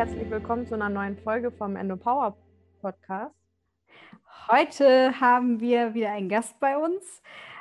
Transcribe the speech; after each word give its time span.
herzlich 0.00 0.30
willkommen 0.30 0.66
zu 0.66 0.72
einer 0.72 0.88
neuen 0.88 1.18
Folge 1.18 1.52
vom 1.52 1.76
Endo 1.76 1.94
Power 1.94 2.34
Podcast. 2.80 3.34
Heute 4.50 5.20
haben 5.20 5.60
wir 5.60 5.92
wieder 5.92 6.10
einen 6.10 6.30
Gast 6.30 6.58
bei 6.58 6.78
uns. 6.78 7.04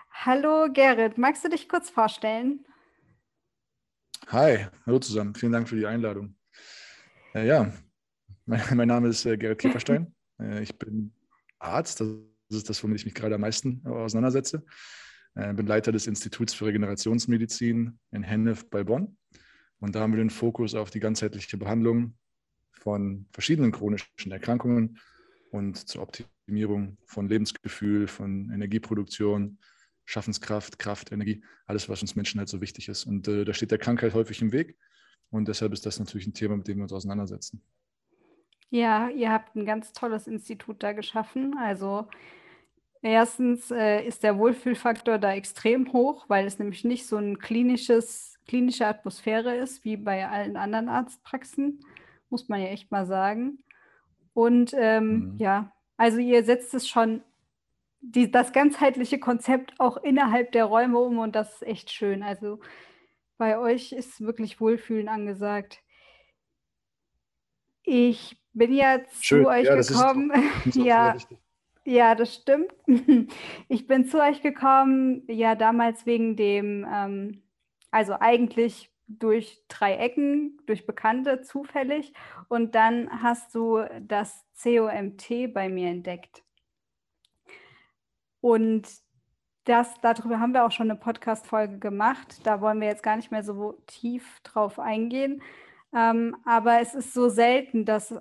Hallo 0.10 0.72
Gerrit, 0.72 1.18
magst 1.18 1.44
du 1.44 1.50
dich 1.50 1.68
kurz 1.68 1.90
vorstellen? 1.90 2.66
Hi, 4.28 4.68
hallo 4.86 5.00
zusammen. 5.00 5.36
Vielen 5.36 5.52
Dank 5.52 5.68
für 5.68 5.76
die 5.76 5.86
Einladung. 5.86 6.38
Äh, 7.36 7.46
ja, 7.46 7.74
mein, 8.46 8.62
mein, 8.74 8.88
Name 8.88 9.10
ist 9.10 9.26
äh, 9.26 9.38
Gerrit 9.38 9.60
Kieferstein. 9.60 10.16
äh, 10.42 10.64
ich 10.64 10.74
bin 10.78 11.12
Arzt, 11.60 12.00
das 12.00 12.08
ist 12.52 12.70
das, 12.70 12.82
womit 12.82 13.00
ich 13.00 13.06
mich 13.06 13.16
gerade 13.16 13.36
am 13.36 13.42
meisten 13.42 13.86
auseinandersetze. 13.86 14.64
Äh, 15.36 15.54
bin 15.56 15.68
Leiter 15.68 15.92
des 15.92 16.08
Instituts 16.08 16.54
für 16.54 16.68
Regenerationsmedizin 16.68 18.00
in 18.12 18.24
Hennef 18.24 18.70
bei 18.70 18.86
Bonn. 18.86 19.18
Und 19.82 19.94
da 19.94 20.00
haben 20.00 20.14
wir 20.14 20.20
den 20.20 20.30
Fokus 20.30 20.74
auf 20.74 20.90
die 20.90 21.02
ganzheitliche 21.02 21.58
Behandlung 21.58 22.18
von 22.80 23.26
verschiedenen 23.32 23.72
chronischen 23.72 24.32
Erkrankungen 24.32 25.00
und 25.52 25.78
zur 25.88 26.02
Optimierung 26.02 26.98
von 27.06 27.28
Lebensgefühl, 27.28 28.08
von 28.08 28.52
Energieproduktion, 28.52 29.60
Schaffenskraft, 30.06 30.80
Kraft, 30.80 31.12
Energie, 31.12 31.44
alles, 31.68 31.88
was 31.90 32.02
uns 32.02 32.16
Menschen 32.16 32.40
halt 32.40 32.50
so 32.50 32.62
wichtig 32.62 32.90
ist. 32.90 33.06
Und 33.06 33.28
äh, 33.28 33.46
da 33.46 33.54
steht 33.54 33.72
der 33.72 33.78
Krankheit 33.78 34.14
häufig 34.14 34.42
im 34.42 34.52
Weg. 34.52 34.78
Und 35.30 35.48
deshalb 35.48 35.74
ist 35.74 35.86
das 35.86 36.00
natürlich 36.00 36.26
ein 36.26 36.34
Thema, 36.34 36.58
mit 36.58 36.68
dem 36.68 36.78
wir 36.78 36.84
uns 36.84 36.94
auseinandersetzen. 36.94 37.62
Ja, 38.72 39.10
ihr 39.10 39.32
habt 39.32 39.56
ein 39.56 39.66
ganz 39.66 39.94
tolles 39.94 40.26
Institut 40.26 40.82
da 40.82 40.94
geschaffen. 40.94 41.56
Also 41.60 42.08
erstens 43.02 43.70
äh, 43.70 44.02
ist 44.04 44.24
der 44.24 44.38
Wohlfühlfaktor 44.38 45.20
da 45.20 45.34
extrem 45.34 45.94
hoch, 45.94 46.26
weil 46.28 46.48
es 46.48 46.58
nämlich 46.58 46.84
nicht 46.84 47.06
so 47.06 47.18
ein 47.18 47.38
klinisches 47.38 48.40
klinische 48.50 48.88
Atmosphäre 48.88 49.56
ist, 49.56 49.86
wie 49.86 49.96
bei 49.96 50.28
allen 50.28 50.58
anderen 50.58 50.90
Arztpraxen, 50.90 51.86
muss 52.30 52.50
man 52.50 52.62
ja 52.62 52.68
echt 52.68 52.92
mal 52.92 53.06
sagen. 53.06 53.60
Und 54.34 54.74
ähm, 54.78 55.34
mhm. 55.34 55.38
ja, 55.38 55.72
also 55.98 56.20
ihr 56.20 56.44
setzt 56.44 56.74
es 56.74 56.88
schon, 56.88 57.24
die, 58.02 58.32
das 58.32 58.54
ganzheitliche 58.54 59.20
Konzept 59.20 59.74
auch 59.80 59.98
innerhalb 59.98 60.52
der 60.54 60.66
Räume 60.66 61.00
um 61.00 61.18
und 61.20 61.36
das 61.36 61.56
ist 61.56 61.68
echt 61.68 61.92
schön. 61.92 62.24
Also 62.24 62.60
bei 63.38 63.58
euch 63.58 63.92
ist 63.92 64.22
wirklich 64.22 64.62
Wohlfühlen 64.62 65.10
angesagt. 65.10 65.82
Ich 67.84 68.40
bin 68.54 68.74
jetzt 68.74 69.26
schön. 69.26 69.44
zu 69.44 69.50
euch 69.50 69.66
ja, 69.66 69.76
gekommen. 69.76 70.32
ja, 70.74 71.18
ja, 71.86 72.16
das 72.16 72.36
stimmt. 72.36 72.74
Ich 73.68 73.88
bin 73.88 74.06
zu 74.06 74.22
euch 74.22 74.42
gekommen, 74.42 75.24
ja, 75.28 75.56
damals 75.56 76.06
wegen 76.06 76.36
dem 76.36 76.88
ähm, 76.92 77.44
also 77.92 78.14
eigentlich 78.20 78.92
durch 79.10 79.64
drei 79.68 79.96
Ecken, 79.96 80.62
durch 80.66 80.86
Bekannte 80.86 81.42
zufällig. 81.42 82.14
Und 82.48 82.76
dann 82.76 83.22
hast 83.22 83.54
du 83.56 83.84
das 84.02 84.46
COMT 84.62 85.54
bei 85.54 85.70
mir 85.70 85.90
entdeckt. 85.90 86.44
Und 88.42 88.88
das, 89.66 90.00
darüber 90.02 90.40
haben 90.40 90.54
wir 90.54 90.66
auch 90.66 90.72
schon 90.72 90.90
eine 90.90 91.00
Podcast-Folge 91.00 91.80
gemacht. 91.80 92.46
Da 92.46 92.62
wollen 92.62 92.80
wir 92.80 92.88
jetzt 92.88 93.04
gar 93.04 93.18
nicht 93.18 93.32
mehr 93.32 93.44
so 93.44 93.82
tief 93.88 94.40
drauf 94.44 94.80
eingehen. 94.80 95.42
Ähm, 95.94 96.38
aber 96.46 96.80
es 96.82 96.94
ist 96.94 97.14
so 97.14 97.30
selten, 97.30 97.86
dass 97.86 98.14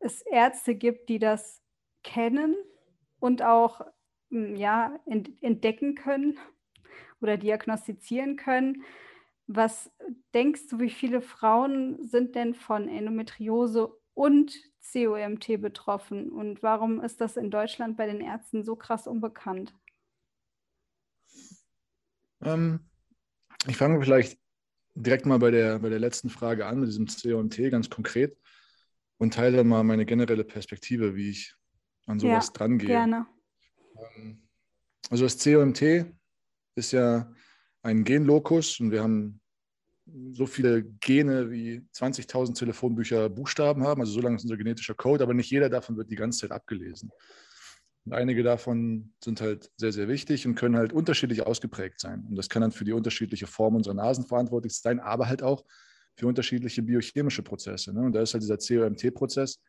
es 0.00 0.22
Ärzte 0.22 0.74
gibt, 0.74 1.08
die 1.08 1.18
das 1.18 1.62
kennen 2.02 2.56
und 3.20 3.42
auch 3.42 3.80
hm, 4.30 4.56
ja, 4.56 4.98
entdecken 5.40 5.94
können 5.94 6.38
oder 7.20 7.36
diagnostizieren 7.36 8.36
können. 8.36 8.82
Was 9.46 9.90
denkst 10.34 10.68
du, 10.68 10.78
wie 10.80 10.90
viele 10.90 11.20
Frauen 11.20 12.02
sind 12.06 12.34
denn 12.34 12.54
von 12.54 12.88
Endometriose 12.88 13.92
und 14.14 14.54
COMT 14.92 15.60
betroffen? 15.60 16.30
Und 16.30 16.62
warum 16.62 17.00
ist 17.00 17.20
das 17.20 17.36
in 17.36 17.50
Deutschland 17.50 17.96
bei 17.96 18.06
den 18.06 18.20
Ärzten 18.20 18.62
so 18.62 18.76
krass 18.76 19.06
unbekannt? 19.06 19.74
Ähm, 22.42 22.80
ich 23.66 23.76
fange 23.76 24.00
vielleicht 24.00 24.38
direkt 24.94 25.26
mal 25.26 25.38
bei 25.38 25.50
der, 25.50 25.78
bei 25.78 25.88
der 25.88 26.00
letzten 26.00 26.30
Frage 26.30 26.66
an, 26.66 26.80
mit 26.80 26.88
diesem 26.88 27.06
COMT 27.06 27.70
ganz 27.70 27.88
konkret 27.88 28.36
und 29.18 29.34
teile 29.34 29.58
dann 29.58 29.68
mal 29.68 29.84
meine 29.84 30.04
generelle 30.04 30.44
Perspektive, 30.44 31.14
wie 31.14 31.30
ich 31.30 31.54
an 32.06 32.18
sowas 32.18 32.48
ja, 32.48 32.52
dran 32.52 32.78
gehe. 32.78 32.88
Gerne. 32.88 33.26
Ähm, 34.16 34.48
also 35.10 35.24
das 35.24 35.42
COMT 35.42 36.06
ist 36.74 36.92
ja 36.92 37.32
ein 37.82 38.04
Genlokus 38.04 38.80
und 38.80 38.90
wir 38.90 39.02
haben 39.02 39.40
so 40.32 40.46
viele 40.46 40.82
Gene 40.82 41.50
wie 41.50 41.86
20.000 41.94 42.58
Telefonbücher 42.58 43.28
Buchstaben 43.28 43.84
haben, 43.84 44.00
also 44.00 44.12
so 44.12 44.20
lange 44.20 44.36
ist 44.36 44.42
unser 44.42 44.56
genetischer 44.56 44.94
Code, 44.94 45.22
aber 45.22 45.34
nicht 45.34 45.50
jeder 45.50 45.68
davon 45.68 45.96
wird 45.96 46.10
die 46.10 46.16
ganze 46.16 46.40
Zeit 46.40 46.50
abgelesen. 46.52 47.10
Und 48.04 48.14
einige 48.14 48.42
davon 48.42 49.12
sind 49.22 49.40
halt 49.40 49.70
sehr, 49.76 49.92
sehr 49.92 50.08
wichtig 50.08 50.46
und 50.46 50.56
können 50.56 50.76
halt 50.76 50.92
unterschiedlich 50.92 51.46
ausgeprägt 51.46 52.00
sein. 52.00 52.26
Und 52.28 52.34
das 52.34 52.48
kann 52.48 52.62
dann 52.62 52.72
für 52.72 52.84
die 52.84 52.92
unterschiedliche 52.92 53.46
Form 53.46 53.76
unserer 53.76 53.94
Nasen 53.94 54.26
verantwortlich 54.26 54.74
sein, 54.74 54.98
aber 54.98 55.28
halt 55.28 55.42
auch 55.42 55.64
für 56.16 56.26
unterschiedliche 56.26 56.82
biochemische 56.82 57.42
Prozesse. 57.42 57.94
Ne? 57.94 58.00
Und 58.00 58.12
da 58.12 58.22
ist 58.22 58.34
halt 58.34 58.42
dieser 58.42 58.58
COMT-Prozess 58.58 59.60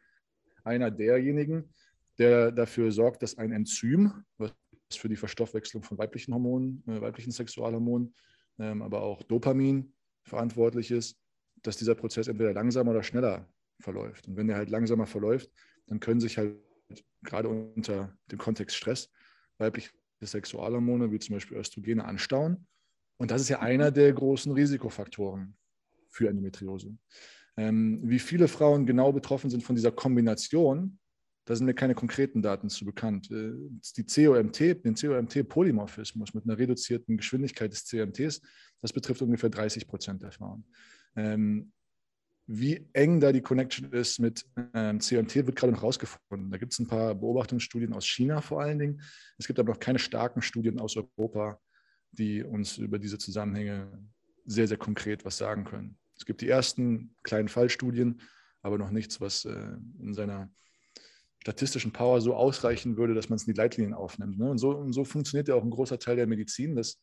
einer 0.64 0.90
derjenigen, 0.90 1.70
der 2.18 2.52
dafür 2.52 2.92
sorgt, 2.92 3.22
dass 3.22 3.38
ein 3.38 3.52
Enzym, 3.52 4.26
was 4.38 4.52
für 4.98 5.10
die 5.10 5.16
Verstoffwechslung 5.16 5.84
von 5.84 5.98
weiblichen 5.98 6.34
Hormonen, 6.34 6.84
äh, 6.88 7.02
weiblichen 7.02 7.32
Sexualhormonen, 7.32 8.14
ähm, 8.60 8.82
aber 8.82 9.02
auch 9.02 9.24
Dopamin 9.24 9.94
verantwortlich 10.24 10.92
ist, 10.92 11.20
dass 11.62 11.78
dieser 11.78 11.96
Prozess 11.96 12.28
entweder 12.28 12.54
langsamer 12.54 12.92
oder 12.92 13.04
schneller 13.04 13.48
verläuft. 13.80 14.28
Und 14.28 14.38
wenn 14.38 14.48
der 14.48 14.58
halt 14.58 14.70
langsamer 14.70 15.06
verläuft, 15.06 15.52
dann 15.88 16.00
können 16.00 16.20
sich 16.20 16.38
halt 16.38 16.56
gerade 17.24 17.50
unter 17.50 18.18
dem 18.32 18.40
Kontext 18.40 18.76
Stress 18.76 19.10
weibliche 19.58 19.92
Sexualhormone 20.22 21.12
wie 21.12 21.20
zum 21.20 21.36
Beispiel 21.36 21.58
Östrogene 21.58 22.04
anstauen. 22.06 22.68
Und 23.18 23.32
das 23.32 23.42
ist 23.42 23.50
ja 23.50 23.60
einer 23.60 23.92
der 23.92 24.12
großen 24.14 24.52
Risikofaktoren 24.52 25.56
für 26.10 26.30
Endometriose. 26.30 26.96
Ähm, 27.56 28.02
wie 28.04 28.20
viele 28.20 28.48
Frauen 28.48 28.86
genau 28.86 29.12
betroffen 29.12 29.50
sind 29.50 29.64
von 29.64 29.76
dieser 29.76 29.92
Kombination, 29.92 31.00
da 31.46 31.56
sind 31.56 31.66
mir 31.66 31.74
keine 31.74 31.96
konkreten 31.96 32.42
Daten 32.42 32.70
zu 32.70 32.86
bekannt. 32.86 33.30
Äh, 33.32 33.54
die 33.98 34.06
COMT, 34.06 34.60
den 34.60 34.96
COMT-Polymorphismus 34.96 36.34
mit 36.34 36.46
einer 36.46 36.58
reduzierten 36.58 37.18
Geschwindigkeit 37.18 37.72
des 37.72 37.86
CMTs, 37.86 38.42
das 38.82 38.94
betrifft 38.94 39.22
ungefähr 39.22 39.50
30 39.50 39.88
Prozent 39.88 40.24
der 40.24 40.32
Frauen. 40.32 40.66
Ähm, 41.16 41.72
wie 42.46 42.90
eng 42.92 43.22
da 43.22 43.32
die 43.32 43.42
Connection 43.42 43.92
ist 43.94 44.20
mit 44.20 44.46
ähm, 44.74 45.00
CMT, 45.00 45.36
wird 45.36 45.56
gerade 45.56 45.72
noch 45.72 45.84
rausgefunden. 45.84 46.52
Da 46.52 46.58
gibt 46.58 46.74
es 46.74 46.80
ein 46.80 46.88
paar 46.88 47.16
Beobachtungsstudien 47.16 47.94
aus 47.94 48.06
China 48.06 48.42
vor 48.42 48.62
allen 48.62 48.80
Dingen. 48.80 49.02
Es 49.38 49.48
gibt 49.48 49.60
aber 49.60 49.72
noch 49.72 49.80
keine 49.80 50.00
starken 50.00 50.42
Studien 50.42 50.80
aus 50.80 50.98
Europa, 50.98 51.60
die 52.12 52.44
uns 52.44 52.78
über 52.78 53.00
diese 53.00 53.18
Zusammenhänge 53.18 53.90
sehr, 54.46 54.68
sehr 54.68 54.78
konkret 54.78 55.24
was 55.24 55.38
sagen 55.38 55.64
können. 55.64 55.98
Es 56.18 56.26
gibt 56.26 56.42
die 56.42 56.50
ersten 56.50 57.16
kleinen 57.24 57.48
Fallstudien, 57.48 58.22
aber 58.62 58.78
noch 58.78 58.92
nichts, 58.92 59.22
was 59.22 59.46
äh, 59.46 59.78
in 60.00 60.14
seiner 60.14 60.52
statistischen 61.44 61.92
Power 61.92 62.22
so 62.22 62.36
ausreichen 62.36 62.96
würde, 62.96 63.14
dass 63.14 63.28
man 63.28 63.36
es 63.36 63.46
in 63.46 63.54
die 63.54 63.58
Leitlinien 63.58 63.94
aufnimmt. 63.94 64.40
Ne? 64.40 64.50
Und, 64.50 64.60
so, 64.60 64.72
und 64.72 64.94
so 64.94 65.04
funktioniert 65.04 65.50
ja 65.50 65.56
auch 65.56 65.64
ein 65.64 65.70
großer 65.70 66.00
Teil 66.00 66.16
der 66.16 66.26
Medizin. 66.26 66.74
Dass, 66.74 67.02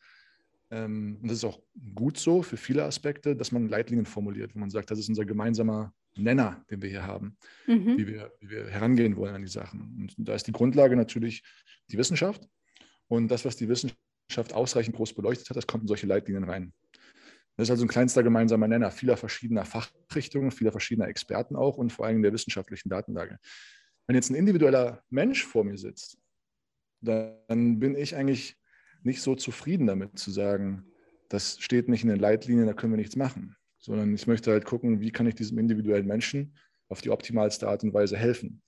ähm, 0.70 1.18
und 1.20 1.28
das 1.30 1.38
ist 1.38 1.44
auch 1.44 1.60
gut 1.94 2.16
so 2.16 2.42
für 2.42 2.56
viele 2.56 2.84
Aspekte, 2.84 3.36
dass 3.36 3.52
man 3.52 3.68
Leitlinien 3.68 4.06
formuliert, 4.06 4.54
wo 4.54 4.58
man 4.58 4.70
sagt, 4.70 4.90
das 4.90 4.98
ist 4.98 5.10
unser 5.10 5.26
gemeinsamer 5.26 5.92
Nenner, 6.16 6.64
den 6.70 6.80
wir 6.80 6.88
hier 6.88 7.06
haben, 7.06 7.36
mhm. 7.66 7.98
wie, 7.98 8.06
wir, 8.06 8.32
wie 8.40 8.48
wir 8.48 8.66
herangehen 8.66 9.16
wollen 9.16 9.34
an 9.34 9.42
die 9.42 9.48
Sachen. 9.48 10.08
Und 10.16 10.28
da 10.28 10.34
ist 10.34 10.46
die 10.46 10.52
Grundlage 10.52 10.96
natürlich 10.96 11.42
die 11.90 11.98
Wissenschaft. 11.98 12.48
Und 13.08 13.28
das, 13.28 13.44
was 13.44 13.56
die 13.56 13.68
Wissenschaft 13.68 14.54
ausreichend 14.54 14.96
groß 14.96 15.12
beleuchtet 15.12 15.50
hat, 15.50 15.56
das 15.58 15.66
kommt 15.66 15.82
in 15.82 15.88
solche 15.88 16.06
Leitlinien 16.06 16.44
rein. 16.44 16.72
Das 17.56 17.66
ist 17.66 17.72
also 17.72 17.84
ein 17.84 17.88
kleinster 17.88 18.22
gemeinsamer 18.22 18.68
Nenner 18.68 18.90
vieler 18.90 19.18
verschiedener 19.18 19.66
Fachrichtungen, 19.66 20.50
vieler 20.50 20.72
verschiedener 20.72 21.08
Experten 21.08 21.56
auch 21.56 21.76
und 21.76 21.92
vor 21.92 22.06
allem 22.06 22.22
der 22.22 22.32
wissenschaftlichen 22.32 22.88
Datenlage. 22.88 23.38
Wenn 24.06 24.16
jetzt 24.16 24.30
ein 24.30 24.34
individueller 24.34 25.02
Mensch 25.08 25.44
vor 25.44 25.64
mir 25.64 25.78
sitzt, 25.78 26.18
dann 27.00 27.78
bin 27.78 27.94
ich 27.94 28.16
eigentlich 28.16 28.56
nicht 29.02 29.22
so 29.22 29.34
zufrieden 29.34 29.86
damit 29.86 30.18
zu 30.18 30.30
sagen, 30.30 30.86
das 31.28 31.58
steht 31.60 31.88
nicht 31.88 32.02
in 32.02 32.08
den 32.08 32.18
Leitlinien, 32.18 32.66
da 32.66 32.74
können 32.74 32.92
wir 32.92 32.98
nichts 32.98 33.16
machen, 33.16 33.56
sondern 33.78 34.12
ich 34.14 34.26
möchte 34.26 34.50
halt 34.50 34.64
gucken, 34.64 35.00
wie 35.00 35.12
kann 35.12 35.26
ich 35.26 35.34
diesem 35.34 35.58
individuellen 35.58 36.06
Menschen 36.06 36.56
auf 36.88 37.00
die 37.00 37.10
optimalste 37.10 37.68
Art 37.68 37.84
und 37.84 37.94
Weise 37.94 38.16
helfen. 38.16 38.62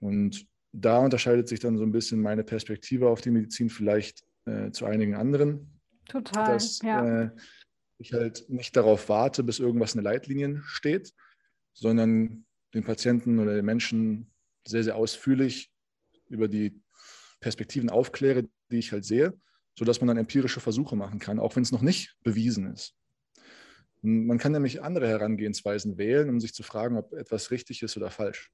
Und 0.00 0.46
da 0.72 0.98
unterscheidet 0.98 1.48
sich 1.48 1.60
dann 1.60 1.78
so 1.78 1.84
ein 1.84 1.92
bisschen 1.92 2.20
meine 2.20 2.42
Perspektive 2.42 3.08
auf 3.08 3.20
die 3.20 3.30
Medizin 3.30 3.70
vielleicht 3.70 4.24
äh, 4.44 4.70
zu 4.72 4.86
einigen 4.86 5.14
anderen. 5.14 5.80
Total. 6.08 6.52
Dass 6.52 6.80
ja. 6.82 7.22
äh, 7.22 7.30
ich 7.98 8.12
halt 8.12 8.44
nicht 8.50 8.76
darauf 8.76 9.08
warte, 9.08 9.44
bis 9.44 9.60
irgendwas 9.60 9.94
in 9.94 10.00
den 10.00 10.04
Leitlinien 10.04 10.62
steht, 10.64 11.14
sondern 11.72 12.44
den 12.74 12.84
Patienten 12.84 13.38
oder 13.38 13.54
den 13.54 13.64
Menschen 13.64 14.33
sehr, 14.66 14.84
sehr 14.84 14.96
ausführlich 14.96 15.70
über 16.28 16.48
die 16.48 16.80
Perspektiven 17.40 17.90
aufkläre, 17.90 18.48
die 18.70 18.78
ich 18.78 18.92
halt 18.92 19.04
sehe, 19.04 19.38
sodass 19.78 20.00
man 20.00 20.08
dann 20.08 20.16
empirische 20.16 20.60
Versuche 20.60 20.96
machen 20.96 21.18
kann, 21.18 21.38
auch 21.38 21.56
wenn 21.56 21.62
es 21.62 21.72
noch 21.72 21.82
nicht 21.82 22.16
bewiesen 22.22 22.72
ist. 22.72 22.94
Und 24.02 24.26
man 24.26 24.38
kann 24.38 24.52
nämlich 24.52 24.82
andere 24.82 25.08
Herangehensweisen 25.08 25.98
wählen, 25.98 26.28
um 26.28 26.40
sich 26.40 26.54
zu 26.54 26.62
fragen, 26.62 26.96
ob 26.96 27.12
etwas 27.12 27.50
richtig 27.50 27.82
ist 27.82 27.96
oder 27.96 28.10
falsch. 28.10 28.50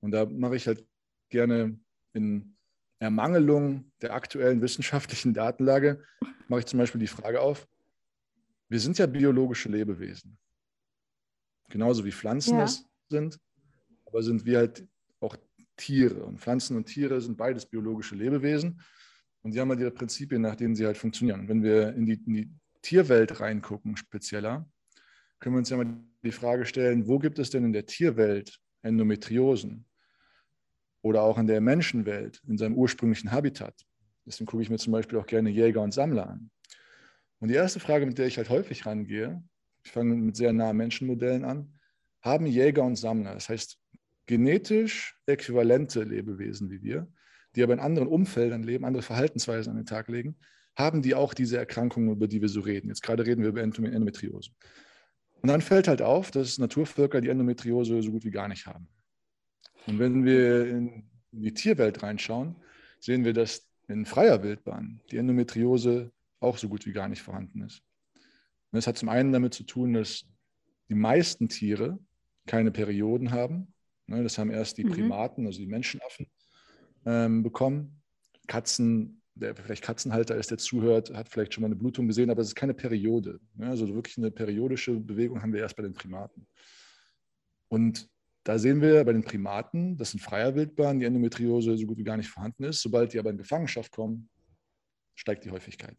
Und 0.00 0.12
da 0.12 0.26
mache 0.26 0.56
ich 0.56 0.66
halt 0.66 0.86
gerne 1.28 1.78
in 2.12 2.56
Ermangelung 2.98 3.92
der 4.00 4.14
aktuellen 4.14 4.62
wissenschaftlichen 4.62 5.34
Datenlage, 5.34 6.02
mache 6.48 6.60
ich 6.60 6.66
zum 6.66 6.78
Beispiel 6.78 7.00
die 7.00 7.06
Frage 7.06 7.40
auf, 7.40 7.66
wir 8.68 8.80
sind 8.80 8.98
ja 8.98 9.06
biologische 9.06 9.68
Lebewesen. 9.68 10.38
Genauso 11.68 12.04
wie 12.04 12.12
Pflanzen 12.12 12.58
ja. 12.58 12.64
es 12.64 12.84
sind, 13.08 13.38
aber 14.04 14.22
sind 14.22 14.44
wir 14.44 14.58
halt 14.58 14.86
auch 15.20 15.36
Tiere. 15.76 16.24
Und 16.24 16.40
Pflanzen 16.40 16.76
und 16.76 16.86
Tiere 16.86 17.20
sind 17.20 17.36
beides 17.36 17.66
biologische 17.66 18.14
Lebewesen. 18.14 18.80
Und 19.42 19.54
die 19.54 19.60
haben 19.60 19.68
halt 19.68 19.80
ihre 19.80 19.90
Prinzipien, 19.90 20.42
nach 20.42 20.56
denen 20.56 20.74
sie 20.74 20.86
halt 20.86 20.96
funktionieren. 20.96 21.40
Und 21.40 21.48
wenn 21.48 21.62
wir 21.62 21.94
in 21.94 22.06
die, 22.06 22.22
in 22.26 22.34
die 22.34 22.50
Tierwelt 22.82 23.40
reingucken, 23.40 23.96
spezieller, 23.96 24.68
können 25.38 25.54
wir 25.54 25.58
uns 25.58 25.70
ja 25.70 25.76
mal 25.76 25.96
die 26.22 26.32
Frage 26.32 26.64
stellen, 26.64 27.06
wo 27.06 27.18
gibt 27.18 27.38
es 27.38 27.50
denn 27.50 27.64
in 27.64 27.72
der 27.72 27.86
Tierwelt 27.86 28.58
Endometriosen? 28.82 29.86
Oder 31.02 31.22
auch 31.22 31.36
in 31.36 31.46
der 31.46 31.60
Menschenwelt, 31.60 32.40
in 32.46 32.56
seinem 32.56 32.76
ursprünglichen 32.76 33.30
Habitat. 33.30 33.74
Deswegen 34.24 34.46
gucke 34.46 34.62
ich 34.62 34.70
mir 34.70 34.78
zum 34.78 34.92
Beispiel 34.92 35.18
auch 35.18 35.26
gerne 35.26 35.50
Jäger 35.50 35.82
und 35.82 35.92
Sammler 35.92 36.30
an. 36.30 36.50
Und 37.40 37.48
die 37.48 37.54
erste 37.54 37.78
Frage, 37.78 38.06
mit 38.06 38.16
der 38.16 38.26
ich 38.26 38.38
halt 38.38 38.48
häufig 38.48 38.86
rangehe, 38.86 39.42
ich 39.84 39.92
fange 39.92 40.14
mit 40.14 40.36
sehr 40.36 40.54
nahen 40.54 40.78
Menschenmodellen 40.78 41.44
an, 41.44 41.78
haben 42.22 42.46
Jäger 42.46 42.84
und 42.84 42.96
Sammler, 42.96 43.34
das 43.34 43.50
heißt 43.50 43.78
genetisch 44.26 45.18
äquivalente 45.26 46.02
Lebewesen 46.02 46.70
wie 46.70 46.82
wir, 46.82 47.08
die 47.54 47.62
aber 47.62 47.74
in 47.74 47.80
anderen 47.80 48.08
Umfeldern 48.08 48.62
leben, 48.62 48.84
andere 48.84 49.02
Verhaltensweisen 49.02 49.70
an 49.70 49.76
den 49.76 49.86
Tag 49.86 50.08
legen, 50.08 50.36
haben 50.76 51.02
die 51.02 51.14
auch 51.14 51.34
diese 51.34 51.56
Erkrankungen, 51.56 52.10
über 52.10 52.26
die 52.26 52.40
wir 52.40 52.48
so 52.48 52.60
reden. 52.60 52.88
Jetzt 52.88 53.02
gerade 53.02 53.24
reden 53.26 53.42
wir 53.42 53.50
über 53.50 53.62
Endometriose. 53.62 54.50
Und 55.40 55.48
dann 55.48 55.60
fällt 55.60 55.88
halt 55.88 56.02
auf, 56.02 56.30
dass 56.30 56.58
Naturvölker 56.58 57.20
die 57.20 57.28
Endometriose 57.28 58.02
so 58.02 58.10
gut 58.10 58.24
wie 58.24 58.30
gar 58.30 58.48
nicht 58.48 58.66
haben. 58.66 58.88
Und 59.86 59.98
wenn 59.98 60.24
wir 60.24 60.66
in 60.66 61.10
die 61.32 61.52
Tierwelt 61.52 62.02
reinschauen, 62.02 62.56
sehen 62.98 63.24
wir, 63.24 63.34
dass 63.34 63.68
in 63.88 64.06
freier 64.06 64.42
Wildbahn 64.42 65.00
die 65.10 65.18
Endometriose 65.18 66.10
auch 66.40 66.56
so 66.56 66.68
gut 66.68 66.86
wie 66.86 66.92
gar 66.92 67.08
nicht 67.08 67.22
vorhanden 67.22 67.60
ist. 67.62 67.82
Und 68.14 68.78
das 68.78 68.86
hat 68.86 68.96
zum 68.96 69.08
einen 69.08 69.32
damit 69.32 69.54
zu 69.54 69.64
tun, 69.64 69.92
dass 69.92 70.24
die 70.88 70.94
meisten 70.94 71.48
Tiere 71.48 71.98
keine 72.46 72.70
Perioden 72.70 73.30
haben. 73.30 73.73
Ne, 74.06 74.22
das 74.22 74.38
haben 74.38 74.50
erst 74.50 74.78
die 74.78 74.84
mhm. 74.84 74.90
Primaten, 74.90 75.46
also 75.46 75.58
die 75.58 75.66
Menschenaffen, 75.66 76.26
ähm, 77.06 77.42
bekommen. 77.42 78.02
Katzen, 78.46 79.22
der 79.34 79.56
vielleicht 79.56 79.82
Katzenhalter 79.82 80.36
ist, 80.36 80.50
der 80.50 80.58
zuhört, 80.58 81.12
hat 81.14 81.28
vielleicht 81.28 81.54
schon 81.54 81.62
mal 81.62 81.68
eine 81.68 81.76
Blutung 81.76 82.06
gesehen, 82.06 82.30
aber 82.30 82.42
es 82.42 82.48
ist 82.48 82.54
keine 82.54 82.74
Periode. 82.74 83.40
Ne, 83.54 83.68
also 83.68 83.92
wirklich 83.94 84.18
eine 84.18 84.30
periodische 84.30 84.92
Bewegung 84.92 85.40
haben 85.40 85.52
wir 85.52 85.60
erst 85.60 85.76
bei 85.76 85.82
den 85.82 85.94
Primaten. 85.94 86.46
Und 87.68 88.08
da 88.44 88.58
sehen 88.58 88.82
wir 88.82 89.02
bei 89.04 89.12
den 89.14 89.24
Primaten, 89.24 89.96
dass 89.96 90.12
in 90.12 90.20
freier 90.20 90.54
Wildbahn 90.54 91.00
die 91.00 91.06
Endometriose 91.06 91.78
so 91.78 91.86
gut 91.86 91.96
wie 91.96 92.04
gar 92.04 92.18
nicht 92.18 92.28
vorhanden 92.28 92.64
ist. 92.64 92.82
Sobald 92.82 93.14
die 93.14 93.18
aber 93.18 93.30
in 93.30 93.38
Gefangenschaft 93.38 93.90
kommen, 93.90 94.28
steigt 95.14 95.46
die 95.46 95.50
Häufigkeit. 95.50 95.96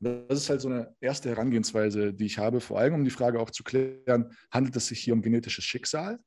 Und 0.00 0.28
das 0.28 0.42
ist 0.42 0.50
halt 0.50 0.60
so 0.60 0.68
eine 0.68 0.94
erste 1.00 1.30
Herangehensweise, 1.30 2.12
die 2.12 2.26
ich 2.26 2.36
habe, 2.36 2.60
vor 2.60 2.78
allem 2.78 2.94
um 2.94 3.04
die 3.04 3.10
Frage 3.10 3.40
auch 3.40 3.50
zu 3.50 3.64
klären, 3.64 4.30
handelt 4.50 4.76
es 4.76 4.88
sich 4.88 5.00
hier 5.00 5.14
um 5.14 5.22
genetisches 5.22 5.64
Schicksal 5.64 6.18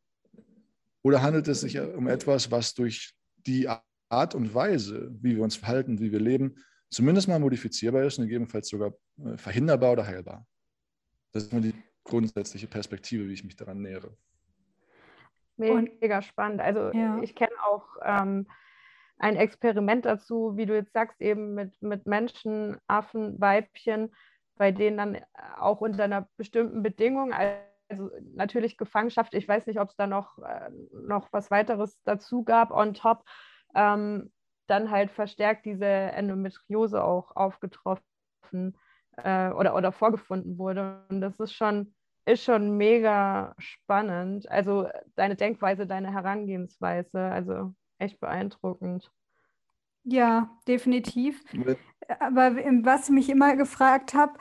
oder 1.04 1.22
handelt 1.22 1.48
es 1.48 1.62
sich 1.62 1.80
um 1.80 2.08
etwas, 2.08 2.52
was 2.52 2.74
durch 2.74 3.14
die 3.38 3.68
Art 4.10 4.36
und 4.36 4.54
Weise, 4.54 5.10
wie 5.22 5.36
wir 5.36 5.44
uns 5.44 5.56
verhalten, 5.56 6.00
wie 6.00 6.12
wir 6.12 6.20
leben, 6.20 6.56
zumindest 6.90 7.28
mal 7.28 7.40
modifizierbar 7.40 8.04
ist 8.04 8.18
und 8.18 8.26
gegebenenfalls 8.26 8.70
sogar 8.70 8.94
äh, 9.24 9.38
verhinderbar 9.38 9.94
oder 9.94 10.06
heilbar? 10.06 10.46
Das 11.32 11.44
ist 11.44 11.54
nur 11.54 11.62
die 11.62 11.74
grundsätzliche 12.04 12.68
Perspektive, 12.68 13.28
wie 13.28 13.34
ich 13.34 13.44
mich 13.44 13.56
daran 13.56 13.82
nähere. 13.82 14.16
Mega 15.58 16.22
spannend. 16.22 16.62
Also 16.62 16.92
ja. 16.94 17.22
ich 17.22 17.36
kenne 17.36 17.52
auch 17.66 17.86
ähm, 18.02 18.48
ein 19.18 19.36
Experiment 19.36 20.06
dazu, 20.06 20.56
wie 20.56 20.66
du 20.66 20.74
jetzt 20.74 20.94
sagst, 20.94 21.22
eben 21.22 21.54
mit, 21.54 21.80
mit 21.82 22.08
Menschen, 22.08 22.78
Affen, 22.88 23.40
Weibchen, 23.40 24.16
bei 24.56 24.72
denen 24.72 24.98
dann 24.98 25.18
auch 25.58 25.82
unter 25.82 26.06
einer 26.06 26.28
bestimmten 26.38 26.82
Bedingung, 26.82 27.34
also 27.34 27.56
natürlich 28.34 28.78
Gefangenschaft, 28.78 29.34
ich 29.34 29.48
weiß 29.48 29.68
nicht, 29.68 29.80
ob 29.80 29.90
es 29.90 29.96
da 29.96 30.08
noch, 30.08 30.38
äh, 30.40 30.70
noch 30.92 31.30
was 31.32 31.52
weiteres 31.52 32.00
dazu 32.04 32.44
gab, 32.44 32.72
on 32.72 32.94
top, 32.94 33.24
ähm, 33.76 34.32
dann 34.68 34.92
halt 34.92 35.12
verstärkt 35.12 35.66
diese 35.66 35.86
Endometriose 35.86 37.04
auch 37.04 37.36
aufgetroffen 37.36 38.04
äh, 39.18 39.50
oder, 39.50 39.76
oder 39.76 39.92
vorgefunden 39.92 40.58
wurde. 40.58 41.06
Und 41.10 41.22
das 41.22 41.40
ist 41.40 41.54
schon, 41.54 41.94
ist 42.26 42.44
schon 42.44 42.78
mega 42.78 43.56
spannend. 43.58 44.50
Also 44.50 44.88
deine 45.16 45.36
Denkweise, 45.36 45.88
deine 45.88 46.14
Herangehensweise, 46.14 47.20
also 47.20 47.74
echt 47.98 48.20
beeindruckend. 48.20 49.12
Ja, 50.04 50.50
definitiv. 50.68 51.44
Aber 52.20 52.56
was 52.56 53.10
ich 53.10 53.16
mich 53.16 53.30
immer 53.30 53.56
gefragt 53.56 54.14
habe, 54.14 54.34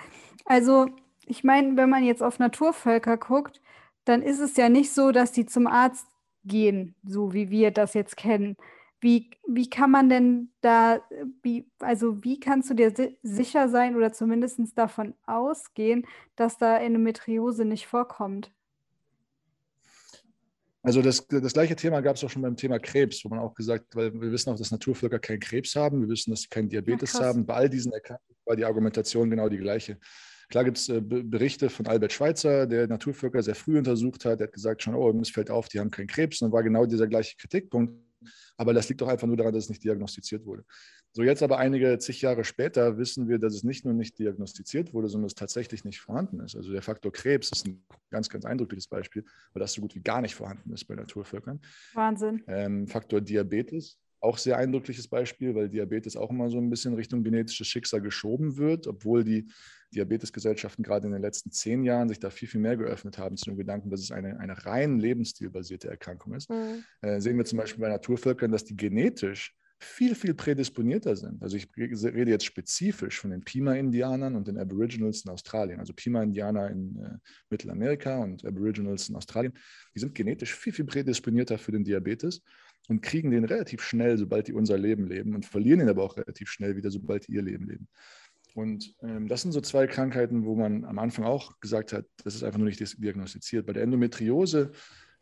also 0.45 0.87
ich 1.29 1.45
meine, 1.45 1.77
wenn 1.77 1.91
man 1.91 2.05
jetzt 2.05 2.23
auf 2.23 2.39
Naturvölker 2.39 3.17
guckt, 3.17 3.61
dann 4.05 4.23
ist 4.23 4.41
es 4.41 4.57
ja 4.57 4.69
nicht 4.69 4.93
so, 4.93 5.13
dass 5.13 5.33
die 5.33 5.47
zum 5.47 5.67
Arzt 5.67 6.07
gehen, 6.45 6.95
so 7.05 7.33
wie 7.35 7.51
wir 7.51 7.71
das 7.71 7.95
jetzt 7.95 8.17
kennen. 8.17 8.57
Wie, 9.01 9.31
wie 9.47 9.71
kann 9.71 9.91
man 9.91 10.09
denn 10.09 10.51
da, 10.61 11.01
wie, 11.43 11.71
also 11.79 12.25
wie 12.25 12.41
kannst 12.41 12.71
du 12.71 12.75
dir 12.75 12.93
si 12.97 13.17
sicher 13.23 13.69
sein 13.69 13.95
oder 13.95 14.13
zumindest 14.13 14.61
davon 14.77 15.15
ausgehen, 15.27 16.05
dass 16.35 16.59
da 16.59 16.79
Endometriose 16.79 17.65
nicht 17.65 17.87
vorkommt? 17.87 18.51
Also 20.83 21.03
das, 21.03 21.27
das 21.29 21.53
gleiche 21.53 21.77
Thema 21.77 22.01
gab 22.01 22.17
es 22.17 22.25
auch 22.25 22.31
schon 22.31 22.43
beim 22.43 22.57
Thema 22.57 22.79
Krebs, 22.79 23.25
wo 23.25 23.29
man 23.29 23.41
auch 23.41 23.55
gesagt, 23.55 23.95
weil 23.95 24.13
wir 24.15 24.33
wissen 24.33 24.51
auch, 24.51 24.57
dass 24.57 24.71
Naturvölker 24.71 25.19
keinen 25.19 25.41
Krebs 25.41 25.77
haben, 25.77 26.01
wir 26.01 26.09
wissen, 26.09 26.31
dass 26.31 26.43
sie 26.43 26.49
keinen 26.49 26.69
Diabetes 26.69 27.13
ja, 27.13 27.27
haben. 27.27 27.45
Bei 27.45 27.55
all 27.55 27.69
diesen 27.69 27.93
Erkrankungen 27.93 28.37
war 28.47 28.57
die 28.57 28.65
Argumentation 28.65 29.29
genau 29.29 29.49
die 29.49 29.59
gleiche. 29.59 29.99
Klar 30.49 30.65
gibt 30.65 30.79
es 30.79 30.89
äh, 30.89 31.01
Berichte 31.01 31.69
von 31.69 31.87
Albert 31.87 32.13
Schweitzer, 32.13 32.67
der 32.67 32.87
Naturvölker 32.87 33.43
sehr 33.43 33.55
früh 33.55 33.79
untersucht 33.79 34.25
hat. 34.25 34.41
Der 34.41 34.47
hat 34.47 34.55
gesagt 34.55 34.83
schon, 34.83 34.95
oh, 34.95 35.11
es 35.21 35.31
fällt 35.31 35.51
auf, 35.51 35.69
die 35.69 35.79
haben 35.79 35.91
keinen 35.91 36.07
Krebs. 36.07 36.41
Und 36.41 36.47
dann 36.47 36.53
war 36.53 36.63
genau 36.63 36.87
dieser 36.87 37.07
gleiche 37.07 37.37
Kritikpunkt. 37.37 37.95
Aber 38.57 38.75
das 38.75 38.89
liegt 38.89 39.01
doch 39.01 39.09
einfach 39.09 39.27
nur 39.27 39.37
daran, 39.37 39.53
dass 39.53 39.65
es 39.65 39.71
nicht 39.71 39.85
diagnostiziert 39.85 40.45
wurde. 40.45 40.65
So 41.13 41.23
jetzt 41.23 41.43
aber 41.43 41.59
einige 41.59 41.99
zig 41.99 42.21
Jahre 42.23 42.45
später 42.45 42.99
wissen 42.99 43.29
wir, 43.29 43.39
dass 43.39 43.55
es 43.55 43.65
nicht 43.65 43.85
nur 43.85 43.95
nicht 43.95 44.19
diagnostiziert 44.19 44.93
wurde, 44.93 45.09
sondern 45.09 45.27
es 45.27 45.35
tatsächlich 45.35 45.85
nicht 45.85 46.01
vorhanden 46.01 46.41
ist. 46.41 46.57
Also 46.57 46.73
der 46.73 46.83
Faktor 46.83 47.13
Krebs 47.13 47.51
ist 47.51 47.67
ein 47.67 47.85
ganz, 48.11 48.29
ganz 48.29 48.45
eindrückliches 48.45 48.89
Beispiel, 48.89 49.25
weil 49.53 49.61
das 49.61 49.73
so 49.73 49.81
gut 49.81 49.95
wie 49.95 50.01
gar 50.01 50.21
nicht 50.21 50.35
vorhanden 50.35 50.73
ist 50.73 50.85
bei 50.85 50.95
Naturvölkern. 50.95 51.61
Wahnsinn. 51.95 52.43
Ähm, 52.47 52.87
Faktor 52.89 53.21
Diabetes, 53.21 53.99
auch 54.21 54.39
sehr 54.39 54.57
eindrückliches 54.59 55.09
Beispiel, 55.09 55.55
weil 55.55 55.69
Diabetes 55.69 56.17
auch 56.17 56.31
immer 56.31 56.51
so 56.51 56.59
ein 56.59 56.71
bisschen 56.71 56.95
Richtung 56.95 57.23
genetisches 57.23 57.69
Schicksal 57.69 58.01
geschoben 58.01 58.57
wird, 58.57 58.87
obwohl 58.87 59.25
die 59.25 59.49
Diabetesgesellschaften 59.95 60.83
gerade 60.83 61.07
in 61.07 61.13
den 61.13 61.23
letzten 61.23 61.51
zehn 61.51 61.83
Jahren 61.85 62.09
sich 62.09 62.19
da 62.19 62.31
viel, 62.31 62.49
viel 62.49 62.61
mehr 62.61 62.77
geöffnet 62.77 63.19
haben 63.19 63.37
zu 63.37 63.47
dem 63.47 63.57
Gedanken, 63.57 63.91
dass 63.91 64.01
es 64.01 64.11
eine, 64.11 64.39
eine 64.39 64.67
rein 64.67 64.99
lebensstilbasierte 64.99 65.89
Erkrankung 65.89 66.35
ist. 66.35 66.51
Mhm. 66.51 66.85
Äh, 67.01 67.21
sehen 67.21 67.39
wir 67.39 67.45
zum 67.45 67.59
Beispiel 67.59 67.81
bei 67.81 67.89
Naturvölkern, 67.89 68.53
dass 68.53 68.65
die 68.65 68.77
genetisch 68.77 69.55
viel, 69.81 70.15
viel 70.17 70.35
prädisponierter 70.35 71.15
sind. 71.15 71.41
Also 71.41 71.57
ich 71.57 71.69
rede 71.77 72.31
jetzt 72.31 72.45
spezifisch 72.45 73.21
von 73.21 73.31
den 73.31 73.43
Pima-Indianern 73.43 74.35
und 74.35 74.49
den 74.49 74.59
Aboriginals 74.59 75.25
in 75.25 75.31
Australien. 75.31 75.79
Also 75.79 75.93
Pima-Indianer 75.93 76.69
in 76.71 76.99
äh, 76.99 77.19
Mittelamerika 77.49 78.19
und 78.19 78.45
Aboriginals 78.45 79.09
in 79.09 79.15
Australien. 79.15 79.53
Die 79.95 80.01
sind 80.01 80.15
genetisch 80.15 80.55
viel, 80.55 80.73
viel 80.73 80.85
prädisponierter 80.85 81.59
für 81.59 81.71
den 81.71 81.85
Diabetes 81.85 82.43
und 82.89 83.03
kriegen 83.03 83.31
den 83.31 83.45
relativ 83.45 83.83
schnell, 83.83 84.19
sobald 84.19 84.49
die 84.49 84.55
unser 84.55 84.79
Leben 84.79 85.07
leben 85.07 85.35
und 85.35 85.47
verlieren 85.47 85.81
ihn 85.81 85.89
aber 85.89 86.03
auch 86.03 86.17
relativ 86.17 86.49
schnell 86.49 86.77
wieder, 86.77 86.91
sobald 86.91 87.29
die 87.29 87.33
ihr 87.33 87.43
Leben 87.43 87.67
leben. 87.67 87.89
Und 88.55 88.95
ähm, 89.03 89.29
das 89.29 89.43
sind 89.43 89.53
so 89.53 89.61
zwei 89.61 89.87
Krankheiten, 89.87 90.45
wo 90.45 90.57
man 90.57 90.85
am 90.85 90.99
Anfang 90.99 91.25
auch 91.25 91.61
gesagt 91.61 91.93
hat, 91.93 92.07
das 92.25 92.35
ist 92.35 92.43
einfach 92.43 92.59
nur 92.59 92.67
nicht 92.67 92.81
diagnostiziert. 92.99 93.67
Bei 93.67 93.73
der 93.73 93.83
Endometriose 93.83 94.73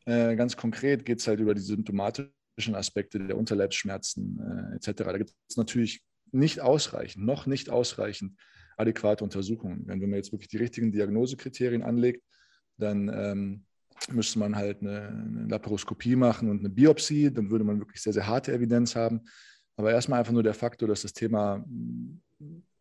äh, 0.07 0.37
ganz 0.37 0.57
konkret 0.57 1.05
geht 1.05 1.21
es 1.21 1.27
halt 1.27 1.41
über 1.41 1.55
die 1.55 1.61
symptomatischen 1.61 2.75
Aspekte 2.75 3.19
der 3.19 3.37
Unterleibsschmerzen 3.37 4.73
äh, 4.73 4.77
etc. 4.77 5.03
Da 5.05 5.19
gibt 5.19 5.35
es 5.49 5.57
natürlich 5.57 6.03
nicht 6.33 6.61
ausreichend, 6.61 7.27
noch 7.27 7.47
nicht 7.47 7.69
ausreichend 7.69 8.39
adäquate 8.77 9.25
Untersuchungen. 9.25 9.83
Wenn, 9.87 10.01
man 10.01 10.15
jetzt 10.15 10.33
wirklich 10.33 10.49
die 10.49 10.59
richtigen 10.59 10.93
Diagnosekriterien 10.93 11.83
anlegt, 11.83 12.23
dann 12.79 13.11
ähm, 13.13 13.65
müsste 14.11 14.39
man 14.39 14.57
halt 14.57 14.81
eine, 14.81 15.09
eine 15.09 15.47
Laparoskopie 15.49 16.17
machen 16.17 16.51
und 16.51 16.61
eine 16.61 16.71
Biopsie. 16.71 17.33
Dann 17.33 17.51
würde 17.51 17.65
man 17.65 17.79
wirklich 17.79 18.01
sehr, 18.01 18.13
sehr 18.13 18.27
harte 18.27 18.53
Evidenz 18.53 18.97
haben. 18.97 19.23
Aber 19.77 19.93
erstmal 19.93 20.21
einfach 20.21 20.33
nur 20.33 20.43
der 20.43 20.55
Faktor, 20.55 20.89
dass 20.89 21.03
das 21.03 21.13
Thema 21.13 21.65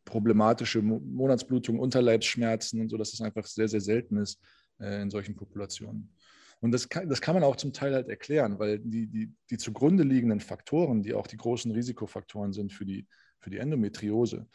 problematische 0.06 0.82
Monatsblutungen, 0.82 1.82
Unterleibsschmerzen 1.82 2.80
und 2.80 2.90
so, 2.90 2.98
dass 2.98 3.12
das 3.12 3.22
einfach 3.22 3.46
sehr, 3.46 3.68
sehr 3.68 3.82
selten 3.82 4.18
ist 4.18 4.40
äh, 4.80 5.02
in 5.02 5.10
solchen 5.10 5.36
Populationen. 5.36 6.14
Und 6.62 6.72
das 6.72 6.88
kann, 6.88 7.10
das 7.10 7.22
kann 7.22 7.36
man 7.36 7.44
auch 7.44 7.58
zum 7.58 7.74
Teil 7.74 7.94
halt 7.94 8.08
erklären, 8.08 8.60
weil 8.60 8.80
die, 8.80 9.08
die, 9.08 9.34
die 9.50 9.58
zugrunde 9.58 10.04
liegenden 10.04 10.40
Faktoren, 10.40 11.04
die 11.04 11.14
auch 11.14 11.28
die 11.28 11.38
großen 11.38 11.72
Risikofaktoren 11.72 12.54
sind 12.54 12.72
für 12.72 12.86
die, 12.86 13.08
für 13.40 13.50
die 13.50 13.58
Endometriose, 13.58 14.48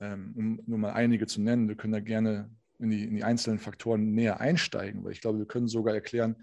ähm, 0.00 0.32
um 0.34 0.60
nur 0.66 0.78
mal 0.78 0.92
einige 0.92 1.26
zu 1.26 1.42
nennen, 1.42 1.68
wir 1.68 1.76
können 1.76 1.92
da 1.92 2.00
gerne 2.00 2.50
in 2.82 2.90
die, 2.90 3.04
in 3.04 3.14
die 3.14 3.24
einzelnen 3.24 3.58
Faktoren 3.58 4.12
näher 4.12 4.40
einsteigen, 4.40 5.04
weil 5.04 5.12
ich 5.12 5.20
glaube, 5.20 5.38
wir 5.38 5.46
können 5.46 5.68
sogar 5.68 5.94
erklären, 5.94 6.36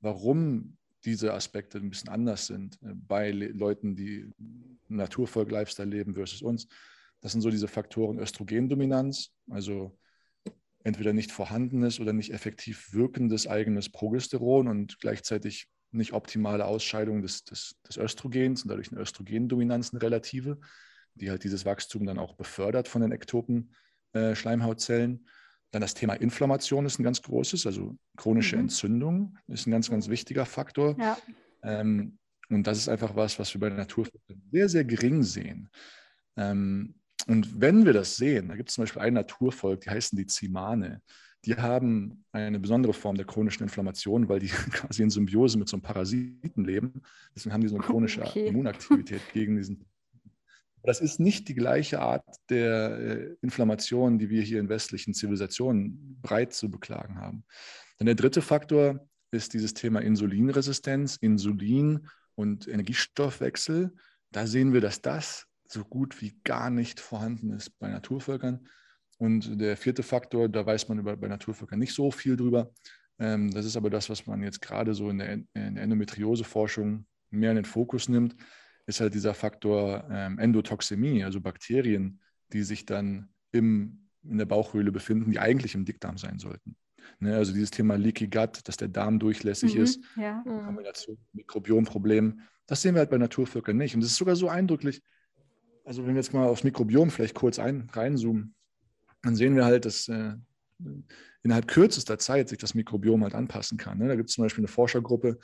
warum 0.00 0.76
diese 1.04 1.34
Aspekte 1.34 1.78
ein 1.78 1.90
bisschen 1.90 2.10
anders 2.10 2.46
sind 2.46 2.78
äh, 2.82 2.94
bei 2.94 3.30
Leuten, 3.30 3.96
die 3.96 4.30
Naturvolk-Lifestyle 4.88 5.88
leben 5.88 6.14
versus 6.14 6.42
uns. 6.42 6.68
Das 7.20 7.32
sind 7.32 7.40
so 7.42 7.50
diese 7.50 7.68
Faktoren 7.68 8.18
Östrogendominanz, 8.18 9.32
also 9.50 9.98
entweder 10.82 11.12
nicht 11.12 11.32
vorhandenes 11.32 12.00
oder 12.00 12.12
nicht 12.12 12.32
effektiv 12.32 12.92
wirkendes 12.92 13.46
eigenes 13.46 13.90
Progesteron 13.90 14.68
und 14.68 14.98
gleichzeitig 15.00 15.68
nicht 15.92 16.12
optimale 16.12 16.64
Ausscheidung 16.64 17.20
des, 17.20 17.44
des, 17.44 17.76
des 17.86 17.96
Östrogens 17.96 18.62
und 18.62 18.68
dadurch 18.68 18.90
eine 18.90 19.00
Östrogendominanz, 19.00 19.92
eine 19.92 20.00
relative, 20.00 20.58
die 21.14 21.30
halt 21.30 21.44
dieses 21.44 21.66
Wachstum 21.66 22.06
dann 22.06 22.18
auch 22.18 22.34
befördert 22.34 22.88
von 22.88 23.02
den 23.02 23.12
ektopen 23.12 23.74
äh, 24.12 24.34
Schleimhautzellen. 24.34 25.26
Dann 25.70 25.82
das 25.82 25.94
Thema 25.94 26.14
Inflammation 26.14 26.84
ist 26.86 26.98
ein 26.98 27.04
ganz 27.04 27.22
großes, 27.22 27.66
also 27.66 27.96
chronische 28.16 28.56
mhm. 28.56 28.62
Entzündung 28.62 29.38
ist 29.46 29.66
ein 29.66 29.70
ganz, 29.70 29.90
ganz 29.90 30.08
wichtiger 30.08 30.46
Faktor. 30.46 30.96
Ja. 30.98 31.16
Ähm, 31.62 32.18
und 32.48 32.66
das 32.66 32.78
ist 32.78 32.88
einfach 32.88 33.14
was, 33.14 33.38
was 33.38 33.54
wir 33.54 33.60
bei 33.60 33.68
der 33.68 33.78
Natur 33.78 34.08
sehr, 34.50 34.68
sehr 34.68 34.84
gering 34.84 35.22
sehen. 35.22 35.70
Ähm, 36.36 36.94
und 37.26 37.60
wenn 37.60 37.84
wir 37.84 37.92
das 37.92 38.16
sehen, 38.16 38.48
da 38.48 38.56
gibt 38.56 38.70
es 38.70 38.74
zum 38.74 38.82
Beispiel 38.82 39.02
ein 39.02 39.14
Naturvolk, 39.14 39.82
die 39.82 39.90
heißen 39.90 40.16
die 40.16 40.26
Zimane. 40.26 41.00
Die 41.44 41.54
haben 41.54 42.24
eine 42.32 42.58
besondere 42.58 42.92
Form 42.92 43.16
der 43.16 43.24
chronischen 43.24 43.62
Inflammation, 43.62 44.28
weil 44.28 44.40
die 44.40 44.48
quasi 44.72 45.02
in 45.02 45.10
Symbiose 45.10 45.58
mit 45.58 45.68
so 45.68 45.76
einem 45.76 45.82
Parasiten 45.82 46.64
leben. 46.64 47.02
Deswegen 47.34 47.52
haben 47.52 47.60
die 47.60 47.68
so 47.68 47.76
eine 47.76 47.84
chronische 47.86 48.22
okay. 48.22 48.48
Immunaktivität 48.48 49.22
gegen 49.32 49.56
diesen 49.56 49.86
das 50.82 51.00
ist 51.00 51.20
nicht 51.20 51.48
die 51.48 51.54
gleiche 51.54 52.00
Art 52.00 52.24
der 52.48 52.98
äh, 52.98 53.36
Inflammation, 53.42 54.18
die 54.18 54.30
wir 54.30 54.42
hier 54.42 54.60
in 54.60 54.68
westlichen 54.68 55.14
Zivilisationen 55.14 56.18
breit 56.22 56.52
zu 56.54 56.70
beklagen 56.70 57.18
haben. 57.18 57.44
Dann 57.98 58.06
der 58.06 58.14
dritte 58.14 58.42
Faktor 58.42 59.06
ist 59.30 59.52
dieses 59.52 59.74
Thema 59.74 60.00
Insulinresistenz, 60.00 61.16
Insulin 61.16 62.08
und 62.34 62.66
Energiestoffwechsel. 62.66 63.94
Da 64.30 64.46
sehen 64.46 64.72
wir, 64.72 64.80
dass 64.80 65.02
das 65.02 65.46
so 65.68 65.84
gut 65.84 66.20
wie 66.20 66.38
gar 66.44 66.70
nicht 66.70 66.98
vorhanden 66.98 67.52
ist 67.52 67.78
bei 67.78 67.88
Naturvölkern. 67.88 68.66
Und 69.18 69.60
der 69.60 69.76
vierte 69.76 70.02
Faktor, 70.02 70.48
da 70.48 70.64
weiß 70.64 70.88
man 70.88 70.98
über, 70.98 71.16
bei 71.16 71.28
Naturvölkern 71.28 71.78
nicht 71.78 71.94
so 71.94 72.10
viel 72.10 72.36
drüber. 72.36 72.72
Ähm, 73.18 73.50
das 73.50 73.66
ist 73.66 73.76
aber 73.76 73.90
das, 73.90 74.08
was 74.08 74.26
man 74.26 74.42
jetzt 74.42 74.62
gerade 74.62 74.94
so 74.94 75.10
in 75.10 75.18
der, 75.18 75.32
in 75.32 75.46
der 75.52 75.84
Endometriose-Forschung 75.84 77.06
mehr 77.30 77.50
in 77.50 77.56
den 77.56 77.64
Fokus 77.66 78.08
nimmt 78.08 78.34
ist 78.86 79.00
halt 79.00 79.14
dieser 79.14 79.34
Faktor 79.34 80.06
ähm, 80.10 80.38
Endotoxemie, 80.38 81.24
also 81.24 81.40
Bakterien, 81.40 82.20
die 82.52 82.62
sich 82.62 82.86
dann 82.86 83.28
im, 83.52 84.08
in 84.22 84.38
der 84.38 84.46
Bauchhöhle 84.46 84.92
befinden, 84.92 85.30
die 85.30 85.38
eigentlich 85.38 85.74
im 85.74 85.84
Dickdarm 85.84 86.18
sein 86.18 86.38
sollten. 86.38 86.76
Ne, 87.18 87.36
also 87.36 87.52
dieses 87.52 87.70
Thema 87.70 87.96
Leaky 87.96 88.28
Gut, 88.28 88.60
dass 88.64 88.76
der 88.76 88.88
Darm 88.88 89.18
durchlässig 89.18 89.74
mhm, 89.74 89.82
ist, 89.82 90.04
ja. 90.16 90.42
in 90.46 90.64
Kombination 90.64 91.16
mit 91.16 91.34
Mikrobiomproblemen, 91.34 92.42
das 92.66 92.82
sehen 92.82 92.94
wir 92.94 93.00
halt 93.00 93.10
bei 93.10 93.18
Naturvölkern 93.18 93.76
nicht. 93.76 93.94
Und 93.94 94.00
das 94.00 94.12
ist 94.12 94.16
sogar 94.16 94.36
so 94.36 94.48
eindrücklich. 94.48 95.02
Also 95.84 96.06
wenn 96.06 96.14
wir 96.14 96.20
jetzt 96.20 96.32
mal 96.32 96.46
aufs 96.46 96.62
Mikrobiom 96.62 97.10
vielleicht 97.10 97.34
kurz 97.34 97.58
ein, 97.58 97.90
reinzoomen, 97.92 98.54
dann 99.22 99.34
sehen 99.34 99.56
wir 99.56 99.64
halt, 99.64 99.86
dass 99.86 100.08
äh, 100.08 100.34
innerhalb 101.42 101.66
kürzester 101.66 102.18
Zeit 102.18 102.48
sich 102.48 102.58
das 102.58 102.74
Mikrobiom 102.74 103.24
halt 103.24 103.34
anpassen 103.34 103.76
kann. 103.76 103.98
Ne? 103.98 104.08
Da 104.08 104.14
gibt 104.14 104.28
es 104.28 104.36
zum 104.36 104.44
Beispiel 104.44 104.62
eine 104.62 104.68
Forschergruppe, 104.68 105.38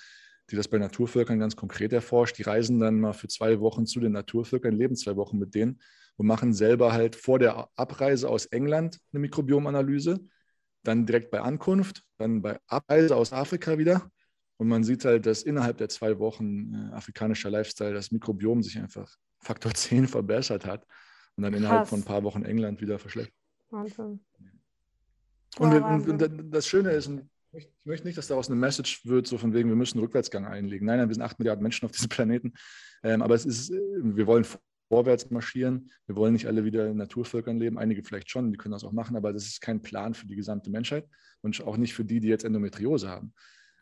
die 0.51 0.57
das 0.57 0.69
bei 0.69 0.79
Naturvölkern 0.79 1.39
ganz 1.39 1.57
konkret 1.57 1.93
erforscht. 1.93 2.39
Die 2.39 2.43
reisen 2.43 2.79
dann 2.79 3.01
mal 3.01 3.13
für 3.13 3.29
zwei 3.29 3.61
Wochen 3.61 3.87
zu 3.87 4.01
den 4.01 4.13
Naturvölkern, 4.13 4.75
leben 4.75 4.97
zwei 4.97 5.17
Wochen 5.17 5.39
mit 5.39 5.55
denen 5.55 5.81
und 6.17 6.27
machen 6.27 6.53
selber 6.53 6.93
halt 6.93 7.17
vor 7.17 7.39
der 7.39 7.69
Abreise 7.77 8.29
aus 8.29 8.47
England 8.47 8.99
eine 9.13 9.21
Mikrobiomanalyse, 9.21 10.21
dann 10.83 11.05
direkt 11.05 11.31
bei 11.31 11.41
Ankunft, 11.41 12.03
dann 12.19 12.43
bei 12.43 12.59
Abreise 12.67 13.17
aus 13.17 13.33
Afrika 13.33 13.77
wieder. 13.79 14.11
Und 14.59 14.69
man 14.69 14.85
sieht 14.85 15.05
halt, 15.05 15.27
dass 15.27 15.43
innerhalb 15.43 15.79
der 15.79 15.89
zwei 15.89 16.19
Wochen 16.19 16.73
äh, 16.73 16.95
afrikanischer 16.95 17.51
Lifestyle 17.51 17.93
das 17.93 18.11
Mikrobiom 18.11 18.63
sich 18.63 18.79
einfach 18.79 19.15
Faktor 19.41 19.75
10 19.75 20.09
verbessert 20.09 20.65
hat 20.65 20.87
und 21.37 21.43
dann 21.43 21.53
Krass. 21.53 21.61
innerhalb 21.61 21.89
von 21.89 22.01
ein 22.01 22.05
paar 22.05 22.23
Wochen 22.23 22.45
England 22.45 22.81
wieder 22.81 22.99
verschlechtert. 22.99 23.37
Wahnsinn. 23.71 24.21
Und, 25.59 25.73
Wahnsinn. 25.73 26.23
und 26.23 26.55
das 26.55 26.67
Schöne 26.67 26.91
ist, 26.93 27.11
ich 27.57 27.71
möchte 27.85 28.07
nicht, 28.07 28.19
dass 28.19 28.29
daraus 28.29 28.49
eine 28.49 28.57
Message 28.57 29.07
wird, 29.07 29.27
so 29.27 29.39
von 29.39 29.53
wegen, 29.55 29.69
wir 29.69 29.77
müssen 29.77 29.99
einen 29.99 30.05
Rückwärtsgang 30.05 30.47
einlegen. 30.47 30.87
Nein, 30.87 30.99
nein, 30.99 31.09
wir 31.09 31.15
sind 31.15 31.23
acht 31.23 31.39
Milliarden 31.39 31.63
Menschen 31.63 31.87
auf 31.87 31.93
diesem 31.93 32.09
Planeten. 32.11 32.55
Ähm, 33.03 33.23
aber 33.23 33.35
es 33.35 33.45
ist, 33.45 33.71
äh, 33.71 33.81
wir 34.03 34.27
wollen 34.27 34.47
vorwärts 34.89 35.31
marschieren. 35.31 35.91
Wir 36.07 36.17
wollen 36.17 36.33
nicht 36.33 36.47
alle 36.47 36.65
wieder 36.65 36.89
in 36.89 36.97
Naturvölkern 36.97 37.59
leben. 37.59 37.79
Einige 37.79 38.03
vielleicht 38.03 38.31
schon, 38.31 38.53
die 38.53 38.59
können 38.59 38.73
das 38.73 38.85
auch 38.85 38.93
machen, 38.93 39.17
aber 39.17 39.33
das 39.33 39.47
ist 39.47 39.61
kein 39.61 39.83
Plan 39.83 40.15
für 40.15 40.27
die 40.27 40.37
gesamte 40.37 40.71
Menschheit 40.71 41.09
und 41.43 41.61
auch 41.63 41.77
nicht 41.77 41.95
für 41.95 42.05
die, 42.05 42.21
die 42.21 42.29
jetzt 42.29 42.45
Endometriose 42.45 43.09
haben. 43.09 43.33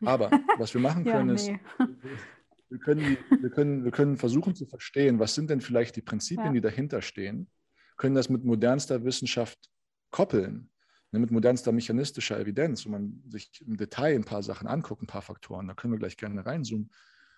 Aber 0.03 0.31
was 0.57 0.73
wir 0.73 0.81
machen 0.81 1.03
können, 1.03 1.35
ja, 1.35 1.35
nee. 1.35 1.35
ist, 1.35 1.51
wir 2.69 2.79
können, 2.79 3.17
wir, 3.39 3.49
können, 3.49 3.83
wir 3.83 3.91
können 3.91 4.17
versuchen 4.17 4.55
zu 4.55 4.65
verstehen, 4.65 5.19
was 5.19 5.35
sind 5.35 5.49
denn 5.49 5.61
vielleicht 5.61 5.95
die 5.95 6.01
Prinzipien, 6.01 6.47
ja. 6.47 6.53
die 6.53 6.61
dahinter 6.61 7.01
stehen, 7.01 7.49
können 7.97 8.15
das 8.15 8.29
mit 8.29 8.43
modernster 8.43 9.03
Wissenschaft 9.05 9.69
koppeln 10.11 10.69
mit 11.19 11.31
modernster 11.31 11.71
mechanistischer 11.71 12.39
Evidenz, 12.39 12.85
wo 12.85 12.89
man 12.89 13.23
sich 13.27 13.61
im 13.65 13.77
Detail 13.77 14.15
ein 14.15 14.23
paar 14.23 14.43
Sachen 14.43 14.67
anguckt, 14.67 15.01
ein 15.01 15.07
paar 15.07 15.21
Faktoren, 15.21 15.67
da 15.67 15.73
können 15.73 15.93
wir 15.93 15.99
gleich 15.99 16.17
gerne 16.17 16.45
reinzoomen. 16.45 16.89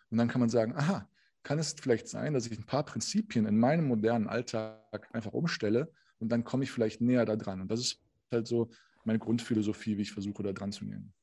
Und 0.10 0.18
dann 0.18 0.28
kann 0.28 0.40
man 0.40 0.50
sagen, 0.50 0.76
aha, 0.76 1.08
kann 1.44 1.60
es 1.60 1.76
vielleicht 1.80 2.08
sein, 2.08 2.34
dass 2.34 2.48
ich 2.48 2.58
ein 2.58 2.66
paar 2.66 2.84
Prinzipien 2.84 3.46
in 3.46 3.58
meinem 3.58 3.88
modernen 3.88 4.28
Alltag 4.28 5.08
einfach 5.14 5.34
umstelle 5.34 5.92
und 6.20 6.30
dann 6.30 6.44
komme 6.44 6.64
ich 6.64 6.72
vielleicht 6.72 7.02
näher 7.02 7.26
da 7.26 7.36
dran. 7.36 7.62
Und 7.62 7.72
das 7.72 7.80
ist 7.80 8.04
halt 8.32 8.48
so 8.48 8.70
meine 9.04 9.20
Grundphilosophie, 9.20 9.98
wie 9.98 10.02
ich 10.02 10.12
versuche, 10.12 10.44
da 10.44 10.52
dran 10.52 10.72
zu 10.72 10.86
gehen. 10.86 11.14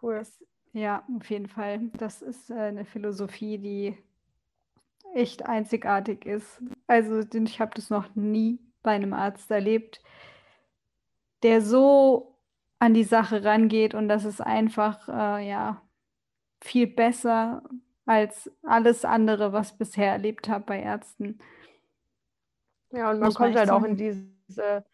Cool. 0.00 0.22
Ja, 0.72 1.06
auf 1.16 1.30
jeden 1.30 1.48
Fall. 1.48 1.90
Das 1.98 2.20
ist 2.20 2.50
äh, 2.50 2.54
eine 2.54 2.84
Philosophie, 2.84 3.58
die 3.58 3.96
echt 5.14 5.46
einzigartig 5.46 6.26
ist. 6.26 6.60
Also 6.86 7.20
ich 7.20 7.60
habe 7.60 7.72
das 7.74 7.90
noch 7.90 8.14
nie 8.14 8.58
bei 8.82 8.92
einem 8.92 9.12
Arzt 9.12 9.50
erlebt, 9.50 10.02
der 11.44 11.60
so 11.60 12.36
an 12.80 12.94
die 12.94 13.04
Sache 13.04 13.44
rangeht 13.44 13.94
und 13.94 14.08
das 14.08 14.24
ist 14.24 14.40
einfach 14.40 15.08
äh, 15.08 15.48
ja 15.48 15.80
viel 16.60 16.86
besser 16.86 17.62
als 18.06 18.50
alles 18.62 19.04
andere, 19.04 19.52
was 19.52 19.72
ich 19.72 19.78
bisher 19.78 20.10
erlebt 20.12 20.48
habe 20.48 20.64
bei 20.64 20.80
Ärzten. 20.80 21.38
Ja, 22.90 23.10
und 23.10 23.18
man 23.18 23.28
Muss 23.28 23.34
kommt 23.36 23.56
halt 23.56 23.68
sagen. 23.68 23.82
auch 23.82 23.86
in 23.86 23.96
diese 23.96 24.84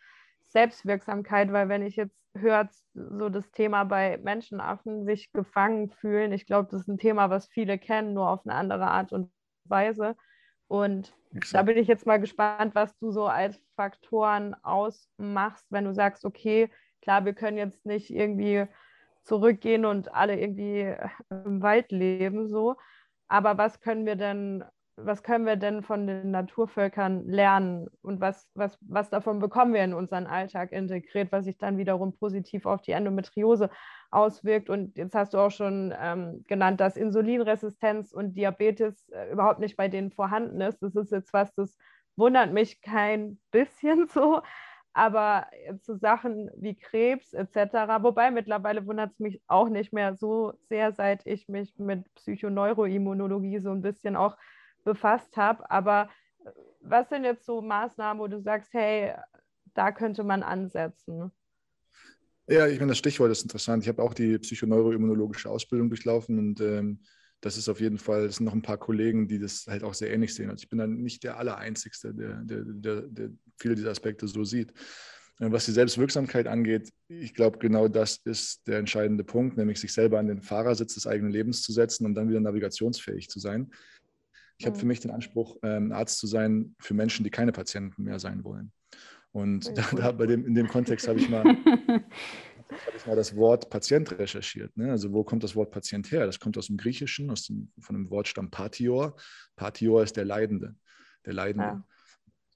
Selbstwirksamkeit, 0.45 1.53
weil 1.53 1.69
wenn 1.69 1.83
ich 1.83 1.97
jetzt 1.97 2.17
höre, 2.35 2.69
so 2.95 3.29
das 3.29 3.51
Thema 3.53 3.85
bei 3.85 4.19
Menschenaffen 4.19 5.05
sich 5.05 5.33
gefangen 5.33 5.91
fühlen, 5.91 6.33
ich 6.33 6.47
glaube, 6.47 6.69
das 6.71 6.83
ist 6.83 6.89
ein 6.89 6.99
Thema, 6.99 7.31
was 7.31 7.49
viele 7.49 7.79
kennen, 7.79 8.15
nur 8.15 8.29
auf 8.29 8.47
eine 8.47 8.55
andere 8.55 8.87
Art 8.89 9.13
und 9.13 9.31
Weise. 9.65 10.17
Und 10.71 11.13
Exakt. 11.35 11.55
da 11.55 11.63
bin 11.65 11.79
ich 11.79 11.89
jetzt 11.89 12.07
mal 12.07 12.21
gespannt, 12.21 12.77
was 12.77 12.97
du 12.99 13.11
so 13.11 13.27
als 13.27 13.61
Faktoren 13.75 14.55
ausmachst, 14.63 15.67
wenn 15.71 15.85
du 15.85 15.93
sagst, 15.93 16.25
okay, 16.25 16.71
klar, 17.03 17.25
wir 17.25 17.33
können 17.33 17.59
jetzt 17.59 17.85
nicht 17.85 18.09
irgendwie 18.09 18.67
zurückgehen 19.25 19.85
und 19.85 20.15
alle 20.15 20.39
irgendwie 20.39 20.95
im 21.29 21.61
Wald 21.61 21.91
leben, 21.91 22.47
so. 22.47 22.77
Aber 23.27 23.59
was 23.59 23.81
können 23.81 24.07
wir 24.07 24.15
denn 24.15 24.63
was 25.05 25.23
können 25.23 25.47
wir 25.47 25.57
denn 25.57 25.83
von 25.83 26.07
den 26.07 26.31
Naturvölkern 26.31 27.27
lernen 27.27 27.89
und 28.03 28.21
was, 28.21 28.49
was, 28.55 28.79
was 28.83 29.11
davon 29.11 29.39
bekommen 29.39 29.75
wir 29.75 29.85
in 29.85 29.95
unseren 29.95 30.27
Alltag 30.27 30.73
integriert, 30.73 31.33
was 31.33 31.45
sich 31.45 31.59
dann 31.59 31.79
wiederum 31.79 32.13
positiv 32.13 32.67
auf 32.67 32.83
die 32.83 32.93
Endometriose 32.93 33.71
auswirkt. 34.11 34.71
Und 34.71 34.97
jetzt 34.97 35.15
hast 35.15 35.35
du 35.35 35.39
auch 35.39 35.51
schon 35.51 35.95
ähm, 36.01 36.45
genannt, 36.47 36.81
dass 36.81 36.97
Insulinresistenz 36.97 38.13
und 38.13 38.35
Diabetes 38.35 39.09
äh, 39.11 39.31
überhaupt 39.33 39.61
nicht 39.61 39.77
bei 39.77 39.89
denen 39.89 40.11
vorhanden 40.11 40.61
ist. 40.61 40.83
Das 40.83 40.95
ist 40.95 41.13
jetzt 41.13 41.33
was, 41.33 41.55
das 41.55 41.77
wundert 42.17 42.53
mich 42.53 42.81
kein 42.83 43.39
bisschen 43.51 44.09
so. 44.09 44.43
Aber 44.93 45.47
zu 45.83 45.97
Sachen 45.97 46.51
wie 46.57 46.75
Krebs 46.75 47.33
etc., 47.33 47.57
wobei 48.03 48.31
mittlerweile 48.33 48.87
wundert 48.87 49.13
es 49.13 49.21
mich 49.21 49.41
auch 49.47 49.69
nicht 49.69 49.93
mehr 49.93 50.17
so 50.17 50.53
sehr, 50.69 50.93
seit 50.93 51.25
ich 51.27 51.49
mich 51.49 51.79
mit 51.79 52.13
Psychoneuroimmunologie 52.17 53.61
so 53.61 53.71
ein 53.71 53.83
bisschen 53.83 54.17
auch 54.17 54.37
befasst 54.85 55.37
habe. 55.37 55.71
Aber 55.71 56.09
äh, 56.45 56.51
was 56.81 57.09
sind 57.09 57.25
jetzt 57.25 57.47
so 57.47 57.61
Maßnahmen, 57.63 58.23
wo 58.23 58.29
du 58.29 58.41
sagst, 58.41 58.73
hey, 58.73 59.15
da 59.75 59.93
könnte 59.93 60.25
man 60.25 60.43
ansetzen? 60.43 61.31
Ja, 62.47 62.67
ich 62.67 62.81
meine, 62.81 62.91
das 62.91 62.99
Stichwort 62.99 63.31
ist 63.31 63.43
interessant. 63.43 63.85
Ich 63.85 63.89
habe 63.89 64.03
auch 64.03 64.13
die 64.13 64.39
psychoneuroimmunologische 64.39 65.49
Ausbildung 65.49 65.89
durchlaufen 65.89 66.39
und 66.39 66.61
ähm, 66.61 67.01
das 67.41 67.57
ist 67.57 67.69
auf 67.69 67.81
jeden 67.81 67.99
Fall, 67.99 68.27
es 68.27 68.37
sind 68.37 68.47
noch 68.47 68.53
ein 68.53 68.63
paar 68.63 68.77
Kollegen, 68.77 69.29
die 69.29 69.39
das 69.39 69.67
halt 69.67 69.83
auch 69.83 69.95
sehr 69.95 70.13
ähnlich 70.13 70.35
sehen. 70.35 70.51
Also 70.51 70.63
ich 70.63 70.69
bin 70.69 70.79
dann 70.79 70.97
nicht 70.97 71.23
der 71.23 71.39
Allereinzigste, 71.39 72.13
der, 72.13 72.43
der, 72.43 72.65
der, 72.65 73.03
der 73.03 73.31
viele 73.59 73.77
dieser 73.77 73.91
Aspekte 73.91 74.27
so 74.29 74.45
sieht. 74.45 74.73
Was 75.39 75.65
die 75.65 75.73
Selbstwirksamkeit 75.73 76.47
angeht, 76.47 76.91
ich 77.09 77.33
glaube, 77.33 77.57
genau 77.59 77.89
das 77.89 78.21
ist 78.25 78.67
der 78.67 78.79
entscheidende 78.79 79.25
Punkt, 79.25 79.57
nämlich 79.57 79.81
sich 79.81 79.91
selber 79.91 80.19
an 80.19 80.27
den 80.27 80.43
Fahrersitz 80.43 80.95
des 80.95 81.07
eigenen 81.07 81.33
Lebens 81.33 81.63
zu 81.63 81.73
setzen 81.73 82.05
und 82.05 82.15
dann 82.15 82.29
wieder 82.29 82.41
navigationsfähig 82.41 83.31
zu 83.31 83.39
sein. 83.39 83.71
Ich 84.61 84.67
habe 84.67 84.79
für 84.79 84.85
mich 84.85 85.01
den 85.01 85.11
Anspruch, 85.11 85.57
ähm, 85.63 85.91
Arzt 85.91 86.19
zu 86.19 86.27
sein 86.27 86.75
für 86.79 86.93
Menschen, 86.93 87.25
die 87.25 87.31
keine 87.31 87.51
Patienten 87.51 88.03
mehr 88.03 88.19
sein 88.19 88.45
wollen. 88.45 88.73
Und 89.33 89.67
da, 89.77 89.87
da, 89.97 90.13
bei 90.13 90.27
dem, 90.27 90.45
in 90.45 90.55
dem 90.55 90.69
Kontext 90.69 91.09
habe 91.09 91.19
ich 91.19 91.31
mal 91.31 91.45
habe 92.71 92.97
ich 92.97 93.07
mal 93.07 93.17
das 93.17 93.35
Wort 93.37 93.71
Patient 93.71 94.19
recherchiert. 94.19 94.77
Ne? 94.77 94.91
Also 94.91 95.13
wo 95.15 95.25
kommt 95.25 95.43
das 95.45 95.57
Wort 95.57 95.71
Patient 95.71 96.11
her? 96.13 96.27
Das 96.27 96.39
kommt 96.39 96.59
aus 96.59 96.67
dem 96.67 96.77
Griechischen, 96.77 97.31
aus 97.31 97.47
dem, 97.47 97.73
von 97.81 97.95
dem 97.95 98.11
Wortstamm 98.11 98.51
Patior. 98.51 99.17
Patior 99.57 100.03
ist 100.03 100.19
der 100.19 100.27
Leidende. 100.27 100.77
Der 101.25 101.33
Leidende. 101.33 101.67
Ja. 101.67 101.87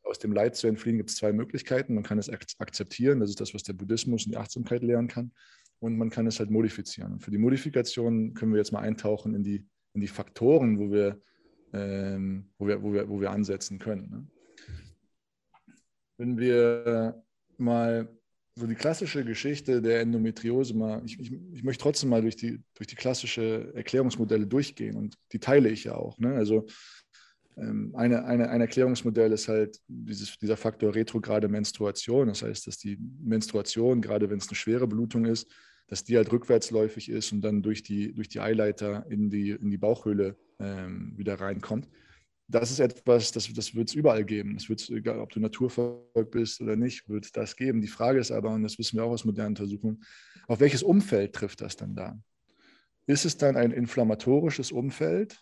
Aus 0.02 0.18
dem 0.18 0.32
Leid 0.32 0.56
zu 0.56 0.66
entfliehen 0.66 0.98
gibt 0.98 1.08
es 1.08 1.16
zwei 1.16 1.32
Möglichkeiten. 1.32 1.94
Man 1.94 2.04
kann 2.04 2.18
es 2.18 2.28
akzeptieren, 2.28 3.20
das 3.20 3.30
ist 3.30 3.40
das, 3.40 3.54
was 3.54 3.62
der 3.62 3.72
Buddhismus 3.72 4.26
und 4.26 4.32
die 4.32 4.38
Achtsamkeit 4.38 4.82
lehren 4.82 5.08
kann. 5.08 5.32
Und 5.80 5.96
man 5.96 6.10
kann 6.10 6.26
es 6.26 6.38
halt 6.38 6.50
modifizieren. 6.50 7.14
Und 7.14 7.20
für 7.20 7.30
die 7.30 7.38
Modifikation 7.38 8.34
können 8.34 8.52
wir 8.52 8.58
jetzt 8.58 8.72
mal 8.72 8.80
eintauchen 8.80 9.34
in 9.34 9.42
die, 9.42 9.66
in 9.94 10.02
die 10.02 10.08
Faktoren, 10.08 10.78
wo 10.78 10.92
wir, 10.92 11.18
ähm, 11.74 12.46
wo, 12.58 12.66
wir, 12.66 12.82
wo, 12.82 12.92
wir, 12.92 13.08
wo 13.08 13.20
wir 13.20 13.30
ansetzen 13.30 13.78
können. 13.78 14.10
Ne? 14.10 14.26
Wenn 16.16 16.38
wir 16.38 17.22
mal 17.58 18.08
so 18.56 18.66
die 18.66 18.76
klassische 18.76 19.24
Geschichte 19.24 19.82
der 19.82 20.00
Endometriose 20.00 20.74
mal, 20.74 21.02
ich, 21.04 21.18
ich, 21.18 21.32
ich, 21.52 21.64
möchte 21.64 21.82
trotzdem 21.82 22.10
mal 22.10 22.22
durch 22.22 22.36
die, 22.36 22.62
durch 22.74 22.86
die 22.86 22.94
klassische 22.94 23.72
Erklärungsmodelle 23.74 24.46
durchgehen 24.46 24.96
und 24.96 25.16
die 25.32 25.40
teile 25.40 25.68
ich 25.68 25.84
ja 25.84 25.96
auch. 25.96 26.18
Ne? 26.18 26.34
Also 26.34 26.66
ähm, 27.56 27.92
eine, 27.96 28.24
eine, 28.24 28.48
ein 28.50 28.60
Erklärungsmodell 28.60 29.32
ist 29.32 29.48
halt 29.48 29.80
dieses, 29.88 30.38
dieser 30.38 30.56
Faktor 30.56 30.94
retrograde 30.94 31.48
Menstruation. 31.48 32.28
Das 32.28 32.42
heißt, 32.42 32.68
dass 32.68 32.78
die 32.78 32.96
Menstruation, 33.20 34.00
gerade 34.00 34.30
wenn 34.30 34.38
es 34.38 34.48
eine 34.48 34.56
schwere 34.56 34.86
Blutung 34.86 35.24
ist, 35.24 35.50
dass 35.86 36.04
die 36.04 36.16
halt 36.16 36.32
rückwärtsläufig 36.32 37.08
ist 37.08 37.32
und 37.32 37.42
dann 37.42 37.62
durch 37.62 37.82
die, 37.82 38.12
durch 38.14 38.28
die 38.28 38.40
Eileiter 38.40 39.06
in 39.08 39.30
die, 39.30 39.50
in 39.50 39.70
die 39.70 39.78
Bauchhöhle 39.78 40.36
ähm, 40.58 41.12
wieder 41.16 41.40
reinkommt 41.40 41.88
das 42.48 42.70
ist 42.70 42.80
etwas, 42.80 43.32
das, 43.32 43.52
das 43.52 43.74
wird 43.74 43.88
es 43.88 43.94
überall 43.94 44.24
geben. 44.24 44.54
Das 44.54 44.68
wird 44.68 44.88
egal, 44.90 45.20
ob 45.20 45.30
du 45.30 45.40
Naturvolk 45.40 46.30
bist 46.30 46.60
oder 46.60 46.76
nicht, 46.76 47.08
wird 47.08 47.24
es 47.24 47.32
das 47.32 47.56
geben. 47.56 47.80
Die 47.80 47.88
Frage 47.88 48.18
ist 48.18 48.30
aber, 48.30 48.50
und 48.50 48.62
das 48.62 48.78
wissen 48.78 48.98
wir 48.98 49.04
auch 49.04 49.12
aus 49.12 49.24
modernen 49.24 49.56
Untersuchungen, 49.56 50.04
auf 50.46 50.60
welches 50.60 50.82
Umfeld 50.82 51.32
trifft 51.32 51.62
das 51.62 51.76
dann 51.76 51.94
da? 51.94 52.18
Ist 53.06 53.24
es 53.24 53.36
dann 53.36 53.56
ein 53.56 53.70
inflammatorisches 53.70 54.72
Umfeld, 54.72 55.40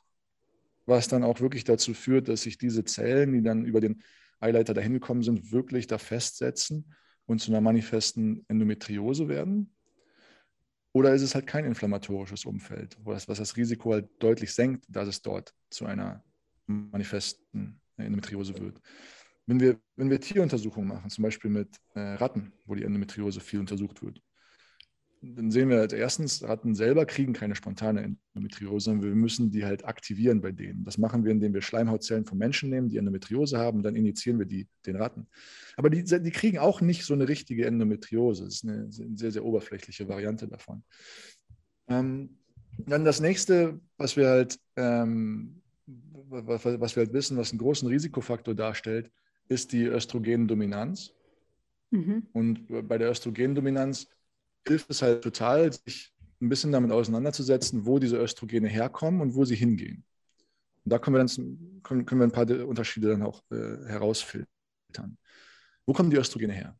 was 0.87 1.09
dann 1.09 1.25
auch 1.25 1.41
wirklich 1.41 1.65
dazu 1.65 1.95
führt, 1.95 2.29
dass 2.29 2.43
sich 2.43 2.59
diese 2.59 2.85
Zellen, 2.85 3.33
die 3.33 3.43
dann 3.43 3.65
über 3.65 3.81
den 3.81 4.03
Eileiter 4.41 4.75
dahin 4.75 4.93
gekommen 4.93 5.23
sind, 5.23 5.53
wirklich 5.53 5.87
da 5.87 5.99
festsetzen 5.99 6.95
und 7.27 7.41
zu 7.41 7.51
einer 7.51 7.61
manifesten 7.61 8.45
Endometriose 8.49 9.29
werden? 9.29 9.75
Oder 10.93 11.15
ist 11.15 11.23
es 11.23 11.35
halt 11.35 11.47
kein 11.47 11.65
inflammatorisches 11.65 12.45
Umfeld, 12.45 12.99
was, 13.03 13.29
was 13.29 13.39
das 13.39 13.57
Risiko 13.57 13.93
halt 13.93 14.09
deutlich 14.19 14.53
senkt, 14.53 14.85
dass 14.89 15.09
es 15.09 15.23
dort 15.23 15.55
zu 15.71 15.87
einer 15.87 16.23
manifesten 16.67 17.81
Endometriose 17.97 18.59
wird. 18.59 18.81
Wenn 19.47 19.61
wir, 19.61 19.81
wenn 19.97 20.11
wir 20.11 20.21
Tieruntersuchungen 20.21 20.89
machen, 20.89 21.11
zum 21.11 21.23
Beispiel 21.23 21.51
mit 21.51 21.77
äh, 21.95 22.01
Ratten, 22.01 22.53
wo 22.67 22.75
die 22.75 22.85
Endometriose 22.85 23.41
viel 23.41 23.61
untersucht 23.61 24.03
wird, 24.03 24.21
dann 25.25 25.53
sehen 25.53 25.69
wir 25.69 25.79
halt 25.79 25.93
erstens, 25.93 26.43
Ratten 26.43 26.75
selber 26.75 27.07
kriegen 27.07 27.33
keine 27.33 27.55
spontane 27.55 28.17
Endometriose, 28.35 28.87
sondern 28.87 29.05
wir 29.05 29.15
müssen 29.15 29.53
die 29.53 29.65
halt 29.65 29.85
aktivieren 29.85 30.41
bei 30.41 30.51
denen. 30.51 30.85
Das 30.85 30.99
machen 30.99 31.25
wir, 31.25 31.31
indem 31.31 31.55
wir 31.55 31.63
Schleimhautzellen 31.63 32.25
von 32.25 32.39
Menschen 32.39 32.71
nehmen, 32.71 32.89
die 32.89 32.97
Endometriose 32.97 33.59
haben, 33.59 33.83
dann 33.83 33.95
injizieren 33.95 34.39
wir 34.39 34.47
die 34.47 34.67
den 34.85 34.97
Ratten. 34.97 35.29
Aber 35.77 35.91
die, 35.91 36.03
die 36.03 36.31
kriegen 36.33 36.59
auch 36.59 36.81
nicht 36.81 37.05
so 37.05 37.15
eine 37.15 37.29
richtige 37.29 37.67
Endometriose. 37.67 38.45
Das 38.45 38.55
ist 38.55 38.65
eine, 38.65 38.87
sehr, 38.91 39.31
sehr 39.31 39.45
oberflächliche 39.45 40.09
Variante 40.09 40.49
davon. 40.49 40.83
Ähm, 41.87 42.39
dann 42.79 43.05
das 43.05 43.21
nächste, 43.21 43.81
was 43.99 44.17
wir 44.17 44.29
halt 44.29 44.59
ähm, 44.77 45.63
was, 45.87 46.65
was 46.65 46.97
wir 46.97 47.05
halt 47.05 47.13
wissen, 47.13 47.37
was 47.37 47.51
einen 47.51 47.59
großen 47.59 47.89
Risikofaktor 47.89 48.55
darstellt, 48.55 49.11
ist 49.49 49.73
die 49.73 49.85
Östrogendominanz. 49.85 51.13
Mhm. 51.91 52.27
Und 52.33 52.89
bei 52.89 52.99
der 52.99 53.11
Östrogendominanz 53.11 54.09
hilft 54.67 54.91
es 54.91 55.03
halt 55.03 55.23
total, 55.23 55.73
sich 55.73 56.13
ein 56.41 56.49
bisschen 56.49 56.73
damit 56.73 56.91
auseinanderzusetzen, 56.91 57.87
wo 57.87 57.99
diese 57.99 58.17
Östrogene 58.17 58.69
herkommen 58.69 59.21
und 59.21 59.35
wo 59.35 59.45
sie 59.45 59.55
hingehen. 59.55 60.05
Und 60.85 60.93
da 60.93 60.99
können 60.99 61.17
wir, 61.17 61.25
dann, 61.25 61.83
können, 61.83 62.05
können 62.05 62.21
wir 62.21 62.27
ein 62.27 62.33
paar 62.33 62.67
Unterschiede 62.67 63.09
dann 63.09 63.23
auch 63.23 63.43
äh, 63.51 63.87
herausfiltern. 63.87 64.47
Wo 65.87 65.93
kommen 65.93 66.11
die 66.11 66.17
Östrogene 66.17 66.53
her? 66.53 66.77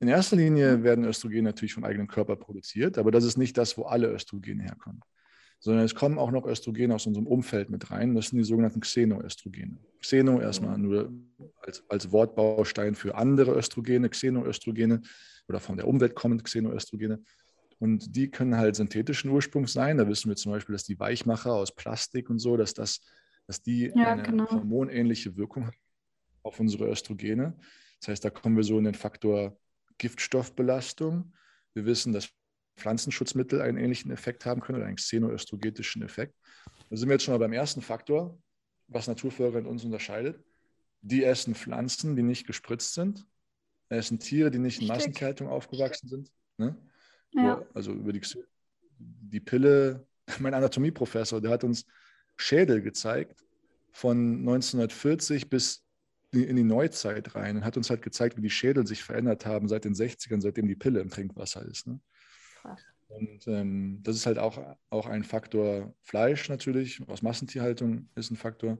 In 0.00 0.08
erster 0.08 0.36
Linie 0.36 0.82
werden 0.82 1.04
Östrogene 1.04 1.42
natürlich 1.42 1.74
vom 1.74 1.84
eigenen 1.84 2.06
Körper 2.06 2.36
produziert, 2.36 2.98
aber 2.98 3.10
das 3.10 3.24
ist 3.24 3.36
nicht 3.36 3.58
das, 3.58 3.76
wo 3.76 3.84
alle 3.84 4.08
Östrogene 4.08 4.62
herkommen 4.62 5.02
sondern 5.60 5.84
es 5.84 5.94
kommen 5.94 6.18
auch 6.18 6.30
noch 6.30 6.46
Östrogene 6.46 6.94
aus 6.94 7.06
unserem 7.06 7.26
Umfeld 7.26 7.70
mit 7.70 7.90
rein. 7.90 8.14
Das 8.14 8.28
sind 8.28 8.38
die 8.38 8.44
sogenannten 8.44 8.80
Xenoöstrogene. 8.80 9.78
Xeno 10.00 10.40
erstmal 10.40 10.78
nur 10.78 11.12
als, 11.62 11.82
als 11.88 12.12
Wortbaustein 12.12 12.94
für 12.94 13.16
andere 13.16 13.52
Östrogene, 13.52 14.08
Xenoöstrogene 14.08 15.02
oder 15.48 15.60
von 15.60 15.76
der 15.76 15.88
Umwelt 15.88 16.14
kommend 16.14 16.44
Xenoöstrogene. 16.44 17.22
Und 17.78 18.16
die 18.16 18.30
können 18.30 18.56
halt 18.56 18.76
synthetischen 18.76 19.30
Ursprungs 19.30 19.72
sein. 19.72 19.98
Da 19.98 20.08
wissen 20.08 20.28
wir 20.28 20.36
zum 20.36 20.52
Beispiel, 20.52 20.74
dass 20.74 20.84
die 20.84 20.98
Weichmacher 20.98 21.52
aus 21.52 21.74
Plastik 21.74 22.28
und 22.28 22.38
so, 22.38 22.56
dass, 22.56 22.74
das, 22.74 23.00
dass 23.46 23.62
die 23.62 23.92
ja, 23.94 24.12
eine 24.12 24.22
genau. 24.22 24.50
hormonähnliche 24.50 25.36
Wirkung 25.36 25.66
haben 25.66 25.76
auf 26.42 26.58
unsere 26.58 26.88
Östrogene. 26.88 27.56
Das 28.00 28.08
heißt, 28.08 28.24
da 28.24 28.30
kommen 28.30 28.56
wir 28.56 28.64
so 28.64 28.78
in 28.78 28.84
den 28.84 28.94
Faktor 28.94 29.58
Giftstoffbelastung. 29.98 31.32
Wir 31.74 31.84
wissen, 31.84 32.12
dass 32.12 32.30
Pflanzenschutzmittel 32.76 33.60
einen 33.60 33.78
ähnlichen 33.78 34.10
Effekt 34.10 34.46
haben 34.46 34.60
können 34.60 34.78
oder 34.78 34.86
einen 34.86 34.96
xenoöstrogetischen 34.96 36.02
Effekt. 36.02 36.34
Da 36.90 36.96
sind 36.96 37.08
wir 37.08 37.14
jetzt 37.14 37.24
schon 37.24 37.34
mal 37.34 37.38
beim 37.38 37.52
ersten 37.52 37.82
Faktor, 37.82 38.38
was 38.86 39.08
Naturvölker 39.08 39.58
in 39.58 39.66
uns 39.66 39.84
unterscheidet. 39.84 40.42
Die 41.00 41.24
essen 41.24 41.54
Pflanzen, 41.54 42.16
die 42.16 42.22
nicht 42.22 42.46
gespritzt 42.46 42.94
sind. 42.94 43.26
Essen 43.88 44.18
Tiere, 44.18 44.50
die 44.50 44.58
nicht 44.58 44.80
in 44.80 44.88
Massentierhaltung 44.88 45.48
aufgewachsen 45.48 46.08
sind. 46.08 46.30
Ne? 46.56 46.76
Ja. 47.32 47.62
Also 47.74 47.92
über 47.92 48.12
die, 48.12 48.20
die 48.98 49.40
Pille, 49.40 50.06
mein 50.38 50.54
Anatomieprofessor, 50.54 51.40
der 51.40 51.50
hat 51.50 51.64
uns 51.64 51.86
Schädel 52.36 52.82
gezeigt 52.82 53.44
von 53.92 54.38
1940 54.38 55.48
bis 55.48 55.84
in 56.30 56.56
die 56.56 56.62
Neuzeit 56.62 57.34
rein 57.34 57.56
und 57.56 57.64
hat 57.64 57.78
uns 57.78 57.88
halt 57.88 58.02
gezeigt, 58.02 58.36
wie 58.36 58.42
die 58.42 58.50
Schädel 58.50 58.86
sich 58.86 59.02
verändert 59.02 59.46
haben 59.46 59.66
seit 59.66 59.84
den 59.84 59.94
60ern, 59.94 60.42
seitdem 60.42 60.68
die 60.68 60.76
Pille 60.76 61.00
im 61.00 61.08
Trinkwasser 61.08 61.64
ist. 61.64 61.86
Ne? 61.86 62.00
Krass. 62.60 62.82
Und 63.08 63.48
ähm, 63.48 64.00
das 64.02 64.16
ist 64.16 64.26
halt 64.26 64.38
auch, 64.38 64.76
auch 64.90 65.06
ein 65.06 65.24
Faktor 65.24 65.94
Fleisch 66.02 66.48
natürlich, 66.50 67.00
aus 67.08 67.22
Massentierhaltung 67.22 68.08
ist 68.14 68.30
ein 68.30 68.36
Faktor. 68.36 68.78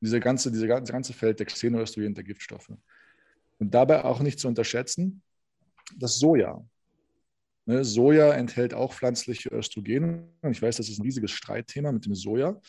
Diese 0.00 0.20
ganze, 0.20 0.52
diese 0.52 0.68
ganze, 0.68 0.92
ganze 0.92 1.12
Feld 1.12 1.40
der 1.40 1.46
Xenoöstrogen, 1.46 2.14
der 2.14 2.22
Giftstoffe. 2.22 2.70
Und 3.58 3.74
dabei 3.74 4.04
auch 4.04 4.20
nicht 4.20 4.38
zu 4.38 4.48
unterschätzen, 4.48 5.22
das 5.96 6.18
Soja. 6.18 6.64
Ne, 7.64 7.84
Soja 7.84 8.32
enthält 8.32 8.74
auch 8.74 8.92
pflanzliche 8.92 9.50
Östrogene. 9.50 10.28
Und 10.42 10.52
ich 10.52 10.62
weiß, 10.62 10.76
das 10.76 10.88
ist 10.88 10.98
ein 10.98 11.02
riesiges 11.02 11.32
Streitthema 11.32 11.90
mit 11.90 12.06
dem 12.06 12.14
Soja, 12.14 12.60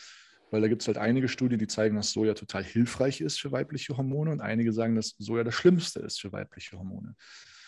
weil 0.50 0.60
da 0.60 0.68
gibt 0.68 0.82
es 0.82 0.88
halt 0.88 0.98
einige 0.98 1.28
Studien, 1.28 1.58
die 1.58 1.66
zeigen, 1.66 1.96
dass 1.96 2.10
Soja 2.10 2.34
total 2.34 2.64
hilfreich 2.64 3.20
ist 3.20 3.40
für 3.40 3.52
weibliche 3.52 3.96
Hormone 3.96 4.30
und 4.30 4.40
einige 4.40 4.72
sagen, 4.72 4.96
dass 4.96 5.14
Soja 5.18 5.44
das 5.44 5.54
Schlimmste 5.54 6.00
ist 6.00 6.20
für 6.20 6.32
weibliche 6.32 6.78
Hormone. 6.78 7.14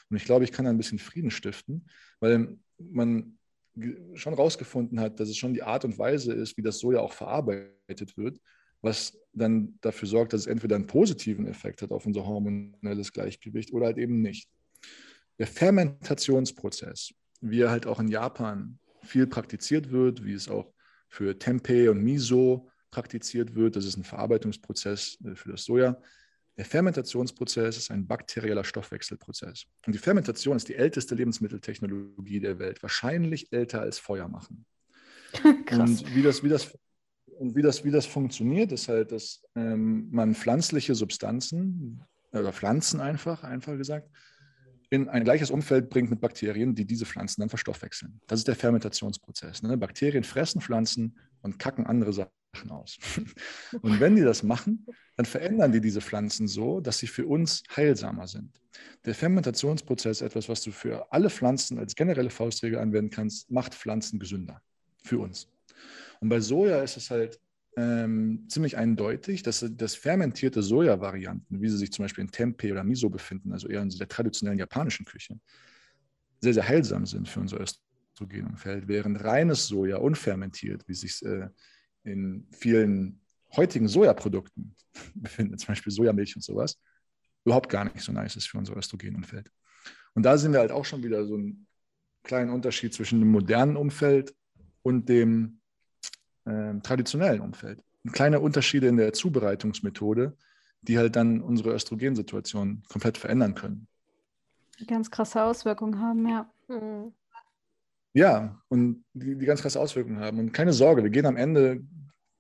Und 0.09 0.17
ich 0.17 0.25
glaube, 0.25 0.45
ich 0.45 0.51
kann 0.51 0.65
da 0.65 0.71
ein 0.71 0.77
bisschen 0.77 0.99
Frieden 0.99 1.31
stiften, 1.31 1.87
weil 2.19 2.59
man 2.79 3.39
schon 4.15 4.35
rausgefunden 4.35 4.99
hat, 4.99 5.21
dass 5.21 5.29
es 5.29 5.37
schon 5.37 5.55
die 5.55 5.63
Art 5.63 5.85
und 5.85 5.99
Weise 5.99 6.33
ist, 6.33 6.57
wie 6.57 6.63
das 6.63 6.79
Soja 6.81 7.01
auch 7.01 7.13
verarbeitet 7.13 8.17
wird, 8.17 8.41
was 8.83 9.19
dann 9.33 9.79
dafür 9.81 10.09
sorgt, 10.09 10.33
dass 10.33 10.43
es 10.43 10.47
entweder 10.47 10.77
einen 10.77 10.87
positiven 10.87 11.47
Effekt 11.47 11.83
hat 11.83 11.93
auf 11.93 12.07
unser 12.07 12.27
hormonelles 12.27 13.13
Gleichgewicht 13.13 13.73
oder 13.73 13.87
halt 13.87 13.99
eben 13.99 14.21
nicht. 14.21 14.49
Der 15.39 15.47
Fermentationsprozess, 15.47 17.15
wie 17.41 17.61
er 17.61 17.71
halt 17.71 17.87
auch 17.87 18.01
in 18.01 18.09
Japan 18.09 18.79
viel 19.03 19.27
praktiziert 19.27 19.91
wird, 19.91 20.25
wie 20.25 20.35
es 20.35 20.49
auch 20.49 20.73
für 21.09 21.39
Tempeh 21.39 21.89
und 21.89 22.03
Miso 22.03 22.69
praktiziert 22.91 23.55
wird, 23.55 23.77
das 23.77 23.85
ist 23.85 23.97
ein 23.97 24.05
Verarbeitungsprozess 24.05 25.19
äh, 25.25 25.35
für 25.35 25.51
das 25.51 25.65
Soja, 25.65 25.97
der 26.61 26.67
Fermentationsprozess 26.67 27.79
ist 27.79 27.91
ein 27.91 28.07
bakterieller 28.07 28.65
Stoffwechselprozess. 28.65 29.65
Und 29.87 29.95
die 29.95 29.99
Fermentation 29.99 30.57
ist 30.57 30.69
die 30.69 30.75
älteste 30.75 31.15
Lebensmitteltechnologie 31.15 32.39
der 32.39 32.59
Welt, 32.59 32.83
wahrscheinlich 32.83 33.51
älter 33.51 33.81
als 33.81 33.99
Feuer 33.99 34.29
machen. 34.29 34.67
Krass. 35.65 36.03
Und 36.03 36.15
wie 36.15 36.21
das, 36.21 36.43
wie 36.43 36.51
das, 36.51 36.77
und 37.41 37.57
wie 37.57 37.63
das, 37.63 37.85
wie 37.85 37.91
das 37.91 38.05
funktioniert, 38.05 38.71
ist 38.71 38.89
halt, 38.89 39.13
dass 39.13 39.43
ähm, 39.57 40.09
man 40.11 40.35
pflanzliche 40.35 40.95
Substanzen 40.95 42.05
oder 42.33 42.53
Pflanzen 42.53 43.01
einfach, 43.01 43.45
einfach 43.45 43.79
gesagt, 43.79 44.11
in 44.91 45.09
ein 45.09 45.25
gleiches 45.25 45.51
Umfeld 45.51 45.89
bringt 45.89 46.11
mit 46.11 46.21
Bakterien, 46.21 46.75
die 46.75 46.85
diese 46.85 47.07
Pflanzen 47.07 47.41
dann 47.41 47.49
verstoffwechseln. 47.49 48.21
Das 48.27 48.41
ist 48.41 48.49
der 48.49 48.57
Fermentationsprozess. 48.57 49.63
Ne? 49.63 49.79
Bakterien 49.79 50.23
fressen 50.23 50.61
Pflanzen 50.61 51.19
und 51.41 51.59
kacken 51.59 51.87
andere 51.87 52.13
Sachen 52.13 52.31
aus. 52.69 52.99
Und 53.81 54.01
wenn 54.01 54.17
die 54.17 54.23
das 54.23 54.43
machen, 54.43 54.85
dann 55.17 55.25
verändern 55.25 55.73
die 55.73 55.81
diese 55.81 56.03
Pflanzen 56.03 56.47
so, 56.47 56.81
dass 56.81 56.99
sie 56.99 57.07
für 57.07 57.27
uns 57.27 57.63
heilsamer 57.75 58.27
sind. 58.27 58.61
Der 59.07 59.15
Fermentationsprozess, 59.15 60.21
etwas, 60.21 60.49
was 60.51 60.61
du 60.63 60.73
für 60.73 61.11
alle 61.11 61.31
Pflanzen 61.31 61.79
als 61.79 61.95
generelle 61.95 62.31
Faustregel 62.31 62.81
anwenden 62.81 63.11
kannst, 63.11 63.51
macht 63.51 63.75
Pflanzen 63.75 64.19
gesünder 64.19 64.61
für 65.05 65.21
uns. 65.21 65.49
Und 66.21 66.29
bei 66.29 66.41
Soja 66.41 66.83
ist 66.83 66.97
es 66.97 67.11
halt 67.11 67.41
ähm, 67.77 68.47
ziemlich 68.49 68.77
eindeutig, 68.77 69.43
dass, 69.43 69.65
dass 69.77 69.95
fermentierte 69.95 70.63
Soja-Varianten, 70.63 71.61
wie 71.61 71.69
sie 71.69 71.79
sich 71.79 71.93
zum 71.93 72.05
Beispiel 72.05 72.25
in 72.25 72.31
Tempeh 72.31 72.73
oder 72.73 72.85
Miso 72.85 73.09
befinden, 73.09 73.53
also 73.53 73.69
eher 73.69 73.83
in 73.83 73.91
der 73.91 74.09
traditionellen 74.09 74.59
japanischen 74.59 75.07
Küche, 75.07 75.39
sehr, 76.41 76.55
sehr 76.55 76.69
heilsam 76.69 77.07
sind 77.07 77.29
für 77.29 77.41
unser 77.41 77.61
Östrogenumfeld, 77.61 78.89
während 78.89 79.23
reines 79.23 79.67
Soja 79.67 79.99
unfermentiert, 79.99 80.87
wie 80.89 80.95
sich 80.95 81.23
äh, 81.25 81.49
in 82.05 82.47
vielen 82.51 83.21
heutigen 83.57 83.89
Sojaprodukten 83.89 84.75
befindet, 85.15 85.61
zum 85.61 85.69
Beispiel 85.69 85.93
Sojamilch 85.93 86.37
und 86.37 86.43
sowas, 86.43 86.79
überhaupt 87.45 87.71
gar 87.71 87.85
nicht 87.85 88.01
so 88.01 88.13
nice 88.13 88.37
ist 88.37 88.49
für 88.49 88.59
unser 88.59 88.77
Östrogenumfeld. 88.77 89.51
Und 90.15 90.25
da 90.25 90.37
sind 90.37 90.53
wir 90.53 90.61
halt 90.61 90.73
auch 90.73 90.85
schon 90.85 91.03
wieder 91.03 91.25
so 91.25 91.35
einen 91.35 91.67
kleinen 92.23 92.51
Unterschied 92.51 92.93
zwischen 92.93 93.21
dem 93.21 93.31
modernen 93.31 93.77
Umfeld 93.77 94.35
und 94.83 95.09
dem 95.09 95.60
äh, 96.51 96.81
traditionellen 96.81 97.41
Umfeld. 97.41 97.83
Kleine 98.13 98.41
Unterschiede 98.41 98.89
in 98.89 98.97
der 98.97 99.13
Zubereitungsmethode, 99.13 100.37
die 100.83 100.99
halt 100.99 101.17
dann 101.17 101.41
unsere 101.41 101.75
Östrogensituation 101.75 102.83
komplett 102.89 103.19
verändern 103.19 103.55
können. 103.55 103.87
Ganz 104.87 105.11
krasse 105.11 105.43
Auswirkungen 105.43 106.01
haben, 106.01 106.27
ja. 106.27 106.51
Mhm. 106.69 107.13
Ja, 108.13 108.61
und 108.69 109.05
die, 109.13 109.37
die 109.37 109.47
ganz 109.47 109.63
krasse 109.63 109.79
Auswirkungen 109.79 110.19
haben. 110.19 110.39
Und 110.39 110.53
keine 110.53 110.73
Sorge, 110.73 111.03
wir 111.03 111.11
gehen 111.11 111.27
am 111.27 111.37
Ende, 111.37 111.83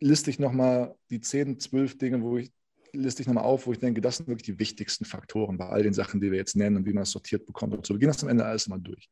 liste 0.01 0.31
ich 0.31 0.39
nochmal 0.39 0.97
die 1.11 1.21
10, 1.21 1.61
12 1.61 1.99
Dinge, 1.99 2.23
wo 2.23 2.39
ich 2.39 2.51
liste 2.93 3.23
ich 3.23 3.29
nochmal 3.29 3.45
auf, 3.45 3.67
wo 3.67 3.73
ich 3.73 3.79
denke, 3.79 4.01
das 4.01 4.17
sind 4.17 4.29
wirklich 4.29 4.47
die 4.47 4.59
wichtigsten 4.59 5.05
Faktoren 5.05 5.57
bei 5.57 5.69
all 5.69 5.83
den 5.83 5.95
Sachen, 5.95 6.21
die 6.21 6.31
wir 6.31 6.39
jetzt 6.39 6.57
nennen 6.57 6.77
und 6.77 6.87
wie 6.87 6.93
man 6.93 7.05
es 7.05 7.11
sortiert 7.11 7.47
bekommt. 7.47 7.75
Und 7.75 7.87
so. 7.87 7.95
Wir 7.95 7.99
gehen 7.99 8.09
das 8.09 8.23
am 8.23 8.29
Ende 8.29 8.45
alles 8.45 8.69
mal 8.69 8.79
durch. 8.79 9.09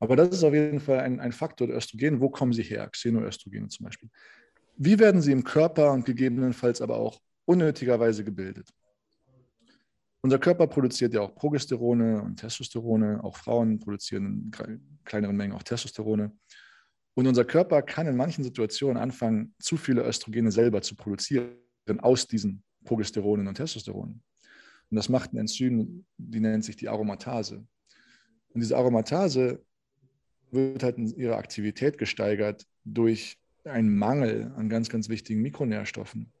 Aber 0.00 0.16
das 0.16 0.28
ist 0.30 0.44
auf 0.44 0.54
jeden 0.54 0.80
Fall 0.80 1.00
ein, 1.00 1.20
ein 1.20 1.32
Faktor 1.32 1.66
der 1.66 1.76
Östrogen. 1.76 2.20
Wo 2.20 2.28
kommen 2.28 2.52
sie 2.52 2.62
her? 2.62 2.88
Xenoöstrogene 2.88 3.68
zum 3.68 3.84
Beispiel. 3.84 4.08
Wie 4.76 4.98
werden 4.98 5.20
sie 5.20 5.32
im 5.32 5.42
Körper 5.42 5.92
und 5.92 6.04
gegebenenfalls 6.04 6.80
aber 6.80 6.96
auch 6.96 7.20
unnötigerweise 7.46 8.22
gebildet? 8.22 8.72
Unser 10.20 10.38
Körper 10.38 10.66
produziert 10.66 11.14
ja 11.14 11.20
auch 11.20 11.34
Progesterone 11.34 12.22
und 12.22 12.36
Testosterone. 12.36 13.22
Auch 13.22 13.36
Frauen 13.36 13.78
produzieren 13.78 14.52
in 14.54 15.00
kleineren 15.04 15.36
Mengen 15.36 15.54
auch 15.54 15.62
Testosterone. 15.62 16.32
Und 17.14 17.26
unser 17.26 17.44
Körper 17.44 17.82
kann 17.82 18.06
in 18.06 18.16
manchen 18.16 18.44
Situationen 18.44 18.96
anfangen, 18.96 19.54
zu 19.58 19.76
viele 19.76 20.04
Östrogene 20.04 20.52
selber 20.52 20.82
zu 20.82 20.94
produzieren 20.94 21.56
aus 21.98 22.28
diesen 22.28 22.62
Progesteronen 22.84 23.48
und 23.48 23.56
Testosteronen. 23.56 24.22
Und 24.90 24.96
das 24.96 25.08
macht 25.08 25.32
ein 25.32 25.38
Enzym, 25.38 26.04
die 26.16 26.40
nennt 26.40 26.64
sich 26.64 26.76
die 26.76 26.88
Aromatase. 26.88 27.66
Und 28.50 28.60
diese 28.60 28.76
Aromatase 28.76 29.64
wird 30.52 30.82
halt 30.82 30.98
in 30.98 31.06
ihrer 31.08 31.36
Aktivität 31.36 31.98
gesteigert 31.98 32.66
durch 32.84 33.38
einen 33.64 33.96
Mangel 33.96 34.52
an 34.56 34.68
ganz, 34.68 34.88
ganz 34.88 35.08
wichtigen 35.08 35.42
Mikronährstoffen. 35.42 36.32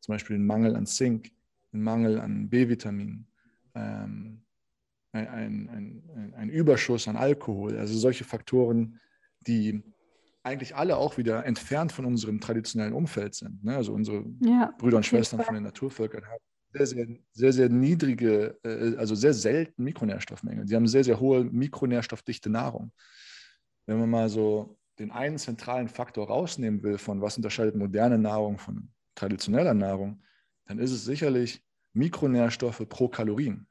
Zum 0.00 0.14
Beispiel 0.14 0.36
einen 0.36 0.46
Mangel 0.46 0.76
an 0.76 0.86
Zink, 0.86 1.32
einen 1.72 1.82
Mangel 1.82 2.20
an 2.20 2.48
B-Vitamin, 2.48 3.26
ähm, 3.74 4.42
ein, 5.12 5.28
ein, 5.28 5.68
ein, 5.68 6.34
ein, 6.34 6.50
Überschuss 6.50 7.08
an 7.08 7.16
Alkohol. 7.16 7.78
Also 7.78 7.98
solche 7.98 8.24
Faktoren, 8.24 9.00
die 9.40 9.82
eigentlich 10.42 10.76
alle 10.76 10.96
auch 10.96 11.18
wieder 11.18 11.44
entfernt 11.46 11.92
von 11.92 12.04
unserem 12.04 12.40
traditionellen 12.40 12.92
Umfeld 12.92 13.34
sind. 13.34 13.64
Ne? 13.64 13.76
Also 13.76 13.92
unsere 13.92 14.24
ja, 14.40 14.72
Brüder 14.78 14.98
und 14.98 15.06
Schwestern 15.06 15.40
von 15.40 15.54
den 15.54 15.64
Naturvölkern 15.64 16.24
haben 16.26 16.42
sehr, 16.72 16.86
sehr, 16.86 17.06
sehr, 17.32 17.52
sehr 17.52 17.68
niedrige, 17.68 18.58
äh, 18.62 18.96
also 18.96 19.14
sehr 19.14 19.34
selten 19.34 19.82
Mikronährstoffmängel. 19.82 20.68
Sie 20.68 20.76
haben 20.76 20.86
sehr, 20.86 21.04
sehr 21.04 21.18
hohe 21.18 21.44
mikronährstoffdichte 21.44 22.50
Nahrung 22.50 22.92
wenn 23.88 23.98
man 23.98 24.10
mal 24.10 24.28
so 24.28 24.78
den 24.98 25.10
einen 25.10 25.38
zentralen 25.38 25.88
Faktor 25.88 26.28
rausnehmen 26.28 26.82
will, 26.82 26.98
von 26.98 27.22
was 27.22 27.38
unterscheidet 27.38 27.74
moderne 27.74 28.18
Nahrung 28.18 28.58
von 28.58 28.90
traditioneller 29.14 29.72
Nahrung, 29.72 30.22
dann 30.66 30.78
ist 30.78 30.92
es 30.92 31.04
sicherlich 31.04 31.64
Mikronährstoffe 31.94 32.86
pro 32.88 33.08
Kalorien. 33.08 33.66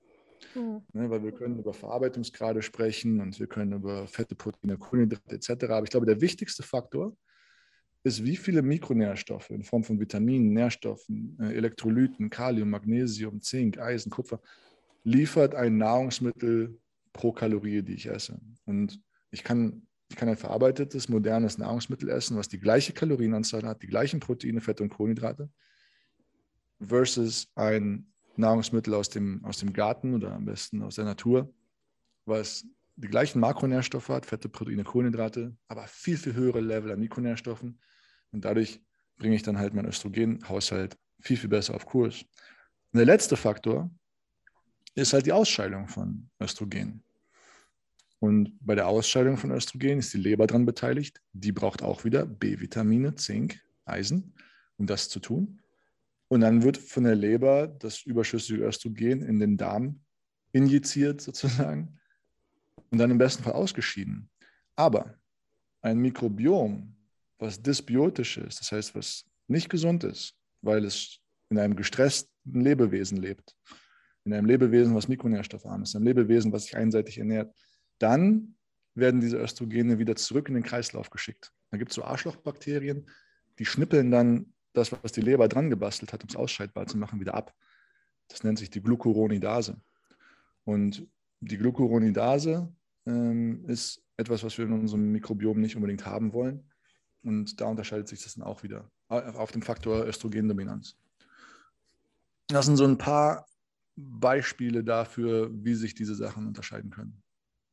Mhm. 0.56 0.82
Ne, 0.94 1.10
weil 1.10 1.24
wir 1.24 1.32
können 1.32 1.60
über 1.60 1.72
Verarbeitungsgrade 1.72 2.64
sprechen 2.64 3.22
und 3.22 3.40
wir 3.40 3.46
können 3.46 3.74
über 3.74 4.08
Fette, 4.08 4.34
Proteine, 4.34 4.78
Kohlenhydrate 4.78 5.36
etc. 5.36 5.66
Aber 5.66 5.84
ich 5.84 5.92
glaube, 5.92 6.08
der 6.08 6.20
wichtigste 6.20 6.64
Faktor 6.64 7.16
ist, 8.04 8.24
wie 8.24 8.38
viele 8.38 8.64
Mikronährstoffe 8.64 9.52
in 9.52 9.64
Form 9.64 9.84
von 9.84 10.00
Vitaminen, 10.00 10.54
Nährstoffen, 10.54 11.38
äh, 11.40 11.54
Elektrolyten, 11.54 12.32
Kalium, 12.32 12.72
Magnesium, 12.72 13.40
Zink, 13.42 13.78
Eisen, 13.78 14.10
Kupfer 14.10 14.42
liefert 15.04 15.54
ein 15.54 15.78
Nahrungsmittel 15.78 16.80
pro 17.14 17.32
Kalorie, 17.32 17.84
die 17.84 17.94
ich 17.94 18.08
esse. 18.08 18.40
Und 18.66 19.00
ich 19.30 19.44
kann 19.44 19.87
ich 20.10 20.16
kann 20.16 20.30
ein 20.30 20.38
verarbeitetes, 20.38 21.10
modernes 21.10 21.58
Nahrungsmittel 21.58 22.10
essen, 22.10 22.38
was 22.38 22.48
die 22.48 22.60
gleiche 22.60 22.94
Kalorienanzahl 22.94 23.64
hat, 23.64 23.82
die 23.82 23.88
gleichen 23.88 24.20
Proteine, 24.20 24.62
Fette 24.62 24.84
und 24.84 24.90
Kohlenhydrate, 24.90 25.50
versus 26.80 27.48
ein 27.56 28.12
Nahrungsmittel 28.36 28.94
aus 28.94 29.10
dem, 29.10 29.44
aus 29.44 29.58
dem 29.58 29.74
Garten 29.74 30.14
oder 30.14 30.34
am 30.34 30.46
besten 30.46 30.82
aus 30.82 30.96
der 30.96 31.06
Natur, 31.06 31.54
was 32.26 32.66
die 32.96 33.08
gleichen 33.08 33.40
Makronährstoffe 33.40 34.10
hat, 34.10 34.26
Fette, 34.26 34.50
Proteine, 34.50 34.84
Kohlenhydrate, 34.84 35.56
aber 35.68 35.88
viel, 35.88 36.18
viel 36.18 36.34
höhere 36.34 36.62
Level 36.62 36.92
an 36.92 37.00
Mikronährstoffen. 37.00 37.80
Und 38.32 38.46
dadurch 38.46 38.82
bringe 39.18 39.36
ich 39.36 39.44
dann 39.44 39.58
halt 39.58 39.74
meinen 39.74 39.88
Östrogenhaushalt 39.88 40.98
viel, 41.20 41.38
viel 41.38 41.50
besser 41.50 41.76
auf 41.76 41.86
Kurs. 41.86 42.24
Und 42.92 42.98
der 42.98 43.06
letzte 43.06 43.38
Faktor 43.38 43.92
ist 44.96 45.14
halt 45.14 45.26
die 45.26 45.32
Ausscheidung 45.32 45.88
von 45.88 46.30
Östrogen. 46.40 47.04
Und 48.20 48.58
bei 48.62 48.74
der 48.76 48.88
Ausscheidung 48.88 49.38
von 49.38 49.52
Östrogen 49.52 50.00
ist 50.00 50.14
die 50.14 50.18
Leber 50.18 50.48
daran 50.48 50.66
beteiligt. 50.66 51.22
Die 51.34 51.52
braucht 51.52 51.84
auch 51.84 52.04
wieder 52.04 52.26
B-Vitamine, 52.26 53.16
Zink, 53.16 53.60
Eisen, 53.86 54.34
um 54.78 54.88
das 54.88 55.10
zu 55.10 55.20
tun. 55.20 55.60
Und 56.28 56.42
dann 56.42 56.64
wird 56.64 56.78
von 56.78 57.04
der 57.04 57.16
Leber 57.16 57.68
das 57.68 58.02
überschüssige 58.02 58.64
Östrogen 58.64 59.22
in 59.22 59.40
den 59.40 59.58
Darm 59.58 60.02
injiziert 60.52 61.22
sozusagen 61.22 62.00
und 62.90 62.98
dann 62.98 63.12
im 63.12 63.18
besten 63.18 63.44
Fall 63.44 63.54
ausgeschieden. 63.54 64.30
Aber 64.76 65.16
ein 65.82 66.00
Mikrobiom, 66.00 66.96
was 67.40 67.62
dysbiotisch 67.62 68.38
ist, 68.38 68.60
das 68.60 68.72
heißt, 68.72 68.96
was 68.96 69.26
nicht 69.48 69.70
gesund 69.70 70.04
ist, 70.04 70.36
weil 70.62 70.84
es 70.84 71.20
in 71.50 71.60
einem 71.60 71.76
gestressten 71.76 72.62
Lebewesen 72.62 73.18
lebt, 73.18 73.56
in 74.26 74.34
einem 74.34 74.48
Lebewesen, 74.48 74.96
was 74.96 75.08
mikronährstoffarm 75.08 75.84
ist, 75.84 75.96
einem 75.96 76.06
Lebewesen, 76.06 76.52
was 76.52 76.64
sich 76.64 76.76
einseitig 76.76 77.18
ernährt, 77.20 77.54
dann 78.00 78.56
werden 78.96 79.22
diese 79.22 79.38
Östrogene 79.38 80.00
wieder 80.00 80.16
zurück 80.16 80.50
in 80.50 80.56
den 80.56 80.64
Kreislauf 80.64 81.10
geschickt. 81.10 81.54
Da 81.72 81.78
gibt 81.78 81.92
es 81.92 81.96
so 81.96 82.04
Arschlochbakterien, 82.04 83.10
die 83.60 83.66
schnippeln 83.66 84.12
dann 84.12 84.54
das, 84.74 84.92
was 84.92 85.12
die 85.12 85.22
Leber 85.22 85.48
dran 85.48 85.70
gebastelt 85.70 86.14
hat, 86.14 86.24
um 86.24 86.30
es 86.30 86.36
ausscheidbar 86.36 86.88
zu 86.88 86.98
machen, 86.98 87.20
wieder 87.20 87.34
ab. 87.34 87.54
Das 88.28 88.44
nennt 88.44 88.60
sich 88.60 88.70
die 88.70 88.82
Glucuronidase. 88.82 89.80
Und 90.64 91.08
die 91.40 91.58
Glucuronidase 91.58 92.72
ähm, 93.06 93.66
ist 93.68 94.04
etwas, 94.18 94.44
was 94.44 94.58
wir 94.58 94.66
in 94.66 94.74
unserem 94.74 95.12
Mikrobiom 95.12 95.60
nicht 95.62 95.76
unbedingt 95.76 96.06
haben 96.06 96.34
wollen. 96.34 96.70
Und 97.24 97.60
da 97.62 97.66
unterscheidet 97.66 98.08
sich 98.08 98.24
das 98.24 98.36
dann 98.36 98.44
auch 98.44 98.64
wieder 98.64 98.90
auf 99.10 99.52
den 99.52 99.64
Faktor 99.64 100.06
Östrogendominanz. 100.06 100.98
Das 102.48 102.66
sind 102.66 102.78
so 102.78 102.86
ein 102.86 102.98
paar 102.98 103.46
Beispiele 103.96 104.84
dafür, 104.84 105.50
wie 105.52 105.74
sich 105.74 105.94
diese 105.96 106.16
Sachen 106.16 106.48
unterscheiden 106.48 106.92
können. 106.92 107.22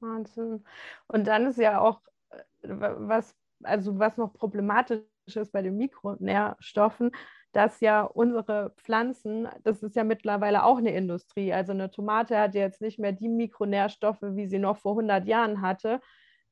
Wahnsinn. 0.04 0.64
Und 1.06 1.26
dann 1.26 1.46
ist 1.46 1.58
ja 1.58 1.80
auch, 1.80 2.00
äh, 2.30 2.68
was, 2.68 3.34
also 3.62 3.98
was 3.98 4.16
noch 4.16 4.32
problematisch 4.32 5.02
ist 5.26 5.52
bei 5.52 5.62
den 5.62 5.76
Mikronährstoffen, 5.76 7.10
dass 7.52 7.80
ja 7.80 8.02
unsere 8.02 8.70
Pflanzen, 8.76 9.48
das 9.62 9.82
ist 9.82 9.96
ja 9.96 10.04
mittlerweile 10.04 10.64
auch 10.64 10.78
eine 10.78 10.94
Industrie. 10.94 11.52
Also 11.52 11.72
eine 11.72 11.90
Tomate 11.90 12.38
hat 12.38 12.54
jetzt 12.54 12.80
nicht 12.80 12.98
mehr 12.98 13.12
die 13.12 13.28
Mikronährstoffe, 13.28 14.22
wie 14.22 14.46
sie 14.46 14.58
noch 14.58 14.76
vor 14.78 14.92
100 14.92 15.26
Jahren 15.26 15.62
hatte. 15.62 16.00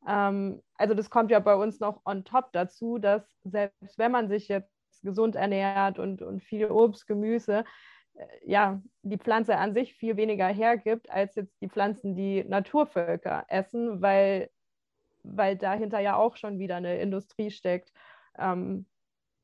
Ähm, 0.06 0.62
also 0.76 0.94
das 0.94 1.10
kommt 1.10 1.30
ja 1.30 1.40
bei 1.40 1.54
uns 1.54 1.80
noch 1.80 2.00
on 2.04 2.24
top 2.24 2.52
dazu, 2.52 2.98
dass 2.98 3.22
selbst 3.44 3.98
wenn 3.98 4.12
man 4.12 4.28
sich 4.28 4.48
jetzt 4.48 4.70
gesund 5.02 5.34
ernährt 5.36 5.98
und, 5.98 6.22
und 6.22 6.42
viel 6.42 6.70
Obst, 6.70 7.06
Gemüse, 7.06 7.64
ja, 8.44 8.80
die 9.02 9.18
Pflanze 9.18 9.56
an 9.56 9.74
sich 9.74 9.94
viel 9.94 10.16
weniger 10.16 10.46
hergibt, 10.46 11.10
als 11.10 11.34
jetzt 11.34 11.60
die 11.60 11.68
Pflanzen, 11.68 12.14
die 12.14 12.44
Naturvölker 12.44 13.44
essen, 13.48 14.02
weil, 14.02 14.50
weil 15.22 15.56
dahinter 15.56 16.00
ja 16.00 16.16
auch 16.16 16.36
schon 16.36 16.58
wieder 16.58 16.76
eine 16.76 16.98
Industrie 17.00 17.50
steckt, 17.50 17.92
ähm, 18.38 18.86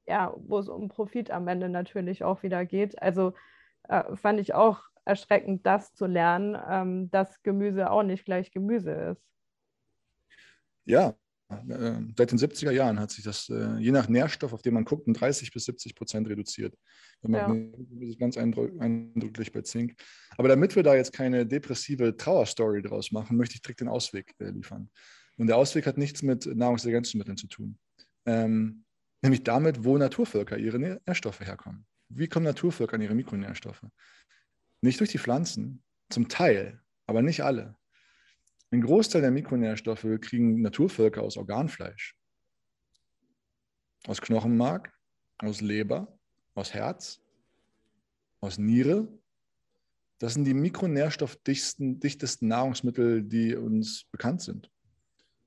ja, 0.06 0.34
wo 0.36 0.58
es 0.58 0.68
um 0.68 0.88
Profit 0.88 1.30
am 1.30 1.48
Ende 1.48 1.68
natürlich 1.68 2.24
auch 2.24 2.42
wieder 2.42 2.64
geht. 2.64 3.00
Also 3.02 3.34
äh, 3.88 4.16
fand 4.16 4.40
ich 4.40 4.54
auch 4.54 4.82
erschreckend, 5.04 5.66
das 5.66 5.94
zu 5.94 6.06
lernen, 6.06 6.56
ähm, 6.68 7.10
dass 7.10 7.42
Gemüse 7.42 7.90
auch 7.90 8.02
nicht 8.02 8.24
gleich 8.24 8.50
Gemüse 8.50 8.92
ist. 8.92 9.22
Ja, 10.84 11.08
äh, 11.08 11.12
seit 11.48 12.30
den 12.30 12.38
70er 12.38 12.70
Jahren 12.70 13.00
hat 13.00 13.10
sich 13.10 13.24
das 13.24 13.48
äh, 13.48 13.78
je 13.78 13.90
nach 13.90 14.08
Nährstoff, 14.08 14.52
auf 14.52 14.60
den 14.60 14.74
man 14.74 14.84
guckt, 14.84 15.06
um 15.06 15.14
30 15.14 15.50
bis 15.50 15.64
70 15.64 15.94
Prozent 15.94 16.28
reduziert. 16.28 16.76
Ja. 17.22 17.48
Das 17.48 18.08
ist 18.10 18.18
ganz 18.18 18.36
eindrücklich 18.36 19.50
bei 19.52 19.62
Zink. 19.62 19.94
Aber 20.36 20.48
damit 20.48 20.76
wir 20.76 20.82
da 20.82 20.94
jetzt 20.94 21.14
keine 21.14 21.46
depressive 21.46 22.16
Trauerstory 22.16 22.82
draus 22.82 23.12
machen, 23.12 23.38
möchte 23.38 23.54
ich 23.54 23.62
direkt 23.62 23.80
den 23.80 23.88
Ausweg 23.88 24.34
äh, 24.40 24.50
liefern. 24.50 24.90
Und 25.38 25.46
der 25.46 25.56
Ausweg 25.56 25.86
hat 25.86 25.96
nichts 25.96 26.22
mit 26.22 26.44
Nahrungsergänzungsmitteln 26.44 27.38
zu 27.38 27.46
tun. 27.46 27.78
Ähm, 28.26 28.84
Nämlich 29.22 29.42
damit, 29.42 29.84
wo 29.84 29.98
Naturvölker 29.98 30.58
ihre 30.58 30.78
Nährstoffe 30.78 31.40
herkommen. 31.40 31.86
Wie 32.08 32.28
kommen 32.28 32.44
Naturvölker 32.44 32.94
an 32.94 33.02
ihre 33.02 33.14
Mikronährstoffe? 33.14 33.84
Nicht 34.80 35.00
durch 35.00 35.10
die 35.10 35.18
Pflanzen, 35.18 35.82
zum 36.08 36.28
Teil, 36.28 36.80
aber 37.06 37.22
nicht 37.22 37.42
alle. 37.42 37.76
Ein 38.70 38.82
Großteil 38.82 39.22
der 39.22 39.30
Mikronährstoffe 39.30 40.06
kriegen 40.20 40.60
Naturvölker 40.60 41.22
aus 41.22 41.38
Organfleisch, 41.38 42.16
aus 44.06 44.20
Knochenmark, 44.20 44.92
aus 45.38 45.62
Leber, 45.62 46.18
aus 46.54 46.74
Herz, 46.74 47.22
aus 48.40 48.58
Niere. 48.58 49.08
Das 50.18 50.34
sind 50.34 50.44
die 50.44 50.54
mikronährstoffdichtesten 50.54 52.00
dichtesten 52.00 52.48
Nahrungsmittel, 52.48 53.22
die 53.22 53.54
uns 53.54 54.04
bekannt 54.10 54.42
sind. 54.42 54.70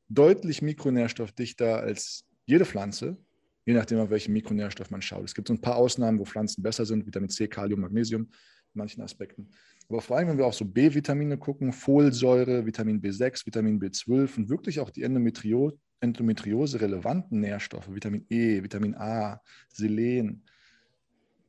Deutlich 0.09 0.61
mikronährstoffdichter 0.61 1.77
als 1.77 2.25
jede 2.45 2.65
Pflanze, 2.65 3.17
je 3.65 3.73
nachdem, 3.73 3.99
auf 3.99 4.09
welchen 4.09 4.33
Mikronährstoff 4.33 4.89
man 4.89 5.01
schaut. 5.01 5.25
Es 5.25 5.35
gibt 5.35 5.47
so 5.47 5.53
ein 5.53 5.61
paar 5.61 5.75
Ausnahmen, 5.75 6.19
wo 6.19 6.25
Pflanzen 6.25 6.63
besser 6.63 6.85
sind, 6.85 7.05
Vitamin 7.05 7.29
C, 7.29 7.47
Kalium, 7.47 7.81
Magnesium 7.81 8.23
in 8.23 8.29
manchen 8.73 9.01
Aspekten. 9.01 9.51
Aber 9.91 9.99
vor 9.99 10.15
allem, 10.15 10.29
wenn 10.29 10.37
wir 10.37 10.45
auch 10.45 10.53
so 10.53 10.63
B-Vitamine 10.63 11.37
gucken, 11.37 11.73
Folsäure, 11.73 12.65
Vitamin 12.65 13.01
B6, 13.01 13.45
Vitamin 13.45 13.77
B12 13.77 14.37
und 14.37 14.49
wirklich 14.49 14.79
auch 14.79 14.89
die 14.89 15.03
Endometrio 15.03 15.77
Endometriose-relevanten 15.99 17.41
Nährstoffe, 17.41 17.93
Vitamin 17.93 18.25
E, 18.29 18.63
Vitamin 18.63 18.95
A, 18.95 19.41
Selen, 19.67 20.45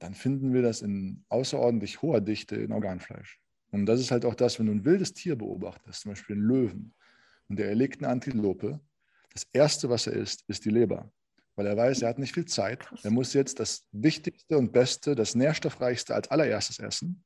dann 0.00 0.14
finden 0.14 0.52
wir 0.52 0.60
das 0.60 0.82
in 0.82 1.22
außerordentlich 1.28 2.02
hoher 2.02 2.20
Dichte 2.20 2.56
in 2.56 2.72
Organfleisch. 2.72 3.38
Und 3.70 3.86
das 3.86 4.00
ist 4.00 4.10
halt 4.10 4.24
auch 4.24 4.34
das, 4.34 4.58
wenn 4.58 4.66
du 4.66 4.72
ein 4.72 4.84
wildes 4.84 5.14
Tier 5.14 5.36
beobachtest, 5.36 6.00
zum 6.00 6.10
Beispiel 6.10 6.34
einen 6.34 6.44
Löwen, 6.44 6.94
und 7.48 7.60
der 7.60 7.68
erlegt 7.68 8.02
eine 8.02 8.08
Antilope, 8.08 8.80
das 9.32 9.46
Erste, 9.52 9.88
was 9.88 10.08
er 10.08 10.14
isst, 10.14 10.42
ist 10.48 10.64
die 10.64 10.70
Leber 10.70 11.12
weil 11.54 11.66
er 11.66 11.76
weiß, 11.76 12.00
er 12.02 12.08
hat 12.08 12.18
nicht 12.18 12.32
viel 12.32 12.46
Zeit. 12.46 12.88
Er 13.02 13.10
muss 13.10 13.34
jetzt 13.34 13.60
das 13.60 13.86
Wichtigste 13.92 14.56
und 14.56 14.72
Beste, 14.72 15.14
das 15.14 15.34
Nährstoffreichste 15.34 16.14
als 16.14 16.30
allererstes 16.30 16.78
essen, 16.78 17.22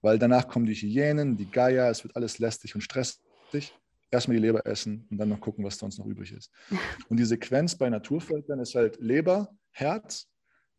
weil 0.00 0.18
danach 0.18 0.48
kommen 0.48 0.66
die 0.66 0.74
Hyänen, 0.74 1.36
die 1.36 1.50
Geier, 1.50 1.90
es 1.90 2.04
wird 2.04 2.16
alles 2.16 2.38
lästig 2.38 2.74
und 2.74 2.80
stressig. 2.82 3.74
Erstmal 4.10 4.36
die 4.36 4.42
Leber 4.42 4.64
essen 4.66 5.06
und 5.10 5.18
dann 5.18 5.28
noch 5.28 5.40
gucken, 5.40 5.64
was 5.64 5.78
sonst 5.78 5.98
noch 5.98 6.06
übrig 6.06 6.32
ist. 6.32 6.50
Und 7.10 7.18
die 7.18 7.26
Sequenz 7.26 7.76
bei 7.76 7.90
Naturvölkern 7.90 8.58
ist 8.58 8.74
halt 8.74 8.98
Leber, 9.00 9.54
Herz, 9.70 10.30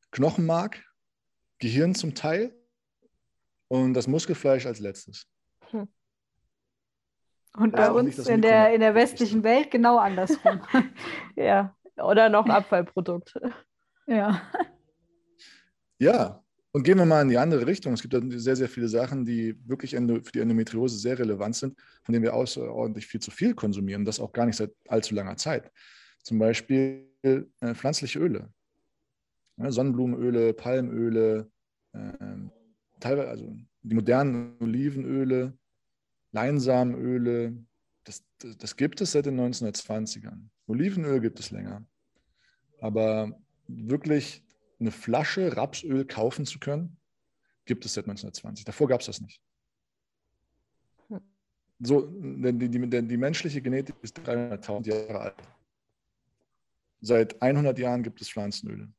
Knochenmark, 0.10 0.84
Gehirn 1.60 1.94
zum 1.94 2.16
Teil 2.16 2.56
und 3.68 3.94
das 3.94 4.08
Muskelfleisch 4.08 4.66
als 4.66 4.80
letztes. 4.80 5.28
Hm. 5.70 5.88
Und 7.56 7.76
bei 7.76 7.92
uns 7.92 8.18
in 8.28 8.42
der, 8.42 8.74
in 8.74 8.80
der 8.80 8.96
westlichen 8.96 9.44
Welt 9.44 9.70
genau 9.70 9.98
andersrum. 9.98 10.62
ja. 11.36 11.76
Oder 11.98 12.30
noch 12.30 12.48
Abfallprodukt. 12.48 13.36
Ja. 14.08 14.42
Ja, 16.00 16.44
und 16.72 16.84
gehen 16.84 16.98
wir 16.98 17.06
mal 17.06 17.22
in 17.22 17.30
die 17.30 17.38
andere 17.38 17.66
Richtung. 17.66 17.94
Es 17.94 18.02
gibt 18.02 18.16
sehr, 18.34 18.56
sehr 18.56 18.70
viele 18.70 18.88
Sachen, 18.88 19.26
die 19.26 19.56
wirklich 19.68 19.92
für 19.92 20.32
die 20.34 20.40
Endometriose 20.40 20.98
sehr 20.98 21.18
relevant 21.18 21.56
sind, 21.56 21.76
von 22.04 22.14
denen 22.14 22.24
wir 22.24 22.34
außerordentlich 22.34 23.08
viel 23.08 23.20
zu 23.20 23.32
viel 23.32 23.56
konsumieren, 23.56 24.06
das 24.06 24.20
auch 24.20 24.32
gar 24.32 24.46
nicht 24.46 24.58
seit 24.58 24.72
allzu 24.88 25.16
langer 25.16 25.38
Zeit. 25.38 25.72
Zum 26.24 26.38
Beispiel 26.38 27.08
äh, 27.24 27.42
pflanzliche 27.74 28.20
Öle. 28.20 28.54
Ja, 29.58 29.72
Sonnenblumenöle, 29.72 30.54
Palmöle, 30.54 31.50
äh, 31.94 32.14
teilweise 33.00 33.30
also 33.30 33.56
die 33.82 33.96
modernen 33.96 34.56
Olivenöle, 34.60 35.58
Leinsamenöle, 36.32 37.58
das, 38.04 38.24
das, 38.38 38.58
das, 38.58 38.76
gibt 38.76 39.02
es 39.02 39.14
seit 39.14 39.26
den 39.26 39.40
1920ern. 39.40 40.50
Olivenöl 40.68 41.20
gibt 41.20 41.40
es 41.40 41.52
länger. 41.52 41.86
Aber 42.80 43.32
wirklich 43.68 44.44
eine 44.80 44.92
Flasche 44.92 45.56
Rapsöl 45.56 46.06
kaufen 46.06 46.46
zu 46.46 46.60
können, 46.60 46.98
gibt 47.66 47.86
es 47.86 47.94
seit 47.94 48.06
1920. 48.06 48.66
Davor 48.66 48.88
gab 48.88 49.02
es 49.02 49.08
das 49.08 49.22
nicht. 49.22 49.42
Hm. 51.08 51.22
So, 51.80 52.08
die, 52.08 52.70
die, 52.70 52.70
die, 52.70 53.08
die 53.08 53.18
menschliche 53.18 53.62
Genetik 53.62 53.96
ist 54.02 54.20
300.000 54.20 54.88
Jahre 54.88 55.20
alt. 55.20 55.36
Seit 57.02 57.42
100 57.42 57.78
Jahren 57.80 58.04
gibt 58.04 58.22
es 58.22 58.30
Pflanzenöle. 58.30 58.92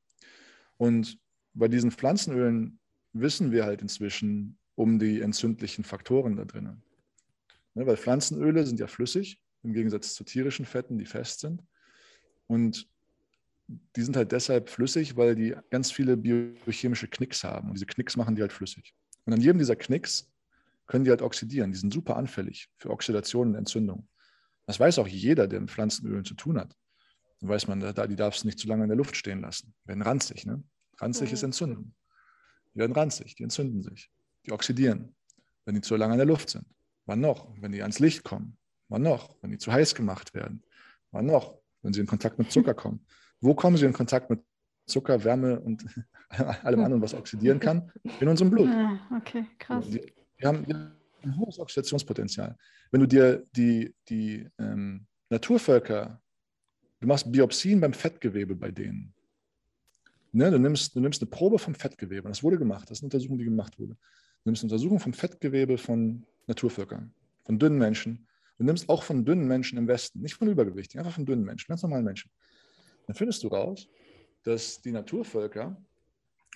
Und 0.77 1.19
bei 1.53 1.69
diesen 1.69 1.91
Pflanzenölen 1.91 2.79
wissen 3.13 3.53
wir 3.53 3.65
halt 3.65 3.83
inzwischen 3.83 4.59
um 4.75 4.99
die 4.99 5.21
entzündlichen 5.21 5.85
Faktoren 5.85 6.37
da 6.37 6.45
drinnen. 6.45 6.83
Ne, 7.75 7.87
weil 7.87 7.97
Pflanzenöle 7.97 8.65
sind 8.67 8.81
ja 8.81 8.87
flüssig, 8.87 9.43
im 9.63 9.75
Gegensatz 9.75 10.15
zu 10.15 10.25
tierischen 10.25 10.65
Fetten, 10.65 10.97
die 10.97 11.07
fest 11.07 11.41
sind. 11.41 11.63
Und 12.47 12.89
die 13.97 14.03
sind 14.03 14.17
halt 14.17 14.33
deshalb 14.33 14.69
flüssig, 14.69 15.17
weil 15.17 15.35
die 15.35 15.55
ganz 15.71 15.91
viele 15.93 16.17
biochemische 16.17 17.09
Knicks 17.09 17.45
haben. 17.45 17.69
Und 17.69 17.75
diese 17.75 17.87
Knicks 17.87 18.17
machen 18.17 18.35
die 18.35 18.43
halt 18.43 18.53
flüssig. 18.53 18.95
Und 19.25 19.33
an 19.33 19.41
jedem 19.41 19.59
dieser 19.59 19.77
Knicks 19.77 20.31
können 20.87 21.05
die 21.05 21.11
halt 21.11 21.23
oxidieren. 21.23 21.71
Die 21.71 21.79
sind 21.79 21.93
super 21.93 22.17
anfällig 22.17 22.69
für 22.79 22.91
Oxidation 22.91 23.49
und 23.49 23.55
Entzündung. 23.55 24.09
Das 24.67 24.81
weiß 24.81 24.99
auch 24.99 25.09
jeder, 25.09 25.47
der 25.47 25.61
mit 25.61 25.71
Pflanzenölen 25.71 26.25
zu 26.25 26.35
tun 26.35 26.59
hat. 26.59 26.77
Dann 27.41 27.49
weiß 27.49 27.69
man, 27.69 27.81
da, 27.81 28.07
die 28.07 28.17
darfst 28.17 28.43
du 28.43 28.49
nicht 28.49 28.59
zu 28.59 28.67
lange 28.69 28.83
in 28.83 28.89
der 28.89 28.97
Luft 28.97 29.17
stehen 29.17 29.41
lassen. 29.41 29.75
Die 29.85 29.89
werden 29.89 30.03
ranzig. 30.03 30.47
Ne? 30.47 30.63
Ranzig 30.99 31.31
mhm. 31.31 31.35
ist 31.35 31.43
Entzündung. 31.43 31.95
Die 32.75 32.79
werden 32.79 32.93
ranzig, 32.93 33.35
die 33.35 33.43
entzünden 33.43 33.83
sich. 33.83 34.11
Die 34.47 34.53
oxidieren, 34.53 35.15
wenn 35.65 35.75
die 35.75 35.81
zu 35.81 35.97
lange 35.97 36.15
in 36.15 36.19
der 36.19 36.27
Luft 36.27 36.51
sind. 36.51 36.67
Wann 37.07 37.21
noch? 37.21 37.53
Wenn 37.61 37.73
die 37.73 37.83
ans 37.83 37.99
Licht 37.99 38.23
kommen. 38.25 38.57
Wann 38.89 39.03
noch? 39.03 39.37
Wenn 39.43 39.51
die 39.51 39.59
zu 39.59 39.73
heiß 39.73 39.95
gemacht 39.95 40.35
werden. 40.35 40.63
Wann 41.11 41.27
noch? 41.27 41.59
Wenn 41.83 41.93
sie 41.93 42.01
in 42.01 42.07
Kontakt 42.07 42.39
mit 42.39 42.53
Zucker 42.53 42.75
kommen. 42.75 43.05
Wo 43.41 43.55
kommen 43.55 43.77
sie 43.77 43.87
in 43.87 43.93
Kontakt 43.93 44.29
mit 44.31 44.41
Zucker, 44.87 45.23
Wärme 45.25 45.61
und 45.61 45.85
allem 46.63 46.81
anderen, 46.81 47.03
was 47.03 47.15
oxidieren 47.15 47.59
kann? 47.59 47.91
In 48.21 48.29
unserem 48.29 48.51
Blut. 48.51 48.69
Ah, 48.69 48.99
okay, 49.17 49.47
krass. 49.59 49.87
Wir 49.91 50.49
haben 50.49 50.65
ein 51.23 51.37
hohes 51.39 51.59
Oxidationspotenzial. 51.59 52.57
Wenn 52.91 53.01
du 53.01 53.07
dir 53.07 53.45
die, 53.53 53.95
die 54.09 54.49
ähm, 54.59 55.07
Naturvölker, 55.29 56.21
du 57.01 57.07
machst 57.07 57.31
Biopsien 57.31 57.81
beim 57.81 57.93
Fettgewebe 57.93 58.55
bei 58.55 58.71
denen. 58.71 59.15
Ne, 60.33 60.51
du, 60.51 60.59
nimmst, 60.59 60.95
du 60.95 61.01
nimmst 61.01 61.23
eine 61.23 61.31
Probe 61.31 61.59
vom 61.59 61.75
Fettgewebe, 61.75 62.29
das 62.29 62.43
wurde 62.43 62.57
gemacht, 62.57 62.89
das 62.89 62.99
ist 62.99 63.03
eine 63.03 63.07
Untersuchung, 63.07 63.39
die 63.39 63.45
gemacht 63.45 63.79
wurde. 63.79 63.95
Du 63.95 64.51
nimmst 64.51 64.63
eine 64.63 64.73
Untersuchung 64.73 65.01
vom 65.01 65.13
Fettgewebe 65.13 65.77
von 65.77 66.25
Naturvölkern, 66.47 67.13
von 67.45 67.59
dünnen 67.59 67.79
Menschen. 67.79 68.29
Du 68.57 68.65
nimmst 68.65 68.89
auch 68.89 69.03
von 69.03 69.25
dünnen 69.25 69.49
Menschen 69.49 69.77
im 69.77 69.89
Westen, 69.89 70.21
nicht 70.21 70.35
von 70.35 70.49
Übergewichtigen, 70.49 71.01
einfach 71.01 71.15
von 71.15 71.27
dünnen 71.27 71.45
Menschen, 71.45 71.69
ganz 71.69 71.83
normalen 71.83 72.05
Menschen 72.05 72.31
dann 73.11 73.17
findest 73.17 73.43
du 73.43 73.49
raus, 73.49 73.89
dass 74.45 74.81
die 74.83 74.93
Naturvölker 74.93 75.77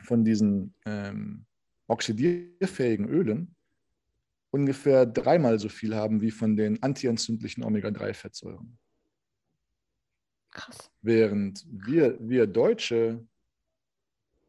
von 0.05 0.25
diesen 0.25 0.73
ähm, 0.87 1.47
oxidierfähigen 1.89 3.09
Ölen 3.09 3.57
ungefähr 4.53 5.05
dreimal 5.05 5.59
so 5.59 5.69
viel 5.69 5.97
haben 5.97 6.21
wie 6.21 6.31
von 6.31 6.57
den 6.57 6.81
antientzündlichen 6.81 7.65
Omega-3-Fettsäuren. 7.65 8.79
Krass. 10.53 10.93
Während 11.03 11.67
wir, 11.69 12.17
wir 12.21 12.47
Deutsche 12.47 13.27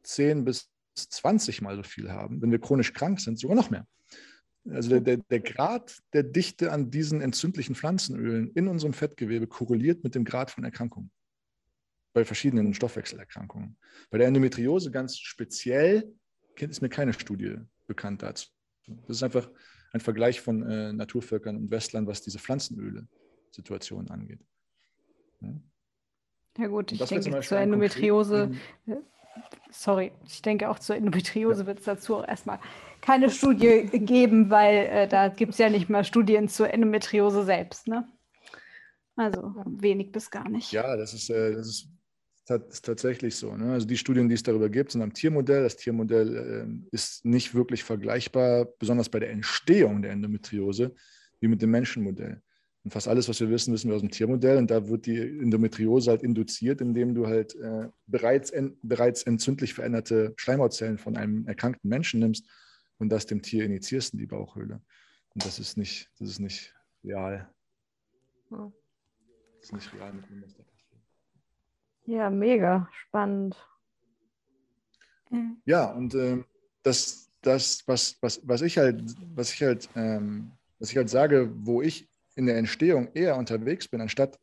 10 0.04 0.46
bis 0.46 0.70
20 0.94 1.64
mal 1.64 1.76
so 1.76 1.82
viel 1.82 2.12
haben, 2.12 2.40
wenn 2.40 2.52
wir 2.52 2.62
chronisch 2.62 2.94
krank 2.94 3.20
sind, 3.20 3.40
sogar 3.40 3.56
noch 3.56 3.72
mehr. 3.72 3.88
Also 4.70 4.90
der, 4.90 5.02
der, 5.02 5.18
der, 5.18 5.40
Grad 5.40 5.98
der 6.14 6.22
Dichte 6.22 6.72
an 6.72 6.92
diesen 6.92 7.22
entzündlichen 7.22 7.74
Pflanzenölen 7.74 8.52
in 8.52 8.68
unserem 8.68 8.94
Fettgewebe 8.94 9.48
korreliert 9.48 10.04
mit 10.04 10.14
dem 10.14 10.24
Grad 10.24 10.52
von 10.52 10.64
Erkrankungen 10.64 11.10
bei 12.16 12.24
verschiedenen 12.24 12.74
Stoffwechselerkrankungen. 12.74 13.76
Bei 14.10 14.18
der 14.18 14.28
Endometriose 14.28 14.90
ganz 14.90 15.20
speziell 15.20 16.16
ist 16.58 16.82
mir 16.82 16.88
keine 16.88 17.12
Studie 17.12 17.58
bekannt 17.88 18.24
dazu. 18.24 18.48
Das 18.88 19.18
ist 19.18 19.24
einfach 19.24 19.50
ein 19.92 20.00
Vergleich 20.00 20.40
von 20.40 20.64
äh, 20.64 20.94
Naturvölkern 20.94 21.58
und 21.58 21.72
Westlern, 21.72 22.08
was 22.08 22.22
diese 22.22 22.40
Pflanzenöle-Situation 22.40 24.10
angeht. 24.10 24.40
Ja, 25.42 25.50
ja 26.58 26.68
gut, 26.68 26.94
ich 26.94 27.04
denke 27.04 27.42
zur 27.42 27.58
Endometriose, 27.58 28.52
äh, 28.88 28.96
sorry, 29.70 30.14
ich 30.26 30.42
denke 30.42 30.70
auch 30.70 30.80
zur 30.80 30.96
Endometriose 30.96 31.64
ja. 31.64 31.68
wird 31.68 31.80
es 31.80 31.86
dazu 31.86 32.16
auch 32.16 32.28
erstmal 32.28 32.62
keine 33.02 33.30
Studie 33.30 33.90
geben, 33.92 34.50
weil 34.50 34.86
äh, 34.86 35.08
da 35.10 35.28
gibt 35.28 35.52
es 35.52 35.58
ja 35.58 35.70
nicht 35.70 35.90
mal 35.90 36.06
Studien 36.06 36.48
zur 36.48 36.74
Endometriose 36.74 37.44
selbst. 37.44 37.90
Ne? 37.90 38.08
Also 39.18 39.54
wenig 39.66 40.14
bis 40.14 40.32
gar 40.32 40.48
nicht. 40.48 40.72
Ja, 40.72 40.96
das 40.96 41.14
ist, 41.14 41.30
äh, 41.30 41.54
das 41.54 41.68
ist 41.68 41.95
ist 42.50 42.86
tatsächlich 42.86 43.36
so. 43.36 43.56
Ne? 43.56 43.74
Also 43.74 43.88
die 43.88 43.98
Studien, 43.98 44.30
die 44.30 44.36
es 44.36 44.44
darüber 44.44 44.70
gibt, 44.70 44.92
sind 44.92 45.02
am 45.02 45.14
Tiermodell. 45.14 45.64
Das 45.64 45.78
Tiermodell 45.78 46.36
äh, 46.36 46.96
ist 46.96 47.26
nicht 47.26 47.56
wirklich 47.56 47.84
vergleichbar, 47.84 48.66
besonders 48.80 49.10
bei 49.10 49.20
der 49.20 49.32
Entstehung 49.32 50.02
der 50.02 50.12
Endometriose, 50.12 50.94
wie 51.40 51.48
mit 51.48 51.62
dem 51.62 51.72
Menschenmodell. 51.72 52.42
Und 52.84 52.92
fast 52.92 53.08
alles, 53.08 53.28
was 53.28 53.40
wir 53.40 53.50
wissen, 53.50 53.74
wissen 53.74 53.90
wir 53.90 53.96
aus 53.96 54.02
dem 54.02 54.12
Tiermodell. 54.12 54.58
Und 54.58 54.70
da 54.70 54.88
wird 54.88 55.08
die 55.08 55.18
Endometriose 55.18 56.12
halt 56.12 56.22
induziert, 56.22 56.82
indem 56.82 57.16
du 57.16 57.26
halt 57.26 57.56
äh, 57.56 57.88
bereits, 58.06 58.52
en, 58.52 58.78
bereits 58.84 59.24
entzündlich 59.24 59.74
veränderte 59.74 60.34
Schleimhautzellen 60.38 61.00
von 61.00 61.18
einem 61.18 61.48
erkrankten 61.48 61.90
Menschen 61.90 62.20
nimmst 62.20 62.48
und 63.00 63.10
das 63.10 63.26
dem 63.26 63.42
Tier 63.42 63.66
injizierst 63.66 64.14
in 64.14 64.20
die 64.20 64.28
Bauchhöhle. 64.28 64.82
Und 65.34 65.46
das 65.46 65.58
ist 65.58 65.78
nicht, 65.78 66.12
das 66.20 66.30
ist 66.30 66.40
nicht 66.40 66.76
real. 67.04 67.50
Das 68.52 68.70
ist 69.64 69.74
nicht 69.74 69.94
real 69.96 70.14
mit 70.14 70.30
dem, 70.30 70.44
was 70.44 70.56
Ja, 72.06 72.30
mega 72.30 72.88
spannend. 72.94 73.56
Ja, 75.66 75.92
und 75.92 76.14
äh, 76.14 76.44
das, 76.84 77.32
das 77.42 77.84
was, 77.88 78.18
was, 78.22 78.42
was 78.44 78.62
ich 78.62 78.78
halt, 78.78 79.04
was 79.34 79.54
ich 79.54 79.64
halt, 79.64 79.90
ähm, 79.96 80.52
was 80.80 80.92
ich 80.92 80.98
halt 80.98 81.10
sage, 81.10 81.52
wo 81.56 81.82
ich 81.82 82.08
in 82.36 82.46
der 82.46 82.58
Entstehung 82.58 83.10
eher 83.14 83.38
unterwegs 83.38 83.88
bin, 83.88 84.02
anstatt 84.02 84.40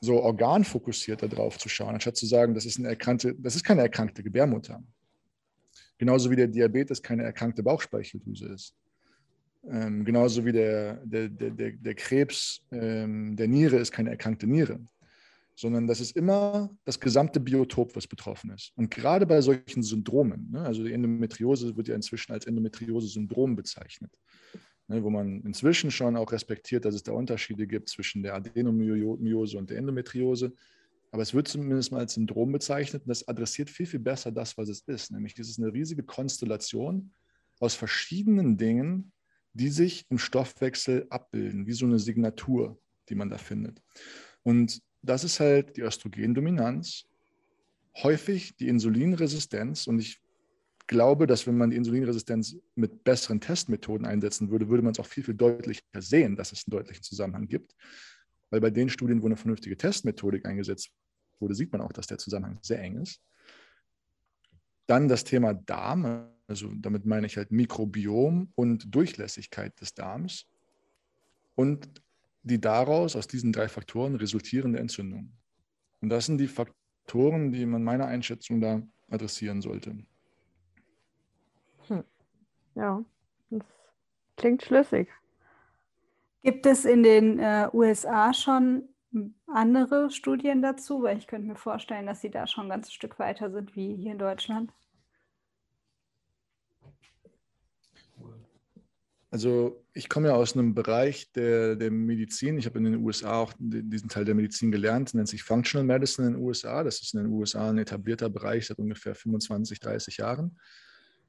so 0.00 0.22
organfokussiert 0.22 1.22
darauf 1.22 1.58
zu 1.58 1.68
schauen, 1.68 1.94
anstatt 1.94 2.16
zu 2.16 2.26
sagen, 2.26 2.54
das 2.54 2.64
ist 2.64 2.78
eine 2.78 2.88
erkrankte, 2.88 3.34
das 3.34 3.56
ist 3.56 3.64
keine 3.64 3.82
erkrankte 3.82 4.22
Gebärmutter. 4.22 4.82
Genauso 5.98 6.30
wie 6.30 6.36
der 6.36 6.46
Diabetes 6.46 7.02
keine 7.02 7.24
erkrankte 7.24 7.62
Bauchspeicheldrüse 7.62 8.46
ist. 8.46 8.74
Ähm, 9.68 10.04
genauso 10.04 10.44
wie 10.44 10.52
der, 10.52 11.04
der, 11.04 11.28
der, 11.28 11.72
der 11.72 11.94
Krebs 11.94 12.62
ähm, 12.70 13.36
der 13.36 13.48
Niere 13.48 13.76
ist 13.76 13.90
keine 13.90 14.10
erkrankte 14.10 14.46
Niere 14.46 14.80
sondern 15.58 15.88
das 15.88 16.00
ist 16.00 16.14
immer 16.14 16.70
das 16.84 17.00
gesamte 17.00 17.40
Biotop, 17.40 17.96
was 17.96 18.06
betroffen 18.06 18.50
ist. 18.50 18.72
Und 18.76 18.92
gerade 18.92 19.26
bei 19.26 19.40
solchen 19.40 19.82
Syndromen, 19.82 20.52
ne, 20.52 20.60
also 20.60 20.84
die 20.84 20.92
Endometriose 20.92 21.76
wird 21.76 21.88
ja 21.88 21.96
inzwischen 21.96 22.30
als 22.32 22.46
Endometriose-Syndrom 22.46 23.56
bezeichnet, 23.56 24.16
ne, 24.86 25.02
wo 25.02 25.10
man 25.10 25.40
inzwischen 25.42 25.90
schon 25.90 26.16
auch 26.16 26.30
respektiert, 26.30 26.84
dass 26.84 26.94
es 26.94 27.02
da 27.02 27.10
Unterschiede 27.10 27.66
gibt 27.66 27.88
zwischen 27.88 28.22
der 28.22 28.36
Adenomyose 28.36 29.58
und 29.58 29.68
der 29.68 29.78
Endometriose. 29.78 30.52
Aber 31.10 31.22
es 31.22 31.34
wird 31.34 31.48
zumindest 31.48 31.90
mal 31.90 31.98
als 31.98 32.14
Syndrom 32.14 32.52
bezeichnet 32.52 33.02
und 33.02 33.08
das 33.08 33.26
adressiert 33.26 33.68
viel, 33.68 33.86
viel 33.86 33.98
besser 33.98 34.30
das, 34.30 34.56
was 34.58 34.68
es 34.68 34.82
ist. 34.82 35.10
Nämlich 35.10 35.36
es 35.40 35.48
ist 35.48 35.58
eine 35.58 35.72
riesige 35.72 36.04
Konstellation 36.04 37.12
aus 37.58 37.74
verschiedenen 37.74 38.58
Dingen, 38.58 39.10
die 39.54 39.70
sich 39.70 40.06
im 40.08 40.18
Stoffwechsel 40.18 41.08
abbilden, 41.10 41.66
wie 41.66 41.72
so 41.72 41.84
eine 41.84 41.98
Signatur, 41.98 42.80
die 43.08 43.16
man 43.16 43.28
da 43.28 43.38
findet. 43.38 43.82
Und 44.44 44.80
das 45.02 45.24
ist 45.24 45.40
halt 45.40 45.76
die 45.76 45.82
Östrogendominanz, 45.82 47.06
häufig 48.02 48.56
die 48.56 48.68
Insulinresistenz. 48.68 49.86
Und 49.86 49.98
ich 49.98 50.20
glaube, 50.86 51.26
dass 51.26 51.46
wenn 51.46 51.56
man 51.56 51.70
die 51.70 51.76
Insulinresistenz 51.76 52.56
mit 52.74 53.04
besseren 53.04 53.40
Testmethoden 53.40 54.06
einsetzen 54.06 54.50
würde, 54.50 54.68
würde 54.68 54.82
man 54.82 54.92
es 54.92 54.98
auch 54.98 55.06
viel, 55.06 55.22
viel 55.22 55.34
deutlicher 55.34 55.82
sehen, 55.98 56.36
dass 56.36 56.52
es 56.52 56.64
einen 56.66 56.78
deutlichen 56.78 57.02
Zusammenhang 57.02 57.46
gibt. 57.46 57.74
Weil 58.50 58.60
bei 58.60 58.70
den 58.70 58.88
Studien, 58.88 59.22
wo 59.22 59.26
eine 59.26 59.36
vernünftige 59.36 59.76
Testmethodik 59.76 60.46
eingesetzt 60.46 60.90
wurde, 61.38 61.54
sieht 61.54 61.72
man 61.72 61.82
auch, 61.82 61.92
dass 61.92 62.06
der 62.06 62.18
Zusammenhang 62.18 62.58
sehr 62.62 62.80
eng 62.80 62.96
ist. 63.02 63.20
Dann 64.86 65.06
das 65.06 65.24
Thema 65.24 65.52
Darm, 65.52 66.30
also 66.46 66.72
damit 66.74 67.04
meine 67.04 67.26
ich 67.26 67.36
halt 67.36 67.52
Mikrobiom 67.52 68.52
und 68.54 68.94
Durchlässigkeit 68.94 69.78
des 69.80 69.92
Darms. 69.92 70.46
Und 71.54 71.88
die 72.42 72.60
daraus, 72.60 73.16
aus 73.16 73.26
diesen 73.26 73.52
drei 73.52 73.68
Faktoren 73.68 74.14
resultierende 74.14 74.78
Entzündung. 74.78 75.32
Und 76.00 76.08
das 76.08 76.26
sind 76.26 76.38
die 76.38 76.48
Faktoren, 76.48 77.52
die 77.52 77.66
man 77.66 77.82
meiner 77.82 78.06
Einschätzung 78.06 78.60
da 78.60 78.82
adressieren 79.10 79.60
sollte. 79.60 79.96
Hm. 81.88 82.04
Ja, 82.74 83.04
das 83.50 83.64
klingt 84.36 84.62
schlüssig. 84.62 85.08
Gibt 86.42 86.66
es 86.66 86.84
in 86.84 87.02
den 87.02 87.38
äh, 87.38 87.68
USA 87.72 88.32
schon 88.32 88.88
andere 89.46 90.10
Studien 90.10 90.62
dazu? 90.62 91.02
Weil 91.02 91.18
ich 91.18 91.26
könnte 91.26 91.48
mir 91.48 91.56
vorstellen, 91.56 92.06
dass 92.06 92.20
sie 92.20 92.30
da 92.30 92.46
schon 92.46 92.66
ein 92.66 92.70
ganzes 92.70 92.92
Stück 92.92 93.18
weiter 93.18 93.50
sind 93.50 93.74
wie 93.74 93.96
hier 93.96 94.12
in 94.12 94.18
Deutschland. 94.18 94.72
Also 99.30 99.84
ich 99.92 100.08
komme 100.08 100.28
ja 100.28 100.34
aus 100.34 100.54
einem 100.54 100.74
Bereich 100.74 101.30
der, 101.32 101.76
der 101.76 101.90
Medizin. 101.90 102.56
Ich 102.56 102.64
habe 102.64 102.78
in 102.78 102.84
den 102.84 102.96
USA 102.96 103.40
auch 103.40 103.52
diesen 103.58 104.08
Teil 104.08 104.24
der 104.24 104.34
Medizin 104.34 104.72
gelernt, 104.72 105.12
nennt 105.12 105.28
sich 105.28 105.42
Functional 105.42 105.84
Medicine 105.84 106.28
in 106.28 106.34
den 106.34 106.42
USA. 106.42 106.82
Das 106.82 107.02
ist 107.02 107.12
in 107.14 107.24
den 107.24 107.32
USA 107.32 107.68
ein 107.68 107.78
etablierter 107.78 108.30
Bereich 108.30 108.66
seit 108.66 108.78
ungefähr 108.78 109.14
25, 109.14 109.80
30 109.80 110.16
Jahren. 110.16 110.58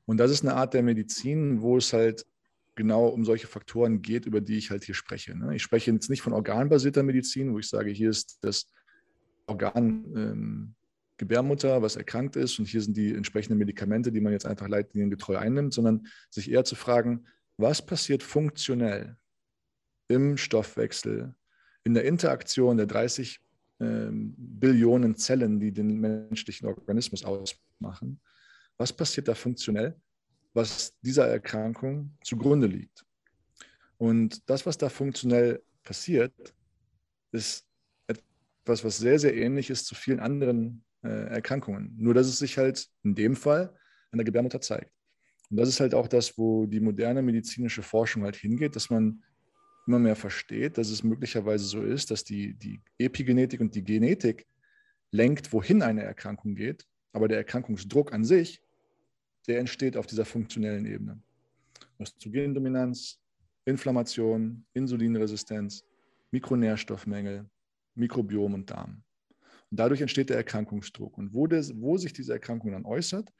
Und 0.05 0.17
das 0.17 0.31
ist 0.31 0.43
eine 0.43 0.55
Art 0.55 0.73
der 0.73 0.81
Medizin, 0.81 1.61
wo 1.61 1.77
es 1.77 1.91
halt 1.91 2.25
genau 2.75 3.07
um 3.07 3.25
solche 3.25 3.47
Faktoren 3.47 4.01
geht, 4.01 4.25
über 4.25 4.39
die 4.39 4.57
ich 4.57 4.71
halt 4.71 4.85
hier 4.85 4.95
spreche. 4.95 5.37
Ne? 5.37 5.55
Ich 5.57 5.63
spreche 5.63 5.91
jetzt 5.91 6.09
nicht 6.09 6.21
von 6.21 6.31
organbasierter 6.31 7.03
Medizin, 7.03 7.53
wo 7.53 7.59
ich 7.59 7.67
sage, 7.67 7.91
hier 7.91 8.09
ist 8.09 8.37
das 8.41 8.71
Organ 9.45 10.05
ähm, 10.15 10.75
Gebärmutter, 11.17 11.81
was 11.81 11.97
erkrankt 11.97 12.37
ist 12.37 12.57
und 12.59 12.65
hier 12.65 12.81
sind 12.81 12.95
die 12.95 13.13
entsprechenden 13.13 13.59
Medikamente, 13.59 14.09
die 14.13 14.21
man 14.21 14.31
jetzt 14.31 14.45
einfach 14.45 14.69
leitliniengetreu 14.69 15.35
einnimmt, 15.35 15.73
sondern 15.73 16.07
sich 16.29 16.49
eher 16.49 16.63
zu 16.63 16.75
fragen, 16.75 17.25
was 17.59 17.85
passiert 17.85 18.23
funktionell 18.23 19.17
im 20.07 20.37
Stoffwechsel, 20.37 21.35
in 21.83 21.93
der 21.93 22.05
Interaktion 22.05 22.77
der 22.77 22.85
30 22.85 23.39
ähm, 23.81 24.33
Billionen 24.37 25.15
Zellen, 25.15 25.59
die 25.59 25.71
den 25.71 25.99
menschlichen 25.99 26.67
Organismus 26.67 27.23
ausmachen. 27.23 28.21
Was 28.77 28.93
passiert 28.93 29.27
da 29.27 29.35
funktionell, 29.35 29.99
was 30.53 30.97
dieser 31.01 31.27
Erkrankung 31.27 32.17
zugrunde 32.23 32.67
liegt? 32.67 33.05
Und 33.97 34.49
das, 34.49 34.65
was 34.65 34.77
da 34.77 34.87
funktionell 34.87 35.61
passiert, 35.83 36.33
ist 37.31 37.65
etwas, 38.07 38.83
was 38.85 38.97
sehr, 38.97 39.19
sehr 39.19 39.35
ähnlich 39.35 39.69
ist 39.69 39.85
zu 39.85 39.95
vielen 39.95 40.21
anderen 40.21 40.85
äh, 41.03 41.09
Erkrankungen. 41.09 41.93
Nur, 41.97 42.13
dass 42.13 42.27
es 42.27 42.39
sich 42.39 42.57
halt 42.57 42.87
in 43.03 43.15
dem 43.15 43.35
Fall 43.35 43.75
an 44.11 44.17
der 44.17 44.25
Gebärmutter 44.25 44.61
zeigt. 44.61 44.93
Und 45.49 45.57
das 45.57 45.69
ist 45.69 45.79
halt 45.79 45.93
auch 45.93 46.07
das, 46.07 46.37
wo 46.37 46.65
die 46.65 46.79
moderne 46.79 47.21
medizinische 47.21 47.81
Forschung 47.81 48.23
halt 48.23 48.35
hingeht, 48.35 48.75
dass 48.75 48.89
man 48.89 49.23
immer 49.87 49.99
mehr 49.99 50.15
versteht, 50.15 50.77
dass 50.77 50.89
es 50.89 51.03
möglicherweise 51.03 51.65
so 51.65 51.81
ist, 51.81 52.11
dass 52.11 52.23
die, 52.23 52.53
die 52.53 52.79
Epigenetik 52.99 53.59
und 53.59 53.73
die 53.73 53.83
Genetik 53.83 54.45
lenkt, 55.11 55.51
wohin 55.51 55.81
eine 55.81 56.03
Erkrankung 56.03 56.53
geht, 56.53 56.85
aber 57.11 57.27
der 57.27 57.39
Erkrankungsdruck 57.39 58.13
an 58.13 58.23
sich, 58.23 58.61
der 59.47 59.59
entsteht 59.59 59.97
auf 59.97 60.05
dieser 60.05 60.25
funktionellen 60.25 60.85
Ebene. 60.85 61.19
Östrogendominanz, 61.99 63.19
Inflammation, 63.65 64.65
Insulinresistenz, 64.73 65.83
Mikronährstoffmängel, 66.31 67.49
Mikrobiom 67.95 68.53
und 68.53 68.69
Darm. 68.69 69.03
Und 69.71 69.79
dadurch 69.79 70.01
entsteht 70.01 70.29
der 70.29 70.37
Erkrankungsdruck. 70.37 71.17
Und 71.17 71.33
wo, 71.33 71.47
des, 71.47 71.79
wo 71.79 71.97
sich 71.97 72.13
diese 72.13 72.33
Erkrankung 72.33 72.71
dann 72.71 72.85
äußert, 72.85 73.31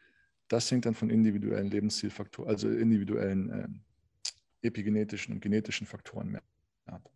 das 0.49 0.69
hängt 0.69 0.85
dann 0.85 0.95
von 0.95 1.09
individuellen 1.09 1.69
Lebenszielfaktoren, 1.69 2.49
also 2.49 2.69
individuellen 2.69 3.49
äh, 3.49 4.67
epigenetischen 4.67 5.35
und 5.35 5.41
genetischen 5.41 5.87
Faktoren 5.87 6.29
mehr 6.29 6.41
ab. 6.87 7.09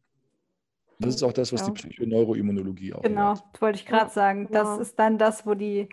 Das 1.00 1.16
ist 1.16 1.24
auch 1.24 1.34
das, 1.34 1.52
was 1.52 1.62
ja. 1.62 1.68
die 1.68 1.74
Psychoneuroimmunologie 1.74 2.94
auch 2.94 3.02
Genau, 3.02 3.32
das 3.34 3.62
wollte 3.62 3.80
ich 3.80 3.86
gerade 3.86 4.12
sagen. 4.12 4.48
Das 4.52 4.68
ja. 4.68 4.82
ist 4.82 4.98
dann 4.98 5.18
das, 5.18 5.46
wo 5.46 5.54
die, 5.54 5.90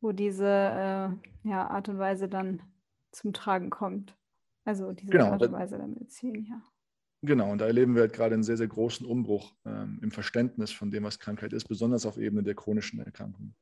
wo 0.00 0.12
diese 0.12 0.46
äh, 0.46 1.48
ja, 1.48 1.68
Art 1.68 1.88
und 1.88 1.98
Weise 1.98 2.28
dann 2.28 2.62
zum 3.12 3.32
Tragen 3.32 3.70
kommt. 3.70 4.16
Also 4.64 4.92
diese 4.92 5.12
genau, 5.12 5.32
Art 5.32 5.42
und 5.42 5.52
Weise 5.52 5.78
der 5.78 5.86
Medizin, 5.86 6.44
ja. 6.44 6.60
Genau, 7.22 7.50
und 7.52 7.58
da 7.58 7.66
erleben 7.66 7.94
wir 7.94 8.02
halt 8.02 8.12
gerade 8.12 8.34
einen 8.34 8.42
sehr, 8.42 8.58
sehr 8.58 8.66
großen 8.66 9.06
Umbruch 9.06 9.54
ähm, 9.64 9.98
im 10.02 10.10
Verständnis 10.10 10.72
von 10.72 10.90
dem, 10.90 11.04
was 11.04 11.18
Krankheit 11.18 11.54
ist, 11.54 11.66
besonders 11.66 12.04
auf 12.04 12.18
Ebene 12.18 12.42
der 12.42 12.54
chronischen 12.54 13.00
Erkrankungen. 13.00 13.54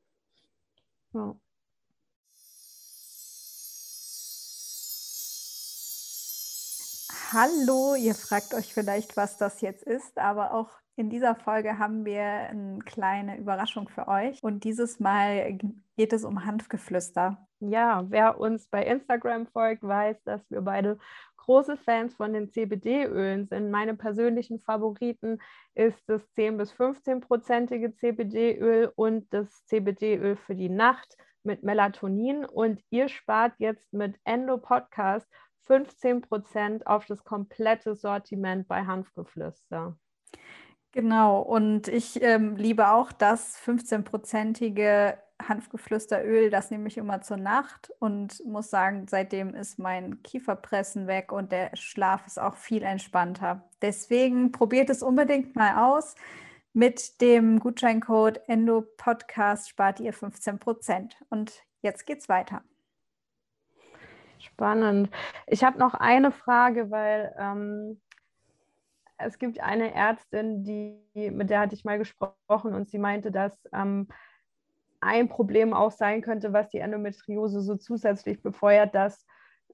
Ja. 1.13 1.39
Hallo, 7.33 7.95
ihr 7.95 8.13
fragt 8.13 8.53
euch 8.53 8.75
vielleicht, 8.75 9.17
was 9.17 9.39
das 9.39 9.61
jetzt 9.61 9.81
ist, 9.81 10.19
aber 10.19 10.53
auch 10.53 10.69
in 10.95 11.09
dieser 11.09 11.33
Folge 11.33 11.79
haben 11.79 12.05
wir 12.05 12.21
eine 12.21 12.77
kleine 12.85 13.39
Überraschung 13.39 13.89
für 13.89 14.07
euch 14.07 14.37
und 14.43 14.63
dieses 14.63 14.99
Mal 14.99 15.57
geht 15.97 16.13
es 16.13 16.25
um 16.25 16.45
Hanfgeflüster. 16.45 17.43
Ja, 17.59 18.05
wer 18.09 18.39
uns 18.39 18.67
bei 18.67 18.85
Instagram 18.85 19.47
folgt, 19.47 19.81
weiß, 19.81 20.21
dass 20.25 20.47
wir 20.51 20.61
beide 20.61 20.99
große 21.37 21.75
Fans 21.77 22.13
von 22.13 22.33
den 22.33 22.51
CBD-Ölen 22.51 23.47
sind. 23.47 23.71
Meine 23.71 23.95
persönlichen 23.95 24.59
Favoriten 24.59 25.39
ist 25.73 26.03
das 26.05 26.21
10 26.35 26.57
bis 26.57 26.71
15-prozentige 26.73 27.95
CBD-Öl 27.95 28.91
und 28.95 29.33
das 29.33 29.65
CBD-Öl 29.65 30.35
für 30.35 30.53
die 30.53 30.69
Nacht 30.69 31.17
mit 31.41 31.63
Melatonin. 31.63 32.45
Und 32.45 32.79
ihr 32.91 33.09
spart 33.09 33.53
jetzt 33.57 33.91
mit 33.91 34.19
Endo 34.23 34.59
Podcast 34.59 35.27
15 35.65 36.21
Prozent 36.21 36.87
auf 36.87 37.05
das 37.05 37.23
komplette 37.23 37.95
Sortiment 37.95 38.67
bei 38.67 38.85
Hanfgeflüster. 38.85 39.97
Genau, 40.91 41.41
und 41.41 41.87
ich 41.87 42.21
ähm, 42.21 42.55
liebe 42.55 42.89
auch 42.89 43.11
das 43.11 43.57
15-prozentige 43.57 45.17
Hanfgeflüsteröl, 45.41 46.49
das 46.49 46.71
nehme 46.71 46.87
ich 46.87 46.97
immer 46.97 47.21
zur 47.21 47.37
Nacht 47.37 47.91
und 47.99 48.45
muss 48.45 48.69
sagen, 48.69 49.07
seitdem 49.09 49.55
ist 49.55 49.79
mein 49.79 50.21
Kieferpressen 50.21 51.07
weg 51.07 51.31
und 51.31 51.51
der 51.51 51.71
Schlaf 51.75 52.27
ist 52.27 52.39
auch 52.39 52.55
viel 52.55 52.83
entspannter. 52.83 53.67
Deswegen 53.81 54.51
probiert 54.51 54.89
es 54.89 55.01
unbedingt 55.01 55.55
mal 55.55 55.91
aus. 55.91 56.15
Mit 56.73 57.21
dem 57.21 57.59
Gutscheincode 57.59 58.41
ENDOPODCAST 58.47 59.69
spart 59.69 59.99
ihr 59.99 60.13
15 60.13 60.59
Prozent. 60.59 61.17
Und 61.29 61.63
jetzt 61.81 62.05
geht's 62.05 62.29
weiter. 62.29 62.63
Spannend. 64.53 65.09
Ich 65.47 65.63
habe 65.63 65.79
noch 65.79 65.95
eine 65.95 66.31
Frage, 66.31 66.91
weil 66.91 67.33
ähm, 67.39 67.99
es 69.17 69.39
gibt 69.39 69.59
eine 69.59 69.93
Ärztin, 69.93 70.63
die, 70.63 71.31
mit 71.31 71.49
der 71.49 71.61
hatte 71.61 71.75
ich 71.75 71.85
mal 71.85 71.97
gesprochen 71.97 72.73
und 72.73 72.87
sie 72.89 72.99
meinte, 72.99 73.31
dass 73.31 73.57
ähm, 73.73 74.07
ein 75.01 75.27
Problem 75.27 75.73
auch 75.73 75.91
sein 75.91 76.21
könnte, 76.21 76.53
was 76.53 76.69
die 76.69 76.79
Endometriose 76.79 77.61
so 77.61 77.75
zusätzlich 77.75 78.41
befeuert, 78.41 78.93
dass 78.95 79.25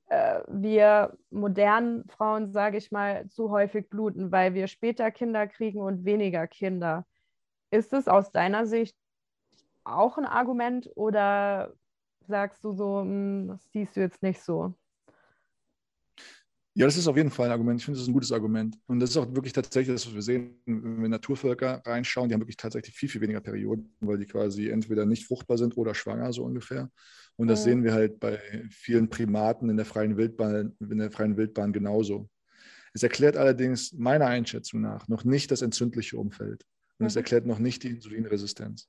äh, 0.08 0.42
wir 0.48 1.18
modernen 1.30 2.08
Frauen, 2.08 2.52
sage 2.52 2.78
ich 2.78 2.92
mal, 2.92 3.28
zu 3.28 3.52
häufig 3.52 3.90
bluten, 3.90 4.32
weil 4.32 4.54
wir 4.54 4.68
später 4.68 5.12
Kinder 5.12 5.46
kriegen 5.48 5.82
und 5.82 6.06
weniger 6.06 6.48
Kinder. 6.48 7.06
Ist 7.70 7.94
es 7.94 8.08
aus 8.08 8.32
deiner 8.32 8.66
Sicht 8.66 8.96
auch 9.84 10.18
ein 10.18 10.26
Argument 10.26 10.90
oder 10.96 11.74
sagst 12.30 12.64
du 12.64 12.72
so, 12.72 13.02
hm, 13.02 13.50
das 13.50 13.70
siehst 13.72 13.96
du 13.96 14.00
jetzt 14.00 14.24
nicht 14.24 14.42
so? 14.42 14.74
Ja, 16.76 16.86
das 16.86 16.96
ist 16.96 17.08
auf 17.08 17.18
jeden 17.18 17.32
Fall 17.32 17.48
ein 17.48 17.52
Argument. 17.52 17.80
Ich 17.80 17.86
finde, 17.86 17.98
das 17.98 18.04
ist 18.04 18.10
ein 18.10 18.14
gutes 18.14 18.32
Argument. 18.32 18.78
Und 18.88 19.02
das 19.02 19.10
ist 19.10 19.18
auch 19.18 19.34
wirklich 19.36 19.52
tatsächlich 19.52 19.94
das, 19.94 20.06
was 20.08 20.14
wir 20.14 20.22
sehen, 20.22 20.62
wenn 20.66 21.02
wir 21.02 21.10
Naturvölker 21.10 21.82
reinschauen, 21.86 22.30
die 22.30 22.34
haben 22.34 22.42
wirklich 22.42 22.56
tatsächlich 22.56 22.96
viel, 22.96 23.10
viel 23.10 23.20
weniger 23.20 23.42
Perioden, 23.42 23.94
weil 24.00 24.18
die 24.18 24.28
quasi 24.28 24.70
entweder 24.70 25.06
nicht 25.06 25.26
fruchtbar 25.26 25.58
sind 25.58 25.76
oder 25.76 25.94
schwanger, 25.94 26.32
so 26.32 26.46
ungefähr. 26.46 26.90
Und 27.36 27.48
das 27.48 27.62
mhm. 27.62 27.64
sehen 27.66 27.84
wir 27.84 27.94
halt 27.94 28.20
bei 28.20 28.40
vielen 28.70 29.10
Primaten 29.10 29.70
in 29.70 29.76
der 29.76 29.86
freien 29.86 30.16
Wildbahn, 30.16 30.76
in 30.80 31.00
der 31.00 31.12
freien 31.12 31.36
Wildbahn 31.36 31.74
genauso. 31.74 32.30
Es 32.94 33.04
erklärt 33.04 33.36
allerdings 33.36 33.92
meiner 33.94 34.28
Einschätzung 34.28 34.80
nach 34.80 35.08
noch 35.08 35.26
nicht 35.26 35.52
das 35.52 35.62
entzündliche 35.62 36.18
Umfeld. 36.18 36.66
Und 36.98 37.08
es 37.08 37.16
mhm. 37.16 37.20
erklärt 37.20 37.46
noch 37.46 37.60
nicht 37.60 37.84
die 37.84 37.90
Insulinresistenz. 37.90 38.88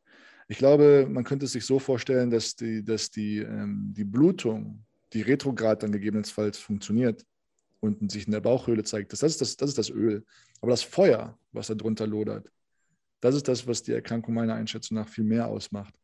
Ich 0.51 0.59
glaube, 0.59 1.07
man 1.09 1.23
könnte 1.23 1.47
es 1.47 1.53
sich 1.53 1.65
so 1.65 1.79
vorstellen, 1.79 2.29
dass 2.29 2.57
die, 2.57 2.83
dass 2.83 3.13
die, 3.13 3.39
ähm, 3.39 3.95
die 3.97 4.03
Blutung, 4.03 4.85
die 5.13 5.23
retrograd 5.23 5.85
dann 5.85 5.93
gegebenenfalls 5.93 6.59
funktioniert, 6.59 7.25
und 7.79 8.11
sich 8.11 8.27
in 8.27 8.33
der 8.33 8.41
Bauchhöhle 8.41 8.83
zeigt. 8.83 9.13
Das, 9.13 9.23
ist 9.23 9.41
das, 9.41 9.57
das 9.57 9.71
ist 9.71 9.79
das 9.79 9.91
Öl. 9.91 10.27
Aber 10.61 10.73
das 10.73 10.83
Feuer, 10.83 11.39
was 11.53 11.69
da 11.69 11.75
drunter 11.75 12.07
lodert, 12.07 12.51
das 13.21 13.37
ist 13.37 13.47
das, 13.47 13.65
was 13.69 13.85
die 13.85 13.93
Erkrankung 13.93 14.35
meiner 14.35 14.55
Einschätzung 14.55 14.97
nach 14.97 15.09
viel 15.09 15.25
mehr 15.25 15.47
ausmacht 15.47 15.95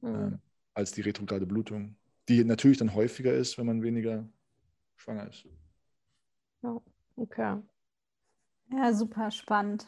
mhm. 0.00 0.14
äh, 0.14 0.38
als 0.72 0.92
die 0.92 1.02
retrograde 1.02 1.46
Blutung, 1.46 1.96
die 2.30 2.42
natürlich 2.44 2.78
dann 2.78 2.94
häufiger 2.94 3.34
ist, 3.34 3.58
wenn 3.58 3.66
man 3.66 3.82
weniger 3.82 4.26
schwanger 4.96 5.28
ist. 5.28 5.46
Ja, 6.62 6.80
okay. 7.16 7.58
Ja, 8.72 8.92
super 8.94 9.30
spannend. 9.30 9.86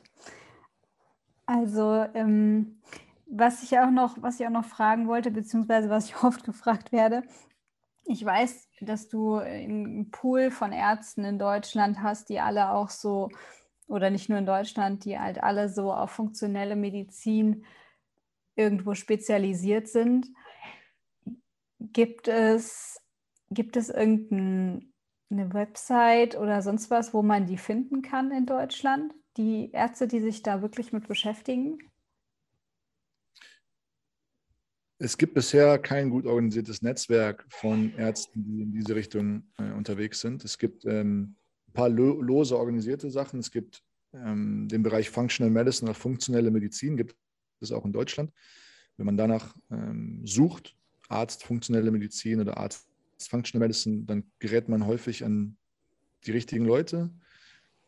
Also, 1.47 2.07
ähm, 2.13 2.83
was 3.31 3.63
ich 3.63 3.79
auch 3.79 3.91
noch, 3.91 4.17
was 4.23 4.41
ich 4.41 4.47
auch 4.47 4.51
noch 4.51 4.65
fragen 4.65 5.07
wollte, 5.07 5.31
beziehungsweise 5.31 5.91
was 5.91 6.07
ich 6.07 6.17
oft 6.23 6.45
gefragt 6.45 6.93
werde, 6.93 7.23
ich 8.05 8.25
weiß, 8.25 8.69
dass 8.81 9.09
du 9.09 9.35
einen 9.37 10.11
Pool 10.11 10.51
von 10.51 10.73
Ärzten 10.73 11.25
in 11.25 11.39
Deutschland 11.39 12.03
hast, 12.03 12.31
die 12.31 12.41
alle 12.41 12.71
auch 12.71 12.89
so, 12.89 13.29
oder 13.87 14.09
nicht 14.09 14.31
nur 14.31 14.39
in 14.39 14.47
Deutschland, 14.47 15.05
die 15.05 15.19
halt 15.19 15.43
alle 15.43 15.69
so 15.69 15.93
auf 15.93 16.11
funktionelle 16.11 16.75
Medizin 16.75 17.65
irgendwo 18.57 18.95
spezialisiert 18.95 19.89
sind. 19.89 20.29
Gibt 21.81 22.29
es, 22.29 22.99
gibt 23.51 23.77
es 23.77 23.91
irgendeine 23.91 24.83
Website 25.53 26.35
oder 26.35 26.63
sonst 26.63 26.91
was, 26.91 27.13
wo 27.13 27.23
man 27.23 27.47
die 27.47 27.59
finden 27.59 28.01
kann 28.01 28.31
in 28.31 28.47
Deutschland? 28.47 29.13
Die 29.37 29.71
Ärzte, 29.73 30.09
die 30.09 30.21
sich 30.21 30.43
da 30.43 30.63
wirklich 30.63 30.95
mit 30.95 31.09
beschäftigen? 31.09 31.79
Es 34.99 35.17
gibt 35.17 35.35
bisher 35.35 35.79
kein 35.79 36.11
gut 36.11 36.27
organisiertes 36.27 36.83
Netzwerk 36.83 37.47
von 37.49 37.95
Ärzten, 37.97 38.45
die 38.45 38.63
in 38.63 38.73
diese 38.73 38.97
Richtung 38.97 39.45
äh, 39.59 39.71
unterwegs 39.73 40.21
sind. 40.21 40.45
Es 40.45 40.59
gibt 40.59 40.85
ähm, 40.87 41.37
ein 41.69 41.73
paar 41.73 41.89
lo 41.89 42.21
lose 42.21 42.57
organisierte 42.57 43.11
Sachen. 43.11 43.39
Es 43.39 43.51
gibt 43.51 43.83
ähm, 44.13 44.67
den 44.69 44.83
Bereich 44.83 45.09
Functional 45.09 45.53
Medicine 45.53 45.91
oder 45.91 45.99
funktionelle 45.99 46.51
Medizin, 46.51 46.97
gibt 46.97 47.15
es 47.61 47.71
auch 47.71 47.85
in 47.85 47.93
Deutschland. 47.93 48.33
Wenn 48.97 49.07
man 49.07 49.17
danach 49.17 49.55
ähm, 49.71 50.27
sucht, 50.27 50.77
Arzt 51.09 51.45
funktionelle 51.45 51.93
Medizin 51.93 52.41
oder 52.41 52.59
Arzt 52.59 52.89
Functional 53.21 53.67
Medicine, 53.67 54.05
dann 54.05 54.25
gerät 54.41 54.69
man 54.69 54.87
häufig 54.87 55.25
an 55.25 55.57
die 56.27 56.33
richtigen 56.33 56.65
Leute. 56.65 57.11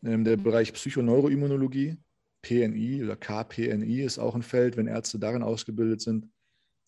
Ähm, 0.03 0.23
der 0.23 0.37
Bereich 0.37 0.71
Psychoneuroimmunologie, 0.71 1.97
PNI 2.41 3.03
oder 3.03 3.17
KPNI 3.17 4.01
ist 4.01 4.17
auch 4.17 4.33
ein 4.33 4.43
Feld, 4.43 4.77
wenn 4.77 4.87
Ärzte 4.87 5.19
darin 5.19 5.43
ausgebildet 5.43 5.99
sind 5.99 6.29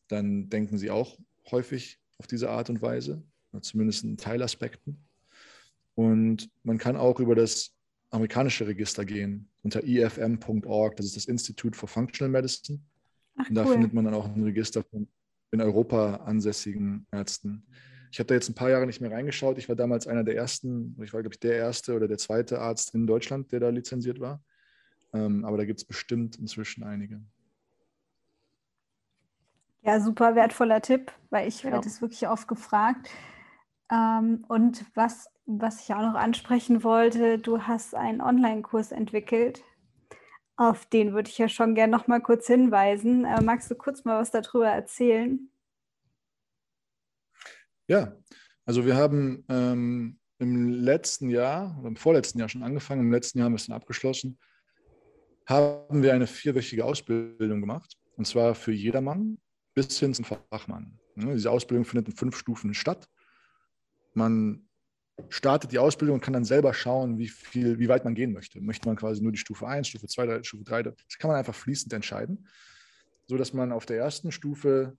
dann 0.08 0.50
denken 0.50 0.78
sie 0.78 0.90
auch 0.90 1.18
häufig 1.52 2.00
auf 2.18 2.28
diese 2.28 2.50
Art 2.50 2.70
und 2.70 2.82
Weise, 2.82 3.24
zumindest 3.62 4.04
in 4.04 4.18
Teilaspekten. 4.18 5.06
Und 5.96 6.50
man 6.64 6.78
kann 6.78 6.96
auch 6.96 7.20
über 7.20 7.36
das 7.36 7.76
amerikanische 8.10 8.68
Register 8.68 9.06
gehen, 9.06 9.50
unter 9.64 9.84
ifm.org, 9.84 10.96
das 10.96 11.08
ist 11.08 11.16
das 11.16 11.26
Institute 11.26 11.78
for 11.78 11.90
Functional 11.90 12.32
Medicine. 12.32 12.80
Ach, 13.36 13.50
und 13.50 13.56
da 13.56 13.66
cool. 13.66 13.74
findet 13.74 13.94
man 13.94 14.06
dann 14.06 14.14
auch 14.14 14.26
ein 14.26 14.44
Register 14.44 14.84
von 14.84 15.08
in 15.52 15.62
Europa 15.62 16.16
ansässigen 16.26 17.06
Ärzten. 17.12 17.64
Ich 18.12 18.20
habe 18.20 18.28
da 18.28 18.36
jetzt 18.36 18.50
ein 18.50 18.56
paar 18.56 18.70
Jahre 18.70 18.86
nicht 18.86 19.02
mehr 19.02 19.12
reingeschaut. 19.12 19.58
Ich 19.58 19.70
war 19.70 19.76
damals 19.76 20.08
einer 20.08 20.24
der 20.24 20.36
ersten, 20.36 20.96
ich 21.04 21.14
war, 21.14 21.22
glaube 21.22 21.36
ich, 21.36 21.40
der 21.40 21.56
erste 21.56 21.96
oder 21.96 22.08
der 22.08 22.18
zweite 22.18 22.60
Arzt 22.60 22.94
in 22.96 23.08
Deutschland, 23.08 23.52
der 23.52 23.60
da 23.60 23.70
lizenziert 23.70 24.20
war. 24.20 24.44
Ähm, 25.14 25.46
aber 25.46 25.58
da 25.58 25.66
gibt 25.66 25.80
es 25.80 25.86
bestimmt 25.86 26.38
inzwischen 26.38 26.84
einige. 26.84 27.22
Ja, 29.86 30.00
super 30.00 30.36
wertvoller 30.36 30.82
Tipp, 30.82 31.12
weil 31.30 31.48
ich 31.48 31.64
ja. 31.64 31.72
werde 31.72 31.88
es 31.88 32.02
wirklich 32.02 32.28
oft 32.28 32.48
gefragt. 32.48 33.10
Ähm, 33.92 34.46
und 34.48 34.86
was, 34.96 35.30
was 35.46 35.84
ich 35.84 35.94
auch 35.94 36.02
noch 36.02 36.16
ansprechen 36.16 36.84
wollte, 36.84 37.38
du 37.38 37.64
hast 37.64 37.94
einen 37.94 38.22
Online-Kurs 38.22 38.94
entwickelt. 38.94 39.62
Auf 40.56 40.86
den 40.86 41.14
würde 41.14 41.30
ich 41.30 41.38
ja 41.38 41.50
schon 41.50 41.76
gerne 41.76 41.92
noch 41.92 42.08
mal 42.08 42.22
kurz 42.22 42.48
hinweisen. 42.48 43.26
Äh, 43.26 43.42
magst 43.42 43.70
du 43.70 43.76
kurz 43.76 44.06
mal 44.06 44.22
was 44.22 44.32
darüber 44.32 44.70
erzählen? 44.70 45.50
Ja, 47.88 48.14
also 48.66 48.86
wir 48.86 48.96
haben 48.96 49.44
ähm, 49.50 50.18
im 50.40 50.70
letzten 50.70 51.30
Jahr 51.30 51.78
oder 51.80 51.90
im 51.90 51.98
vorletzten 51.98 52.40
Jahr 52.40 52.48
schon 52.48 52.64
angefangen, 52.64 53.02
im 53.02 53.12
letzten 53.12 53.40
Jahr 53.40 53.46
haben 53.46 53.54
wir 53.54 53.58
es 53.58 53.68
dann 53.68 53.76
abgeschlossen, 53.76 54.40
haben 55.46 56.02
wir 56.02 56.14
eine 56.14 56.28
vierwöchige 56.28 56.86
Ausbildung 56.86 57.60
gemacht. 57.60 57.98
Und 58.16 58.26
zwar 58.26 58.56
für 58.56 58.72
jedermann, 58.72 59.40
bis 59.74 60.00
hin 60.00 60.14
zum 60.14 60.26
Fachmann. 60.26 61.00
Ne, 61.16 61.34
diese 61.34 61.52
Ausbildung 61.52 61.86
findet 61.86 62.10
in 62.10 62.16
fünf 62.16 62.38
Stufen 62.38 62.74
statt. 62.74 63.08
Man 64.14 64.68
startet 65.30 65.72
die 65.72 65.80
Ausbildung 65.80 66.16
und 66.16 66.22
kann 66.22 66.34
dann 66.34 66.46
selber 66.46 66.74
schauen, 66.74 67.18
wie, 67.18 67.28
viel, 67.28 67.80
wie 67.80 67.88
weit 67.88 68.04
man 68.04 68.16
gehen 68.16 68.34
möchte. 68.34 68.62
Möchte 68.62 68.88
man 68.88 68.96
quasi 68.96 69.22
nur 69.22 69.32
die 69.32 69.38
Stufe 69.38 69.68
1, 69.68 69.88
Stufe 69.88 70.08
2, 70.08 70.44
Stufe 70.44 70.64
3, 70.64 70.84
das 70.84 70.96
kann 71.20 71.30
man 71.30 71.38
einfach 71.38 71.56
fließend 71.56 71.94
entscheiden, 71.94 72.48
sodass 73.28 73.54
man 73.54 73.72
auf 73.72 73.86
der 73.86 73.98
ersten 73.98 74.32
Stufe 74.32 74.98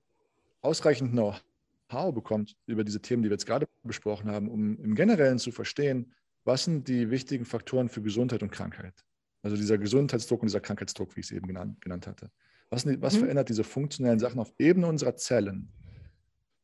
ausreichend 0.60 1.12
Know-how 1.12 2.14
bekommt 2.14 2.56
über 2.66 2.84
diese 2.84 3.00
Themen, 3.00 3.22
die 3.22 3.28
wir 3.28 3.34
jetzt 3.34 3.46
gerade 3.46 3.66
besprochen 3.82 4.30
haben, 4.30 4.48
um 4.48 4.78
im 4.82 4.94
Generellen 4.94 5.38
zu 5.38 5.50
verstehen, 5.50 6.14
was 6.44 6.64
sind 6.64 6.88
die 6.88 7.10
wichtigen 7.10 7.44
Faktoren 7.44 7.88
für 7.88 8.02
Gesundheit 8.02 8.42
und 8.42 8.50
Krankheit. 8.50 8.94
Also 9.42 9.56
dieser 9.56 9.78
Gesundheitsdruck 9.78 10.42
und 10.42 10.48
dieser 10.48 10.60
Krankheitsdruck, 10.60 11.16
wie 11.16 11.20
ich 11.20 11.26
es 11.26 11.32
eben 11.32 11.46
genannt, 11.46 11.80
genannt 11.80 12.06
hatte. 12.06 12.30
Was, 12.74 12.84
was 13.00 13.14
mhm. 13.14 13.18
verändert 13.20 13.48
diese 13.48 13.62
funktionellen 13.62 14.18
Sachen 14.18 14.40
auf 14.40 14.52
Ebene 14.58 14.88
unserer 14.88 15.14
Zellen? 15.16 15.68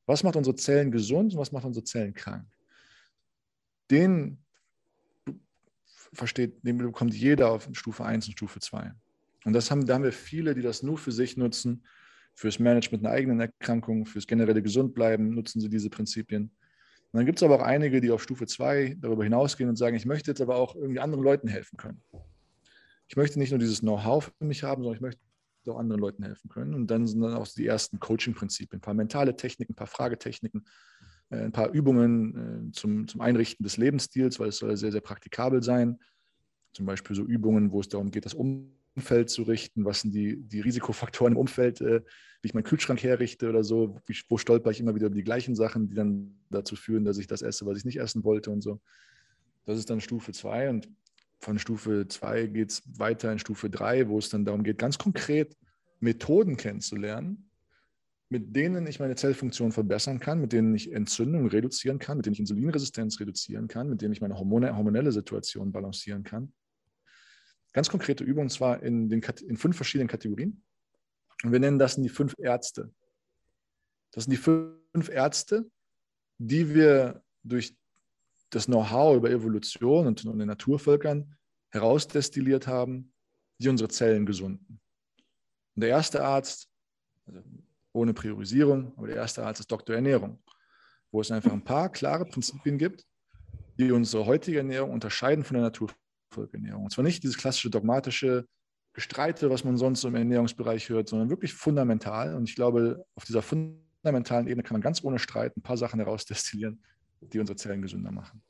Was 0.07 0.25
macht 0.25 0.35
unsere 0.35 0.57
Zellen 0.57 0.91
gesund 0.91 1.35
und 1.35 1.39
was 1.39 1.53
macht 1.53 1.65
unsere 1.65 1.85
Zellen 1.85 2.13
krank? 2.15 2.47
Den 3.93 4.39
versteht, 6.13 6.65
den 6.65 6.79
bekommt 6.79 7.15
jeder 7.15 7.53
auf 7.53 7.69
Stufe 7.73 8.05
1 8.05 8.27
und 8.27 8.33
Stufe 8.33 8.59
2. 8.59 8.93
Und 9.45 9.53
das 9.53 9.71
haben, 9.71 9.87
da 9.87 9.95
haben 9.95 10.03
wir 10.03 10.13
viele, 10.13 10.55
die 10.55 10.63
das 10.63 10.83
nur 10.83 10.99
für 10.99 11.13
sich 11.13 11.37
nutzen, 11.37 11.85
fürs 12.35 12.59
Management 12.59 13.07
einer 13.07 13.15
eigenen 13.15 13.39
Erkrankung, 13.39 14.05
fürs 14.05 14.27
generelle 14.27 14.63
Gesundbleiben 14.63 15.33
nutzen 15.33 15.61
sie 15.61 15.69
diese 15.69 15.91
Prinzipien. 15.91 16.45
Und 17.13 17.19
dann 17.19 17.27
gibt 17.27 17.39
es 17.39 17.45
aber 17.45 17.57
auch 17.57 17.63
einige, 17.63 18.01
die 18.01 18.11
auf 18.11 18.21
Stufe 18.21 18.47
2 18.47 18.97
darüber 18.99 19.23
hinausgehen 19.23 19.69
und 19.69 19.77
sagen, 19.77 19.95
ich 19.95 20.07
möchte 20.07 20.33
jetzt 20.33 20.41
aber 20.41 20.57
auch 20.57 20.75
irgendwie 20.75 20.99
anderen 20.99 21.23
Leuten 21.23 21.47
helfen 21.47 21.77
können. 21.77 22.03
Ich 23.07 23.17
möchte 23.17 23.39
nicht 23.39 23.51
nur 23.51 23.61
dieses 23.61 23.81
Know-how 23.81 24.33
für 24.37 24.45
mich 24.45 24.65
haben, 24.65 24.83
sondern 24.83 24.97
ich 24.97 25.01
möchte 25.01 25.21
auch 25.69 25.79
anderen 25.79 26.01
Leuten 26.01 26.23
helfen 26.23 26.49
können. 26.49 26.75
Und 26.75 26.91
dann 26.91 27.07
sind 27.07 27.21
dann 27.21 27.35
auch 27.35 27.47
die 27.49 27.67
ersten 27.67 28.01
Coaching-Prinzipien, 28.01 28.79
ein 28.79 28.81
paar 28.81 28.95
mentale 28.95 29.37
Techniken, 29.37 29.73
ein 29.73 29.77
paar 29.77 29.87
Fragetechniken, 29.87 30.65
äh, 31.31 31.37
ein 31.37 31.53
paar 31.53 31.71
Übungen 31.71 32.69
äh, 32.69 32.73
zum, 32.73 33.09
zum 33.09 33.21
Einrichten 33.21 33.65
des 33.65 33.77
Lebensstils, 33.77 34.39
weil 34.41 34.49
es 34.49 34.59
soll 34.59 34.77
sehr, 34.77 34.93
sehr 34.93 35.01
praktikabel 35.01 35.63
sein. 35.63 35.99
Zum 36.73 36.87
Beispiel 36.87 37.17
so 37.17 37.25
Übungen, 37.25 37.73
wo 37.73 37.81
es 37.81 37.89
darum 37.89 38.11
geht, 38.11 38.25
das 38.25 38.35
Umfeld 38.35 39.29
zu 39.29 39.43
richten. 39.43 39.85
Was 39.85 40.01
sind 40.01 40.15
die, 40.15 40.41
die 40.43 40.61
Risikofaktoren 40.61 41.35
im 41.35 41.39
Umfeld, 41.39 41.81
äh, 41.81 42.03
wie 42.43 42.49
ich 42.49 42.55
meinen 42.55 42.65
Kühlschrank 42.65 43.03
herrichte 43.03 43.49
oder 43.49 43.65
so. 43.65 43.97
Wie, 44.07 44.17
wo 44.29 44.39
stolper 44.39 44.71
ich 44.71 44.81
immer 44.81 44.95
wieder 44.95 45.07
über 45.07 45.17
die 45.17 45.25
gleichen 45.25 45.55
Sachen, 45.55 45.89
die 45.89 45.95
dann 45.95 46.39
dazu 46.49 46.77
führen, 46.77 47.05
dass 47.05 47.19
ich 47.19 47.27
das 47.27 47.43
esse, 47.43 47.67
was 47.67 47.79
ich 47.79 47.85
nicht 47.85 48.01
essen 48.01 48.25
wollte 48.25 48.51
und 48.51 48.63
so. 48.63 48.81
Das 49.67 49.79
ist 49.79 49.91
dann 49.91 50.01
Stufe 50.01 50.33
2 50.33 50.71
und 50.71 50.89
von 51.41 51.59
Stufe 51.59 52.07
2 52.07 52.47
geht 52.47 52.71
es 52.71 52.83
weiter 52.99 53.33
in 53.33 53.39
Stufe 53.39 53.71
3, 53.71 54.09
wo 54.09 54.19
es 54.19 54.29
dann 54.29 54.45
darum 54.45 54.63
geht, 54.63 54.79
ganz 54.79 54.99
konkret 54.99 55.57
Methoden 55.99 56.57
kennenzulernen, 56.57 57.51
mit 58.29 58.55
denen 58.55 58.87
ich 58.87 59.01
meine 59.01 59.17
Zellfunktion 59.17 59.73
verbessern 59.73 60.21
kann, 60.21 60.41
mit 60.41 60.53
denen 60.53 60.75
ich 60.75 60.93
Entzündung 60.93 61.47
reduzieren 61.49 61.99
kann, 61.99 62.19
mit 62.19 62.27
denen 62.27 62.35
ich 62.35 62.41
Insulinresistenz 62.41 63.19
reduzieren 63.21 63.69
kann, 63.69 63.89
mit 63.89 64.03
denen 64.03 64.13
ich 64.13 64.21
meine 64.21 64.39
Hormone, 64.39 64.77
hormonelle 64.77 65.13
Situation 65.13 65.73
balancieren 65.73 66.23
kann. 66.23 66.53
Ganz 67.73 67.89
konkrete 67.89 68.23
Übungen, 68.25 68.51
zwar 68.51 68.83
in, 68.83 69.09
den, 69.09 69.23
in 69.47 69.57
fünf 69.57 69.77
verschiedenen 69.77 70.09
Kategorien. 70.09 70.63
Und 71.43 71.53
wir 71.53 71.59
nennen 71.59 71.79
das 71.79 71.97
die 71.97 72.09
fünf 72.09 72.35
Ärzte. 72.39 72.93
Das 74.13 74.25
sind 74.25 74.33
die 74.33 74.37
fünf 74.37 75.09
Ärzte, 75.09 75.71
die 76.39 76.75
wir 76.75 77.23
durch 77.43 77.77
das 78.51 78.67
Know-how 78.67 79.17
über 79.17 79.31
Evolution 79.31 80.07
und, 80.07 80.25
den 80.25 80.47
Naturvölkern 80.47 81.35
herausdestilliert 81.71 82.67
haben, 82.67 83.13
die 83.59 83.69
unsere 83.69 83.89
Zellen 83.89 84.27
gesunden. 84.27 84.81
Und 85.77 85.83
der 85.83 85.91
erste 85.91 86.25
Arzt, 86.25 86.69
also 87.27 87.41
ohne 87.93 88.13
Priorisierung, 88.13 88.93
aber 88.97 89.09
der 89.09 89.17
erste 89.17 89.45
Arzt 89.45 89.61
ist 89.61 89.71
Dr. 89.71 89.95
Ernährung, 89.95 90.43
wo 91.13 91.21
es 91.21 91.31
einfach 91.31 91.53
ein 91.53 91.65
paar 91.65 91.91
klare 91.91 92.25
Prinzipien 92.25 92.79
gibt, 92.79 93.07
die 93.79 93.93
unsere 93.93 94.27
heutige 94.27 94.59
Ernährung 94.59 94.91
unterscheiden 94.91 95.45
von 95.45 95.55
der 95.55 95.65
Naturvölkerernährung. 95.65 96.85
Und 96.85 96.91
zwar 96.91 97.05
nicht 97.05 97.23
dieses 97.23 97.39
klassische 97.39 97.71
dogmatische 97.71 98.47
Gestreite, 98.93 99.51
was 99.51 99.65
man 99.65 99.77
sonst 99.77 100.05
im 100.05 100.15
Ernährungsbereich 100.15 100.89
hört, 100.89 101.09
sondern 101.09 101.31
wirklich 101.31 101.55
fundamental. 101.55 102.35
Und 102.35 102.49
ich 102.49 102.57
glaube, 102.57 103.05
auf 103.15 103.25
dieser 103.25 103.43
fundamentalen 103.43 104.49
Ebene 104.49 104.63
kann 104.63 104.75
man 104.75 104.83
ganz 104.83 105.03
ohne 105.05 105.19
Streit 105.19 105.57
ein 105.57 105.63
paar 105.63 105.77
Sachen 105.77 106.01
herausdestillieren, 106.01 106.83
die 107.21 107.39
unsere 107.39 107.57
Zellen 107.57 107.83
gesünder 107.83 108.11
machen. 108.11 108.43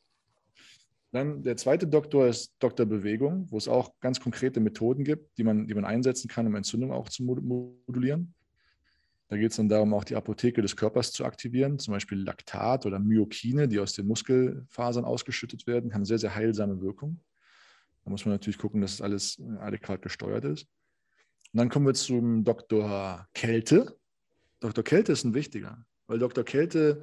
Dann 1.13 1.43
der 1.43 1.57
zweite 1.57 1.89
Doktor 1.89 2.29
ist 2.29 2.55
Doktor 2.61 2.87
Bewegung, 2.87 3.51
wo 3.51 3.59
es 3.59 3.67
auch 3.67 3.99
ganz 4.01 4.21
konkrete 4.21 4.61
Methoden 4.61 5.03
gibt, 5.03 5.37
die 5.39 5.45
man, 5.45 5.67
die 5.67 5.75
man 5.75 5.85
einsetzen 5.85 6.29
kann, 6.29 6.47
um 6.47 6.55
Entzündung 6.55 6.93
auch 6.93 7.09
zu 7.09 7.25
modulieren. 7.25 8.35
Da 9.29 9.37
geht 9.37 9.51
es 9.51 9.57
dann 9.57 9.69
darum, 9.69 9.95
auch 9.95 10.05
die 10.05 10.17
Apotheke 10.17 10.61
des 10.63 10.77
Körpers 10.77 11.13
zu 11.13 11.25
aktivieren, 11.25 11.79
zum 11.79 11.93
Beispiel 11.93 12.19
Laktat 12.19 12.87
oder 12.87 12.99
Myokine, 12.99 13.69
die 13.69 13.79
aus 13.79 13.93
den 13.93 14.07
Muskelfasern 14.07 15.05
ausgeschüttet 15.05 15.67
werden, 15.67 15.95
haben 15.95 16.05
sehr, 16.05 16.19
sehr 16.19 16.35
heilsame 16.35 16.81
Wirkung. 16.81 17.21
Da 18.05 18.11
muss 18.11 18.25
man 18.25 18.35
natürlich 18.35 18.59
gucken, 18.59 18.81
dass 18.81 19.01
alles 19.01 19.41
adäquat 19.59 20.03
gesteuert 20.03 20.45
ist. 20.45 20.69
Und 21.53 21.59
dann 21.59 21.69
kommen 21.69 21.87
wir 21.87 21.95
zum 21.95 22.45
Doktor 22.45 23.29
Kälte. 23.35 23.97
Doktor 24.61 24.85
Kälte 24.85 25.13
ist 25.13 25.25
ein 25.25 25.35
wichtiger, 25.35 25.85
weil 26.07 26.19
Doktor 26.19 26.45
Kälte 26.45 27.03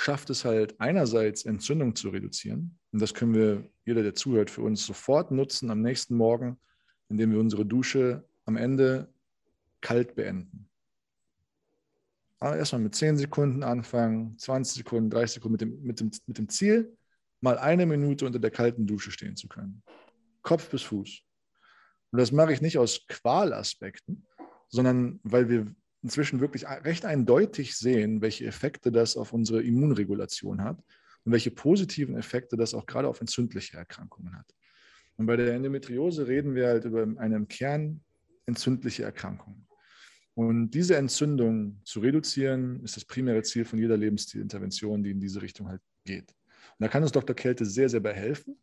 schafft 0.00 0.30
es 0.30 0.46
halt 0.46 0.80
einerseits 0.80 1.44
Entzündung 1.44 1.94
zu 1.94 2.08
reduzieren. 2.08 2.78
Und 2.90 3.02
das 3.02 3.12
können 3.12 3.34
wir, 3.34 3.70
jeder, 3.84 4.02
der 4.02 4.14
zuhört, 4.14 4.48
für 4.48 4.62
uns 4.62 4.86
sofort 4.86 5.30
nutzen 5.30 5.70
am 5.70 5.82
nächsten 5.82 6.16
Morgen, 6.16 6.58
indem 7.10 7.32
wir 7.32 7.38
unsere 7.38 7.66
Dusche 7.66 8.26
am 8.46 8.56
Ende 8.56 9.12
kalt 9.82 10.14
beenden. 10.14 10.70
Erstmal 12.40 12.80
mit 12.80 12.94
10 12.94 13.18
Sekunden 13.18 13.62
anfangen, 13.62 14.38
20 14.38 14.78
Sekunden, 14.78 15.10
30 15.10 15.34
Sekunden 15.34 15.52
mit 15.52 15.60
dem, 15.60 15.82
mit, 15.82 16.00
dem, 16.00 16.10
mit 16.26 16.38
dem 16.38 16.48
Ziel, 16.48 16.96
mal 17.42 17.58
eine 17.58 17.84
Minute 17.84 18.24
unter 18.24 18.38
der 18.38 18.50
kalten 18.50 18.86
Dusche 18.86 19.10
stehen 19.10 19.36
zu 19.36 19.48
können. 19.48 19.82
Kopf 20.40 20.70
bis 20.70 20.82
Fuß. 20.82 21.20
Und 22.12 22.18
das 22.18 22.32
mache 22.32 22.54
ich 22.54 22.62
nicht 22.62 22.78
aus 22.78 23.06
Qualaspekten, 23.06 24.26
sondern 24.70 25.20
weil 25.24 25.50
wir 25.50 25.74
inzwischen 26.02 26.40
wirklich 26.40 26.66
recht 26.66 27.04
eindeutig 27.04 27.76
sehen, 27.76 28.22
welche 28.22 28.46
Effekte 28.46 28.90
das 28.90 29.16
auf 29.16 29.32
unsere 29.32 29.62
Immunregulation 29.62 30.62
hat 30.62 30.82
und 31.24 31.32
welche 31.32 31.50
positiven 31.50 32.16
Effekte 32.16 32.56
das 32.56 32.74
auch 32.74 32.86
gerade 32.86 33.08
auf 33.08 33.20
entzündliche 33.20 33.76
Erkrankungen 33.76 34.36
hat. 34.36 34.46
Und 35.16 35.26
bei 35.26 35.36
der 35.36 35.54
Endometriose 35.54 36.26
reden 36.26 36.54
wir 36.54 36.68
halt 36.68 36.84
über 36.84 37.06
eine 37.18 37.36
im 37.36 37.48
Kern 37.48 38.00
entzündliche 38.46 39.02
Erkrankung. 39.02 39.66
Und 40.34 40.70
diese 40.70 40.96
Entzündung 40.96 41.80
zu 41.84 42.00
reduzieren, 42.00 42.82
ist 42.82 42.96
das 42.96 43.04
primäre 43.04 43.42
Ziel 43.42 43.66
von 43.66 43.78
jeder 43.78 43.96
Lebensstilintervention, 43.96 45.02
die 45.02 45.10
in 45.10 45.20
diese 45.20 45.42
Richtung 45.42 45.68
halt 45.68 45.82
geht. 46.04 46.30
Und 46.30 46.84
da 46.84 46.88
kann 46.88 47.02
uns 47.02 47.12
Dr. 47.12 47.36
Kälte 47.36 47.66
sehr, 47.66 47.90
sehr 47.90 48.00
bei 48.00 48.14
helfen. 48.14 48.58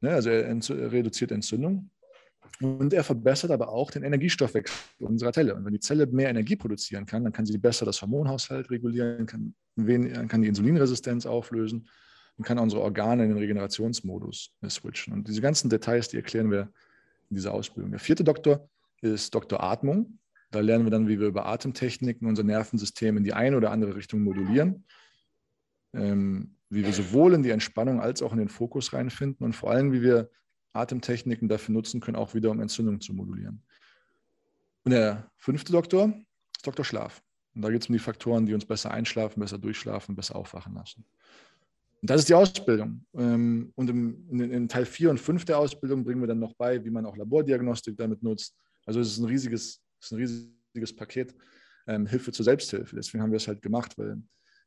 Ne, 0.00 0.10
also 0.10 0.30
er 0.30 0.90
reduziert 0.90 1.32
Entzündung 1.32 1.90
und 2.60 2.92
er 2.92 3.04
verbessert 3.04 3.50
aber 3.50 3.68
auch 3.68 3.90
den 3.90 4.02
Energiestoffwechsel 4.02 5.06
unserer 5.06 5.32
Zelle. 5.32 5.54
Und 5.54 5.64
wenn 5.64 5.72
die 5.72 5.80
Zelle 5.80 6.06
mehr 6.06 6.28
Energie 6.28 6.56
produzieren 6.56 7.06
kann, 7.06 7.24
dann 7.24 7.32
kann 7.32 7.46
sie 7.46 7.58
besser 7.58 7.84
das 7.84 8.00
Hormonhaushalt 8.02 8.70
regulieren, 8.70 9.26
kann, 9.26 9.54
kann 10.28 10.42
die 10.42 10.48
Insulinresistenz 10.48 11.26
auflösen 11.26 11.88
und 12.36 12.44
kann 12.44 12.58
unsere 12.58 12.82
Organe 12.82 13.24
in 13.24 13.30
den 13.30 13.38
Regenerationsmodus 13.38 14.54
switchen. 14.68 15.12
Und 15.12 15.28
diese 15.28 15.40
ganzen 15.40 15.70
Details, 15.70 16.08
die 16.08 16.16
erklären 16.16 16.50
wir 16.50 16.72
in 17.30 17.36
dieser 17.36 17.52
Ausbildung. 17.52 17.90
Der 17.90 18.00
vierte 18.00 18.24
Doktor 18.24 18.68
ist 19.00 19.34
Doktor 19.34 19.62
Atmung. 19.62 20.18
Da 20.50 20.60
lernen 20.60 20.84
wir 20.84 20.90
dann, 20.90 21.08
wie 21.08 21.18
wir 21.18 21.28
über 21.28 21.46
Atemtechniken 21.46 22.28
unser 22.28 22.44
Nervensystem 22.44 23.16
in 23.16 23.24
die 23.24 23.32
eine 23.32 23.56
oder 23.56 23.70
andere 23.70 23.96
Richtung 23.96 24.20
modulieren. 24.22 24.84
Ähm, 25.94 26.56
wie 26.68 26.84
wir 26.84 26.92
sowohl 26.92 27.34
in 27.34 27.42
die 27.42 27.50
Entspannung 27.50 28.00
als 28.00 28.22
auch 28.22 28.32
in 28.32 28.38
den 28.38 28.48
Fokus 28.48 28.94
reinfinden 28.94 29.44
und 29.44 29.52
vor 29.54 29.70
allem, 29.70 29.92
wie 29.92 30.00
wir 30.00 30.30
Atemtechniken 30.72 31.48
dafür 31.48 31.74
nutzen 31.74 32.00
können, 32.00 32.16
auch 32.16 32.34
wieder 32.34 32.50
um 32.50 32.60
Entzündung 32.60 33.00
zu 33.00 33.12
modulieren. 33.12 33.62
Und 34.84 34.92
der 34.92 35.30
fünfte 35.36 35.72
Doktor 35.72 36.12
ist 36.56 36.66
Doktor 36.66 36.84
Schlaf. 36.84 37.22
Und 37.54 37.62
da 37.62 37.70
geht 37.70 37.82
es 37.82 37.88
um 37.88 37.92
die 37.92 37.98
Faktoren, 37.98 38.46
die 38.46 38.54
uns 38.54 38.64
besser 38.64 38.90
einschlafen, 38.90 39.40
besser 39.40 39.58
durchschlafen, 39.58 40.16
besser 40.16 40.36
aufwachen 40.36 40.74
lassen. 40.74 41.04
Und 42.00 42.10
das 42.10 42.20
ist 42.20 42.28
die 42.28 42.34
Ausbildung. 42.34 43.04
Ähm, 43.14 43.72
und 43.76 43.88
in, 43.90 44.68
Teil 44.68 44.86
4 44.86 45.10
und 45.10 45.20
5 45.20 45.44
der 45.44 45.58
Ausbildung 45.58 46.02
bringen 46.02 46.20
wir 46.20 46.26
dann 46.26 46.40
noch 46.40 46.54
bei, 46.54 46.84
wie 46.84 46.90
man 46.90 47.06
auch 47.06 47.16
Labordiagnostik 47.16 47.96
damit 47.96 48.22
nutzt. 48.22 48.56
Also 48.86 49.00
es 49.00 49.12
ist 49.12 49.18
ein 49.18 49.26
riesiges, 49.26 49.80
es 50.00 50.06
ist 50.06 50.12
ein 50.12 50.16
riesiges 50.16 50.96
Paket 50.96 51.34
ähm, 51.86 52.06
Hilfe 52.06 52.32
zur 52.32 52.44
Selbsthilfe. 52.44 52.96
Deswegen 52.96 53.22
haben 53.22 53.30
wir 53.30 53.36
es 53.36 53.46
halt 53.46 53.62
gemacht, 53.62 53.96
weil 53.98 54.20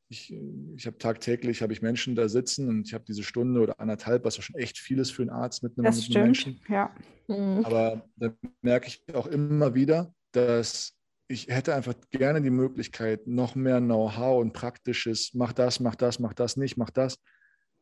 ich, 0.09 0.33
ich 0.75 0.85
habe 0.85 0.97
tagtäglich 0.97 1.61
habe 1.61 1.73
ich 1.73 1.81
Menschen 1.81 2.15
da 2.15 2.29
sitzen 2.29 2.69
und 2.69 2.87
ich 2.87 2.93
habe 2.93 3.05
diese 3.05 3.23
Stunde 3.23 3.61
oder 3.61 3.79
anderthalb, 3.79 4.23
was 4.23 4.37
ja 4.37 4.43
schon 4.43 4.55
echt 4.55 4.77
viel 4.77 4.99
ist 4.99 5.11
für 5.11 5.23
einen 5.23 5.31
Arzt 5.31 5.63
mit 5.63 5.77
einem, 5.77 5.85
das 5.85 6.07
mit 6.07 6.15
einem 6.15 6.25
Menschen. 6.25 6.61
Ja. 6.69 6.91
Mhm. 7.27 7.65
Aber 7.65 8.07
da 8.17 8.31
merke 8.61 8.87
ich 8.87 9.03
auch 9.13 9.27
immer 9.27 9.73
wieder, 9.73 10.13
dass 10.31 10.93
ich 11.27 11.47
hätte 11.47 11.73
einfach 11.73 11.95
gerne 12.11 12.41
die 12.41 12.51
Möglichkeit, 12.51 13.25
noch 13.25 13.55
mehr 13.55 13.79
Know-how 13.79 14.41
und 14.41 14.53
praktisches, 14.53 15.31
mach 15.33 15.53
das, 15.53 15.79
mach 15.79 15.95
das, 15.95 16.19
mach 16.19 16.33
das 16.33 16.55
nicht, 16.55 16.77
mach 16.77 16.91
das. 16.91 17.19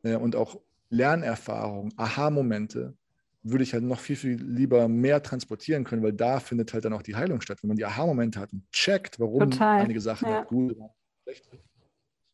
Äh, 0.02 0.16
und 0.16 0.34
auch 0.34 0.60
Lernerfahrung, 0.88 1.92
Aha-Momente, 1.96 2.96
würde 3.42 3.64
ich 3.64 3.74
halt 3.74 3.84
noch 3.84 4.00
viel, 4.00 4.16
viel 4.16 4.42
lieber 4.42 4.88
mehr 4.88 5.22
transportieren 5.22 5.84
können, 5.84 6.02
weil 6.02 6.14
da 6.14 6.40
findet 6.40 6.72
halt 6.72 6.86
dann 6.86 6.94
auch 6.94 7.02
die 7.02 7.14
Heilung 7.14 7.42
statt. 7.42 7.58
Wenn 7.62 7.68
man 7.68 7.76
die 7.76 7.84
Aha-Momente 7.84 8.40
hat 8.40 8.54
und 8.54 8.70
checkt, 8.72 9.20
warum 9.20 9.50
Total. 9.50 9.82
einige 9.82 10.00
Sachen 10.00 10.26
ja. 10.26 10.36
halt 10.36 10.48
gut 10.48 10.74
oder 10.74 10.94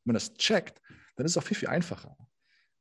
sind 0.00 0.06
man 0.06 0.14
das 0.14 0.34
checkt, 0.34 0.80
dann 1.16 1.26
ist 1.26 1.32
es 1.32 1.38
auch 1.38 1.46
viel, 1.46 1.56
viel 1.56 1.68
einfacher. 1.68 2.16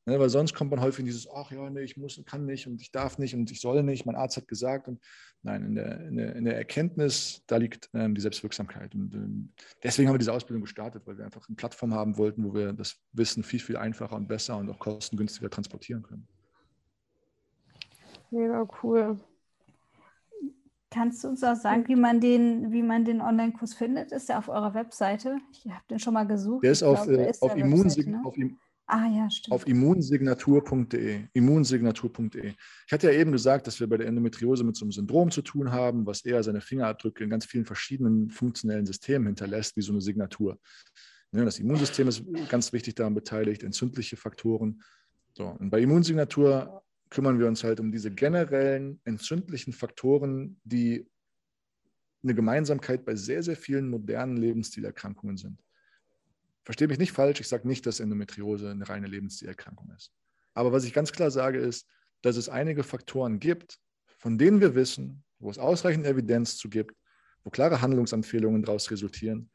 Ne, 0.06 0.20
weil 0.20 0.30
sonst 0.30 0.56
kommt 0.56 0.72
man 0.72 0.82
häufig 0.82 1.02
in 1.02 1.06
dieses, 1.06 1.30
ach 1.30 1.52
ja, 1.52 1.70
nee, 1.70 1.82
ich 1.82 1.96
muss, 1.96 2.20
kann 2.26 2.46
nicht 2.46 2.66
und 2.66 2.82
ich 2.82 2.92
darf 2.92 3.20
nicht 3.20 3.36
und 3.36 3.52
ich 3.52 3.62
soll 3.62 3.84
nicht, 3.84 4.08
mein 4.08 4.16
Arzt 4.16 4.38
hat 4.38 4.48
gesagt. 4.48 4.88
Und 4.88 5.00
nein, 5.44 5.64
in 5.64 5.76
der, 5.76 6.08
in 6.08 6.18
der, 6.18 6.36
in 6.36 6.46
der 6.46 6.58
Erkenntnis, 6.58 7.44
da 7.46 7.58
liegt 7.58 7.92
ähm, 7.94 8.16
die 8.16 8.22
Selbstwirksamkeit. 8.22 8.96
Und 8.96 9.14
ähm, 9.14 9.54
deswegen 9.84 10.08
haben 10.08 10.16
wir 10.16 10.20
diese 10.20 10.34
Ausbildung 10.34 10.64
gestartet, 10.64 11.04
weil 11.06 11.18
wir 11.18 11.26
einfach 11.26 11.48
eine 11.48 11.56
Plattform 11.56 11.94
haben 11.94 12.18
wollten, 12.18 12.44
wo 12.44 12.56
wir 12.56 12.74
das 12.74 12.96
Wissen 13.12 13.44
viel, 13.44 13.60
viel 13.60 13.78
einfacher 13.78 14.16
und 14.16 14.28
besser 14.28 14.58
und 14.58 14.70
auch 14.70 14.80
kostengünstiger 14.80 15.50
transportieren 15.50 16.02
können. 16.02 16.28
Mega 18.32 18.68
cool. 18.82 19.20
Kannst 20.92 21.24
du 21.24 21.28
uns 21.28 21.44
auch 21.44 21.56
sagen, 21.56 21.88
wie 21.88 21.96
man 21.96 22.20
den, 22.20 22.72
wie 22.72 22.82
man 22.82 23.06
den 23.06 23.22
Online-Kurs 23.22 23.76
findet? 23.76 24.12
Ist 24.12 24.30
der 24.30 24.40
auf 24.40 24.50
eurer 24.50 24.74
Webseite? 24.74 25.38
Ich 25.52 25.72
habe 25.72 25.84
den 25.90 26.00
schon 26.00 26.16
mal 26.16 26.26
gesucht. 26.26 26.64
Der 26.64 26.72
ist, 26.72 26.82
auf, 26.82 27.04
glaube, 27.04 27.26
äh, 27.26 27.30
ist 27.30 27.42
auf, 27.44 27.56
Immunsig 27.56 28.08
ne? 28.08 28.22
auf, 28.24 28.36
ah, 28.88 29.06
ja, 29.06 29.30
stimmt. 29.30 29.54
auf 29.54 29.68
immunsignatur.de. 29.68 31.26
Immunsignatur.de. 31.34 32.54
Ich 32.88 32.92
hatte 32.92 33.12
ja 33.12 33.20
eben 33.20 33.32
gesagt, 33.32 33.68
dass 33.68 33.80
wir 33.80 33.88
bei 33.88 33.98
der 33.98 34.08
Endometriose 34.08 34.64
mit 34.64 34.76
so 34.76 34.86
einem 34.86 34.92
Syndrom 34.92 35.30
zu 35.30 35.44
tun 35.44 35.72
haben, 35.72 36.08
was 36.08 36.26
eher 36.26 36.42
seine 36.42 36.62
Fingerabdrücke 36.62 37.24
in 37.24 37.30
ganz 37.30 37.46
vielen 37.46 37.66
verschiedenen 37.66 38.32
funktionellen 38.32 38.88
Systemen 38.88 39.28
hinterlässt, 39.28 39.78
wie 39.78 39.82
so 39.82 39.92
eine 39.92 40.02
Signatur. 40.02 40.58
Ja, 41.32 41.46
das 41.46 41.60
Immunsystem 41.60 42.08
ist 42.08 42.24
ganz 42.50 42.74
wichtig 42.74 42.96
daran 42.96 43.14
beteiligt, 43.14 43.62
entzündliche 43.62 44.18
Faktoren. 44.18 44.82
So, 45.34 45.46
und 45.46 45.70
bei 45.70 45.82
Immunsignatur 45.82 46.82
kümmern 47.10 47.39
wir 47.39 47.47
uns 47.47 47.64
halt 47.64 47.80
um 47.80 47.91
diese 47.91 48.12
generellen 48.12 48.99
entzündlichen 49.03 49.74
Faktoren, 49.74 50.60
die 50.64 51.07
eine 52.24 52.36
Gemeinsamkeit 52.36 53.05
bei 53.05 53.16
sehr, 53.16 53.43
sehr 53.43 53.55
vielen 53.55 53.89
modernen 53.89 54.38
Lebensstilerkrankungen 54.38 55.38
sind. 55.38 55.64
Verstehe 56.64 56.88
mich 56.88 56.99
nicht 56.99 57.14
falsch, 57.14 57.39
ich 57.39 57.47
sage 57.47 57.68
nicht, 57.68 57.86
dass 57.86 57.99
Endometriose 57.99 58.70
eine 58.70 58.88
reine 58.88 59.07
Lebensstilerkrankung 59.07 59.91
ist. 59.95 60.12
Aber 60.53 60.72
was 60.72 60.84
ich 60.84 60.93
ganz 60.93 61.12
klar 61.12 61.32
sage, 61.32 61.57
ist, 61.60 61.88
dass 62.22 62.36
es 62.36 62.49
einige 62.49 62.84
Faktoren 62.84 63.39
gibt, 63.39 63.80
von 64.18 64.38
denen 64.38 64.60
wir 64.60 64.76
wissen, 64.76 65.24
wo 65.39 65.49
es 65.49 65.57
ausreichend 65.57 66.05
Evidenz 66.05 66.57
zu 66.57 66.70
gibt, 66.70 66.95
wo 67.43 67.49
klare 67.49 67.82
Handlungsempfehlungen 67.82 68.62
daraus 68.62 68.91
resultieren, 68.91 69.49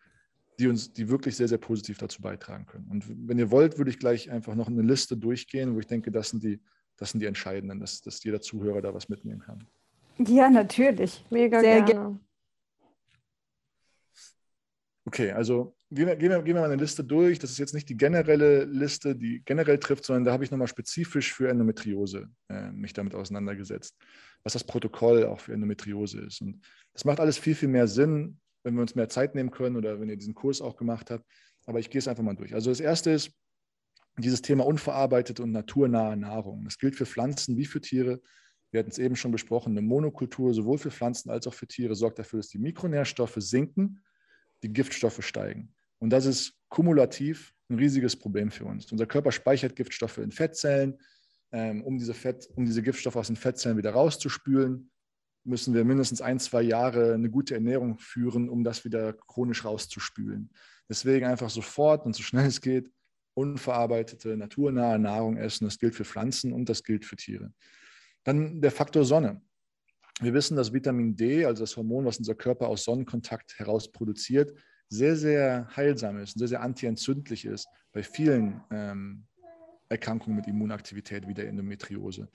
die 0.58 0.68
uns, 0.68 0.92
die 0.92 1.08
wirklich 1.08 1.36
sehr, 1.36 1.48
sehr 1.48 1.58
positiv 1.58 1.98
dazu 1.98 2.22
beitragen 2.22 2.64
können. 2.64 2.88
Und 2.88 3.04
wenn 3.28 3.38
ihr 3.38 3.50
wollt, 3.50 3.76
würde 3.76 3.90
ich 3.90 3.98
gleich 3.98 4.30
einfach 4.30 4.54
noch 4.54 4.68
eine 4.68 4.82
Liste 4.82 5.16
durchgehen, 5.16 5.74
wo 5.74 5.80
ich 5.80 5.86
denke, 5.86 6.10
das 6.10 6.30
sind 6.30 6.42
die 6.42 6.60
das 6.96 7.10
sind 7.10 7.20
die 7.20 7.26
entscheidenden, 7.26 7.80
dass, 7.80 8.00
dass 8.00 8.22
jeder 8.22 8.40
Zuhörer 8.40 8.82
da 8.82 8.94
was 8.94 9.08
mitnehmen 9.08 9.40
kann. 9.40 9.66
Ja, 10.18 10.48
natürlich. 10.48 11.24
Mega 11.30 11.60
Sehr 11.60 11.82
gerne. 11.82 12.20
Okay, 15.06 15.32
also 15.32 15.76
gehen 15.90 16.06
wir, 16.06 16.16
gehen, 16.16 16.30
wir, 16.30 16.42
gehen 16.42 16.54
wir 16.54 16.62
mal 16.62 16.70
eine 16.70 16.80
Liste 16.80 17.04
durch. 17.04 17.38
Das 17.38 17.50
ist 17.50 17.58
jetzt 17.58 17.74
nicht 17.74 17.88
die 17.88 17.96
generelle 17.96 18.64
Liste, 18.64 19.14
die 19.14 19.42
generell 19.44 19.78
trifft, 19.78 20.04
sondern 20.04 20.24
da 20.24 20.32
habe 20.32 20.44
ich 20.44 20.50
nochmal 20.50 20.68
spezifisch 20.68 21.34
für 21.34 21.48
Endometriose 21.48 22.30
äh, 22.48 22.70
mich 22.70 22.94
damit 22.94 23.14
auseinandergesetzt, 23.14 23.96
was 24.42 24.54
das 24.54 24.64
Protokoll 24.64 25.26
auch 25.26 25.40
für 25.40 25.52
Endometriose 25.52 26.20
ist. 26.22 26.40
Und 26.40 26.64
das 26.94 27.04
macht 27.04 27.20
alles 27.20 27.36
viel, 27.36 27.54
viel 27.54 27.68
mehr 27.68 27.86
Sinn, 27.86 28.40
wenn 28.62 28.74
wir 28.74 28.80
uns 28.80 28.94
mehr 28.94 29.08
Zeit 29.10 29.34
nehmen 29.34 29.50
können 29.50 29.76
oder 29.76 30.00
wenn 30.00 30.08
ihr 30.08 30.16
diesen 30.16 30.34
Kurs 30.34 30.62
auch 30.62 30.76
gemacht 30.76 31.10
habt. 31.10 31.26
Aber 31.66 31.80
ich 31.80 31.90
gehe 31.90 31.98
es 31.98 32.08
einfach 32.08 32.22
mal 32.22 32.34
durch. 32.34 32.54
Also 32.54 32.70
das 32.70 32.80
erste 32.80 33.10
ist 33.10 33.30
dieses 34.18 34.42
Thema 34.42 34.64
unverarbeitete 34.66 35.42
und 35.42 35.50
naturnahe 35.50 36.16
Nahrung. 36.16 36.64
Das 36.64 36.78
gilt 36.78 36.96
für 36.96 37.06
Pflanzen 37.06 37.56
wie 37.56 37.64
für 37.64 37.80
Tiere. 37.80 38.20
Wir 38.70 38.80
hatten 38.80 38.90
es 38.90 38.98
eben 38.98 39.16
schon 39.16 39.32
besprochen, 39.32 39.72
eine 39.72 39.82
Monokultur 39.82 40.54
sowohl 40.54 40.78
für 40.78 40.90
Pflanzen 40.90 41.30
als 41.30 41.46
auch 41.46 41.54
für 41.54 41.66
Tiere 41.66 41.94
sorgt 41.94 42.18
dafür, 42.18 42.38
dass 42.40 42.48
die 42.48 42.58
Mikronährstoffe 42.58 43.36
sinken, 43.38 44.02
die 44.62 44.72
Giftstoffe 44.72 45.24
steigen. 45.24 45.74
Und 45.98 46.10
das 46.10 46.26
ist 46.26 46.54
kumulativ 46.68 47.54
ein 47.68 47.76
riesiges 47.76 48.16
Problem 48.16 48.50
für 48.50 48.64
uns. 48.64 48.90
Unser 48.90 49.06
Körper 49.06 49.32
speichert 49.32 49.76
Giftstoffe 49.76 50.18
in 50.18 50.32
Fettzellen. 50.32 50.98
Ähm, 51.52 51.84
um, 51.84 51.98
diese 51.98 52.14
Fett, 52.14 52.48
um 52.56 52.64
diese 52.64 52.82
Giftstoffe 52.82 53.16
aus 53.16 53.28
den 53.28 53.36
Fettzellen 53.36 53.78
wieder 53.78 53.92
rauszuspülen, 53.92 54.90
müssen 55.44 55.72
wir 55.72 55.84
mindestens 55.84 56.20
ein, 56.20 56.40
zwei 56.40 56.62
Jahre 56.62 57.14
eine 57.14 57.30
gute 57.30 57.54
Ernährung 57.54 57.98
führen, 57.98 58.48
um 58.48 58.64
das 58.64 58.84
wieder 58.84 59.12
chronisch 59.12 59.64
rauszuspülen. 59.64 60.50
Deswegen 60.88 61.26
einfach 61.26 61.50
sofort 61.50 62.06
und 62.06 62.14
so 62.14 62.22
schnell 62.22 62.46
es 62.46 62.60
geht 62.60 62.90
unverarbeitete, 63.34 64.36
naturnahe 64.36 64.98
Nahrung 64.98 65.36
essen. 65.36 65.64
Das 65.64 65.78
gilt 65.78 65.94
für 65.94 66.04
Pflanzen 66.04 66.52
und 66.52 66.68
das 66.68 66.82
gilt 66.82 67.04
für 67.04 67.16
Tiere. 67.16 67.52
Dann 68.24 68.60
der 68.60 68.70
Faktor 68.70 69.04
Sonne. 69.04 69.42
Wir 70.20 70.32
wissen, 70.32 70.56
dass 70.56 70.72
Vitamin 70.72 71.16
D, 71.16 71.44
also 71.44 71.62
das 71.62 71.76
Hormon, 71.76 72.04
was 72.04 72.18
unser 72.18 72.34
Körper 72.34 72.68
aus 72.68 72.84
Sonnenkontakt 72.84 73.58
heraus 73.58 73.90
produziert, 73.90 74.52
sehr, 74.88 75.16
sehr 75.16 75.68
heilsam 75.74 76.18
ist 76.18 76.36
und 76.36 76.38
sehr, 76.38 76.48
sehr 76.48 76.62
antientzündlich 76.62 77.44
ist 77.44 77.66
bei 77.92 78.02
vielen 78.02 78.62
ähm, 78.70 79.26
Erkrankungen 79.88 80.36
mit 80.36 80.46
Immunaktivität 80.46 81.26
wie 81.26 81.34
der 81.34 81.48
Endometriose. 81.48 82.28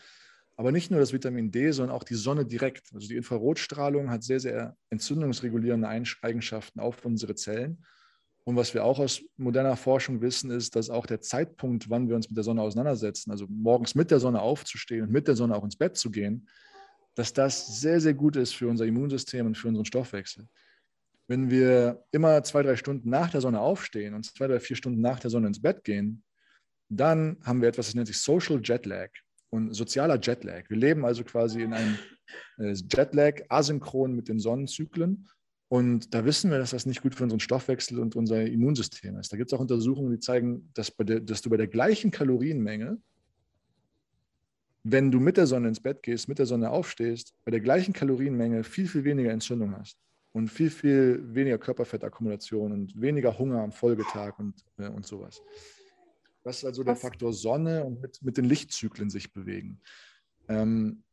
Aber 0.57 0.73
nicht 0.73 0.91
nur 0.91 0.99
das 0.99 1.13
Vitamin 1.13 1.51
D, 1.51 1.71
sondern 1.71 1.95
auch 1.95 2.03
die 2.03 2.15
Sonne 2.15 2.45
direkt. 2.45 2.93
Also 2.93 3.07
die 3.07 3.15
Infrarotstrahlung 3.15 4.09
hat 4.09 4.23
sehr, 4.23 4.41
sehr 4.41 4.75
entzündungsregulierende 4.89 5.87
Eigenschaften 5.87 6.81
auf 6.81 7.05
unsere 7.05 7.35
Zellen. 7.35 7.85
Und 8.49 8.55
was 8.55 8.73
wir 8.73 8.83
auch 8.83 8.97
aus 8.97 9.21
moderner 9.37 9.75
Forschung 9.75 10.21
wissen, 10.21 10.49
ist, 10.49 10.75
dass 10.75 10.89
auch 10.89 11.05
der 11.05 11.21
Zeitpunkt, 11.21 11.87
wann 11.91 12.09
wir 12.09 12.15
uns 12.15 12.29
mit 12.29 12.35
der 12.35 12.43
Sonne 12.43 12.63
auseinandersetzen, 12.63 13.29
also 13.29 13.45
morgens 13.47 13.93
mit 13.93 14.09
der 14.09 14.19
Sonne 14.19 14.41
aufzustehen 14.41 15.03
und 15.03 15.11
mit 15.11 15.27
der 15.27 15.35
Sonne 15.35 15.55
auch 15.55 15.63
ins 15.63 15.75
Bett 15.75 15.97
zu 15.97 16.09
gehen, 16.09 16.49
dass 17.13 17.31
das 17.31 17.79
sehr, 17.79 18.01
sehr 18.01 18.15
gut 18.15 18.35
ist 18.37 18.55
für 18.55 18.67
unser 18.67 18.87
Immunsystem 18.87 19.45
und 19.45 19.55
für 19.55 19.67
unseren 19.67 19.85
Stoffwechsel. 19.85 20.47
Wenn 21.27 21.51
wir 21.51 22.03
immer 22.09 22.43
zwei, 22.43 22.63
drei 22.63 22.75
Stunden 22.75 23.07
nach 23.11 23.29
der 23.29 23.41
Sonne 23.41 23.59
aufstehen 23.59 24.15
und 24.15 24.25
zwei, 24.25 24.47
drei, 24.47 24.59
vier 24.59 24.75
Stunden 24.75 24.99
nach 24.99 25.19
der 25.19 25.29
Sonne 25.29 25.45
ins 25.45 25.61
Bett 25.61 25.83
gehen, 25.83 26.23
dann 26.89 27.37
haben 27.43 27.61
wir 27.61 27.69
etwas, 27.69 27.85
das 27.85 27.93
nennt 27.93 28.07
sich 28.07 28.17
Social 28.17 28.59
Jetlag 28.63 29.11
und 29.51 29.75
sozialer 29.75 30.19
Jetlag. 30.19 30.67
Wir 30.69 30.77
leben 30.77 31.05
also 31.05 31.23
quasi 31.23 31.61
in 31.61 31.73
einem 31.73 31.99
äh, 32.57 32.73
Jetlag 32.73 33.43
asynchron 33.47 34.15
mit 34.15 34.27
den 34.27 34.39
Sonnenzyklen 34.39 35.29
und 35.69 36.15
da 36.15 36.25
wissen 36.25 36.49
wir, 36.49 36.57
dass 36.57 36.71
das 36.71 36.87
nicht 36.87 37.03
gut 37.03 37.13
für 37.13 37.23
unseren 37.23 37.39
Stoffwechsel 37.39 37.99
und 37.99 38.15
unser 38.15 38.43
Immunsystem 38.43 39.17
ist. 39.17 39.31
Da 39.31 39.37
gibt 39.37 39.51
es 39.51 39.55
auch 39.55 39.61
Untersuchungen, 39.61 40.11
die 40.11 40.19
zeigen, 40.19 40.71
dass, 40.73 40.91
der, 40.97 41.19
dass, 41.19 41.43
du 41.43 41.51
bei 41.51 41.57
der 41.57 41.67
gleichen 41.67 42.09
Kalorienmenge, 42.09 42.97
wenn 44.83 45.11
du 45.11 45.19
mit 45.19 45.37
der 45.37 45.45
Sonne 45.45 45.67
ins 45.67 45.79
Bett 45.79 46.01
gehst, 46.01 46.27
mit 46.27 46.39
der 46.39 46.47
Sonne 46.47 46.71
aufstehst, 46.71 47.35
bei 47.45 47.51
der 47.51 47.59
gleichen 47.59 47.93
Kalorienmenge 47.93 48.63
viel, 48.63 48.87
viel 48.87 49.03
weniger 49.03 49.31
Entzündung 49.31 49.77
hast 49.77 49.99
und 50.31 50.47
viel, 50.47 50.71
viel 50.71 51.21
weniger 51.35 51.59
Körperfettakkumulation 51.59 52.71
und 52.71 52.99
weniger 52.99 53.37
Hunger 53.37 53.61
am 53.61 53.71
Folgetag 53.71 54.39
und, 54.39 54.65
äh, 54.77 54.89
und 54.89 55.05
sowas. 55.05 55.39
Das 56.43 56.57
ist 56.57 56.65
also 56.65 56.83
der 56.83 56.95
Faktor 56.95 57.31
Sonne 57.31 57.83
und 57.83 58.01
mit, 58.01 58.23
mit 58.23 58.37
den 58.37 58.45
Lichtzyklen 58.45 59.11
sich 59.11 59.33
bewegen. 59.33 59.79
Ähm, 60.47 61.03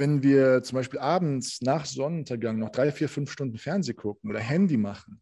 wenn 0.00 0.22
wir 0.22 0.62
zum 0.62 0.76
Beispiel 0.76 0.98
abends 0.98 1.60
nach 1.60 1.84
Sonnenuntergang 1.84 2.58
noch 2.58 2.70
drei, 2.70 2.90
vier, 2.90 3.08
fünf 3.08 3.30
Stunden 3.30 3.58
Fernseh 3.58 3.92
gucken 3.92 4.30
oder 4.30 4.40
Handy 4.40 4.76
machen, 4.76 5.20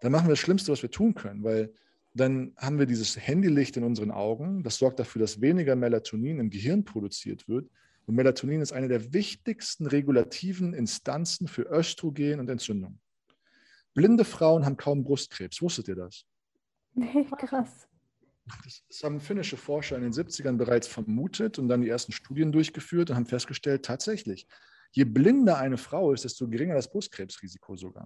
dann 0.00 0.12
machen 0.12 0.26
wir 0.26 0.32
das 0.32 0.38
Schlimmste, 0.38 0.70
was 0.70 0.82
wir 0.82 0.90
tun 0.90 1.14
können, 1.14 1.42
weil 1.42 1.72
dann 2.14 2.52
haben 2.56 2.78
wir 2.78 2.86
dieses 2.86 3.16
Handylicht 3.16 3.76
in 3.76 3.84
unseren 3.84 4.10
Augen. 4.10 4.62
Das 4.62 4.76
sorgt 4.76 4.98
dafür, 4.98 5.20
dass 5.20 5.40
weniger 5.40 5.76
Melatonin 5.76 6.38
im 6.38 6.50
Gehirn 6.50 6.84
produziert 6.84 7.48
wird. 7.48 7.68
Und 8.06 8.14
Melatonin 8.16 8.60
ist 8.60 8.72
eine 8.72 8.88
der 8.88 9.12
wichtigsten 9.12 9.86
regulativen 9.86 10.74
Instanzen 10.74 11.46
für 11.46 11.62
Östrogen 11.62 12.40
und 12.40 12.50
Entzündung. 12.50 12.98
Blinde 13.94 14.24
Frauen 14.24 14.64
haben 14.64 14.76
kaum 14.76 15.04
Brustkrebs. 15.04 15.62
Wusstet 15.62 15.88
ihr 15.88 15.96
das? 15.96 16.24
Nee, 16.94 17.26
krass. 17.38 17.86
Das, 18.64 18.84
das, 18.88 19.04
haben 19.04 19.20
finnische 19.20 19.56
Forscher 19.56 19.96
in 19.96 20.02
den 20.02 20.12
70ern 20.12 20.56
bereits 20.56 20.86
vermutet 20.86 21.58
und 21.58 21.68
dann 21.68 21.82
die 21.82 21.88
ersten 21.88 22.12
Studien 22.12 22.52
durchgeführt 22.52 23.10
und 23.10 23.16
haben 23.16 23.26
festgestellt, 23.26 23.84
tatsächlich, 23.84 24.46
je 24.92 25.04
blinder 25.04 25.58
eine 25.58 25.76
Frau 25.76 26.12
ist, 26.12 26.24
desto 26.24 26.48
geringer 26.48 26.74
das 26.74 26.90
Brustkrebsrisiko 26.90 27.76
sogar. 27.76 28.04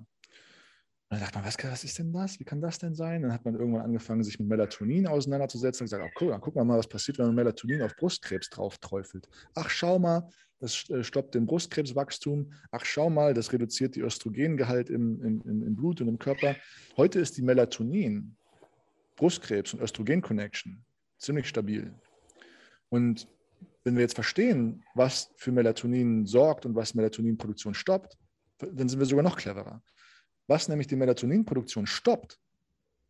Und 1.09 1.21
dann 1.21 1.21
dachte 1.21 1.39
man, 1.39 1.47
was, 1.47 1.57
was, 1.63 1.85
ist 1.85 1.99
denn 1.99 2.13
das? 2.13 2.41
Wie 2.41 2.45
kann 2.45 2.61
das 2.61 2.79
denn 2.79 2.95
sein? 2.95 3.23
Dann 3.23 3.33
hat 3.33 3.45
man 3.45 3.55
irgendwann 3.55 3.83
angefangen, 3.83 4.25
sich 4.25 4.39
mit 4.39 4.49
Melatonin 4.49 5.07
auseinanderzusetzen 5.07 5.85
und 5.85 5.91
gesagt, 5.91 6.17
cool, 6.21 6.31
dann 6.31 6.41
gucken 6.41 6.61
wir 6.61 6.65
mal, 6.65 6.79
was 6.79 6.89
passiert, 6.89 7.19
wenn 7.19 7.27
man 7.27 7.35
Melatonin 7.35 7.83
auf 7.83 7.95
Brustkrebs 7.97 8.49
drauf 8.51 8.79
träufelt. 8.79 9.29
Ach, 9.55 9.69
schau 9.69 9.99
mal, 9.99 10.29
das 10.61 10.89
äh, 10.91 11.05
stoppt 11.05 11.35
den 11.35 11.47
Brustkrebswachstum. 11.47 12.53
Ach, 12.71 12.85
schau 12.85 13.11
mal, 13.11 13.35
das 13.35 13.53
reduziert 13.53 13.97
die 13.97 14.01
Östrogengehalt 14.01 14.89
im, 14.89 15.23
im, 15.23 15.43
im 15.45 15.77
Blut 15.77 16.01
und 16.01 16.09
im 16.09 16.19
Körper. 16.19 16.57
Heute 16.97 17.21
ist 17.21 17.37
die 17.37 17.43
Melatonin 17.43 18.37
Brustkrebs 19.17 19.75
und 19.75 19.81
Östrogen-Connection 19.81 20.85
ziemlich 21.19 21.49
stabil. 21.49 21.95
Und 22.89 23.29
wenn 23.85 23.97
wir 23.97 24.03
jetzt 24.03 24.15
verstehen, 24.15 24.83
was 24.95 25.33
für 25.37 25.53
Melatonin 25.53 26.27
sorgt 26.27 26.67
und 26.67 26.75
was 26.75 26.95
Melatoninproduktion 26.95 27.75
stoppt, 27.75 28.17
dann 28.59 28.89
sind 28.89 28.99
wir 28.99 29.07
sogar 29.07 29.23
noch 29.23 29.37
cleverer. 29.37 29.83
Was 30.47 30.69
nämlich 30.69 30.87
die 30.87 30.97
Melatoninproduktion 30.97 31.87
stoppt, 31.87 32.39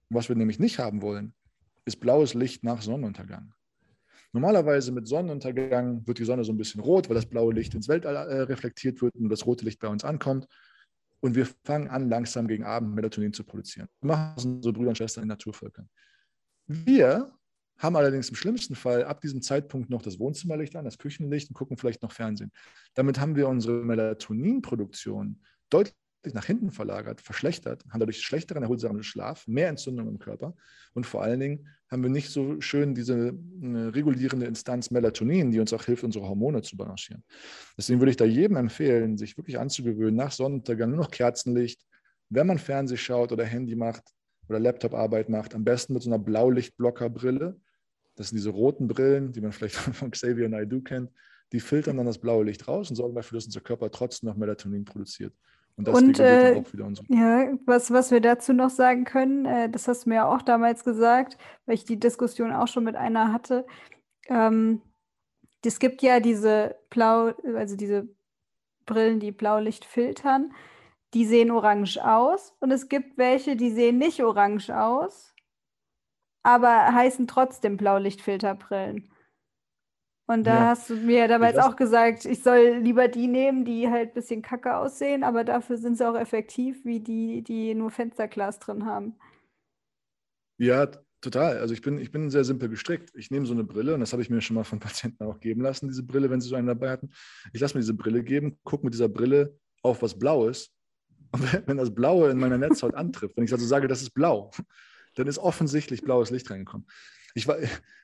was 0.08 0.28
wir 0.28 0.36
nämlich 0.36 0.58
nicht 0.58 0.78
haben 0.78 1.02
wollen, 1.02 1.34
ist 1.84 2.00
blaues 2.00 2.34
Licht 2.34 2.64
nach 2.64 2.82
Sonnenuntergang. 2.82 3.52
Normalerweise 4.32 4.90
mit 4.90 5.06
Sonnenuntergang 5.06 6.06
wird 6.06 6.18
die 6.18 6.24
Sonne 6.24 6.44
so 6.44 6.52
ein 6.52 6.56
bisschen 6.56 6.80
rot, 6.80 7.08
weil 7.08 7.14
das 7.14 7.26
blaue 7.26 7.52
Licht 7.52 7.74
ins 7.74 7.88
Weltall 7.88 8.16
äh, 8.16 8.40
reflektiert 8.42 9.00
wird 9.00 9.14
und 9.14 9.28
das 9.28 9.46
rote 9.46 9.64
Licht 9.64 9.78
bei 9.78 9.88
uns 9.88 10.02
ankommt. 10.04 10.48
Und 11.24 11.34
wir 11.36 11.46
fangen 11.64 11.88
an, 11.88 12.10
langsam 12.10 12.46
gegen 12.46 12.64
Abend 12.64 12.94
Melatonin 12.94 13.32
zu 13.32 13.44
produzieren. 13.44 13.88
Wir 14.02 14.08
machen 14.08 14.34
das 14.36 14.44
unsere 14.44 14.74
Brüder 14.74 14.90
und 14.90 14.98
Schwestern 14.98 15.22
in 15.22 15.28
Naturvölkern. 15.28 15.88
Wir 16.66 17.32
haben 17.78 17.96
allerdings 17.96 18.28
im 18.28 18.34
schlimmsten 18.34 18.74
Fall 18.74 19.04
ab 19.04 19.22
diesem 19.22 19.40
Zeitpunkt 19.40 19.88
noch 19.88 20.02
das 20.02 20.18
Wohnzimmerlicht 20.18 20.76
an, 20.76 20.84
das 20.84 20.98
Küchenlicht 20.98 21.48
und 21.48 21.54
gucken 21.54 21.78
vielleicht 21.78 22.02
noch 22.02 22.12
Fernsehen. 22.12 22.52
Damit 22.92 23.18
haben 23.18 23.36
wir 23.36 23.48
unsere 23.48 23.82
Melatoninproduktion 23.82 25.40
deutlich 25.70 25.96
nach 26.32 26.46
hinten 26.46 26.70
verlagert, 26.70 27.20
verschlechtert, 27.20 27.84
haben 27.90 28.00
dadurch 28.00 28.22
schlechteren, 28.22 28.62
erholsamen 28.62 29.02
Schlaf, 29.02 29.46
mehr 29.46 29.68
Entzündung 29.68 30.08
im 30.08 30.18
Körper 30.18 30.54
und 30.94 31.04
vor 31.04 31.22
allen 31.22 31.40
Dingen 31.40 31.68
haben 31.90 32.02
wir 32.02 32.10
nicht 32.10 32.30
so 32.30 32.60
schön 32.60 32.94
diese 32.94 33.28
äh, 33.62 33.76
regulierende 33.88 34.46
Instanz 34.46 34.90
Melatonin, 34.90 35.50
die 35.50 35.60
uns 35.60 35.72
auch 35.72 35.84
hilft, 35.84 36.04
unsere 36.04 36.26
Hormone 36.26 36.62
zu 36.62 36.76
balancieren. 36.76 37.22
Deswegen 37.76 38.00
würde 38.00 38.10
ich 38.10 38.16
da 38.16 38.24
jedem 38.24 38.56
empfehlen, 38.56 39.16
sich 39.16 39.36
wirklich 39.36 39.58
anzugewöhnen, 39.58 40.16
nach 40.16 40.32
Sonnenuntergang 40.32 40.90
nur 40.90 40.98
noch 40.98 41.10
Kerzenlicht, 41.10 41.82
wenn 42.30 42.46
man 42.46 42.58
Fernseh 42.58 42.96
schaut 42.96 43.32
oder 43.32 43.44
Handy 43.44 43.76
macht 43.76 44.02
oder 44.48 44.58
Laptoparbeit 44.58 45.28
macht, 45.28 45.54
am 45.54 45.64
besten 45.64 45.94
mit 45.94 46.02
so 46.02 46.10
einer 46.10 46.18
Blaulichtblockerbrille. 46.18 47.56
Das 48.16 48.28
sind 48.28 48.36
diese 48.36 48.50
roten 48.50 48.88
Brillen, 48.88 49.32
die 49.32 49.40
man 49.40 49.52
vielleicht 49.52 49.74
von 49.76 50.10
Xavier 50.10 50.48
Naidoo 50.48 50.80
kennt. 50.80 51.10
Die 51.52 51.60
filtern 51.60 51.98
dann 51.98 52.06
das 52.06 52.18
blaue 52.18 52.44
Licht 52.44 52.66
raus 52.66 52.90
und 52.90 52.96
sorgen 52.96 53.14
dafür, 53.14 53.36
dass 53.36 53.46
unser 53.46 53.60
Körper 53.60 53.90
trotzdem 53.90 54.28
noch 54.28 54.36
Melatonin 54.36 54.84
produziert. 54.84 55.32
Und 55.76 55.88
das 55.88 55.96
und, 55.96 56.20
äh, 56.20 56.62
auch 56.64 56.72
wieder 56.72 56.84
unsere. 56.86 57.06
Ja, 57.08 57.52
was, 57.66 57.90
was 57.90 58.10
wir 58.10 58.20
dazu 58.20 58.52
noch 58.52 58.70
sagen 58.70 59.04
können, 59.04 59.44
äh, 59.44 59.68
das 59.68 59.88
hast 59.88 60.04
du 60.04 60.10
mir 60.10 60.16
ja 60.16 60.28
auch 60.28 60.42
damals 60.42 60.84
gesagt, 60.84 61.36
weil 61.66 61.74
ich 61.74 61.84
die 61.84 61.98
Diskussion 61.98 62.52
auch 62.52 62.68
schon 62.68 62.84
mit 62.84 62.96
einer 62.96 63.32
hatte. 63.32 63.66
Ähm, 64.28 64.82
es 65.64 65.78
gibt 65.78 66.02
ja 66.02 66.20
diese 66.20 66.76
Blau, 66.90 67.32
also 67.56 67.76
diese 67.76 68.08
Brillen, 68.86 69.20
die 69.20 69.32
Blaulicht 69.32 69.84
filtern, 69.84 70.52
die 71.14 71.24
sehen 71.24 71.50
orange 71.50 71.98
aus. 71.98 72.54
Und 72.60 72.70
es 72.70 72.88
gibt 72.88 73.18
welche, 73.18 73.56
die 73.56 73.70
sehen 73.70 73.98
nicht 73.98 74.22
orange 74.22 74.70
aus, 74.70 75.34
aber 76.42 76.92
heißen 76.92 77.26
trotzdem 77.26 77.76
Blaulichtfilterbrillen. 77.76 79.10
Und 80.26 80.44
da 80.44 80.54
ja. 80.54 80.66
hast 80.68 80.88
du 80.88 80.96
mir 80.96 81.28
damals 81.28 81.58
auch 81.58 81.76
gesagt, 81.76 82.24
ich 82.24 82.42
soll 82.42 82.78
lieber 82.80 83.08
die 83.08 83.26
nehmen, 83.26 83.64
die 83.66 83.90
halt 83.90 84.10
ein 84.10 84.14
bisschen 84.14 84.40
kacke 84.40 84.76
aussehen, 84.76 85.22
aber 85.22 85.44
dafür 85.44 85.76
sind 85.76 85.98
sie 85.98 86.08
auch 86.08 86.16
effektiv, 86.16 86.84
wie 86.84 87.00
die, 87.00 87.42
die 87.42 87.74
nur 87.74 87.90
Fensterglas 87.90 88.58
drin 88.58 88.86
haben. 88.86 89.16
Ja, 90.56 90.88
total. 91.20 91.58
Also 91.58 91.74
ich 91.74 91.82
bin, 91.82 91.98
ich 91.98 92.10
bin 92.10 92.30
sehr 92.30 92.44
simpel 92.44 92.70
gestrickt. 92.70 93.10
Ich 93.14 93.30
nehme 93.30 93.44
so 93.44 93.52
eine 93.52 93.64
Brille 93.64 93.92
und 93.92 94.00
das 94.00 94.12
habe 94.12 94.22
ich 94.22 94.30
mir 94.30 94.40
schon 94.40 94.56
mal 94.56 94.64
von 94.64 94.78
Patienten 94.80 95.24
auch 95.24 95.40
geben 95.40 95.60
lassen, 95.60 95.88
diese 95.88 96.02
Brille, 96.02 96.30
wenn 96.30 96.40
sie 96.40 96.48
so 96.48 96.56
einen 96.56 96.68
dabei 96.68 96.90
hatten. 96.90 97.10
Ich 97.52 97.60
lasse 97.60 97.74
mir 97.74 97.80
diese 97.80 97.94
Brille 97.94 98.22
geben, 98.22 98.58
gucke 98.64 98.84
mit 98.84 98.94
dieser 98.94 99.08
Brille 99.08 99.58
auf 99.82 100.00
was 100.00 100.18
Blaues. 100.18 100.70
Und 101.32 101.42
wenn 101.68 101.76
das 101.76 101.94
Blaue 101.94 102.30
in 102.30 102.38
meiner 102.38 102.56
Netzhaut 102.56 102.94
antrifft, 102.94 103.36
wenn 103.36 103.44
ich 103.44 103.52
also 103.52 103.66
sage, 103.66 103.88
das 103.88 104.00
ist 104.00 104.14
blau, 104.14 104.52
dann 105.16 105.26
ist 105.26 105.38
offensichtlich 105.38 106.00
blaues 106.02 106.30
Licht 106.30 106.50
reingekommen. 106.50 106.86
Ich, 107.34 107.46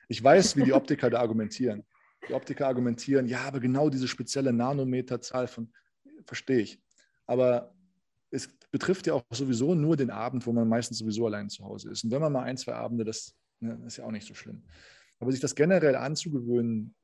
ich 0.07 0.23
weiß, 0.23 0.55
wie 0.55 0.63
die 0.63 0.73
Optiker 0.73 1.09
da 1.09 1.19
argumentieren. 1.19 1.83
Die 2.27 2.33
Optiker 2.33 2.67
argumentieren, 2.67 3.27
ja, 3.27 3.41
aber 3.41 3.59
genau 3.59 3.89
diese 3.89 4.07
spezielle 4.07 4.53
Nanometerzahl 4.53 5.47
von, 5.47 5.71
verstehe 6.25 6.59
ich. 6.59 6.81
Aber 7.25 7.73
es 8.29 8.47
betrifft 8.71 9.07
ja 9.07 9.13
auch 9.13 9.23
sowieso 9.31 9.75
nur 9.75 9.97
den 9.97 10.09
Abend, 10.09 10.45
wo 10.45 10.53
man 10.53 10.67
meistens 10.67 10.99
sowieso 10.99 11.25
allein 11.25 11.49
zu 11.49 11.63
Hause 11.63 11.89
ist. 11.89 12.03
Und 12.03 12.11
wenn 12.11 12.21
man 12.21 12.31
mal 12.31 12.43
ein, 12.43 12.57
zwei 12.57 12.73
Abende, 12.73 13.03
das, 13.03 13.35
ne, 13.59 13.81
ist 13.85 13.97
ja 13.97 14.05
auch 14.05 14.11
nicht 14.11 14.27
so 14.27 14.33
schlimm. 14.33 14.63
Aber 15.19 15.31
sich 15.31 15.41
das 15.41 15.55
generell 15.55 15.95
anzugewöhnen 15.95 16.95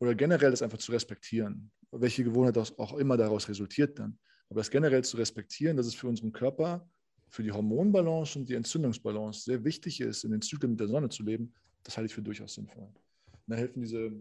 oder 0.00 0.14
generell 0.14 0.50
das 0.50 0.62
einfach 0.62 0.78
zu 0.78 0.92
respektieren, 0.92 1.70
welche 1.90 2.24
Gewohnheit 2.24 2.58
auch 2.58 2.94
immer 2.94 3.16
daraus 3.16 3.48
resultiert 3.48 3.98
dann, 3.98 4.18
aber 4.50 4.60
das 4.60 4.70
generell 4.70 5.04
zu 5.04 5.16
respektieren, 5.16 5.76
dass 5.76 5.86
es 5.86 5.94
für 5.94 6.08
unseren 6.08 6.32
Körper, 6.32 6.88
für 7.28 7.42
die 7.42 7.52
Hormonbalance 7.52 8.38
und 8.38 8.48
die 8.48 8.54
Entzündungsbalance 8.54 9.44
sehr 9.44 9.64
wichtig 9.64 10.00
ist, 10.00 10.24
in 10.24 10.32
den 10.32 10.42
Zyklen 10.42 10.72
mit 10.72 10.80
der 10.80 10.88
Sonne 10.88 11.08
zu 11.08 11.22
leben, 11.22 11.54
das 11.82 11.96
halte 11.96 12.06
ich 12.06 12.14
für 12.14 12.22
durchaus 12.22 12.54
sinnvoll. 12.54 12.84
Und 12.84 13.40
da 13.46 13.56
helfen 13.56 13.80
diese 13.80 14.12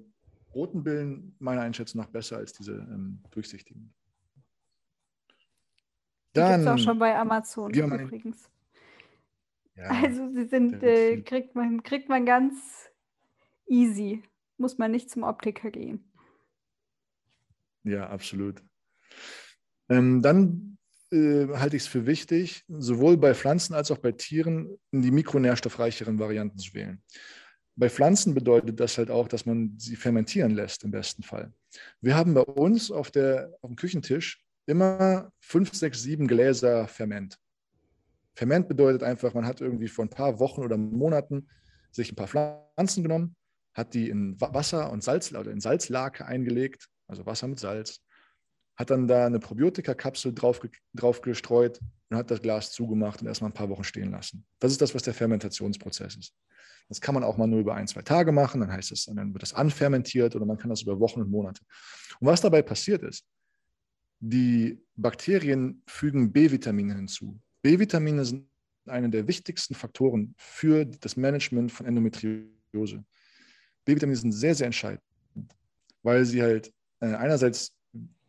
roten 0.54 0.84
Billen 0.84 1.36
meiner 1.40 1.62
Einschätzung 1.62 2.02
nach 2.02 2.10
besser 2.10 2.38
als 2.38 2.54
diese 2.54 2.74
ähm, 2.74 3.22
durchsichtigen. 3.32 3.94
Dann 6.34 6.62
gibt 6.62 6.62
es 6.62 6.68
auch 6.68 6.84
schon 6.84 7.00
bei 7.00 7.16
Amazon 7.16 7.72
übrigens. 7.74 8.50
Ja, 9.76 9.86
also 9.86 10.30
sie 10.30 10.46
sind, 10.46 10.84
äh, 10.84 11.22
kriegt, 11.22 11.56
man, 11.56 11.82
kriegt 11.84 12.10
man 12.10 12.26
ganz 12.26 12.90
easy. 13.68 14.24
Muss 14.58 14.78
man 14.78 14.92
nicht 14.92 15.10
zum 15.10 15.24
Optiker 15.24 15.72
gehen. 15.72 16.12
Ja, 17.84 18.08
absolut. 18.10 18.64
Ähm, 19.90 20.22
dann 20.22 20.78
äh, 21.12 21.48
halte 21.48 21.76
ich 21.76 21.84
es 21.84 21.88
für 21.88 22.06
wichtig, 22.06 22.64
sowohl 22.68 23.18
bei 23.18 23.34
Pflanzen 23.34 23.74
als 23.74 23.92
auch 23.92 23.98
bei 23.98 24.12
Tieren 24.12 24.78
die 24.92 25.12
mikronährstoffreicheren 25.12 26.20
Varianten 26.20 26.58
zu 26.60 26.74
wählen. 26.74 27.02
Bei 27.76 27.90
Pflanzen 27.90 28.34
bedeutet 28.36 28.80
das 28.80 28.98
halt 28.98 29.10
auch, 29.10 29.28
dass 29.28 29.46
man 29.46 29.76
sie 29.78 29.96
fermentieren 29.96 30.52
lässt 30.52 30.84
im 30.84 30.92
besten 30.92 31.24
Fall. 31.24 31.52
Wir 32.02 32.16
haben 32.16 32.34
bei 32.34 32.42
uns 32.42 32.92
auf, 32.92 33.10
der, 33.10 33.52
auf 33.62 33.70
dem 33.70 33.76
Küchentisch 33.76 34.44
immer 34.66 35.32
fünf, 35.40 35.74
sechs, 35.74 36.04
sieben 36.04 36.28
Gläser 36.28 36.88
Ferment. 36.88 37.40
Ferment 38.36 38.68
bedeutet 38.68 39.04
einfach, 39.04 39.34
man 39.34 39.46
hat 39.46 39.62
irgendwie 39.62 39.88
vor 39.88 40.06
ein 40.06 40.10
paar 40.10 40.40
Wochen 40.40 40.62
oder 40.62 40.78
Monaten 40.78 41.48
sich 41.92 42.12
ein 42.12 42.16
paar 42.16 42.28
Pflanzen 42.28 43.04
genommen, 43.04 43.36
hat 43.74 43.94
die 43.94 44.10
in 44.10 44.40
Wasser 44.40 44.92
und 44.92 45.04
Salz 45.04 45.32
oder 45.34 45.52
in 45.52 45.60
Salzlake 45.60 46.26
eingelegt, 46.26 46.90
also 47.08 47.26
Wasser 47.26 47.48
mit 47.48 47.60
Salz, 47.60 48.02
hat 48.76 48.90
dann 48.90 49.08
da 49.08 49.26
eine 49.26 49.40
Probiotika-Kapsel 49.40 50.34
drauf, 50.34 50.62
drauf 50.94 51.22
gestreut 51.22 51.80
und 52.10 52.18
hat 52.18 52.32
das 52.32 52.42
Glas 52.42 52.72
zugemacht 52.72 53.22
und 53.22 53.28
erstmal 53.28 53.52
ein 53.52 53.54
paar 53.54 53.70
Wochen 53.70 53.84
stehen 53.84 54.12
lassen. 54.12 54.46
Das 54.60 54.72
ist 54.72 54.82
das, 54.82 54.96
was 54.96 55.04
der 55.04 55.14
Fermentationsprozess 55.14 56.16
ist. 56.16 56.34
Das 56.90 57.00
kann 57.00 57.14
man 57.14 57.24
auch 57.24 57.38
mal 57.38 57.48
nur 57.48 57.60
über 57.60 57.76
ein, 57.76 57.88
zwei 57.88 58.02
Tage 58.02 58.32
machen, 58.32 58.62
dann 58.62 58.72
heißt 58.72 58.92
es, 58.92 59.06
dann 59.06 59.34
wird 59.34 59.42
das 59.42 59.54
anfermentiert 59.54 60.36
oder 60.36 60.46
man 60.46 60.58
kann 60.58 60.70
das 60.70 60.82
über 60.82 61.00
Wochen 61.00 61.22
und 61.22 61.30
Monate. 61.30 61.62
Und 62.20 62.28
was 62.28 62.42
dabei 62.42 62.62
passiert 62.62 63.04
ist, 63.04 63.26
die 64.20 64.82
Bakterien 64.96 65.82
fügen 65.86 66.32
B-Vitamine 66.32 66.96
hinzu. 66.96 67.40
B-Vitamine 67.62 68.26
sind 68.26 68.48
einer 68.86 69.10
der 69.10 69.28
wichtigsten 69.28 69.76
Faktoren 69.76 70.34
für 70.38 70.86
das 70.86 71.16
Management 71.16 71.72
von 71.72 71.86
Endometriose. 71.86 73.04
B-Vitamine 73.86 74.16
sind 74.18 74.32
sehr, 74.32 74.56
sehr 74.56 74.68
entscheidend, 74.68 75.02
weil 76.04 76.26
sie 76.26 76.42
halt 76.42 76.74
äh, 77.00 77.14
einerseits 77.14 77.74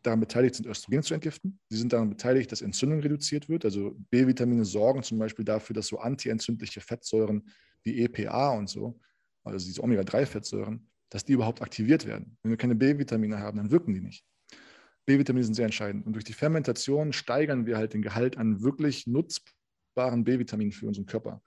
daran 0.05 0.20
beteiligt 0.20 0.55
sind, 0.55 0.66
Östrogen 0.66 1.02
zu 1.02 1.14
entgiften. 1.14 1.59
Sie 1.68 1.78
sind 1.78 1.92
daran 1.92 2.11
beteiligt, 2.11 2.52
dass 2.52 2.62
Entzündung 2.62 3.00
reduziert 3.00 3.48
wird. 3.48 3.64
Also 3.64 3.96
B-Vitamine 4.11 4.64
sorgen 4.64 5.02
zum 5.02 5.18
Beispiel 5.18 5.44
dafür, 5.44 5.74
dass 5.74 5.86
so 5.86 5.98
antientzündliche 5.98 6.80
Fettsäuren 6.80 7.48
wie 7.82 8.02
EPA 8.02 8.50
und 8.50 8.68
so, 8.68 9.00
also 9.42 9.66
diese 9.66 9.82
Omega-3-Fettsäuren, 9.82 10.86
dass 11.09 11.24
die 11.24 11.32
überhaupt 11.32 11.62
aktiviert 11.62 12.07
werden. 12.07 12.36
Wenn 12.42 12.50
wir 12.50 12.57
keine 12.57 12.74
B-Vitamine 12.74 13.38
haben, 13.38 13.59
dann 13.59 13.70
wirken 13.70 13.94
die 13.94 14.00
nicht. 14.00 14.24
B-Vitamine 15.07 15.44
sind 15.44 15.55
sehr 15.55 15.66
entscheidend. 15.66 16.07
Und 16.07 16.14
durch 16.14 16.24
die 16.24 16.32
Fermentation 16.32 17.12
steigern 17.12 17.66
wir 17.66 17.76
halt 17.76 17.94
den 17.94 18.02
Gehalt 18.02 18.36
an 18.36 18.62
wirklich 18.62 19.07
nutzbaren 19.07 20.24
B-Vitaminen 20.24 20.72
für 20.72 20.86
unseren 20.86 21.07
Körper, 21.07 21.42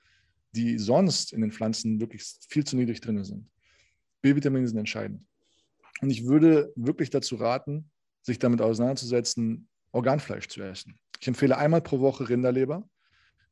die 0.52 0.78
sonst 0.78 1.34
in 1.34 1.42
den 1.42 1.52
Pflanzen 1.52 2.00
wirklich 2.00 2.24
viel 2.50 2.66
zu 2.66 2.76
niedrig 2.76 3.02
drin 3.02 3.24
sind. 3.24 3.50
B-Vitamine 4.22 4.68
sind 4.68 4.78
entscheidend. 4.78 5.26
Und 6.02 6.10
ich 6.12 6.26
würde 6.26 6.72
wirklich 6.76 7.10
dazu 7.10 7.36
raten, 7.36 7.90
sich 8.28 8.40
damit 8.40 8.62
auseinanderzusetzen, 8.62 9.68
Organfleisch 9.94 10.50
zu 10.50 10.62
essen. 10.62 11.00
Ich 11.20 11.28
empfehle 11.28 11.58
einmal 11.58 11.82
pro 11.82 12.00
Woche 12.02 12.28
Rinderleber, 12.30 12.88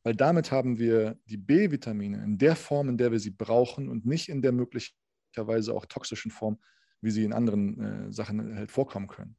weil 0.04 0.14
damit 0.14 0.52
haben 0.52 0.78
wir 0.78 1.18
die 1.26 1.38
B-Vitamine 1.38 2.24
in 2.24 2.38
der 2.38 2.56
Form, 2.56 2.90
in 2.90 2.98
der 2.98 3.12
wir 3.12 3.20
sie 3.20 3.32
brauchen 3.32 3.90
und 3.90 4.06
nicht 4.06 4.30
in 4.30 4.42
der 4.42 4.52
möglicherweise 4.52 5.74
auch 5.74 5.86
toxischen 5.86 6.30
Form, 6.30 6.60
wie 7.02 7.10
sie 7.10 7.24
in 7.24 7.34
anderen 7.34 7.80
äh, 7.80 8.14
Sachen 8.14 8.56
halt 8.56 8.70
vorkommen 8.70 9.08
können. 9.08 9.38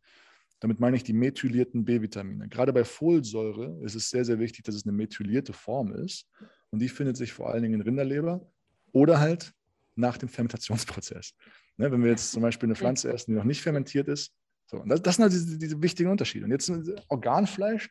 Damit 0.58 0.80
meine 0.80 0.96
ich 0.96 1.04
die 1.04 1.12
methylierten 1.12 1.84
B-Vitamine. 1.84 2.48
Gerade 2.48 2.72
bei 2.72 2.84
Folsäure 2.84 3.78
ist 3.84 3.94
es 3.94 4.08
sehr, 4.08 4.24
sehr 4.24 4.38
wichtig, 4.38 4.64
dass 4.64 4.74
es 4.74 4.86
eine 4.86 4.96
methylierte 4.96 5.52
Form 5.52 5.92
ist. 5.92 6.26
Und 6.70 6.78
die 6.80 6.88
findet 6.88 7.18
sich 7.18 7.34
vor 7.34 7.50
allen 7.50 7.62
Dingen 7.62 7.74
in 7.74 7.82
Rinderleber 7.82 8.40
oder 8.92 9.20
halt 9.20 9.52
nach 9.96 10.16
dem 10.16 10.30
Fermentationsprozess. 10.30 11.34
Ne, 11.76 11.92
wenn 11.92 12.02
wir 12.02 12.10
jetzt 12.10 12.32
zum 12.32 12.40
Beispiel 12.40 12.68
eine 12.68 12.74
Pflanze 12.74 13.12
essen, 13.12 13.32
die 13.32 13.36
noch 13.36 13.44
nicht 13.44 13.60
fermentiert 13.60 14.08
ist, 14.08 14.32
so, 14.66 14.82
das, 14.84 15.00
das, 15.02 15.16
sind 15.16 15.22
halt 15.22 15.32
diese, 15.32 15.58
diese, 15.58 15.80
wichtigen 15.80 16.10
Unterschiede. 16.10 16.44
Und 16.44 16.50
jetzt 16.50 16.70
Organfleisch 17.08 17.88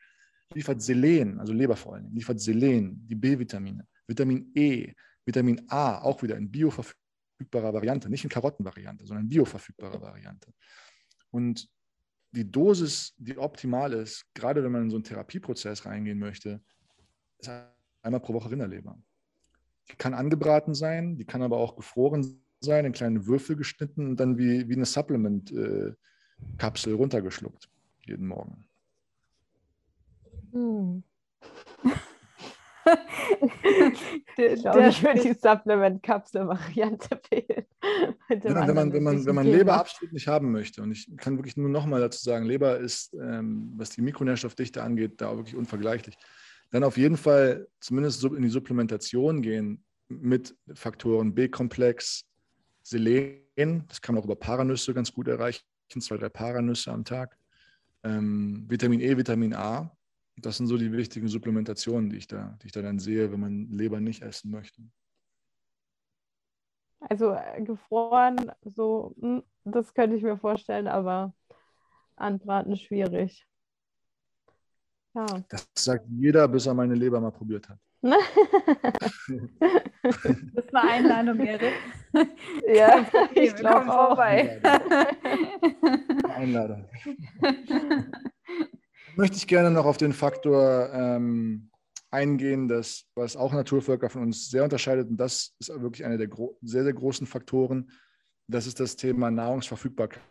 liefert 0.53 0.81
Selen, 0.81 1.39
also 1.39 1.53
Leber 1.53 1.75
vor 1.75 1.95
allem, 1.95 2.13
liefert 2.13 2.39
Selen, 2.39 3.07
die 3.07 3.15
B-Vitamine, 3.15 3.87
Vitamin 4.07 4.51
E, 4.53 4.93
Vitamin 5.25 5.61
A, 5.69 5.99
auch 5.99 6.21
wieder 6.21 6.37
in 6.37 6.51
bioverfügbarer 6.51 7.73
Variante, 7.73 8.09
nicht 8.09 8.23
in 8.23 8.29
Karottenvariante, 8.29 9.05
sondern 9.05 9.25
in 9.25 9.29
bioverfügbarer 9.29 10.01
Variante. 10.01 10.51
Und 11.31 11.67
die 12.31 12.49
Dosis, 12.49 13.13
die 13.17 13.37
optimal 13.37 13.93
ist, 13.93 14.25
gerade 14.33 14.63
wenn 14.63 14.71
man 14.71 14.83
in 14.83 14.89
so 14.89 14.97
einen 14.97 15.03
Therapieprozess 15.03 15.85
reingehen 15.85 16.19
möchte, 16.19 16.61
ist 17.39 17.49
einmal 18.01 18.19
pro 18.19 18.33
Woche 18.33 18.51
Rinderleber. 18.51 19.01
Die 19.89 19.95
kann 19.95 20.13
angebraten 20.13 20.73
sein, 20.73 21.17
die 21.17 21.25
kann 21.25 21.41
aber 21.41 21.57
auch 21.57 21.75
gefroren 21.75 22.41
sein, 22.59 22.85
in 22.85 22.91
kleine 22.91 23.25
Würfel 23.25 23.55
geschnitten 23.55 24.07
und 24.07 24.19
dann 24.19 24.37
wie, 24.37 24.67
wie 24.67 24.75
eine 24.75 24.85
Supplement-Kapsel 24.85 25.91
äh, 25.91 25.95
runtergeschluckt, 26.87 27.69
jeden 28.05 28.27
Morgen. 28.27 28.67
Hm. 30.51 31.03
ich 34.37 34.61
glaube, 34.61 34.87
ich 34.89 35.03
würde 35.03 35.21
die 35.21 35.33
Supplement-Kapsel-Variante 35.33 37.19
wählen. 37.29 37.65
Ja, 38.29 38.67
wenn 38.67 38.75
man, 38.75 38.93
wenn 38.93 39.03
man, 39.03 39.25
wenn 39.25 39.35
man 39.35 39.47
Leber 39.47 39.73
absolut 39.73 40.13
nicht 40.13 40.27
haben 40.27 40.51
möchte, 40.51 40.81
und 40.81 40.91
ich 40.91 41.09
kann 41.17 41.37
wirklich 41.37 41.57
nur 41.57 41.69
nochmal 41.69 42.01
dazu 42.01 42.23
sagen, 42.23 42.45
Leber 42.45 42.77
ist, 42.77 43.13
ähm, 43.13 43.73
was 43.75 43.89
die 43.91 44.01
Mikronährstoffdichte 44.01 44.83
angeht, 44.83 45.21
da 45.21 45.35
wirklich 45.35 45.55
unvergleichlich. 45.55 46.15
Dann 46.71 46.83
auf 46.83 46.97
jeden 46.97 47.17
Fall 47.17 47.67
zumindest 47.79 48.23
in 48.23 48.41
die 48.41 48.49
Supplementation 48.49 49.41
gehen 49.41 49.83
mit 50.07 50.55
Faktoren 50.73 51.33
B-Komplex, 51.33 52.25
Selen, 52.83 53.85
das 53.87 54.01
kann 54.01 54.13
man 54.13 54.21
auch 54.21 54.25
über 54.25 54.35
Paranüsse 54.35 54.93
ganz 54.93 55.11
gut 55.11 55.27
erreichen, 55.27 55.63
zwei, 55.89 56.17
drei 56.17 56.29
Paranüsse 56.29 56.91
am 56.91 57.05
Tag, 57.05 57.37
ähm, 58.03 58.65
Vitamin 58.69 58.99
E, 58.99 59.17
Vitamin 59.17 59.53
A, 59.53 59.95
das 60.37 60.57
sind 60.57 60.67
so 60.67 60.77
die 60.77 60.91
wichtigen 60.91 61.27
Supplementationen, 61.27 62.09
die 62.09 62.17
ich 62.17 62.27
da, 62.27 62.57
die 62.61 62.67
ich 62.67 62.71
da 62.73 62.81
dann 62.81 62.99
sehe, 62.99 63.31
wenn 63.31 63.39
man 63.39 63.69
Leber 63.69 63.99
nicht 63.99 64.21
essen 64.21 64.51
möchte. 64.51 64.81
Also 66.99 67.31
äh, 67.31 67.61
gefroren, 67.61 68.51
so, 68.63 69.15
hm, 69.19 69.43
das 69.63 69.93
könnte 69.93 70.15
ich 70.15 70.23
mir 70.23 70.37
vorstellen, 70.37 70.87
aber 70.87 71.33
anbraten 72.15 72.75
schwierig. 72.75 73.47
Ja. 75.13 75.25
Das 75.47 75.67
sagt 75.75 76.05
jeder, 76.09 76.47
bis 76.47 76.65
er 76.65 76.73
meine 76.73 76.95
Leber 76.95 77.21
mal 77.21 77.31
probiert 77.31 77.69
hat. 77.69 77.79
das 78.01 78.21
war 80.71 80.89
Einladung, 80.89 81.39
Erik. 81.39 81.73
Ja, 82.73 83.05
ich 83.33 83.55
glaube 83.55 83.85
vorbei. 83.85 84.61
Einladung. 86.35 86.85
Einladung 87.45 88.05
möchte 89.15 89.37
ich 89.37 89.47
gerne 89.47 89.71
noch 89.71 89.85
auf 89.85 89.97
den 89.97 90.13
Faktor 90.13 90.89
ähm, 90.93 91.69
eingehen, 92.11 92.67
dass, 92.67 93.05
was 93.15 93.35
auch 93.35 93.53
Naturvölker 93.53 94.09
von 94.09 94.23
uns 94.23 94.49
sehr 94.49 94.63
unterscheidet, 94.63 95.09
und 95.09 95.17
das 95.17 95.55
ist 95.59 95.69
wirklich 95.81 96.05
einer 96.05 96.17
der 96.17 96.29
sehr, 96.61 96.83
sehr 96.83 96.93
großen 96.93 97.27
Faktoren, 97.27 97.91
das 98.47 98.67
ist 98.67 98.79
das 98.79 98.95
Thema 98.95 99.31
Nahrungsverfügbarkeit. 99.31 100.21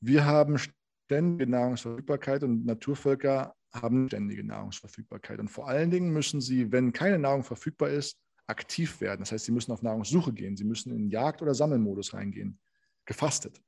Wir 0.00 0.24
haben 0.24 0.56
ständige 0.58 1.50
Nahrungsverfügbarkeit 1.50 2.42
und 2.42 2.64
Naturvölker 2.64 3.54
haben 3.72 4.08
ständige 4.08 4.44
Nahrungsverfügbarkeit. 4.44 5.38
Und 5.38 5.48
vor 5.48 5.68
allen 5.68 5.90
Dingen 5.90 6.12
müssen 6.12 6.40
sie, 6.40 6.72
wenn 6.72 6.92
keine 6.92 7.18
Nahrung 7.18 7.44
verfügbar 7.44 7.90
ist, 7.90 8.18
aktiv 8.46 9.00
werden. 9.00 9.20
Das 9.20 9.32
heißt, 9.32 9.44
sie 9.44 9.52
müssen 9.52 9.72
auf 9.72 9.82
Nahrungssuche 9.82 10.32
gehen, 10.32 10.56
sie 10.56 10.64
müssen 10.64 10.92
in 10.92 11.08
Jagd- 11.08 11.40
oder 11.40 11.54
Sammelmodus 11.54 12.14
reingehen, 12.14 12.58
gefastet. 13.04 13.60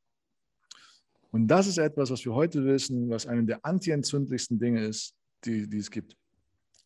Und 1.31 1.49
das 1.49 1.67
ist 1.67 1.79
etwas, 1.79 2.11
was 2.11 2.25
wir 2.25 2.35
heute 2.35 2.65
wissen, 2.65 3.09
was 3.09 3.27
eine 3.27 3.45
der 3.45 3.65
antientzündlichsten 3.65 4.59
Dinge 4.59 4.85
ist, 4.85 5.15
die, 5.45 5.69
die 5.69 5.79
es 5.79 5.91
gibt. 5.91 6.17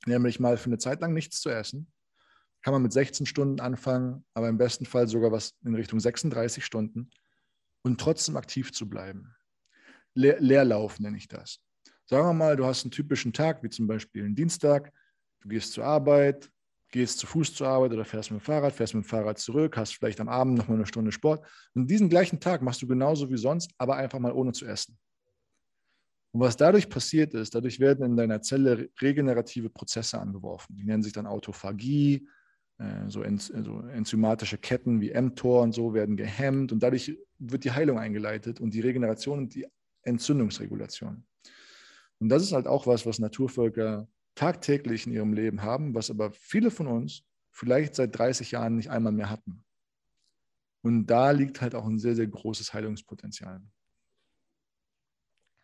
Nämlich 0.06 0.38
mal 0.38 0.56
für 0.56 0.66
eine 0.66 0.78
Zeit 0.78 1.00
lang 1.00 1.14
nichts 1.14 1.40
zu 1.40 1.50
essen. 1.50 1.90
Kann 2.62 2.72
man 2.72 2.82
mit 2.82 2.92
16 2.92 3.26
Stunden 3.26 3.60
anfangen, 3.60 4.24
aber 4.34 4.48
im 4.48 4.58
besten 4.58 4.86
Fall 4.86 5.08
sogar 5.08 5.32
was 5.32 5.54
in 5.64 5.74
Richtung 5.74 5.98
36 5.98 6.64
Stunden 6.64 7.10
und 7.82 8.00
trotzdem 8.00 8.36
aktiv 8.36 8.72
zu 8.72 8.88
bleiben. 8.88 9.34
Leer, 10.14 10.40
Leerlauf 10.40 11.00
nenne 11.00 11.16
ich 11.16 11.28
das. 11.28 11.60
Sagen 12.06 12.28
wir 12.28 12.32
mal, 12.32 12.56
du 12.56 12.64
hast 12.64 12.84
einen 12.84 12.92
typischen 12.92 13.32
Tag, 13.32 13.62
wie 13.62 13.68
zum 13.68 13.86
Beispiel 13.86 14.24
einen 14.24 14.36
Dienstag, 14.36 14.92
du 15.40 15.48
gehst 15.48 15.72
zur 15.72 15.84
Arbeit, 15.84 16.50
gehst 16.92 17.18
zu 17.18 17.26
Fuß 17.26 17.54
zur 17.54 17.66
Arbeit 17.66 17.92
oder 17.92 18.04
fährst 18.04 18.30
mit 18.30 18.40
dem 18.40 18.44
Fahrrad, 18.44 18.72
fährst 18.72 18.94
mit 18.94 19.04
dem 19.04 19.08
Fahrrad 19.08 19.38
zurück, 19.38 19.76
hast 19.76 19.94
vielleicht 19.94 20.20
am 20.20 20.28
Abend 20.28 20.56
noch 20.56 20.68
mal 20.68 20.74
eine 20.74 20.86
Stunde 20.86 21.10
Sport. 21.10 21.44
Und 21.74 21.90
diesen 21.90 22.08
gleichen 22.08 22.38
Tag 22.38 22.62
machst 22.62 22.80
du 22.80 22.86
genauso 22.86 23.28
wie 23.28 23.36
sonst, 23.36 23.72
aber 23.76 23.96
einfach 23.96 24.20
mal 24.20 24.32
ohne 24.32 24.52
zu 24.52 24.66
essen. 24.66 24.96
Und 26.32 26.40
was 26.40 26.56
dadurch 26.56 26.88
passiert 26.88 27.34
ist, 27.34 27.54
dadurch 27.54 27.80
werden 27.80 28.04
in 28.04 28.16
deiner 28.16 28.40
Zelle 28.40 28.90
regenerative 29.00 29.70
Prozesse 29.70 30.20
angeworfen. 30.20 30.76
Die 30.76 30.84
nennen 30.84 31.02
sich 31.02 31.12
dann 31.12 31.26
Autophagie, 31.26 32.28
äh, 32.78 33.08
so, 33.08 33.22
enzymatische 33.22 34.58
Ketten 34.58 35.00
wie 35.00 35.18
mTOR 35.18 35.62
und 35.62 35.72
so 35.72 35.94
werden 35.94 36.16
gehemmt 36.16 36.72
und 36.72 36.82
dadurch 36.82 37.16
wird 37.38 37.64
die 37.64 37.72
Heilung 37.72 37.98
eingeleitet 37.98 38.60
und 38.60 38.74
die 38.74 38.80
Regeneration 38.80 39.38
und 39.38 39.54
die 39.54 39.66
Entzündungsregulation. 40.02 41.24
Und 42.18 42.28
das 42.28 42.42
ist 42.42 42.52
halt 42.52 42.66
auch 42.66 42.86
was, 42.86 43.06
was 43.06 43.18
Naturvölker 43.18 44.08
tagtäglich 44.34 45.06
in 45.06 45.12
ihrem 45.12 45.32
Leben 45.32 45.62
haben, 45.62 45.94
was 45.94 46.10
aber 46.10 46.30
viele 46.32 46.70
von 46.70 46.86
uns 46.86 47.24
vielleicht 47.50 47.94
seit 47.94 48.16
30 48.16 48.50
Jahren 48.50 48.76
nicht 48.76 48.90
einmal 48.90 49.12
mehr 49.12 49.30
hatten. 49.30 49.64
Und 50.82 51.06
da 51.06 51.30
liegt 51.30 51.60
halt 51.60 51.74
auch 51.74 51.86
ein 51.86 51.98
sehr, 51.98 52.14
sehr 52.14 52.26
großes 52.26 52.72
Heilungspotenzial. 52.72 53.60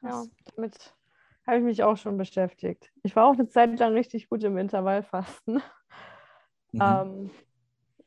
Ja, 0.02 0.24
damit 0.56 0.94
habe 1.46 1.58
ich 1.58 1.64
mich 1.64 1.82
auch 1.82 1.96
schon 1.96 2.16
beschäftigt. 2.16 2.90
Ich 3.02 3.14
war 3.14 3.26
auch 3.26 3.34
eine 3.34 3.48
Zeit 3.48 3.78
lang 3.78 3.92
richtig 3.92 4.28
gut 4.28 4.42
im 4.44 4.58
Intervallfasten. 4.58 5.62
Mhm. 6.72 6.80
Ähm, 6.80 7.30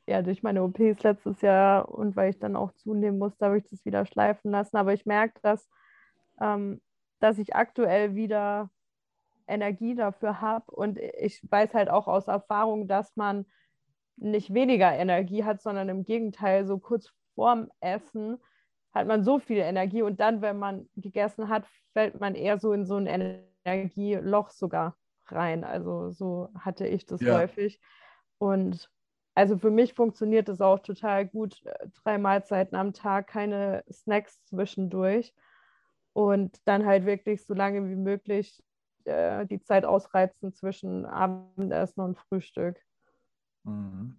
ja, 0.07 0.21
durch 0.21 0.43
meine 0.43 0.63
OPs 0.63 1.03
letztes 1.03 1.41
Jahr 1.41 1.87
und 1.89 2.15
weil 2.15 2.31
ich 2.31 2.39
dann 2.39 2.55
auch 2.55 2.71
zunehmen 2.73 3.17
musste, 3.17 3.45
habe 3.45 3.57
ich 3.57 3.69
das 3.69 3.85
wieder 3.85 4.05
schleifen 4.05 4.51
lassen. 4.51 4.75
Aber 4.77 4.93
ich 4.93 5.05
merke, 5.05 5.39
dass, 5.41 5.69
ähm, 6.41 6.81
dass 7.25 7.39
ich 7.39 7.55
aktuell 7.55 8.13
wieder 8.13 8.69
Energie 9.47 9.95
dafür 9.95 10.41
habe. 10.41 10.71
Und 10.71 10.99
ich 10.99 11.41
weiß 11.49 11.73
halt 11.73 11.89
auch 11.89 12.07
aus 12.07 12.27
Erfahrung, 12.27 12.87
dass 12.87 13.15
man 13.15 13.47
nicht 14.15 14.53
weniger 14.53 14.93
Energie 14.93 15.43
hat, 15.43 15.59
sondern 15.59 15.89
im 15.89 16.03
Gegenteil, 16.03 16.67
so 16.67 16.77
kurz 16.77 17.11
vorm 17.33 17.71
Essen 17.79 18.37
hat 18.93 19.07
man 19.07 19.23
so 19.23 19.39
viel 19.39 19.57
Energie 19.57 20.03
und 20.03 20.19
dann, 20.19 20.41
wenn 20.41 20.59
man 20.59 20.87
gegessen 20.95 21.49
hat, 21.49 21.65
fällt 21.93 22.19
man 22.19 22.35
eher 22.35 22.59
so 22.59 22.71
in 22.73 22.85
so 22.85 22.95
ein 22.95 23.41
Energieloch 23.65 24.51
sogar 24.51 24.95
rein. 25.25 25.63
Also 25.63 26.11
so 26.11 26.49
hatte 26.59 26.85
ich 26.85 27.07
das 27.07 27.21
ja. 27.21 27.39
häufig. 27.39 27.81
Und 28.37 28.89
also 29.33 29.57
für 29.57 29.71
mich 29.71 29.95
funktioniert 29.95 30.47
das 30.47 30.61
auch 30.61 30.79
total 30.79 31.25
gut. 31.25 31.61
Drei 32.03 32.19
Mahlzeiten 32.19 32.77
am 32.77 32.93
Tag, 32.93 33.27
keine 33.27 33.83
Snacks 33.91 34.41
zwischendurch. 34.45 35.33
Und 36.15 36.55
dann 36.63 36.85
halt 36.85 37.05
wirklich 37.05 37.45
so 37.45 37.53
lange 37.53 37.89
wie 37.89 37.95
möglich 37.95 38.63
äh, 39.03 39.45
die 39.45 39.61
Zeit 39.61 39.83
ausreizen 39.83 40.53
zwischen 40.53 41.05
Abendessen 41.05 41.99
und 41.99 42.17
Frühstück. 42.17 42.77
Mhm. 43.63 44.15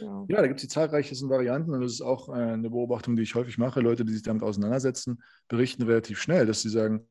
Ja. 0.00 0.24
ja. 0.28 0.40
da 0.40 0.46
gibt 0.48 0.58
es 0.58 0.66
die 0.66 0.68
zahlreichsten 0.68 1.30
Varianten 1.30 1.72
und 1.72 1.80
das 1.80 1.92
ist 1.92 2.00
auch 2.00 2.28
äh, 2.28 2.32
eine 2.32 2.70
Beobachtung, 2.70 3.14
die 3.14 3.22
ich 3.22 3.36
häufig 3.36 3.56
mache. 3.56 3.80
Leute, 3.80 4.04
die 4.04 4.12
sich 4.12 4.24
damit 4.24 4.42
auseinandersetzen, 4.42 5.22
berichten 5.46 5.84
relativ 5.84 6.20
schnell, 6.20 6.44
dass 6.44 6.62
sie 6.62 6.70
sagen, 6.70 7.08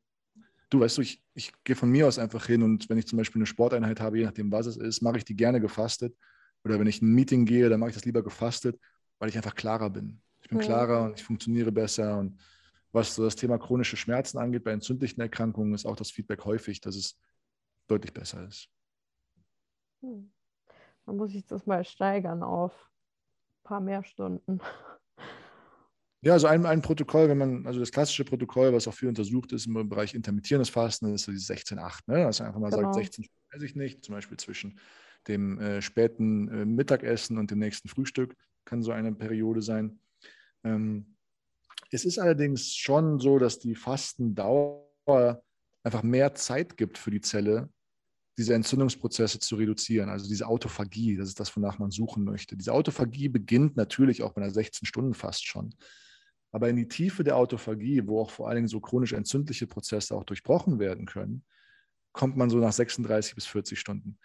du 0.69 0.81
weißt 0.81 0.97
du, 0.97 1.03
ich, 1.03 1.23
ich 1.33 1.53
gehe 1.63 1.77
von 1.77 1.89
mir 1.89 2.05
aus 2.05 2.19
einfach 2.19 2.45
hin 2.47 2.63
und 2.63 2.89
wenn 2.89 2.97
ich 2.97 3.07
zum 3.07 3.15
Beispiel 3.15 3.39
eine 3.39 3.45
Sporteinheit 3.45 4.01
habe, 4.01 4.17
je 4.17 4.25
nachdem, 4.25 4.51
was 4.51 4.65
es 4.65 4.75
ist, 4.75 5.01
mache 5.01 5.19
ich 5.19 5.25
die 5.25 5.37
gerne 5.37 5.61
gefastet. 5.61 6.13
Oder 6.65 6.81
wenn 6.81 6.87
ich 6.87 7.01
ein 7.01 7.13
Meeting 7.13 7.45
gehe, 7.45 7.69
dann 7.69 7.79
mache 7.79 7.91
ich 7.91 7.95
das 7.95 8.03
lieber 8.03 8.23
gefastet, 8.23 8.77
weil 9.19 9.29
ich 9.29 9.37
einfach 9.37 9.55
klarer 9.55 9.89
bin. 9.89 10.19
Ich 10.41 10.49
bin 10.49 10.59
klarer 10.59 11.05
und 11.05 11.17
ich 11.17 11.23
funktioniere 11.23 11.71
besser 11.71 12.19
und 12.19 12.37
was 12.97 13.15
so 13.15 13.23
das 13.23 13.35
Thema 13.35 13.57
chronische 13.57 13.95
Schmerzen 13.95 14.37
angeht, 14.37 14.63
bei 14.63 14.71
entzündlichen 14.71 15.21
Erkrankungen 15.21 15.73
ist 15.73 15.85
auch 15.85 15.95
das 15.95 16.11
Feedback 16.11 16.43
häufig, 16.45 16.81
dass 16.81 16.95
es 16.95 17.19
deutlich 17.87 18.13
besser 18.13 18.45
ist. 18.47 18.69
Hm. 20.01 20.31
Dann 21.05 21.15
muss 21.15 21.33
ich 21.33 21.45
das 21.45 21.65
mal 21.65 21.85
steigern 21.85 22.43
auf 22.43 22.73
ein 22.73 23.63
paar 23.63 23.79
mehr 23.79 24.03
Stunden. 24.03 24.59
Ja, 26.21 26.33
also 26.33 26.47
ein, 26.47 26.65
ein 26.65 26.81
Protokoll, 26.81 27.29
wenn 27.29 27.37
man, 27.37 27.67
also 27.67 27.79
das 27.79 27.91
klassische 27.91 28.25
Protokoll, 28.25 28.73
was 28.73 28.87
auch 28.87 28.93
viel 28.93 29.07
untersucht 29.07 29.51
ist 29.53 29.67
im 29.67 29.87
Bereich 29.87 30.15
intermittierendes 30.15 30.69
Fasten, 30.69 31.13
ist 31.13 31.23
so 31.23 31.31
dieses 31.31 31.49
16-8, 31.49 32.01
ne? 32.07 32.23
Dass 32.23 32.39
man 32.39 32.47
einfach 32.47 32.59
mal 32.59 32.71
genau. 32.71 32.91
sagt, 32.91 33.05
16 33.05 33.27
weiß 33.53 33.61
ich 33.61 33.75
nicht, 33.75 34.03
zum 34.03 34.15
Beispiel 34.15 34.37
zwischen 34.37 34.79
dem 35.27 35.59
äh, 35.59 35.81
späten 35.81 36.47
äh, 36.49 36.65
Mittagessen 36.65 37.37
und 37.37 37.51
dem 37.51 37.59
nächsten 37.59 37.87
Frühstück 37.87 38.35
kann 38.65 38.81
so 38.81 38.91
eine 38.91 39.13
Periode 39.13 39.61
sein. 39.61 39.99
Ähm, 40.63 41.16
es 41.91 42.05
ist 42.05 42.19
allerdings 42.19 42.75
schon 42.75 43.19
so, 43.19 43.39
dass 43.39 43.59
die 43.59 43.75
Fastendauer 43.75 45.41
einfach 45.83 46.03
mehr 46.03 46.35
Zeit 46.35 46.77
gibt 46.77 46.97
für 46.97 47.11
die 47.11 47.21
Zelle, 47.21 47.69
diese 48.38 48.53
Entzündungsprozesse 48.53 49.39
zu 49.39 49.55
reduzieren, 49.55 50.09
also 50.09 50.27
diese 50.27 50.47
Autophagie, 50.47 51.17
das 51.17 51.29
ist 51.29 51.39
das, 51.39 51.55
wonach 51.55 51.79
man 51.79 51.89
suchen 51.89 52.23
möchte. 52.23 52.55
Diese 52.55 52.71
Autophagie 52.71 53.29
beginnt 53.29 53.77
natürlich 53.77 54.21
auch 54.21 54.33
bei 54.33 54.41
einer 54.41 54.51
16 54.51 54.85
Stunden 54.85 55.15
fast 55.15 55.47
schon. 55.47 55.73
Aber 56.51 56.69
in 56.69 56.75
die 56.75 56.88
Tiefe 56.88 57.23
der 57.23 57.35
Autophagie, 57.35 58.05
wo 58.05 58.21
auch 58.21 58.29
vor 58.29 58.47
allen 58.47 58.57
Dingen 58.57 58.67
so 58.67 58.79
chronisch 58.79 59.13
entzündliche 59.13 59.65
Prozesse 59.65 60.15
auch 60.15 60.23
durchbrochen 60.23 60.79
werden 60.79 61.05
können, 61.05 61.43
kommt 62.13 62.38
man 62.38 62.49
so 62.49 62.57
nach 62.59 62.71
36 62.71 63.35
bis 63.35 63.47
40 63.47 63.79
Stunden. 63.79 64.17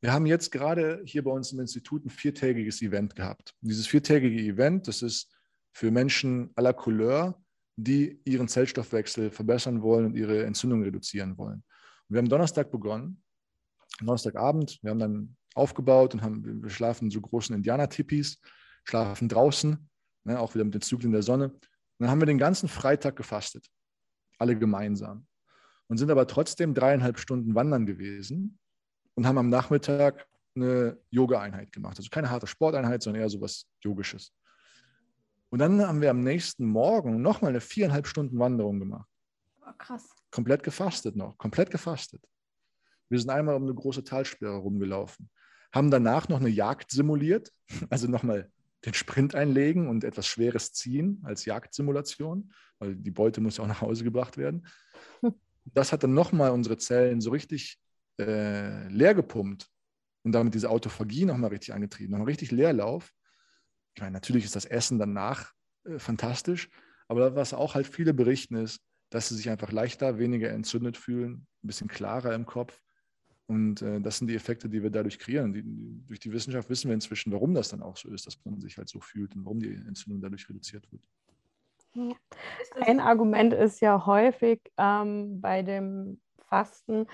Wir 0.00 0.12
haben 0.12 0.26
jetzt 0.26 0.50
gerade 0.50 1.02
hier 1.04 1.22
bei 1.22 1.30
uns 1.30 1.52
im 1.52 1.60
Institut 1.60 2.04
ein 2.04 2.10
viertägiges 2.10 2.80
Event 2.82 3.14
gehabt. 3.14 3.54
Und 3.60 3.68
dieses 3.68 3.86
viertägige 3.86 4.40
Event, 4.40 4.88
das 4.88 5.02
ist 5.02 5.30
für 5.72 5.90
Menschen 5.90 6.50
aller 6.54 6.72
Couleur, 6.72 7.40
die 7.76 8.20
ihren 8.24 8.48
Zellstoffwechsel 8.48 9.30
verbessern 9.30 9.82
wollen 9.82 10.06
und 10.06 10.16
ihre 10.16 10.44
Entzündung 10.44 10.82
reduzieren 10.82 11.36
wollen. 11.38 11.62
Und 12.08 12.14
wir 12.14 12.18
haben 12.18 12.28
Donnerstag 12.28 12.70
begonnen, 12.70 13.22
Donnerstagabend. 13.98 14.78
Wir 14.82 14.90
haben 14.90 14.98
dann 14.98 15.36
aufgebaut 15.54 16.14
und 16.14 16.22
haben, 16.22 16.62
wir 16.62 16.70
schlafen 16.70 17.06
in 17.06 17.10
so 17.10 17.20
großen 17.20 17.54
Indianer-Tipis, 17.54 18.40
schlafen 18.84 19.28
draußen, 19.28 19.88
ne, 20.24 20.38
auch 20.38 20.54
wieder 20.54 20.64
mit 20.64 20.74
den 20.74 20.80
Zyklen 20.80 21.12
der 21.12 21.22
Sonne. 21.22 21.46
Und 21.50 21.60
dann 21.98 22.10
haben 22.10 22.20
wir 22.20 22.26
den 22.26 22.38
ganzen 22.38 22.68
Freitag 22.68 23.16
gefastet, 23.16 23.66
alle 24.38 24.56
gemeinsam. 24.56 25.26
Und 25.88 25.98
sind 25.98 26.10
aber 26.10 26.26
trotzdem 26.26 26.72
dreieinhalb 26.72 27.18
Stunden 27.18 27.54
wandern 27.54 27.84
gewesen 27.84 28.58
und 29.14 29.26
haben 29.26 29.38
am 29.38 29.48
Nachmittag 29.48 30.26
eine 30.54 30.98
Yoga-Einheit 31.10 31.72
gemacht. 31.72 31.98
Also 31.98 32.08
keine 32.10 32.30
harte 32.30 32.46
Sporteinheit, 32.46 33.02
sondern 33.02 33.22
eher 33.22 33.28
so 33.28 33.40
was 33.40 33.66
Yogisches. 33.82 34.32
Und 35.50 35.58
dann 35.58 35.86
haben 35.86 36.00
wir 36.00 36.10
am 36.10 36.20
nächsten 36.20 36.64
Morgen 36.64 37.20
nochmal 37.20 37.50
eine 37.50 37.60
viereinhalb 37.60 38.06
Stunden 38.06 38.38
Wanderung 38.38 38.78
gemacht. 38.78 39.08
Oh, 39.60 39.72
krass. 39.76 40.08
Komplett 40.30 40.62
gefastet 40.62 41.16
noch, 41.16 41.36
komplett 41.38 41.70
gefastet. 41.70 42.24
Wir 43.08 43.18
sind 43.18 43.30
einmal 43.30 43.56
um 43.56 43.64
eine 43.64 43.74
große 43.74 44.04
Talsperre 44.04 44.56
rumgelaufen, 44.56 45.28
haben 45.72 45.90
danach 45.90 46.28
noch 46.28 46.38
eine 46.38 46.48
Jagd 46.48 46.92
simuliert, 46.92 47.52
also 47.90 48.06
nochmal 48.06 48.50
den 48.84 48.94
Sprint 48.94 49.34
einlegen 49.34 49.88
und 49.88 50.04
etwas 50.04 50.26
Schweres 50.26 50.72
ziehen 50.72 51.20
als 51.24 51.44
Jagdsimulation, 51.44 52.52
weil 52.78 52.94
die 52.96 53.10
Beute 53.10 53.40
muss 53.40 53.58
ja 53.58 53.64
auch 53.64 53.68
nach 53.68 53.82
Hause 53.82 54.04
gebracht 54.04 54.36
werden. 54.36 54.66
Das 55.74 55.92
hat 55.92 56.02
dann 56.02 56.14
nochmal 56.14 56.52
unsere 56.52 56.78
Zellen 56.78 57.20
so 57.20 57.30
richtig 57.30 57.78
äh, 58.18 58.88
leer 58.88 59.14
gepumpt 59.14 59.68
und 60.24 60.32
damit 60.32 60.54
diese 60.54 60.70
Autophagie 60.70 61.26
nochmal 61.26 61.50
richtig 61.50 61.74
angetrieben, 61.74 62.12
nochmal 62.12 62.28
richtig 62.28 62.50
Leerlauf. 62.50 63.12
Ich 63.94 64.02
meine, 64.02 64.12
natürlich 64.12 64.44
ist 64.44 64.56
das 64.56 64.64
Essen 64.64 64.98
danach 64.98 65.52
äh, 65.84 65.98
fantastisch, 65.98 66.68
aber 67.08 67.34
was 67.34 67.54
auch 67.54 67.74
halt 67.74 67.86
viele 67.86 68.14
berichten 68.14 68.56
ist, 68.56 68.80
dass 69.10 69.28
sie 69.28 69.34
sich 69.34 69.50
einfach 69.50 69.72
leichter, 69.72 70.18
weniger 70.18 70.50
entzündet 70.50 70.96
fühlen, 70.96 71.46
ein 71.62 71.66
bisschen 71.66 71.88
klarer 71.88 72.34
im 72.34 72.46
Kopf. 72.46 72.80
Und 73.46 73.82
äh, 73.82 74.00
das 74.00 74.18
sind 74.18 74.28
die 74.28 74.36
Effekte, 74.36 74.68
die 74.68 74.80
wir 74.80 74.90
dadurch 74.90 75.18
kreieren. 75.18 75.52
Die, 75.52 75.64
durch 76.06 76.20
die 76.20 76.30
Wissenschaft 76.30 76.70
wissen 76.70 76.88
wir 76.88 76.94
inzwischen, 76.94 77.32
warum 77.32 77.52
das 77.52 77.70
dann 77.70 77.82
auch 77.82 77.96
so 77.96 78.08
ist, 78.10 78.26
dass 78.26 78.38
man 78.44 78.60
sich 78.60 78.78
halt 78.78 78.88
so 78.88 79.00
fühlt 79.00 79.34
und 79.34 79.44
warum 79.44 79.58
die 79.58 79.74
Entzündung 79.74 80.20
dadurch 80.22 80.48
reduziert 80.48 80.86
wird. 80.92 81.02
Ein 82.80 83.00
Argument 83.00 83.52
ist 83.52 83.80
ja 83.80 84.06
häufig 84.06 84.60
ähm, 84.78 85.40
bei 85.40 85.62
dem 85.62 86.20
Fasten, 86.48 87.06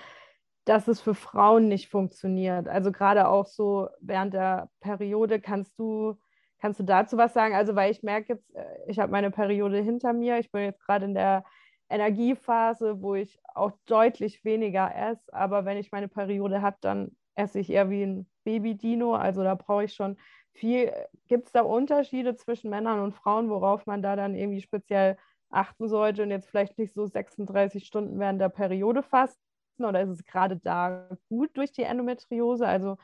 dass 0.67 0.89
es 0.89 1.01
für 1.01 1.15
Frauen 1.15 1.69
nicht 1.69 1.89
funktioniert. 1.89 2.69
Also 2.69 2.93
gerade 2.93 3.29
auch 3.29 3.47
so 3.47 3.89
während 4.01 4.35
der 4.35 4.69
Periode 4.81 5.41
kannst 5.41 5.79
du 5.79 6.19
Kannst 6.61 6.81
du 6.81 6.85
dazu 6.85 7.17
was 7.17 7.35
sagen? 7.35 7.55
Also, 7.55 7.75
weil 7.75 7.91
ich 7.91 8.03
merke 8.03 8.35
jetzt, 8.35 8.55
äh, 8.55 8.65
ich 8.87 8.99
habe 8.99 9.13
meine 9.13 9.31
Periode 9.31 9.79
hinter 9.81 10.13
mir. 10.13 10.39
Ich 10.39 10.51
bin 10.51 10.63
jetzt 10.63 10.81
gerade 10.81 11.05
in 11.05 11.15
der 11.15 11.45
Energiephase, 11.89 13.01
wo 13.01 13.15
ich 13.15 13.39
auch 13.55 13.73
deutlich 13.87 14.45
weniger 14.45 14.95
esse. 14.95 15.33
Aber 15.33 15.65
wenn 15.65 15.77
ich 15.77 15.93
meine 15.93 16.09
Periode 16.09 16.63
habe, 16.63 16.77
dann 16.81 17.17
esse 17.35 17.61
ich 17.61 17.71
eher 17.71 17.91
wie 17.91 18.03
ein 18.03 18.27
Baby-Dino. 18.45 19.15
Also 19.15 19.43
da 19.43 19.55
brauche 19.55 19.85
ich 19.85 19.95
schon 19.95 20.17
viel. 20.53 20.93
Gibt 21.29 21.47
es 21.47 21.53
da 21.53 21.63
Unterschiede 21.63 22.35
zwischen 22.35 22.71
Männern 22.71 23.01
und 23.01 23.15
Frauen, 23.15 23.51
worauf 23.51 23.87
man 23.87 24.03
da 24.03 24.17
dann 24.17 24.35
irgendwie 24.35 24.63
speziell 24.63 25.17
achten 25.51 25.89
sollte 25.89 26.23
und 26.23 26.31
jetzt 26.31 26.49
vielleicht 26.49 26.79
nicht 26.79 26.95
so 26.95 27.07
36 27.07 27.87
Stunden 27.87 28.19
während 28.19 28.41
der 28.41 28.49
Periode 28.49 29.03
fasten? 29.03 29.41
Oder 29.79 30.01
ist 30.03 30.11
es 30.11 30.25
gerade 30.25 30.57
da 30.57 31.09
gut 31.29 31.51
durch 31.57 31.71
die 31.73 31.83
Endometriose? 31.83 32.67
Also 32.67 32.97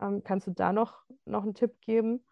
ähm, 0.00 0.22
kannst 0.24 0.46
du 0.46 0.52
da 0.52 0.72
noch, 0.72 1.02
noch 1.26 1.42
einen 1.42 1.54
Tipp 1.54 1.80
geben? 1.80 2.24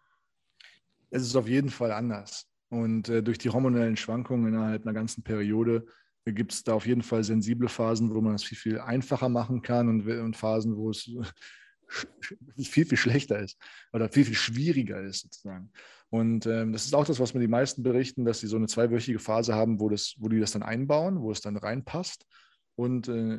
Es 1.13 1.23
ist 1.23 1.35
auf 1.35 1.47
jeden 1.47 1.69
Fall 1.69 1.91
anders. 1.91 2.47
Und 2.69 3.07
äh, 3.07 3.21
durch 3.21 3.37
die 3.37 3.51
hormonellen 3.51 3.95
Schwankungen 3.97 4.47
innerhalb 4.47 4.83
einer 4.83 4.93
ganzen 4.93 5.23
Periode 5.23 5.85
gibt 6.25 6.53
es 6.53 6.63
da 6.63 6.73
auf 6.73 6.87
jeden 6.87 7.03
Fall 7.03 7.23
sensible 7.23 7.69
Phasen, 7.69 8.13
wo 8.13 8.21
man 8.21 8.33
es 8.33 8.43
viel, 8.43 8.57
viel 8.57 8.79
einfacher 8.79 9.29
machen 9.29 9.61
kann 9.61 9.89
und, 9.89 10.07
und 10.07 10.35
Phasen, 10.35 10.75
wo 10.75 10.89
es 10.89 11.11
viel, 12.57 12.85
viel 12.85 12.97
schlechter 12.97 13.39
ist 13.39 13.57
oder 13.91 14.09
viel, 14.09 14.25
viel 14.25 14.35
schwieriger 14.35 15.01
ist 15.01 15.21
sozusagen. 15.21 15.71
Und 16.09 16.47
ähm, 16.47 16.73
das 16.73 16.85
ist 16.85 16.95
auch 16.95 17.05
das, 17.05 17.19
was 17.19 17.33
mir 17.33 17.41
die 17.41 17.47
meisten 17.47 17.83
berichten, 17.83 18.25
dass 18.25 18.39
sie 18.39 18.47
so 18.47 18.55
eine 18.55 18.67
zweiwöchige 18.67 19.19
Phase 19.19 19.53
haben, 19.53 19.79
wo, 19.79 19.89
das, 19.89 20.15
wo 20.17 20.29
die 20.29 20.39
das 20.39 20.53
dann 20.53 20.63
einbauen, 20.63 21.21
wo 21.21 21.31
es 21.31 21.41
dann 21.41 21.57
reinpasst. 21.57 22.25
Und 22.75 23.07
äh, 23.07 23.37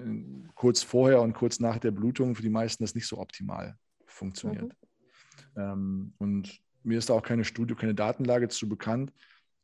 kurz 0.54 0.82
vorher 0.82 1.22
und 1.22 1.32
kurz 1.32 1.58
nach 1.58 1.78
der 1.78 1.90
Blutung 1.90 2.36
für 2.36 2.42
die 2.42 2.50
meisten 2.50 2.84
das 2.84 2.94
nicht 2.94 3.08
so 3.08 3.18
optimal 3.18 3.76
funktioniert. 4.06 4.72
Mhm. 5.56 5.60
Ähm, 5.60 6.14
und 6.18 6.63
mir 6.84 6.98
ist 6.98 7.10
da 7.10 7.14
auch 7.14 7.22
keine 7.22 7.44
Studie, 7.44 7.74
keine 7.74 7.94
Datenlage 7.94 8.48
zu 8.48 8.68
bekannt. 8.68 9.12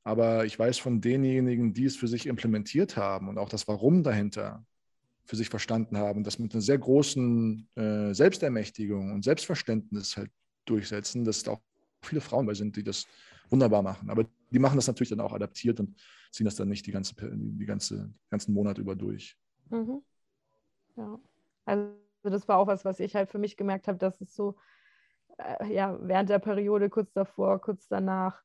Aber 0.03 0.45
ich 0.47 0.59
weiß 0.59 0.79
von 0.79 1.01
denjenigen, 1.01 1.75
die 1.75 1.85
es 1.85 1.97
für 1.97 2.09
sich 2.09 2.27
implementiert 2.27 2.97
haben 2.97 3.29
und 3.29 3.39
auch 3.39 3.49
das 3.49 3.69
Warum 3.69 4.03
dahinter 4.03 4.65
für 5.25 5.37
sich 5.37 5.49
verstanden 5.49 5.97
haben, 5.99 6.25
das 6.25 6.39
mit 6.39 6.53
einer 6.53 6.63
sehr 6.63 6.79
großen 6.79 7.69
äh, 7.77 8.15
Selbstermächtigung 8.15 9.13
und 9.13 9.23
Selbstverständnis 9.23 10.17
halt 10.17 10.31
durchsetzen, 10.65 11.25
dass 11.25 11.43
da 11.43 11.53
auch 11.53 11.61
viele 12.03 12.21
Frauen 12.21 12.47
bei 12.47 12.55
sind, 12.55 12.77
die 12.77 12.83
das 12.83 13.07
wunderbar 13.51 13.83
machen. 13.83 14.11
Aber 14.11 14.27
die 14.51 14.59
machen 14.59 14.77
das 14.77 14.87
natürlich 14.87 15.11
dann 15.11 15.21
auch 15.21 15.33
adaptiert 15.33 15.79
und 15.81 15.97
ziehen 16.33 16.47
das 16.47 16.57
dann 16.57 16.69
nicht 16.69 16.87
die 16.87 16.93
ganze, 16.93 17.15
die 17.21 17.67
ganze 17.67 18.13
ganzen 18.31 18.55
Monat 18.55 18.79
über 18.79 18.97
durch. 18.97 19.37
Mhm. 19.71 20.03
Ja, 20.97 21.21
also 21.65 21.93
das 22.23 22.49
war 22.49 22.59
auch 22.59 22.67
was, 22.67 22.85
was 22.85 23.01
ich 23.01 23.15
halt 23.15 23.31
für 23.31 23.39
mich 23.39 23.57
gemerkt 23.57 23.89
habe, 23.89 23.99
dass 23.99 24.21
es 24.21 24.35
so 24.35 24.57
ja 25.69 25.97
während 26.01 26.31
der 26.31 26.39
Periode 26.39 26.91
kurz 26.91 27.13
davor, 27.13 27.61
kurz 27.61 27.89
danach 27.89 28.43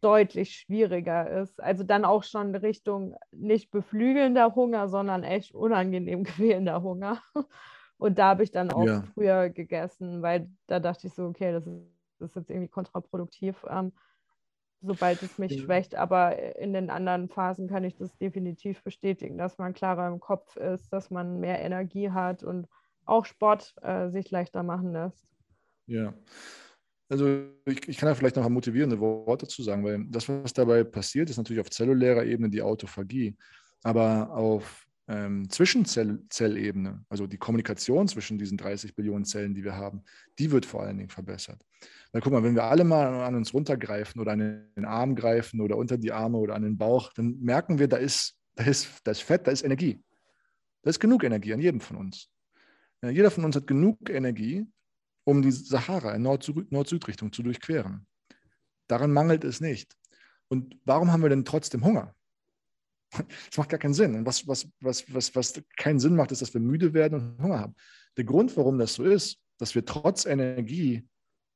deutlich 0.00 0.54
schwieriger 0.54 1.28
ist. 1.28 1.60
Also 1.62 1.84
dann 1.84 2.04
auch 2.04 2.22
schon 2.22 2.54
Richtung 2.54 3.16
nicht 3.32 3.70
beflügelnder 3.70 4.54
Hunger, 4.54 4.88
sondern 4.88 5.24
echt 5.24 5.54
unangenehm 5.54 6.24
quälender 6.24 6.82
Hunger. 6.82 7.22
Und 7.98 8.18
da 8.18 8.28
habe 8.28 8.42
ich 8.42 8.50
dann 8.50 8.70
auch 8.70 8.86
ja. 8.86 9.02
früher 9.14 9.48
gegessen, 9.48 10.22
weil 10.22 10.50
da 10.66 10.80
dachte 10.80 11.06
ich 11.06 11.14
so, 11.14 11.26
okay, 11.26 11.52
das 11.52 11.66
ist, 11.66 11.80
das 12.18 12.30
ist 12.30 12.36
jetzt 12.36 12.50
irgendwie 12.50 12.68
kontraproduktiv, 12.68 13.64
ähm, 13.68 13.92
sobald 14.82 15.22
es 15.22 15.38
mich 15.38 15.52
ja. 15.52 15.62
schwächt. 15.62 15.94
Aber 15.94 16.56
in 16.56 16.72
den 16.72 16.90
anderen 16.90 17.28
Phasen 17.28 17.68
kann 17.68 17.84
ich 17.84 17.96
das 17.96 18.16
definitiv 18.18 18.82
bestätigen, 18.84 19.38
dass 19.38 19.56
man 19.58 19.72
klarer 19.72 20.08
im 20.08 20.20
Kopf 20.20 20.56
ist, 20.56 20.92
dass 20.92 21.10
man 21.10 21.40
mehr 21.40 21.60
Energie 21.60 22.10
hat 22.10 22.42
und 22.42 22.68
auch 23.06 23.24
Sport 23.24 23.74
äh, 23.82 24.10
sich 24.10 24.30
leichter 24.30 24.62
machen 24.62 24.92
lässt. 24.92 25.26
Ja, 25.86 26.14
also 27.08 27.46
ich, 27.66 27.88
ich, 27.88 27.96
kann 27.98 28.08
da 28.08 28.14
vielleicht 28.14 28.36
noch 28.36 28.44
ein 28.44 28.52
motivierende 28.52 28.98
Worte 28.98 29.46
zu 29.46 29.62
sagen, 29.62 29.84
weil 29.84 30.04
das, 30.08 30.28
was 30.28 30.52
dabei 30.52 30.82
passiert, 30.82 31.30
ist 31.30 31.36
natürlich 31.36 31.60
auf 31.60 31.70
zellulärer 31.70 32.24
Ebene 32.24 32.50
die 32.50 32.62
Autophagie. 32.62 33.36
Aber 33.84 34.30
auf 34.32 34.86
ähm, 35.08 35.48
Zwischenzellebene, 35.48 37.04
also 37.08 37.28
die 37.28 37.36
Kommunikation 37.36 38.08
zwischen 38.08 38.38
diesen 38.38 38.58
30 38.58 38.96
Billionen 38.96 39.24
Zellen, 39.24 39.54
die 39.54 39.62
wir 39.62 39.76
haben, 39.76 40.02
die 40.38 40.50
wird 40.50 40.66
vor 40.66 40.82
allen 40.82 40.98
Dingen 40.98 41.10
verbessert. 41.10 41.64
Weil 42.10 42.22
guck 42.22 42.32
mal, 42.32 42.42
wenn 42.42 42.56
wir 42.56 42.64
alle 42.64 42.82
mal 42.82 43.22
an 43.22 43.36
uns 43.36 43.54
runtergreifen 43.54 44.20
oder 44.20 44.32
an 44.32 44.68
den 44.76 44.84
Arm 44.84 45.14
greifen 45.14 45.60
oder 45.60 45.76
unter 45.76 45.98
die 45.98 46.12
Arme 46.12 46.38
oder 46.38 46.56
an 46.56 46.62
den 46.62 46.76
Bauch, 46.76 47.12
dann 47.12 47.38
merken 47.40 47.78
wir, 47.78 47.86
da 47.86 47.98
ist, 47.98 48.36
da 48.56 48.64
ist, 48.64 49.00
da 49.04 49.14
Fett, 49.14 49.46
da 49.46 49.52
ist 49.52 49.62
Energie. 49.62 50.02
Da 50.82 50.90
ist 50.90 50.98
genug 50.98 51.22
Energie 51.22 51.52
an 51.54 51.60
jedem 51.60 51.80
von 51.80 51.98
uns. 51.98 52.28
Ja, 53.02 53.10
jeder 53.10 53.30
von 53.30 53.44
uns 53.44 53.54
hat 53.54 53.66
genug 53.68 54.10
Energie, 54.10 54.66
um 55.26 55.42
die 55.42 55.50
Sahara 55.50 56.14
in 56.14 56.22
Nord-Süd-Richtung 56.22 57.32
zu 57.32 57.42
durchqueren. 57.42 58.06
Daran 58.86 59.12
mangelt 59.12 59.42
es 59.42 59.60
nicht. 59.60 59.96
Und 60.48 60.78
warum 60.84 61.10
haben 61.10 61.22
wir 61.22 61.28
denn 61.28 61.44
trotzdem 61.44 61.84
Hunger? 61.84 62.14
Das 63.48 63.58
macht 63.58 63.70
gar 63.70 63.80
keinen 63.80 63.94
Sinn. 63.94 64.14
Und 64.14 64.26
was, 64.26 64.46
was, 64.46 64.68
was, 64.80 65.12
was, 65.12 65.34
was 65.34 65.62
keinen 65.76 65.98
Sinn 65.98 66.14
macht, 66.14 66.30
ist, 66.30 66.42
dass 66.42 66.54
wir 66.54 66.60
müde 66.60 66.94
werden 66.94 67.14
und 67.14 67.42
Hunger 67.42 67.58
haben. 67.58 67.74
Der 68.16 68.24
Grund, 68.24 68.56
warum 68.56 68.78
das 68.78 68.94
so 68.94 69.04
ist, 69.04 69.38
dass 69.58 69.74
wir 69.74 69.84
trotz 69.84 70.26
Energie 70.26 71.08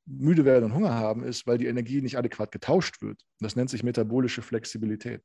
müde 0.05 0.43
werden 0.43 0.65
und 0.65 0.73
Hunger 0.73 0.93
haben, 0.93 1.23
ist, 1.23 1.47
weil 1.47 1.57
die 1.57 1.67
Energie 1.67 2.01
nicht 2.01 2.17
adäquat 2.17 2.51
getauscht 2.51 3.01
wird. 3.01 3.23
Das 3.39 3.55
nennt 3.55 3.69
sich 3.69 3.83
metabolische 3.83 4.41
Flexibilität. 4.41 5.23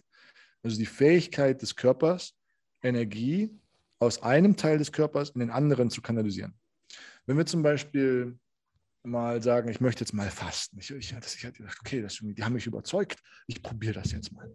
Also 0.62 0.78
die 0.78 0.86
Fähigkeit 0.86 1.62
des 1.62 1.74
Körpers, 1.74 2.34
Energie 2.82 3.50
aus 3.98 4.22
einem 4.22 4.56
Teil 4.56 4.78
des 4.78 4.92
Körpers 4.92 5.30
in 5.30 5.40
den 5.40 5.50
anderen 5.50 5.90
zu 5.90 6.02
kanalisieren. 6.02 6.54
Wenn 7.26 7.36
wir 7.36 7.46
zum 7.46 7.62
Beispiel 7.62 8.38
mal 9.06 9.42
sagen, 9.42 9.68
ich 9.68 9.80
möchte 9.80 10.04
jetzt 10.04 10.12
mal 10.12 10.30
fasten. 10.30 10.78
Ich, 10.78 10.90
ich, 10.90 11.12
ich 11.12 11.14
hatte 11.14 11.52
gedacht, 11.52 11.78
okay, 11.80 12.02
das, 12.02 12.18
die 12.20 12.44
haben 12.44 12.54
mich 12.54 12.66
überzeugt, 12.66 13.22
ich 13.46 13.62
probiere 13.62 13.94
das 13.94 14.12
jetzt 14.12 14.32
mal. 14.32 14.52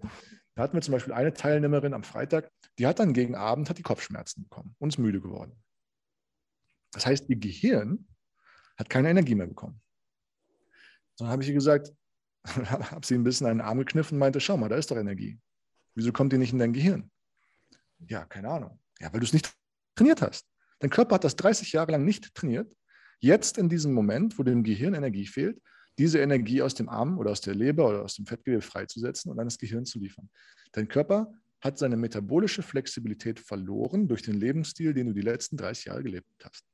Da 0.56 0.64
hatten 0.64 0.76
wir 0.76 0.82
zum 0.82 0.92
Beispiel 0.92 1.14
eine 1.14 1.34
Teilnehmerin 1.34 1.94
am 1.94 2.04
Freitag, 2.04 2.52
die 2.78 2.86
hat 2.86 3.00
dann 3.00 3.14
gegen 3.14 3.36
Abend 3.36 3.70
hat 3.70 3.78
die 3.78 3.84
Kopfschmerzen 3.84 4.44
bekommen 4.44 4.76
und 4.80 4.90
ist 4.90 4.98
müde 4.98 5.22
geworden. 5.22 5.62
Das 6.92 7.06
heißt, 7.06 7.30
ihr 7.30 7.38
Gehirn 7.38 8.08
hat 8.78 8.90
keine 8.90 9.10
Energie 9.10 9.36
mehr 9.36 9.48
bekommen. 9.48 9.82
Dann 11.18 11.30
habe 11.30 11.44
ich 11.44 11.50
ihr 11.50 11.56
gesagt, 11.56 11.94
habe 12.46 13.06
sie 13.06 13.16
ein 13.16 13.24
bisschen 13.24 13.48
einen 13.48 13.62
Arm 13.62 13.78
gekniffen 13.78 14.16
und 14.16 14.20
meinte, 14.20 14.42
schau 14.42 14.58
mal, 14.58 14.70
da 14.70 14.76
ist 14.76 14.92
doch 14.92 14.98
Energie. 14.98 15.40
Wieso 15.96 16.12
kommt 16.12 16.34
die 16.34 16.38
nicht 16.38 16.54
in 16.54 16.60
dein 16.60 16.74
Gehirn? 16.74 17.10
Ja, 18.00 18.26
keine 18.26 18.50
Ahnung. 18.50 18.80
Ja, 19.00 19.14
weil 19.14 19.20
du 19.20 19.26
es 19.26 19.34
nicht 19.34 19.54
trainiert 19.96 20.22
hast. 20.22 20.51
Dein 20.82 20.90
Körper 20.90 21.16
hat 21.16 21.24
das 21.24 21.36
30 21.36 21.74
Jahre 21.74 21.92
lang 21.92 22.04
nicht 22.04 22.34
trainiert. 22.34 22.76
Jetzt 23.20 23.60
in 23.60 23.70
diesem 23.70 23.94
Moment, 23.94 24.40
wo 24.40 24.44
dem 24.44 24.64
Gehirn 24.64 24.96
Energie 24.96 25.28
fehlt, 25.28 25.62
diese 26.00 26.20
Energie 26.20 26.64
aus 26.64 26.74
dem 26.74 26.90
Arm 26.90 27.20
oder 27.20 27.30
aus 27.30 27.42
der 27.42 27.54
Leber 27.54 27.88
oder 27.88 28.02
aus 28.02 28.16
dem 28.16 28.26
Fettgewebe 28.26 28.64
freizusetzen 28.64 29.32
und 29.32 29.40
an 29.40 29.46
das 29.46 29.60
Gehirn 29.60 29.86
zu 29.86 30.00
liefern. 30.00 30.28
Dein 30.72 30.88
Körper 30.88 31.32
hat 31.60 31.78
seine 31.78 31.98
metabolische 31.98 32.64
Flexibilität 32.64 33.40
verloren 33.40 34.08
durch 34.08 34.24
den 34.24 34.34
Lebensstil, 34.34 34.96
den 34.96 35.08
du 35.08 35.14
die 35.14 35.22
letzten 35.22 35.56
30 35.56 35.86
Jahre 35.86 36.02
gelebt 36.02 36.28
hast. 36.44 36.66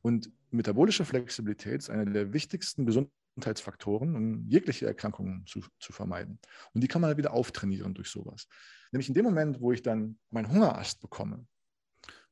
Und 0.00 0.30
metabolische 0.50 1.04
Flexibilität 1.04 1.80
ist 1.80 1.90
einer 1.90 2.06
der 2.06 2.32
wichtigsten 2.32 2.86
Gesundheitsfaktoren, 2.86 4.16
um 4.16 4.48
jegliche 4.48 4.86
Erkrankungen 4.86 5.44
zu, 5.46 5.60
zu 5.78 5.92
vermeiden. 5.92 6.38
Und 6.72 6.82
die 6.82 6.88
kann 6.88 7.02
man 7.02 7.14
wieder 7.18 7.34
auftrainieren 7.34 7.92
durch 7.92 8.08
sowas. 8.08 8.48
Nämlich 8.90 9.08
in 9.08 9.14
dem 9.14 9.24
Moment, 9.24 9.60
wo 9.60 9.72
ich 9.72 9.82
dann 9.82 10.18
meinen 10.30 10.48
Hungerast 10.48 11.02
bekomme, 11.02 11.46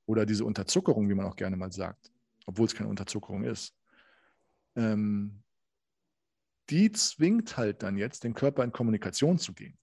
oder 0.07 0.27
diese 0.27 0.45
Unterzuckerung, 0.45 1.09
wie 1.09 1.15
man 1.15 1.27
auch 1.27 1.37
gerne 1.37 1.57
mal 1.57 1.73
sagt, 1.73 2.13
obwohl 2.47 2.67
es 2.67 2.75
keine 2.75 2.89
Unterzuckerung 2.89 3.45
ist, 3.45 3.75
ähm, 4.77 5.43
die 6.71 6.91
zwingt 6.93 7.57
halt 7.57 7.83
dann 7.83 7.97
jetzt 7.97 8.25
den 8.25 8.35
Körper 8.35 8.65
in 8.65 8.73
Kommunikation 8.73 9.39
zu 9.39 9.53
gehen. 9.53 9.79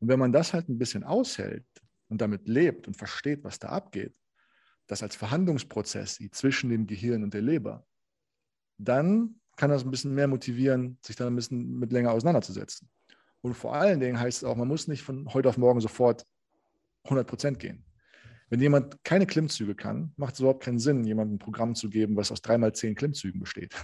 Und 0.00 0.08
wenn 0.08 0.18
man 0.18 0.32
das 0.32 0.52
halt 0.52 0.68
ein 0.68 0.78
bisschen 0.78 1.04
aushält 1.04 1.66
und 2.08 2.20
damit 2.20 2.48
lebt 2.48 2.86
und 2.86 2.96
versteht, 2.96 3.44
was 3.44 3.58
da 3.58 3.68
abgeht, 3.68 4.14
das 4.86 5.02
als 5.02 5.16
Verhandlungsprozess 5.16 6.20
zwischen 6.32 6.68
dem 6.68 6.86
Gehirn 6.86 7.22
und 7.22 7.32
der 7.32 7.42
Leber, 7.42 7.86
dann 8.76 9.40
kann 9.56 9.70
das 9.70 9.84
ein 9.84 9.90
bisschen 9.90 10.14
mehr 10.14 10.28
motivieren, 10.28 10.98
sich 11.00 11.16
da 11.16 11.26
ein 11.26 11.36
bisschen 11.36 11.78
mit 11.78 11.92
länger 11.92 12.12
auseinanderzusetzen. 12.12 12.90
Und 13.40 13.54
vor 13.54 13.74
allen 13.74 14.00
Dingen 14.00 14.18
heißt 14.18 14.38
es 14.38 14.44
auch, 14.44 14.56
man 14.56 14.68
muss 14.68 14.88
nicht 14.88 15.02
von 15.02 15.32
heute 15.32 15.48
auf 15.48 15.58
morgen 15.58 15.80
sofort 15.80 16.26
100 17.04 17.26
Prozent 17.26 17.58
gehen. 17.58 17.84
Wenn 18.54 18.60
jemand 18.60 19.02
keine 19.02 19.26
Klimmzüge 19.26 19.74
kann, 19.74 20.12
macht 20.16 20.34
es 20.34 20.38
überhaupt 20.38 20.62
keinen 20.62 20.78
Sinn, 20.78 21.02
jemandem 21.02 21.34
ein 21.34 21.38
Programm 21.40 21.74
zu 21.74 21.90
geben, 21.90 22.14
was 22.14 22.30
aus 22.30 22.40
dreimal 22.40 22.72
zehn 22.72 22.94
Klimmzügen 22.94 23.40
besteht. 23.40 23.74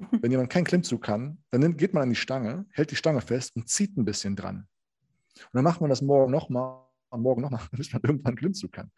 Wenn 0.20 0.32
jemand 0.32 0.50
keinen 0.50 0.64
Klimmzug 0.64 1.02
kann, 1.02 1.38
dann 1.52 1.76
geht 1.76 1.94
man 1.94 2.02
an 2.02 2.10
die 2.10 2.16
Stange, 2.16 2.66
hält 2.72 2.90
die 2.90 2.96
Stange 2.96 3.20
fest 3.20 3.54
und 3.54 3.68
zieht 3.68 3.96
ein 3.96 4.04
bisschen 4.04 4.34
dran. 4.34 4.66
Und 5.36 5.50
dann 5.52 5.62
macht 5.62 5.80
man 5.80 5.88
das 5.88 6.02
morgen 6.02 6.32
nochmal, 6.32 6.82
morgen 7.12 7.42
nochmal, 7.42 7.60
bis 7.70 7.92
man 7.92 8.02
irgendwann 8.02 8.30
einen 8.30 8.38
Klimmzug 8.38 8.72
kann. 8.72 8.90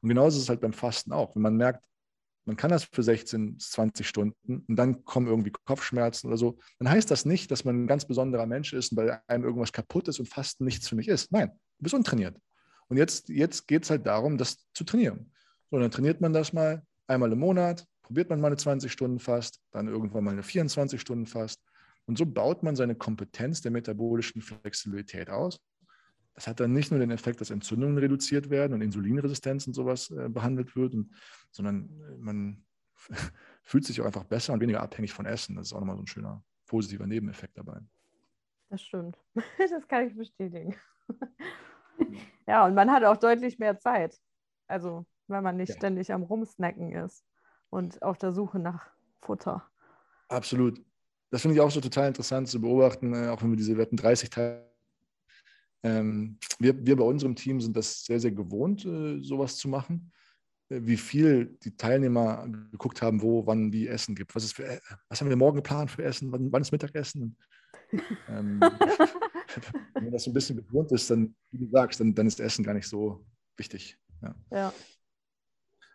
Und 0.00 0.10
genauso 0.10 0.36
ist 0.36 0.44
es 0.44 0.48
halt 0.48 0.60
beim 0.60 0.74
Fasten 0.74 1.10
auch. 1.10 1.34
Wenn 1.34 1.42
man 1.42 1.56
merkt, 1.56 1.82
man 2.44 2.54
kann 2.54 2.70
das 2.70 2.84
für 2.84 3.02
16 3.02 3.56
bis 3.56 3.72
20 3.72 4.06
Stunden 4.06 4.64
und 4.68 4.76
dann 4.76 5.04
kommen 5.04 5.26
irgendwie 5.26 5.50
Kopfschmerzen 5.50 6.28
oder 6.28 6.36
so, 6.36 6.60
dann 6.78 6.88
heißt 6.88 7.10
das 7.10 7.24
nicht, 7.24 7.50
dass 7.50 7.64
man 7.64 7.82
ein 7.82 7.86
ganz 7.88 8.04
besonderer 8.04 8.46
Mensch 8.46 8.72
ist 8.74 8.92
und 8.92 8.96
bei 8.96 9.20
einem 9.26 9.42
irgendwas 9.42 9.72
kaputt 9.72 10.06
ist 10.06 10.20
und 10.20 10.28
Fasten 10.28 10.64
nichts 10.64 10.88
für 10.88 10.94
mich 10.94 11.08
ist. 11.08 11.32
Nein, 11.32 11.48
du 11.48 11.82
bist 11.82 11.96
untrainiert. 11.96 12.36
Und 12.92 12.98
jetzt, 12.98 13.30
jetzt 13.30 13.66
geht 13.68 13.84
es 13.84 13.90
halt 13.90 14.04
darum, 14.04 14.36
das 14.36 14.70
zu 14.74 14.84
trainieren. 14.84 15.32
So, 15.70 15.78
dann 15.78 15.90
trainiert 15.90 16.20
man 16.20 16.34
das 16.34 16.52
mal 16.52 16.82
einmal 17.06 17.32
im 17.32 17.38
Monat, 17.38 17.86
probiert 18.02 18.28
man 18.28 18.38
mal 18.38 18.48
eine 18.48 18.58
20 18.58 18.92
Stunden 18.92 19.18
fast, 19.18 19.62
dann 19.70 19.88
irgendwann 19.88 20.24
mal 20.24 20.32
eine 20.32 20.42
24 20.42 21.00
Stunden 21.00 21.24
fast. 21.24 21.64
Und 22.04 22.18
so 22.18 22.26
baut 22.26 22.62
man 22.62 22.76
seine 22.76 22.94
Kompetenz 22.94 23.62
der 23.62 23.70
metabolischen 23.70 24.42
Flexibilität 24.42 25.30
aus. 25.30 25.58
Das 26.34 26.46
hat 26.46 26.60
dann 26.60 26.74
nicht 26.74 26.90
nur 26.90 27.00
den 27.00 27.10
Effekt, 27.10 27.40
dass 27.40 27.48
Entzündungen 27.48 27.96
reduziert 27.96 28.50
werden 28.50 28.74
und 28.74 28.82
Insulinresistenz 28.82 29.66
und 29.66 29.72
sowas 29.72 30.10
äh, 30.10 30.28
behandelt 30.28 30.76
wird, 30.76 30.92
und, 30.92 31.14
sondern 31.50 31.88
äh, 31.98 32.18
man 32.18 32.62
fühlt 33.62 33.86
sich 33.86 34.02
auch 34.02 34.04
einfach 34.04 34.24
besser 34.24 34.52
und 34.52 34.60
weniger 34.60 34.82
abhängig 34.82 35.14
von 35.14 35.24
Essen. 35.24 35.56
Das 35.56 35.68
ist 35.68 35.72
auch 35.72 35.80
nochmal 35.80 35.96
so 35.96 36.02
ein 36.02 36.08
schöner 36.08 36.44
positiver 36.66 37.06
Nebeneffekt 37.06 37.56
dabei. 37.56 37.80
Das 38.68 38.82
stimmt. 38.82 39.16
Das 39.56 39.88
kann 39.88 40.08
ich 40.08 40.14
bestätigen. 40.14 40.76
Ja, 42.48 42.66
und 42.66 42.74
man 42.74 42.90
hat 42.90 43.04
auch 43.04 43.16
deutlich 43.16 43.60
mehr 43.60 43.78
Zeit. 43.78 44.18
Also, 44.66 45.06
wenn 45.28 45.44
man 45.44 45.56
nicht 45.56 45.70
ja. 45.70 45.76
ständig 45.76 46.12
am 46.12 46.24
Rumsnacken 46.24 46.92
ist 46.92 47.24
und 47.70 48.02
auf 48.02 48.18
der 48.18 48.32
Suche 48.32 48.58
nach 48.58 48.90
Futter. 49.20 49.62
Absolut. 50.28 50.84
Das 51.30 51.42
finde 51.42 51.54
ich 51.54 51.60
auch 51.60 51.70
so 51.70 51.80
total 51.80 52.08
interessant 52.08 52.48
zu 52.48 52.60
beobachten, 52.60 53.14
äh, 53.14 53.28
auch 53.28 53.40
wenn 53.42 53.50
wir 53.50 53.56
diese 53.56 53.78
Wetten 53.78 53.96
30 53.96 54.28
Teile. 54.28 54.70
Ähm, 55.84 56.38
wir, 56.58 56.84
wir 56.84 56.96
bei 56.96 57.04
unserem 57.04 57.36
Team 57.36 57.60
sind 57.60 57.76
das 57.76 58.04
sehr, 58.04 58.20
sehr 58.20 58.32
gewohnt, 58.32 58.84
äh, 58.84 59.20
sowas 59.20 59.56
zu 59.56 59.68
machen. 59.68 60.12
Äh, 60.68 60.80
wie 60.82 60.96
viel 60.96 61.58
die 61.62 61.76
Teilnehmer 61.76 62.46
geguckt 62.70 63.02
haben, 63.02 63.22
wo, 63.22 63.46
wann, 63.46 63.72
wie 63.72 63.88
Essen 63.88 64.14
gibt. 64.14 64.34
Was, 64.34 64.44
ist 64.44 64.54
für, 64.54 64.66
äh, 64.66 64.80
was 65.08 65.20
haben 65.20 65.28
wir 65.28 65.36
morgen 65.36 65.56
geplant 65.56 65.90
für 65.90 66.04
Essen? 66.04 66.32
Wann, 66.32 66.52
wann 66.52 66.62
ist 66.62 66.72
Mittagessen? 66.72 67.36
Ähm, 68.28 68.60
wenn 69.94 70.04
man 70.04 70.12
das 70.12 70.24
so 70.24 70.30
ein 70.30 70.34
bisschen 70.34 70.56
gewohnt 70.56 70.92
ist, 70.92 71.10
dann, 71.10 71.34
wie 71.50 71.58
du 71.58 71.70
sagst, 71.70 72.00
dann, 72.00 72.14
dann 72.14 72.26
ist 72.26 72.40
Essen 72.40 72.64
gar 72.64 72.74
nicht 72.74 72.88
so 72.88 73.24
wichtig. 73.56 73.98
Ja. 74.22 74.34
ja. 74.50 74.74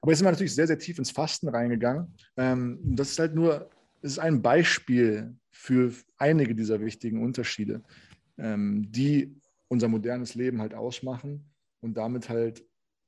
Aber 0.01 0.11
jetzt 0.11 0.19
sind 0.19 0.27
wir 0.27 0.31
natürlich 0.31 0.55
sehr, 0.55 0.67
sehr 0.67 0.77
tief 0.77 0.99
ins 0.99 1.11
Fasten 1.11 1.49
reingegangen. 1.49 2.13
Ähm, 2.37 2.79
das 2.83 3.11
ist 3.11 3.19
halt 3.19 3.35
nur, 3.35 3.69
es 4.01 4.13
ist 4.13 4.19
ein 4.19 4.41
Beispiel 4.41 5.35
für 5.49 5.91
einige 6.17 6.53
dieser 6.53 6.79
wichtigen 6.81 7.23
Unterschiede, 7.23 7.83
ähm, 8.37 8.85
die 8.91 9.35
unser 9.67 9.87
modernes 9.87 10.35
Leben 10.35 10.61
halt 10.61 10.73
ausmachen 10.73 11.51
und 11.81 11.95
damit 11.97 12.29
halt 12.29 12.63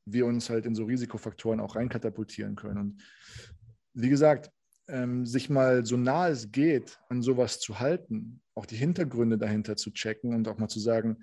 wir 0.06 0.26
uns 0.26 0.50
halt 0.50 0.66
in 0.66 0.74
so 0.74 0.86
Risikofaktoren 0.86 1.60
auch 1.60 1.76
reinkatapultieren 1.76 2.56
können. 2.56 2.78
Und 2.78 3.02
wie 3.94 4.10
gesagt, 4.10 4.52
ähm, 4.90 5.26
sich 5.26 5.50
mal 5.50 5.86
so 5.86 5.98
nah 5.98 6.30
es 6.30 6.52
geht, 6.52 7.00
an 7.10 7.22
sowas 7.22 7.60
zu 7.60 7.80
halten, 7.80 8.42
auch 8.56 8.66
die 8.66 8.76
Hintergründe 8.76 9.38
dahinter 9.38 9.76
zu 9.76 9.92
checken 9.92 10.34
und 10.34 10.48
auch 10.48 10.58
mal 10.58 10.68
zu 10.68 10.80
sagen, 10.80 11.18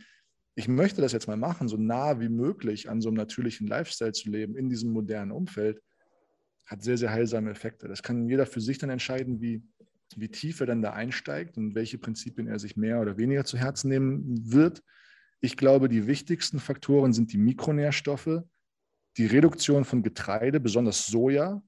ich 0.54 0.68
möchte 0.68 1.02
das 1.02 1.12
jetzt 1.12 1.28
mal 1.28 1.36
machen, 1.36 1.68
so 1.68 1.76
nah 1.76 2.18
wie 2.18 2.30
möglich 2.30 2.88
an 2.88 3.00
so 3.02 3.10
einem 3.10 3.18
natürlichen 3.18 3.66
Lifestyle 3.66 4.12
zu 4.12 4.30
leben, 4.30 4.56
in 4.56 4.70
diesem 4.70 4.90
modernen 4.90 5.30
Umfeld, 5.30 5.82
hat 6.64 6.82
sehr, 6.82 6.96
sehr 6.96 7.10
heilsame 7.10 7.50
Effekte. 7.50 7.88
Das 7.88 8.02
kann 8.02 8.28
jeder 8.28 8.46
für 8.46 8.60
sich 8.60 8.78
dann 8.78 8.90
entscheiden, 8.90 9.40
wie, 9.40 9.62
wie 10.16 10.28
tief 10.28 10.60
er 10.60 10.66
dann 10.66 10.82
da 10.82 10.92
einsteigt 10.94 11.58
und 11.58 11.74
welche 11.74 11.98
Prinzipien 11.98 12.48
er 12.48 12.58
sich 12.58 12.76
mehr 12.76 13.00
oder 13.00 13.18
weniger 13.18 13.44
zu 13.44 13.58
Herzen 13.58 13.88
nehmen 13.88 14.52
wird. 14.52 14.82
Ich 15.40 15.56
glaube, 15.56 15.88
die 15.88 16.06
wichtigsten 16.06 16.58
Faktoren 16.58 17.12
sind 17.12 17.32
die 17.32 17.38
Mikronährstoffe, 17.38 18.40
die 19.18 19.26
Reduktion 19.26 19.84
von 19.84 20.02
Getreide, 20.02 20.58
besonders 20.58 21.06
Soja, 21.06 21.62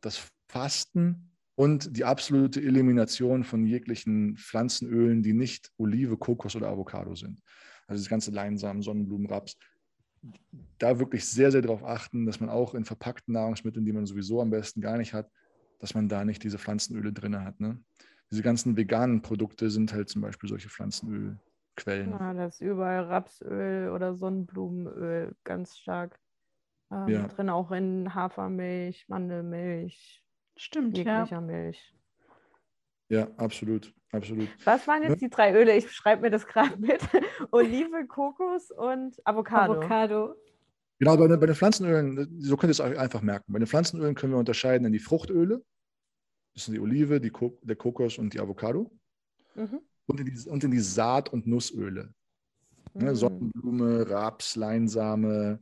das 0.00 0.30
Fasten 0.48 1.25
und 1.56 1.96
die 1.96 2.04
absolute 2.04 2.60
Elimination 2.60 3.42
von 3.42 3.66
jeglichen 3.66 4.36
Pflanzenölen, 4.36 5.22
die 5.22 5.32
nicht 5.32 5.72
Olive, 5.78 6.16
Kokos 6.18 6.54
oder 6.54 6.68
Avocado 6.68 7.14
sind. 7.14 7.40
Also 7.88 8.02
das 8.02 8.10
ganze 8.10 8.30
Leinsamen, 8.30 8.82
Sonnenblumen, 8.82 9.26
Raps. 9.26 9.56
Da 10.78 10.98
wirklich 10.98 11.24
sehr, 11.24 11.50
sehr 11.50 11.62
darauf 11.62 11.82
achten, 11.82 12.26
dass 12.26 12.40
man 12.40 12.50
auch 12.50 12.74
in 12.74 12.84
verpackten 12.84 13.32
Nahrungsmitteln, 13.32 13.86
die 13.86 13.92
man 13.92 14.06
sowieso 14.06 14.40
am 14.42 14.50
besten 14.50 14.80
gar 14.80 14.98
nicht 14.98 15.14
hat, 15.14 15.30
dass 15.78 15.94
man 15.94 16.08
da 16.08 16.24
nicht 16.24 16.42
diese 16.44 16.58
Pflanzenöle 16.58 17.12
drin 17.12 17.42
hat. 17.42 17.58
Ne? 17.58 17.82
Diese 18.30 18.42
ganzen 18.42 18.76
veganen 18.76 19.22
Produkte 19.22 19.70
sind 19.70 19.92
halt 19.92 20.08
zum 20.10 20.20
Beispiel 20.20 20.48
solche 20.48 20.68
Pflanzenölquellen. 20.68 22.10
Ja, 22.10 22.34
das 22.34 22.56
ist 22.56 22.60
überall 22.60 23.04
Rapsöl 23.04 23.90
oder 23.90 24.14
Sonnenblumenöl 24.14 25.34
ganz 25.44 25.78
stark 25.78 26.18
ähm, 26.90 27.08
ja. 27.08 27.28
drin, 27.28 27.48
auch 27.48 27.70
in 27.72 28.14
Hafermilch, 28.14 29.06
Mandelmilch, 29.08 30.25
Stimmt, 30.56 30.96
jeglicher 30.96 31.26
ja. 31.30 31.40
Milch. 31.40 31.94
Ja, 33.08 33.28
absolut, 33.36 33.94
absolut. 34.10 34.48
Was 34.64 34.88
waren 34.88 35.02
jetzt 35.02 35.20
die 35.20 35.30
drei 35.30 35.52
Öle? 35.54 35.76
Ich 35.76 35.92
schreibe 35.92 36.22
mir 36.22 36.30
das 36.30 36.46
gerade 36.46 36.76
mit. 36.76 37.00
Olive, 37.52 38.06
Kokos 38.06 38.70
und 38.70 39.16
Avocado. 39.24 39.74
Avocado. 39.74 40.34
Genau, 40.98 41.16
bei, 41.16 41.28
bei 41.28 41.46
den 41.46 41.54
Pflanzenölen, 41.54 42.40
so 42.40 42.56
könnt 42.56 42.70
ihr 42.70 42.72
es 42.72 42.80
euch 42.80 42.98
einfach 42.98 43.20
merken. 43.20 43.52
Bei 43.52 43.58
den 43.58 43.68
Pflanzenölen 43.68 44.14
können 44.14 44.32
wir 44.32 44.38
unterscheiden 44.38 44.86
in 44.86 44.92
die 44.92 44.98
Fruchtöle. 44.98 45.62
Das 46.54 46.64
sind 46.64 46.74
die 46.74 46.80
Olive, 46.80 47.20
die 47.20 47.30
Ko 47.30 47.58
der 47.62 47.76
Kokos 47.76 48.16
und 48.16 48.32
die 48.32 48.40
Avocado. 48.40 48.90
Mhm. 49.54 49.80
Und, 50.06 50.20
in 50.20 50.26
die, 50.26 50.48
und 50.48 50.64
in 50.64 50.70
die 50.70 50.80
Saat- 50.80 51.32
und 51.32 51.46
Nussöle. 51.46 52.14
Ne, 52.94 53.00
mhm. 53.00 53.04
Ne, 53.04 53.14
Sonnenblume, 53.14 54.10
Raps, 54.10 54.56
Leinsame, 54.56 55.60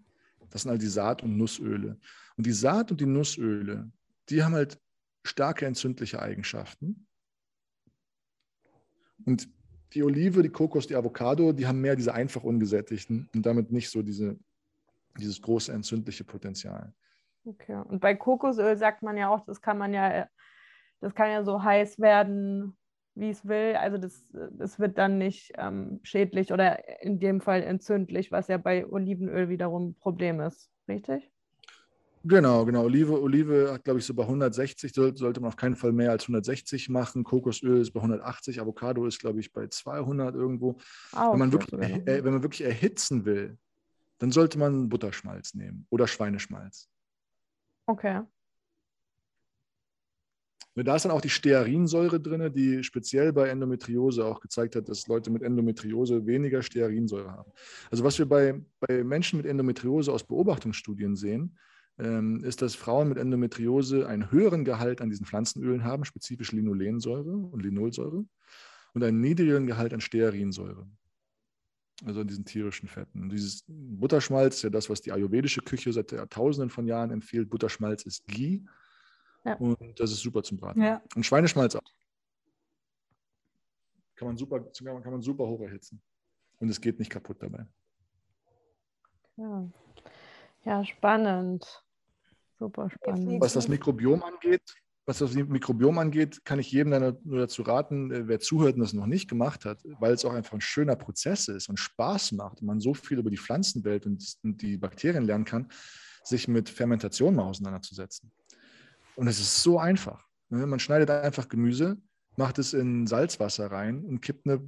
das 0.51 0.63
sind 0.63 0.71
halt 0.71 0.83
die 0.83 0.87
Saat- 0.87 1.23
und 1.25 1.37
Nussöle. 1.37 1.99
Und 2.37 2.47
die 2.47 2.53
Saat- 2.53 2.93
und 2.93 3.01
die 3.01 3.07
Nussöle, 3.07 3.91
die 4.29 4.43
haben 4.43 4.55
halt 4.55 4.79
starke 5.25 5.66
entzündliche 5.66 6.20
Eigenschaften. 6.20 7.07
Und 9.25 9.49
die 9.95 10.03
Olive, 10.03 10.43
die 10.43 10.51
Kokos, 10.51 10.87
die 10.87 10.97
Avocado, 10.97 11.53
die 11.53 11.66
haben 11.66 11.81
mehr 11.81 11.97
diese 11.97 12.14
einfach 12.14 12.43
ungesättigten 12.43 13.29
und 13.35 13.47
damit 13.47 13.70
nicht 13.70 13.91
so 13.91 14.03
diese, 14.03 14.39
dieses 15.18 15.41
große 15.41 15.72
entzündliche 15.72 16.25
Potenzial. 16.25 16.93
Okay. 17.47 17.81
Und 17.89 18.01
bei 18.01 18.14
Kokosöl 18.14 18.77
sagt 18.77 19.03
man 19.03 19.16
ja 19.16 19.29
auch, 19.29 19.45
das 19.47 19.61
kann 19.61 19.79
man 19.79 19.95
ja, 19.95 20.29
das 21.01 21.14
kann 21.14 21.31
ja 21.31 21.45
so 21.45 21.62
heiß 21.62 21.99
werden, 21.99 22.77
wie 23.14 23.31
es 23.31 23.47
will. 23.47 23.77
Also 23.77 23.99
das, 23.99 24.33
das 24.53 24.79
wird 24.79 24.99
dann 24.99 25.18
nicht 25.18 25.53
ähm, 25.57 26.01
schädlich 26.03 26.53
oder 26.53 27.03
in 27.03 27.20
dem 27.20 27.41
Fall 27.41 27.62
entzündlich, 27.62 28.33
was 28.33 28.49
ja 28.49 28.57
bei 28.57 28.87
Olivenöl 28.87 29.49
wiederum 29.49 29.91
ein 29.91 29.95
Problem 29.95 30.41
ist. 30.41 30.70
Richtig? 30.89 31.31
Genau, 32.27 32.64
genau. 32.64 32.85
Olive, 32.85 33.20
Olive 33.20 33.70
hat, 33.70 33.85
glaube 33.85 34.01
ich, 34.01 34.07
so 34.07 34.14
bei 34.14 34.22
160, 34.22 34.95
sollte 34.95 35.41
man 35.41 35.49
auf 35.49 35.57
keinen 35.57 35.77
Fall 35.77 35.93
mehr 35.93 36.11
als 36.11 36.25
160 36.25 36.89
machen. 36.89 37.22
Kokosöl 37.22 37.83
ist 37.83 37.93
bei 37.93 38.01
180, 38.01 38.62
Avocado 38.62 39.05
ist, 39.07 39.18
glaube 39.18 39.41
ich, 39.41 39.53
bei 39.53 39.66
200 39.66 40.35
irgendwo. 40.35 40.79
Okay. 41.12 41.33
wenn, 41.33 41.39
man 41.39 41.53
wirklich, 41.53 41.81
äh, 41.81 42.25
wenn 42.25 42.33
man 42.33 42.43
wirklich 42.43 42.62
erhitzen 42.62 43.27
will, 43.27 43.59
dann 44.18 44.31
sollte 44.31 44.59
man 44.59 44.89
Butterschmalz 44.89 45.53
nehmen 45.53 45.87
oder 45.91 46.07
Schweineschmalz. 46.07 46.89
Okay. 47.87 48.22
Da 50.77 50.97
ist 50.97 51.05
dann 51.05 51.12
auch 51.12 51.20
die 51.20 51.29
Stearinsäure 51.29 52.18
drin, 52.18 52.53
die 52.53 52.83
speziell 52.83 53.33
bei 53.33 53.49
Endometriose 53.49 54.25
auch 54.25 54.41
gezeigt 54.41 54.75
hat, 54.75 54.89
dass 54.89 55.07
Leute 55.07 55.31
mit 55.31 55.43
Endometriose 55.43 56.27
weniger 56.27 56.62
Stearinsäure 56.62 57.31
haben. 57.31 57.53
Also 57.91 58.03
was 58.03 58.18
wir 58.18 58.27
bei, 58.27 58.61
bei 58.81 59.05
Menschen 59.05 59.37
mit 59.37 59.47
Endometriose 59.47 60.11
aus 60.11 60.25
Beobachtungsstudien 60.25 61.14
sehen, 61.14 61.57
ist, 61.97 62.61
dass 62.61 62.75
Frauen 62.75 63.09
mit 63.09 63.19
Endometriose 63.19 64.09
einen 64.09 64.33
höheren 64.33 64.65
Gehalt 64.65 65.01
an 65.01 65.11
diesen 65.11 65.27
Pflanzenölen 65.27 65.85
haben, 65.85 66.05
spezifisch 66.05 66.51
Linolensäure 66.51 67.37
und 67.37 67.63
Linolsäure, 67.63 68.25
und 68.95 69.05
einen 69.05 69.21
niedrigeren 69.21 69.67
Gehalt 69.67 69.95
an 69.95 70.01
Stearinsäure, 70.01 70.89
also 72.05 72.21
an 72.23 72.27
diesen 72.27 72.45
tierischen 72.45 72.89
Fetten. 72.89 73.23
Und 73.23 73.29
dieses 73.31 73.65
Butterschmalz 73.69 74.63
ja 74.63 74.71
das, 74.71 74.91
was 74.91 75.03
die 75.03 75.13
ayurvedische 75.13 75.61
Küche 75.61 75.93
seit 75.93 76.09
Tausenden 76.31 76.71
von 76.71 76.87
Jahren 76.87 77.11
empfiehlt. 77.11 77.49
Butterschmalz 77.49 78.03
ist 78.03 78.27
Ghee 78.27 78.65
ja. 79.45 79.55
und 79.55 80.01
das 80.01 80.11
ist 80.11 80.21
super 80.21 80.43
zum 80.43 80.59
Braten. 80.59 80.83
Ja. 80.83 81.01
Und 81.15 81.25
Schweineschmalz 81.25 81.77
auch. 81.77 81.93
Kann 84.17 84.29
man 84.29 84.37
super, 84.37 84.61
kann 84.61 85.13
man 85.13 85.23
super 85.23 85.47
hoch 85.47 85.61
erhitzen. 85.61 86.01
Und 86.59 86.69
es 86.69 86.81
geht 86.81 86.99
nicht 86.99 87.11
kaputt 87.11 87.41
dabei. 87.41 87.66
Ja. 89.37 89.69
Ja, 90.65 90.85
spannend. 90.85 91.85
Super 92.59 92.91
spannend. 92.91 93.41
Was 93.41 93.53
das 93.53 93.69
Mikrobiom 93.69 94.23
angeht, 94.23 94.62
was 95.07 95.19
das 95.19 95.35
Mikrobiom 95.35 95.99
angeht, 95.99 96.45
kann 96.45 96.59
ich 96.59 96.73
jedem 96.73 97.19
nur 97.24 97.39
dazu 97.39 97.62
raten, 97.62 98.11
äh, 98.11 98.27
wer 98.27 98.41
zuhört 98.41 98.77
und 98.77 98.81
das 98.81 98.95
noch 98.95 99.07
nicht 99.07 99.28
gemacht 99.28 99.66
hat, 99.66 99.82
weil 100.01 100.15
es 100.15 100.24
auch 100.24 100.32
einfach 100.32 100.55
ein 100.55 100.62
schöner 100.62 100.97
Prozess 100.97 101.49
ist 101.49 101.69
und 101.69 101.78
Spaß 101.78 102.32
macht 102.32 102.61
und 102.61 102.66
man 102.66 102.81
so 102.81 102.95
viel 102.95 103.19
über 103.19 103.31
die 103.31 103.36
Pflanzenwelt 103.36 104.07
und 104.07 104.39
die 104.43 104.78
Bakterien 104.78 105.24
lernen 105.24 105.45
kann, 105.45 105.69
sich 106.23 106.49
mit 106.49 106.70
Fermentation 106.70 107.35
mal 107.35 107.45
auseinanderzusetzen. 107.45 108.32
Und 109.16 109.28
es 109.28 109.39
ist 109.41 109.62
so 109.62 109.78
einfach. 109.78 110.27
Ne? 110.49 110.66
Man 110.66 110.81
schneidet 110.81 111.11
einfach 111.11 111.49
Gemüse, 111.49 111.99
macht 112.36 112.59
es 112.59 112.73
in 112.73 113.07
Salzwasser 113.07 113.70
rein 113.70 114.03
und 114.05 114.23
kippt 114.23 114.47
eine 114.47 114.62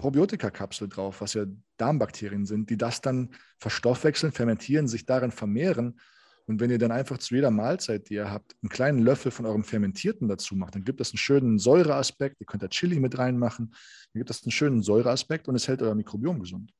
Probiotikakapsel 0.00 0.88
drauf, 0.88 1.20
was 1.20 1.34
ja 1.34 1.44
Darmbakterien 1.76 2.46
sind, 2.46 2.70
die 2.70 2.78
das 2.78 3.02
dann 3.02 3.30
verstoffwechseln, 3.58 4.32
fermentieren, 4.32 4.88
sich 4.88 5.04
darin 5.04 5.30
vermehren. 5.30 6.00
Und 6.46 6.58
wenn 6.58 6.70
ihr 6.70 6.78
dann 6.78 6.90
einfach 6.90 7.18
zu 7.18 7.34
jeder 7.34 7.50
Mahlzeit, 7.50 8.08
die 8.08 8.14
ihr 8.14 8.30
habt, 8.30 8.56
einen 8.62 8.70
kleinen 8.70 9.00
Löffel 9.00 9.30
von 9.30 9.44
eurem 9.44 9.62
Fermentierten 9.62 10.26
dazu 10.26 10.56
macht, 10.56 10.74
dann 10.74 10.84
gibt 10.84 11.00
das 11.00 11.12
einen 11.12 11.18
schönen 11.18 11.58
Säureaspekt. 11.58 12.36
Ihr 12.40 12.46
könnt 12.46 12.62
da 12.62 12.68
Chili 12.68 12.98
mit 12.98 13.18
reinmachen. 13.18 13.72
Dann 14.12 14.20
gibt 14.20 14.30
das 14.30 14.42
einen 14.42 14.52
schönen 14.52 14.82
Säureaspekt 14.82 15.48
und 15.48 15.54
es 15.54 15.68
hält 15.68 15.82
euer 15.82 15.94
Mikrobiom 15.94 16.40
gesund. 16.40 16.72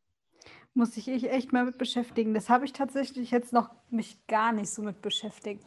Muss 0.72 0.96
ich 0.96 1.06
echt 1.08 1.52
mal 1.52 1.66
mit 1.66 1.76
beschäftigen. 1.76 2.32
Das 2.32 2.48
habe 2.48 2.64
ich 2.64 2.72
tatsächlich 2.72 3.30
jetzt 3.32 3.52
noch 3.52 3.70
mich 3.90 4.26
gar 4.28 4.52
nicht 4.52 4.70
so 4.70 4.82
mit 4.82 5.02
beschäftigt. 5.02 5.64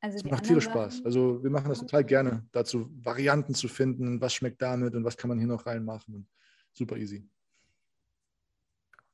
Also 0.00 0.18
das 0.18 0.30
macht 0.30 0.44
tierisch 0.44 0.64
Spaß. 0.64 1.04
Also 1.04 1.42
wir 1.42 1.50
machen 1.50 1.68
das 1.68 1.80
total 1.80 2.04
gerne, 2.04 2.46
dazu 2.52 2.90
Varianten 3.02 3.54
zu 3.54 3.68
finden, 3.68 4.20
was 4.20 4.32
schmeckt 4.32 4.62
damit 4.62 4.94
und 4.94 5.04
was 5.04 5.16
kann 5.16 5.28
man 5.28 5.38
hier 5.38 5.46
noch 5.46 5.66
reinmachen. 5.66 6.26
Super 6.72 6.96
easy. 6.96 7.28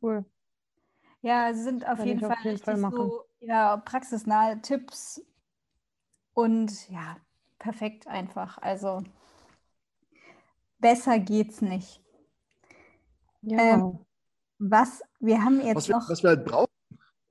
Cool. 0.01 0.25
Ja, 1.23 1.51
es 1.51 1.65
sind 1.65 1.87
auf 1.87 2.05
jeden 2.05 2.21
Fall, 2.21 2.33
auf 2.33 2.45
jeden 2.45 2.59
Fall 2.59 2.79
so 2.79 3.25
ja, 3.41 3.77
praxisnahe 3.79 4.61
Tipps 4.63 5.21
und 6.35 6.89
ja, 6.91 7.17
perfekt 7.59 8.07
einfach. 8.07 8.59
Also 8.59 9.03
besser 10.79 11.19
geht's 11.19 11.63
nicht. 11.63 12.01
Ja. 13.43 13.59
Ähm, 13.59 13.99
was 14.59 15.03
wir 15.21 15.43
haben 15.43 15.61
jetzt 15.61 15.77
was 15.77 15.89
noch. 15.89 16.09
was 16.09 16.23
wir 16.23 16.31
halt 16.31 16.45
brauchen, 16.45 16.66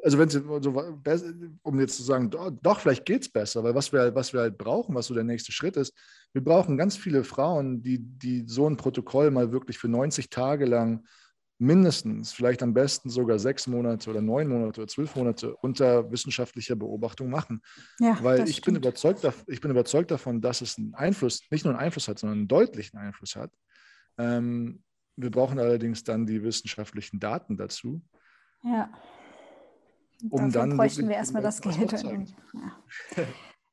also 0.05 0.19
wenn 0.19 0.29
so, 0.29 0.39
um 1.63 1.79
jetzt 1.79 1.97
zu 1.97 2.03
sagen, 2.03 2.29
doch, 2.29 2.51
doch 2.61 2.79
vielleicht 2.79 3.05
geht 3.05 3.23
es 3.23 3.29
besser, 3.29 3.63
weil 3.63 3.73
was 3.73 3.91
wir, 3.91 4.13
was 4.13 4.33
wir 4.33 4.41
halt 4.41 4.55
brauchen, 4.55 4.93
was 4.93 5.07
so 5.07 5.15
der 5.15 5.23
nächste 5.23 5.51
Schritt 5.51 5.77
ist, 5.77 5.97
wir 6.31 6.43
brauchen 6.43 6.77
ganz 6.77 6.95
viele 6.95 7.23
Frauen, 7.23 7.81
die, 7.81 7.97
die 7.97 8.43
so 8.45 8.69
ein 8.69 8.77
Protokoll 8.77 9.31
mal 9.31 9.51
wirklich 9.51 9.79
für 9.79 9.87
90 9.87 10.29
Tage 10.29 10.65
lang 10.65 11.03
mindestens, 11.57 12.33
vielleicht 12.33 12.61
am 12.61 12.75
besten 12.75 13.09
sogar 13.09 13.39
sechs 13.39 13.65
Monate 13.65 14.11
oder 14.11 14.21
neun 14.21 14.47
Monate 14.47 14.81
oder 14.81 14.87
zwölf 14.87 15.15
Monate 15.15 15.55
unter 15.55 16.11
wissenschaftlicher 16.11 16.75
Beobachtung 16.75 17.31
machen. 17.31 17.63
Ja, 17.99 18.19
Weil 18.21 18.47
ich 18.47 18.61
bin, 18.61 18.75
überzeugt, 18.75 19.27
ich 19.47 19.59
bin 19.59 19.71
überzeugt 19.71 20.11
davon, 20.11 20.39
dass 20.39 20.61
es 20.61 20.77
einen 20.77 20.93
Einfluss, 20.93 21.41
nicht 21.49 21.65
nur 21.65 21.73
einen 21.73 21.83
Einfluss 21.83 22.07
hat, 22.07 22.19
sondern 22.19 22.39
einen 22.39 22.47
deutlichen 22.47 22.99
Einfluss 22.99 23.35
hat. 23.35 23.51
Ähm, 24.19 24.83
wir 25.15 25.31
brauchen 25.31 25.57
allerdings 25.57 26.03
dann 26.03 26.27
die 26.27 26.43
wissenschaftlichen 26.43 27.19
Daten 27.19 27.57
dazu. 27.57 28.03
Ja. 28.61 28.91
Um 30.29 30.51
Dafür 30.51 30.51
dann 30.51 30.77
bräuchten 30.77 31.07
wir 31.07 31.15
erstmal 31.15 31.43
das 31.43 31.61
Geld. 31.61 31.93
In, 32.03 32.25
ja. 32.53 33.23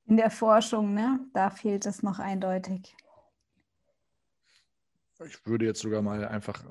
in 0.06 0.16
der 0.16 0.30
Forschung, 0.30 0.94
ne? 0.94 1.20
da 1.32 1.50
fehlt 1.50 1.86
es 1.86 2.02
noch 2.02 2.18
eindeutig. 2.18 2.94
Ich 5.26 5.46
würde 5.46 5.66
jetzt 5.66 5.80
sogar 5.80 6.02
mal 6.02 6.26
einfach 6.26 6.64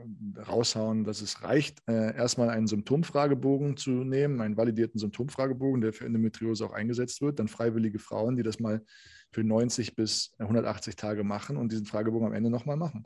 raushauen, 0.47 1.05
dass 1.05 1.21
es 1.21 1.41
reicht, 1.43 1.81
äh, 1.87 2.15
erstmal 2.15 2.49
einen 2.49 2.67
Symptomfragebogen 2.67 3.77
zu 3.77 3.91
nehmen, 3.91 4.41
einen 4.41 4.57
validierten 4.57 4.99
Symptomfragebogen, 4.99 5.79
der 5.81 5.93
für 5.93 6.05
Endometriose 6.05 6.65
auch 6.65 6.73
eingesetzt 6.73 7.21
wird, 7.21 7.39
dann 7.39 7.47
freiwillige 7.47 7.99
Frauen, 7.99 8.35
die 8.35 8.43
das 8.43 8.59
mal 8.59 8.83
für 9.31 9.43
90 9.43 9.95
bis 9.95 10.33
180 10.39 10.95
Tage 10.97 11.23
machen 11.23 11.55
und 11.55 11.71
diesen 11.71 11.85
Fragebogen 11.85 12.27
am 12.27 12.33
Ende 12.33 12.49
nochmal 12.49 12.77
machen. 12.77 13.05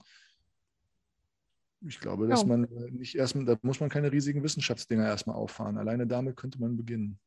Ich 1.88 2.00
glaube, 2.00 2.28
dass 2.28 2.42
ja. 2.42 2.48
man 2.48 2.62
nicht 2.92 3.16
erstmal, 3.16 3.46
da 3.46 3.58
muss 3.62 3.80
man 3.80 3.90
keine 3.90 4.12
riesigen 4.12 4.44
Wissenschaftsdinger 4.44 5.06
erstmal 5.06 5.36
auffahren. 5.36 5.78
Alleine 5.78 6.08
damit 6.08 6.36
könnte 6.36 6.60
man 6.60 6.76
beginnen. 6.76 7.20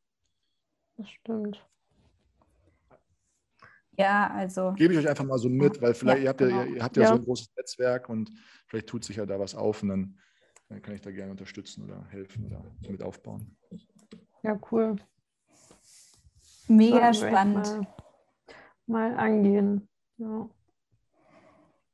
Das 0.97 1.09
stimmt. 1.11 1.65
Ja, 3.97 4.31
also. 4.31 4.73
Gebe 4.73 4.95
ich 4.95 4.99
euch 4.99 5.09
einfach 5.09 5.25
mal 5.25 5.39
so 5.39 5.49
mit, 5.49 5.81
weil 5.81 5.95
vielleicht 5.95 6.19
ja, 6.19 6.25
ihr 6.25 6.29
habt 6.29 6.41
ja, 6.41 6.47
genau. 6.47 6.63
ihr, 6.65 6.83
habt 6.83 6.97
ja, 6.97 7.03
ja, 7.05 7.09
so 7.09 7.15
ein 7.15 7.25
großes 7.25 7.49
Netzwerk 7.57 8.09
und 8.09 8.31
vielleicht 8.67 8.89
tut 8.89 9.05
sich 9.05 9.17
ja 9.17 9.27
da 9.27 9.39
was 9.39 9.55
auf 9.55 9.83
und 9.83 9.89
dann, 9.91 10.19
dann 10.69 10.83
kann 10.83 10.95
ich 10.95 11.01
da 11.01 11.11
gerne 11.11 11.31
unterstützen 11.31 11.85
oder 11.85 12.05
helfen 12.11 12.45
oder 12.47 12.65
mit 12.89 13.03
aufbauen. 13.03 13.57
Ja, 14.43 14.59
cool. 14.71 14.97
Mega 16.69 17.13
spannend. 17.13 17.67
Mal, 18.87 19.13
mal 19.13 19.17
angehen. 19.17 19.89
Ja. 20.17 20.49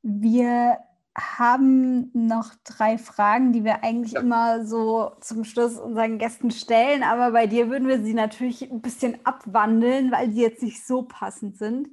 Wir 0.01 0.77
haben 1.17 2.11
noch 2.13 2.53
drei 2.65 2.97
Fragen, 2.97 3.53
die 3.53 3.63
wir 3.63 3.83
eigentlich 3.83 4.13
ja. 4.13 4.21
immer 4.21 4.65
so 4.65 5.13
zum 5.21 5.45
Schluss 5.45 5.77
unseren 5.77 6.17
Gästen 6.17 6.51
stellen, 6.51 7.03
aber 7.03 7.31
bei 7.31 7.47
dir 7.47 7.69
würden 7.69 7.87
wir 7.87 8.03
sie 8.03 8.13
natürlich 8.13 8.69
ein 8.69 8.81
bisschen 8.81 9.25
abwandeln, 9.25 10.11
weil 10.11 10.31
sie 10.31 10.41
jetzt 10.41 10.61
nicht 10.61 10.85
so 10.85 11.03
passend 11.03 11.57
sind. 11.57 11.89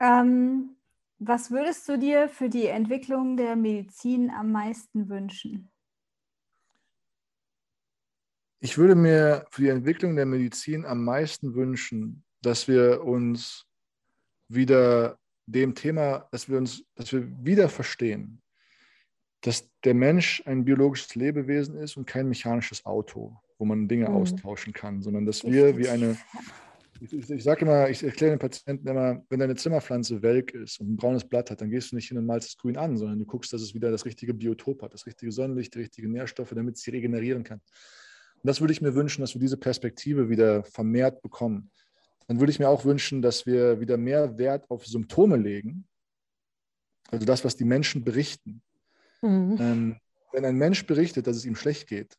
Ähm, 0.00 0.76
was 1.18 1.50
würdest 1.50 1.88
du 1.88 1.98
dir 1.98 2.28
für 2.28 2.48
die 2.48 2.66
Entwicklung 2.66 3.36
der 3.36 3.56
Medizin 3.56 4.30
am 4.30 4.52
meisten 4.52 5.08
wünschen? 5.08 5.70
Ich 8.60 8.78
würde 8.78 8.94
mir 8.94 9.44
für 9.50 9.62
die 9.62 9.68
Entwicklung 9.68 10.16
der 10.16 10.26
Medizin 10.26 10.86
am 10.86 11.04
meisten 11.04 11.54
wünschen, 11.54 12.24
dass 12.42 12.68
wir 12.68 13.02
uns 13.04 13.66
wieder 14.48 15.18
dem 15.46 15.74
Thema, 15.74 16.28
dass 16.30 16.48
wir 16.48 16.58
uns, 16.58 16.84
dass 16.94 17.12
wir 17.12 17.26
wieder 17.44 17.68
verstehen, 17.68 18.40
dass 19.42 19.68
der 19.84 19.94
Mensch 19.94 20.42
ein 20.46 20.64
biologisches 20.64 21.14
Lebewesen 21.14 21.76
ist 21.76 21.96
und 21.96 22.06
kein 22.06 22.28
mechanisches 22.28 22.86
Auto, 22.86 23.36
wo 23.58 23.64
man 23.66 23.88
Dinge 23.88 24.08
mhm. 24.08 24.16
austauschen 24.16 24.72
kann, 24.72 25.02
sondern 25.02 25.26
dass 25.26 25.44
wir 25.44 25.76
wie 25.76 25.88
eine, 25.88 26.16
ich, 27.00 27.30
ich, 27.30 27.44
sage 27.44 27.66
immer, 27.66 27.90
ich 27.90 28.02
erkläre 28.02 28.32
den 28.32 28.38
Patienten 28.38 28.88
immer, 28.88 29.22
wenn 29.28 29.40
deine 29.40 29.54
Zimmerpflanze 29.54 30.22
welk 30.22 30.54
ist 30.54 30.80
und 30.80 30.92
ein 30.92 30.96
braunes 30.96 31.28
Blatt 31.28 31.50
hat, 31.50 31.60
dann 31.60 31.70
gehst 31.70 31.92
du 31.92 31.96
nicht 31.96 32.08
hin 32.08 32.16
und 32.16 32.24
malst 32.24 32.48
es 32.48 32.56
grün 32.56 32.78
an, 32.78 32.96
sondern 32.96 33.18
du 33.18 33.26
guckst, 33.26 33.52
dass 33.52 33.60
es 33.60 33.74
wieder 33.74 33.90
das 33.90 34.06
richtige 34.06 34.32
Biotop 34.32 34.82
hat, 34.82 34.94
das 34.94 35.06
richtige 35.06 35.30
Sonnenlicht, 35.30 35.74
die 35.74 35.80
richtigen 35.80 36.12
Nährstoffe, 36.12 36.52
damit 36.54 36.76
es 36.76 36.82
sich 36.82 36.94
regenerieren 36.94 37.44
kann. 37.44 37.60
Und 38.36 38.48
das 38.48 38.60
würde 38.60 38.72
ich 38.72 38.80
mir 38.80 38.94
wünschen, 38.94 39.20
dass 39.20 39.34
wir 39.34 39.40
diese 39.40 39.58
Perspektive 39.58 40.30
wieder 40.30 40.64
vermehrt 40.64 41.20
bekommen 41.20 41.70
dann 42.26 42.40
würde 42.40 42.50
ich 42.50 42.58
mir 42.58 42.68
auch 42.68 42.84
wünschen, 42.84 43.22
dass 43.22 43.46
wir 43.46 43.80
wieder 43.80 43.96
mehr 43.96 44.38
Wert 44.38 44.70
auf 44.70 44.86
Symptome 44.86 45.36
legen. 45.36 45.86
Also 47.10 47.26
das, 47.26 47.44
was 47.44 47.56
die 47.56 47.64
Menschen 47.64 48.04
berichten. 48.04 48.62
Mhm. 49.22 49.56
Ähm, 49.60 49.96
wenn 50.32 50.44
ein 50.44 50.56
Mensch 50.56 50.86
berichtet, 50.86 51.26
dass 51.26 51.36
es 51.36 51.44
ihm 51.44 51.56
schlecht 51.56 51.86
geht, 51.86 52.16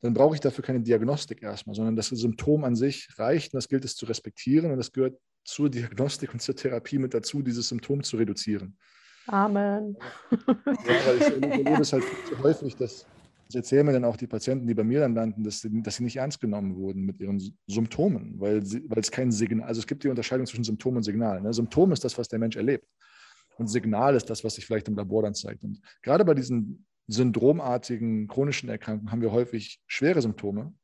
dann 0.00 0.14
brauche 0.14 0.34
ich 0.34 0.40
dafür 0.40 0.64
keine 0.64 0.80
Diagnostik 0.80 1.42
erstmal, 1.42 1.74
sondern 1.74 1.96
das 1.96 2.08
Symptom 2.08 2.64
an 2.64 2.76
sich 2.76 3.08
reicht 3.18 3.52
und 3.52 3.58
das 3.58 3.68
gilt 3.68 3.84
es 3.84 3.96
zu 3.96 4.06
respektieren 4.06 4.70
und 4.70 4.76
das 4.76 4.92
gehört 4.92 5.18
zur 5.44 5.70
Diagnostik 5.70 6.32
und 6.32 6.40
zur 6.40 6.56
Therapie 6.56 6.98
mit 6.98 7.14
dazu, 7.14 7.42
dieses 7.42 7.68
Symptom 7.68 8.02
zu 8.02 8.16
reduzieren. 8.16 8.76
Amen. 9.26 9.96
Ja, 10.30 10.56
weil 11.06 11.16
ich 11.16 11.42
erlebe 11.42 11.82
es 11.82 11.92
halt 11.92 12.04
zu 12.28 12.38
häufig, 12.42 12.76
dass 12.76 13.06
das 13.46 13.54
erzählen 13.54 13.86
mir 13.86 13.92
dann 13.92 14.04
auch 14.04 14.16
die 14.16 14.26
Patienten, 14.26 14.66
die 14.66 14.74
bei 14.74 14.82
mir 14.82 15.00
dann 15.00 15.14
landen, 15.14 15.44
dass 15.44 15.60
sie, 15.60 15.82
dass 15.82 15.96
sie 15.96 16.04
nicht 16.04 16.16
ernst 16.16 16.40
genommen 16.40 16.76
wurden 16.76 17.02
mit 17.02 17.20
ihren 17.20 17.40
Symptomen, 17.66 18.40
weil, 18.40 18.64
sie, 18.64 18.82
weil 18.88 18.98
es 18.98 19.10
kein 19.10 19.30
Signal, 19.30 19.68
also 19.68 19.78
es 19.78 19.86
gibt 19.86 20.02
die 20.02 20.08
Unterscheidung 20.08 20.46
zwischen 20.46 20.64
Symptom 20.64 20.96
und 20.96 21.04
Signal. 21.04 21.40
Ne? 21.40 21.52
Symptom 21.52 21.92
ist 21.92 22.04
das, 22.04 22.18
was 22.18 22.28
der 22.28 22.38
Mensch 22.38 22.56
erlebt. 22.56 22.88
Und 23.56 23.68
Signal 23.68 24.16
ist 24.16 24.28
das, 24.28 24.42
was 24.44 24.56
sich 24.56 24.66
vielleicht 24.66 24.88
im 24.88 24.96
Labor 24.96 25.22
dann 25.22 25.34
zeigt. 25.34 25.62
Und 25.62 25.80
gerade 26.02 26.24
bei 26.24 26.34
diesen 26.34 26.86
syndromartigen 27.06 28.26
chronischen 28.26 28.68
Erkrankungen 28.68 29.12
haben 29.12 29.22
wir 29.22 29.32
häufig 29.32 29.80
schwere 29.86 30.20
Symptome, 30.20 30.74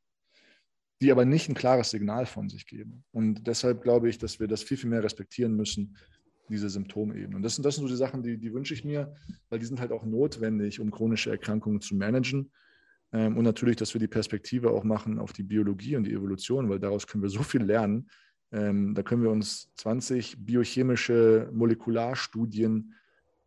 die 1.01 1.11
aber 1.11 1.25
nicht 1.25 1.49
ein 1.49 1.55
klares 1.55 1.89
Signal 1.89 2.25
von 2.25 2.49
sich 2.49 2.65
geben. 2.65 3.03
Und 3.11 3.45
deshalb 3.45 3.83
glaube 3.83 4.09
ich, 4.09 4.17
dass 4.17 4.39
wir 4.39 4.47
das 4.47 4.63
viel, 4.63 4.77
viel 4.77 4.89
mehr 4.89 5.03
respektieren 5.03 5.55
müssen, 5.55 5.97
diese 6.49 6.69
Symptomebene. 6.69 7.35
Und 7.35 7.43
das 7.43 7.55
sind, 7.55 7.65
das 7.65 7.75
sind 7.75 7.83
so 7.83 7.89
die 7.89 7.95
Sachen, 7.95 8.23
die, 8.23 8.37
die 8.37 8.53
wünsche 8.53 8.73
ich 8.73 8.83
mir, 8.83 9.15
weil 9.49 9.59
die 9.59 9.65
sind 9.65 9.79
halt 9.79 9.91
auch 9.91 10.05
notwendig, 10.05 10.79
um 10.79 10.91
chronische 10.91 11.31
Erkrankungen 11.31 11.81
zu 11.81 11.95
managen. 11.95 12.51
Ähm, 13.11 13.37
und 13.37 13.43
natürlich, 13.43 13.77
dass 13.77 13.93
wir 13.93 13.99
die 13.99 14.07
Perspektive 14.07 14.71
auch 14.71 14.83
machen 14.83 15.19
auf 15.19 15.33
die 15.33 15.43
Biologie 15.43 15.95
und 15.95 16.03
die 16.05 16.13
Evolution, 16.13 16.69
weil 16.69 16.79
daraus 16.79 17.07
können 17.07 17.23
wir 17.23 17.29
so 17.29 17.43
viel 17.43 17.63
lernen. 17.63 18.09
Ähm, 18.51 18.93
da 18.93 19.01
können 19.03 19.23
wir 19.23 19.31
uns 19.31 19.71
20 19.77 20.45
biochemische 20.45 21.49
Molekularstudien, 21.53 22.93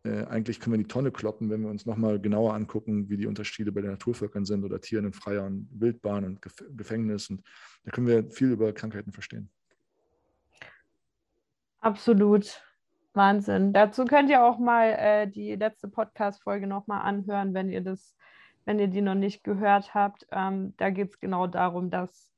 äh, 0.07 0.25
eigentlich 0.25 0.59
können 0.59 0.73
wir 0.73 0.83
die 0.83 0.87
Tonne 0.87 1.11
kloppen, 1.11 1.49
wenn 1.49 1.61
wir 1.61 1.69
uns 1.69 1.85
nochmal 1.85 2.19
genauer 2.19 2.53
angucken, 2.53 3.09
wie 3.09 3.17
die 3.17 3.27
Unterschiede 3.27 3.71
bei 3.71 3.81
den 3.81 3.91
Naturvölkern 3.91 4.45
sind 4.45 4.63
oder 4.63 4.79
Tieren 4.79 5.05
in 5.05 5.13
Freier 5.13 5.45
und 5.45 5.67
Wildbahn 5.71 6.23
und 6.23 6.41
Gefängnis. 6.75 7.29
Und 7.29 7.43
da 7.83 7.91
können 7.91 8.07
wir 8.07 8.29
viel 8.29 8.51
über 8.51 8.71
Krankheiten 8.73 9.11
verstehen. 9.11 9.49
Absolut. 11.79 12.61
Wahnsinn. 13.17 13.73
Dazu 13.73 14.05
könnt 14.05 14.29
ihr 14.29 14.43
auch 14.43 14.59
mal 14.59 14.89
äh, 14.93 15.27
die 15.27 15.55
letzte 15.55 15.89
Podcast-Folge 15.89 16.67
nochmal 16.67 17.01
anhören, 17.01 17.53
wenn 17.53 17.69
ihr 17.69 17.81
das, 17.81 18.15
wenn 18.65 18.79
ihr 18.79 18.87
die 18.87 19.01
noch 19.01 19.15
nicht 19.15 19.43
gehört 19.43 19.93
habt. 19.93 20.25
Ähm, 20.31 20.73
da 20.77 20.89
geht 20.89 21.09
es 21.09 21.19
genau 21.19 21.47
darum, 21.47 21.89
dass 21.89 22.31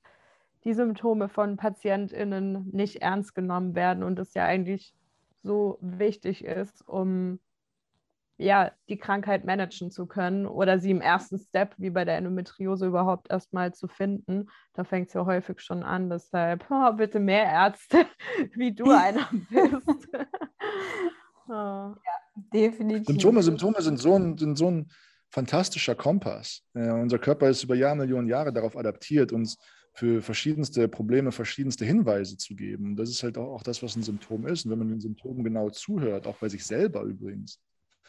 die 0.64 0.74
Symptome 0.74 1.30
von 1.30 1.58
PatientInnen 1.58 2.70
nicht 2.72 3.02
ernst 3.02 3.36
genommen 3.36 3.76
werden 3.76 4.04
und 4.04 4.18
es 4.18 4.34
ja 4.34 4.46
eigentlich 4.46 4.96
so 5.44 5.78
wichtig 5.82 6.44
ist, 6.44 6.88
um 6.88 7.40
ja, 8.40 8.72
die 8.88 8.98
Krankheit 8.98 9.44
managen 9.44 9.92
zu 9.92 10.06
können 10.06 10.48
oder 10.48 10.80
sie 10.80 10.92
im 10.92 11.02
ersten 11.02 11.38
Step, 11.38 11.76
wie 11.78 11.90
bei 11.90 12.06
der 12.06 12.18
Endometriose, 12.18 12.88
überhaupt 12.88 13.30
erstmal 13.30 13.74
zu 13.74 13.90
finden. 13.90 14.48
Da 14.74 14.86
fängt 14.86 15.10
es 15.10 15.14
ja 15.14 15.26
häufig 15.26 15.60
schon 15.60 15.84
an. 15.84 16.10
Deshalb 16.10 16.66
oh, 16.70 16.94
bitte 16.94 17.20
mehr 17.20 17.44
Ärzte, 17.44 18.06
wie 18.56 18.74
du 18.74 18.92
einer 18.92 19.28
bist. 19.50 20.08
oh. 21.48 21.52
Ja, 21.52 21.96
definitiv. 22.54 23.08
Symptome, 23.08 23.44
Symptome 23.44 23.82
sind 23.82 24.00
so 24.00 24.16
ein, 24.16 24.38
sind 24.38 24.58
so 24.58 24.72
ein 24.72 24.90
fantastischer 25.30 25.96
Kompass. 25.96 26.64
Äh, 26.74 26.92
unser 26.92 27.20
Körper 27.20 27.50
ist 27.50 27.64
über 27.64 27.76
Jahrmillionen 27.76 28.30
Jahre 28.30 28.54
darauf 28.54 28.78
adaptiert, 28.78 29.34
uns 29.34 29.58
für 29.94 30.22
verschiedenste 30.22 30.88
Probleme 30.88 31.34
verschiedenste 31.34 31.84
Hinweise 31.84 32.38
zu 32.38 32.56
geben. 32.56 32.96
Das 32.96 33.10
ist 33.10 33.22
halt 33.22 33.38
auch, 33.38 33.54
auch 33.54 33.64
das, 33.64 33.84
was 33.84 33.98
ein 33.98 34.04
Symptom 34.04 34.48
ist. 34.48 34.64
Und 34.64 34.72
wenn 34.72 34.80
man 34.80 34.88
den 34.88 35.02
Symptomen 35.02 35.44
genau 35.44 35.70
zuhört, 35.72 36.26
auch 36.26 36.38
bei 36.38 36.48
sich 36.48 36.66
selber 36.66 37.02
übrigens, 37.02 37.60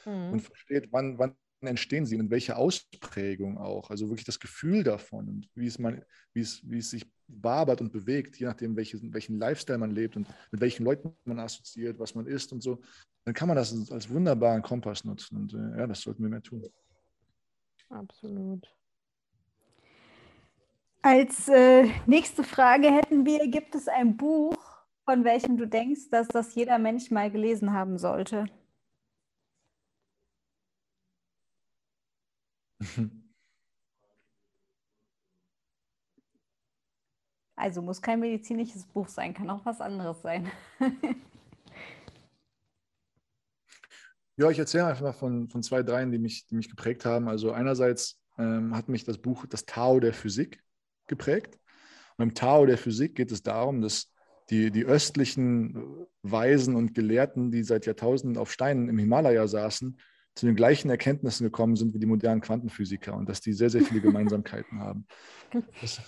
mhm. 0.07 0.33
und 0.33 0.41
versteht, 0.41 0.89
wann, 0.91 1.19
wann 1.19 1.35
entstehen 1.69 2.07
sie 2.07 2.15
und 2.17 2.23
in 2.23 2.31
welcher 2.31 2.57
Ausprägung 2.57 3.59
auch. 3.59 3.91
Also 3.91 4.09
wirklich 4.09 4.25
das 4.25 4.41
Gefühl 4.41 4.83
davon 4.83 5.29
und 5.29 5.49
wie 5.55 5.67
es, 5.67 5.79
man, 5.79 6.03
wie 6.33 6.41
es, 6.41 6.63
wie 6.69 6.79
es 6.79 6.91
sich 6.91 7.07
wabert 7.29 7.81
und 7.81 7.93
bewegt, 7.93 8.37
je 8.37 8.47
nachdem, 8.47 8.77
welchen, 8.77 9.13
welchen 9.13 9.39
Lifestyle 9.39 9.79
man 9.79 9.91
lebt 9.91 10.17
und 10.17 10.27
mit 10.51 10.61
welchen 10.61 10.85
Leuten 10.85 11.15
man 11.25 11.39
assoziiert, 11.39 11.99
was 11.99 12.15
man 12.15 12.27
isst 12.27 12.53
und 12.53 12.63
so, 12.63 12.81
dann 13.25 13.35
kann 13.35 13.49
man 13.49 13.57
das 13.57 13.91
als 13.91 14.09
wunderbaren 14.09 14.63
Kompass 14.63 15.05
nutzen. 15.05 15.37
Und 15.37 15.55
äh, 15.55 15.81
ja, 15.81 15.87
das 15.87 16.01
sollten 16.01 16.23
wir 16.23 16.31
mehr 16.31 16.43
tun. 16.43 16.65
Absolut. 17.89 18.75
Als 21.03 21.49
äh, 21.49 21.89
nächste 22.07 22.45
Frage 22.45 22.91
hätten 22.93 23.25
wir, 23.25 23.49
gibt 23.49 23.75
es 23.75 23.89
ein 23.89 24.17
Buch, 24.17 24.57
von 25.05 25.25
welchem 25.25 25.57
du 25.57 25.67
denkst, 25.67 26.11
dass 26.11 26.29
das 26.29 26.55
jeder 26.55 26.79
Mensch 26.79 27.11
mal 27.11 27.31
gelesen 27.31 27.73
haben 27.73 27.99
sollte? 27.99 28.47
Also 37.61 37.83
muss 37.83 38.01
kein 38.01 38.21
medizinisches 38.21 38.87
Buch 38.87 39.09
sein, 39.09 39.35
kann 39.35 39.51
auch 39.51 39.67
was 39.67 39.83
anderes 39.83 40.23
sein. 40.23 40.51
ja, 44.39 44.49
ich 44.49 44.59
erzähle 44.59 44.87
einfach 44.87 45.03
mal 45.03 45.13
von, 45.13 45.51
von 45.51 45.63
zwei, 45.63 45.83
dreien, 45.83 46.11
die 46.11 46.19
mich, 46.19 46.47
die 46.47 46.55
mich 46.55 46.71
geprägt 46.71 47.05
haben. 47.05 47.29
Also 47.29 47.53
einerseits 47.53 48.19
ähm, 48.39 48.75
hat 48.75 48.89
mich 48.89 49.05
das 49.05 49.19
Buch 49.19 49.45
Das 49.45 49.67
Tao 49.67 50.01
der 50.01 50.15
Physik 50.15 50.65
geprägt. 51.07 51.59
Und 52.17 52.23
im 52.31 52.35
Tao 52.35 52.65
der 52.65 52.79
Physik 52.79 53.15
geht 53.15 53.31
es 53.31 53.43
darum, 53.43 53.83
dass 53.83 54.11
die, 54.49 54.71
die 54.71 54.87
östlichen 54.87 56.07
Weisen 56.23 56.75
und 56.75 56.95
Gelehrten, 56.95 57.51
die 57.51 57.63
seit 57.63 57.85
Jahrtausenden 57.85 58.39
auf 58.39 58.51
Steinen 58.51 58.89
im 58.89 58.97
Himalaya 58.97 59.47
saßen, 59.47 60.01
zu 60.41 60.47
den 60.47 60.57
gleichen 60.57 60.89
Erkenntnissen 60.89 61.45
gekommen 61.45 61.77
sind 61.77 61.93
wie 61.93 61.99
die 61.99 62.07
modernen 62.07 62.41
Quantenphysiker 62.41 63.15
und 63.15 63.29
dass 63.29 63.43
die 63.43 63.53
sehr, 63.53 63.69
sehr 63.69 63.83
viele 63.83 64.01
Gemeinsamkeiten 64.01 64.81
haben. 64.81 65.07
Das, 65.83 66.01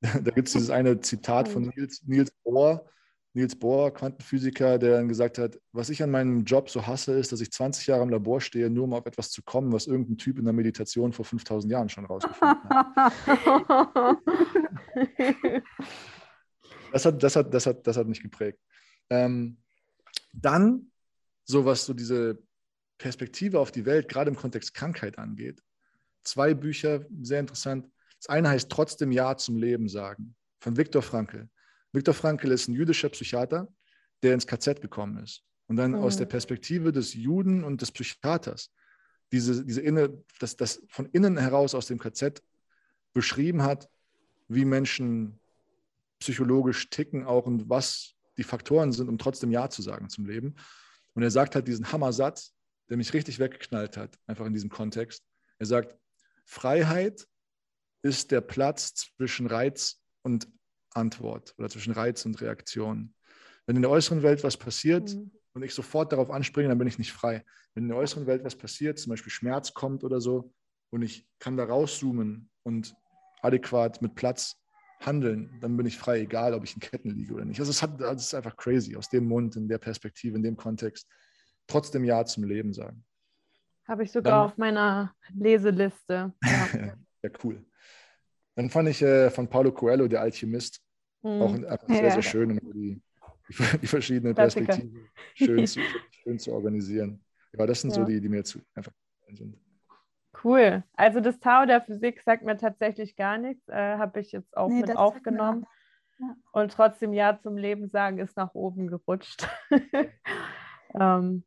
da 0.00 0.32
gibt 0.32 0.48
es 0.48 0.54
dieses 0.54 0.70
eine 0.70 0.98
Zitat 1.00 1.48
von 1.48 1.68
Niels, 1.68 2.02
Niels 2.06 2.32
Bohr, 2.42 2.90
Niels 3.34 3.54
Bohr, 3.54 3.94
Quantenphysiker, 3.94 4.80
der 4.80 4.96
dann 4.96 5.06
gesagt 5.06 5.38
hat, 5.38 5.60
was 5.70 5.90
ich 5.90 6.02
an 6.02 6.10
meinem 6.10 6.42
Job 6.42 6.68
so 6.68 6.88
hasse, 6.88 7.12
ist, 7.12 7.30
dass 7.30 7.40
ich 7.40 7.52
20 7.52 7.86
Jahre 7.86 8.02
im 8.02 8.08
Labor 8.08 8.40
stehe, 8.40 8.68
nur 8.68 8.82
um 8.82 8.94
auf 8.94 9.06
etwas 9.06 9.30
zu 9.30 9.44
kommen, 9.44 9.72
was 9.72 9.86
irgendein 9.86 10.18
Typ 10.18 10.40
in 10.40 10.44
der 10.44 10.52
Meditation 10.52 11.12
vor 11.12 11.24
5000 11.24 11.70
Jahren 11.70 11.88
schon 11.88 12.04
rausgefunden 12.04 12.68
hat. 12.68 13.12
das, 16.92 17.04
hat, 17.04 17.22
das, 17.22 17.36
hat, 17.36 17.54
das, 17.54 17.66
hat, 17.66 17.86
das 17.86 17.96
hat 17.96 18.08
mich 18.08 18.20
geprägt. 18.20 18.58
Ähm, 19.08 19.58
dann, 20.32 20.90
so 21.44 21.64
was 21.64 21.86
so 21.86 21.94
diese 21.94 22.44
Perspektive 22.98 23.60
auf 23.60 23.72
die 23.72 23.84
Welt, 23.84 24.08
gerade 24.08 24.30
im 24.30 24.36
Kontext 24.36 24.74
Krankheit 24.74 25.18
angeht. 25.18 25.62
Zwei 26.22 26.54
Bücher, 26.54 27.04
sehr 27.22 27.40
interessant. 27.40 27.88
Das 28.18 28.28
eine 28.28 28.48
heißt 28.48 28.70
Trotzdem 28.70 29.12
Ja 29.12 29.36
zum 29.36 29.56
Leben 29.56 29.88
sagen, 29.88 30.34
von 30.60 30.76
Viktor 30.76 31.02
Frankl. 31.02 31.48
Viktor 31.92 32.14
Frankl 32.14 32.50
ist 32.50 32.68
ein 32.68 32.74
jüdischer 32.74 33.08
Psychiater, 33.10 33.68
der 34.22 34.34
ins 34.34 34.46
KZ 34.46 34.80
gekommen 34.80 35.22
ist. 35.22 35.42
Und 35.68 35.76
dann 35.76 35.92
mhm. 35.92 35.98
aus 35.98 36.16
der 36.16 36.26
Perspektive 36.26 36.92
des 36.92 37.14
Juden 37.14 37.64
und 37.64 37.82
des 37.82 37.92
Psychiaters 37.92 38.70
diese, 39.32 39.64
diese 39.64 39.80
inne, 39.80 40.22
das, 40.38 40.56
das 40.56 40.82
von 40.88 41.06
innen 41.06 41.36
heraus 41.36 41.74
aus 41.74 41.86
dem 41.86 41.98
KZ 41.98 42.42
beschrieben 43.12 43.62
hat, 43.62 43.88
wie 44.48 44.64
Menschen 44.64 45.40
psychologisch 46.20 46.88
ticken 46.90 47.24
auch 47.24 47.46
und 47.46 47.68
was 47.68 48.14
die 48.36 48.44
Faktoren 48.44 48.92
sind, 48.92 49.08
um 49.08 49.18
trotzdem 49.18 49.50
Ja 49.50 49.68
zu 49.68 49.82
sagen 49.82 50.08
zum 50.08 50.26
Leben. 50.26 50.54
Und 51.14 51.22
er 51.22 51.30
sagt 51.30 51.54
halt 51.54 51.66
diesen 51.66 51.90
Hammersatz, 51.92 52.54
der 52.88 52.96
mich 52.96 53.12
richtig 53.12 53.38
weggeknallt 53.38 53.96
hat, 53.96 54.18
einfach 54.26 54.46
in 54.46 54.52
diesem 54.52 54.70
Kontext. 54.70 55.24
Er 55.58 55.66
sagt, 55.66 55.96
Freiheit 56.44 57.26
ist 58.02 58.30
der 58.30 58.40
Platz 58.40 58.94
zwischen 58.94 59.46
Reiz 59.46 60.00
und 60.22 60.48
Antwort 60.90 61.54
oder 61.58 61.68
zwischen 61.68 61.92
Reiz 61.92 62.24
und 62.24 62.40
Reaktion. 62.40 63.14
Wenn 63.66 63.76
in 63.76 63.82
der 63.82 63.90
äußeren 63.90 64.22
Welt 64.22 64.44
was 64.44 64.56
passiert 64.56 65.14
mhm. 65.14 65.32
und 65.54 65.62
ich 65.62 65.74
sofort 65.74 66.12
darauf 66.12 66.30
anspringe, 66.30 66.68
dann 66.68 66.78
bin 66.78 66.88
ich 66.88 66.98
nicht 66.98 67.12
frei. 67.12 67.44
Wenn 67.74 67.84
in 67.84 67.88
der 67.88 67.98
äußeren 67.98 68.26
Welt 68.26 68.44
was 68.44 68.56
passiert, 68.56 68.98
zum 68.98 69.10
Beispiel 69.10 69.32
Schmerz 69.32 69.74
kommt 69.74 70.04
oder 70.04 70.20
so, 70.20 70.52
und 70.90 71.02
ich 71.02 71.26
kann 71.40 71.56
da 71.56 71.64
rauszoomen 71.64 72.48
und 72.62 72.94
adäquat 73.42 74.00
mit 74.02 74.14
Platz 74.14 74.56
handeln, 75.00 75.58
dann 75.60 75.76
bin 75.76 75.84
ich 75.84 75.98
frei, 75.98 76.20
egal 76.20 76.54
ob 76.54 76.64
ich 76.64 76.74
in 76.74 76.80
Ketten 76.80 77.10
liege 77.10 77.34
oder 77.34 77.44
nicht. 77.44 77.60
Also 77.60 77.70
es, 77.70 77.82
hat, 77.82 78.00
es 78.00 78.22
ist 78.22 78.34
einfach 78.34 78.56
crazy, 78.56 78.96
aus 78.96 79.08
dem 79.08 79.26
Mund, 79.26 79.56
in 79.56 79.68
der 79.68 79.78
Perspektive, 79.78 80.36
in 80.36 80.42
dem 80.42 80.56
Kontext 80.56 81.06
trotzdem 81.66 82.04
Ja 82.04 82.24
zum 82.24 82.44
Leben 82.44 82.72
sagen. 82.72 83.04
Habe 83.86 84.02
ich 84.02 84.10
sogar 84.10 84.32
Dann, 84.32 84.46
auf 84.46 84.58
meiner 84.58 85.14
Leseliste. 85.34 86.32
Ja. 86.42 86.68
ja, 87.22 87.30
cool. 87.44 87.64
Dann 88.56 88.70
fand 88.70 88.88
ich 88.88 89.02
äh, 89.02 89.30
von 89.30 89.48
Paulo 89.48 89.70
Coelho, 89.70 90.08
der 90.08 90.22
Alchemist, 90.22 90.80
hm. 91.22 91.42
auch 91.42 91.54
einfach 91.54 91.86
sehr, 91.86 92.04
ja. 92.04 92.10
sehr 92.10 92.22
schön, 92.22 92.58
um 92.58 92.72
die, 92.72 93.02
die 93.80 93.86
verschiedenen 93.86 94.34
Perspektiven 94.34 95.08
schön 95.34 95.66
zu, 95.66 95.80
schön 96.22 96.38
zu 96.38 96.52
organisieren. 96.52 97.22
Ja, 97.52 97.66
das 97.66 97.80
sind 97.80 97.90
ja. 97.90 97.96
so 97.96 98.04
die, 98.04 98.20
die 98.20 98.28
mir 98.28 98.42
zu 98.44 98.60
einfach 98.74 98.92
sind. 99.32 99.56
Cool. 100.42 100.84
Also 100.94 101.20
das 101.20 101.38
Tau 101.38 101.64
der 101.66 101.80
Physik 101.80 102.22
sagt 102.22 102.44
mir 102.44 102.56
tatsächlich 102.56 103.16
gar 103.16 103.38
nichts. 103.38 103.66
Äh, 103.68 103.96
Habe 103.98 104.20
ich 104.20 104.32
jetzt 104.32 104.56
auch 104.56 104.68
nee, 104.68 104.80
mit 104.80 104.96
aufgenommen. 104.96 105.66
Ja. 106.18 106.36
Und 106.52 106.72
trotzdem 106.72 107.12
Ja 107.12 107.38
zum 107.40 107.56
Leben 107.56 107.88
sagen 107.88 108.18
ist 108.18 108.36
nach 108.36 108.54
oben 108.54 108.88
gerutscht. 108.88 109.48
ähm, 110.94 111.44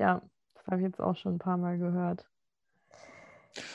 ja, 0.00 0.22
das 0.54 0.66
habe 0.66 0.78
ich 0.78 0.86
jetzt 0.86 1.00
auch 1.00 1.16
schon 1.16 1.34
ein 1.34 1.38
paar 1.38 1.56
Mal 1.56 1.78
gehört. 1.78 2.26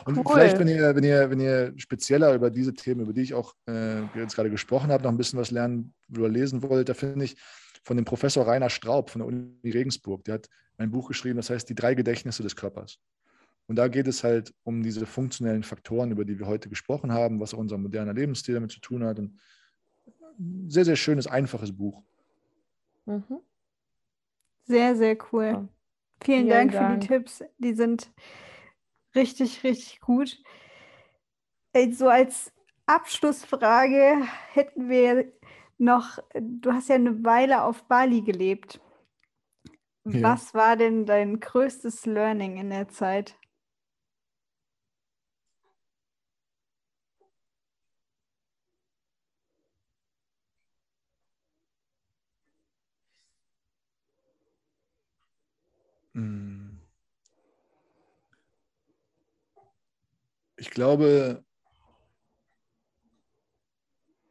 Und 0.06 0.18
cool. 0.18 0.34
vielleicht, 0.34 0.58
wenn 0.58 0.68
ihr, 0.68 0.96
wenn, 0.96 1.04
ihr, 1.04 1.30
wenn 1.30 1.40
ihr 1.40 1.74
spezieller 1.78 2.34
über 2.34 2.50
diese 2.50 2.74
Themen, 2.74 3.02
über 3.02 3.14
die 3.14 3.22
ich 3.22 3.34
auch 3.34 3.54
äh, 3.68 4.02
jetzt 4.18 4.36
gerade 4.36 4.50
gesprochen 4.50 4.92
habe, 4.92 5.04
noch 5.04 5.12
ein 5.12 5.18
bisschen 5.18 5.40
was 5.40 5.52
lernen 5.52 5.94
oder 6.16 6.30
lesen 6.30 6.64
wollt, 6.64 6.90
da 6.90 6.94
finde 6.94 7.26
ich 7.26 7.38
von 7.84 7.98
dem 7.98 8.06
Professor 8.06 8.48
Rainer 8.48 8.70
Straub 8.70 9.10
von 9.10 9.20
der 9.20 9.28
Uni 9.28 9.70
Regensburg, 9.70 10.24
der 10.24 10.36
hat 10.36 10.50
ein 10.78 10.92
Buch 10.92 11.08
geschrieben, 11.08 11.38
das 11.38 11.50
heißt 11.50 11.70
Die 11.70 11.76
drei 11.76 11.94
Gedächtnisse 11.94 12.42
des 12.42 12.56
Körpers. 12.56 13.00
Und 13.68 13.78
da 13.78 13.88
geht 13.88 14.08
es 14.08 14.24
halt 14.24 14.54
um 14.64 14.82
diese 14.82 15.06
funktionellen 15.06 15.64
Faktoren, 15.64 16.12
über 16.12 16.24
die 16.24 16.40
wir 16.40 16.48
heute 16.48 16.70
gesprochen 16.70 17.12
haben, 17.12 17.40
was 17.40 17.54
unser 17.54 17.78
moderner 17.78 18.14
Lebensstil 18.14 18.56
damit 18.56 18.72
zu 18.72 18.80
tun 18.80 19.04
hat. 19.04 19.20
Und 19.20 19.40
sehr, 20.68 20.86
sehr 20.86 20.96
schönes, 20.96 21.28
einfaches 21.28 21.76
Buch. 21.76 22.04
Mhm. 23.06 23.40
Sehr, 24.66 24.96
sehr 24.96 25.18
cool. 25.32 25.68
Vielen, 26.26 26.50
Dank, 26.50 26.72
Dank 26.72 26.94
für 26.94 27.00
die 27.00 27.08
Tipps. 27.08 27.44
Die 27.60 27.74
sind 27.74 28.12
richtig, 29.16 29.64
richtig 29.64 30.02
gut. 30.02 30.38
So 31.92 32.10
als 32.10 32.52
Abschlussfrage 32.88 34.26
hätten 34.54 34.90
wir 34.90 35.32
noch, 35.78 36.20
du 36.34 36.72
hast 36.72 36.90
ja 36.90 36.96
eine 36.96 37.24
Weile 37.24 37.64
auf 37.64 37.84
Bali 37.84 38.22
gelebt. 38.22 38.80
Ja. 40.06 40.22
Was 40.22 40.54
war 40.54 40.78
denn 40.78 41.06
dein 41.06 41.40
größtes 41.40 42.06
Learning 42.06 42.58
in 42.58 42.70
der 42.70 42.88
Zeit? 42.90 43.38
Ich 60.66 60.72
glaube, 60.72 61.46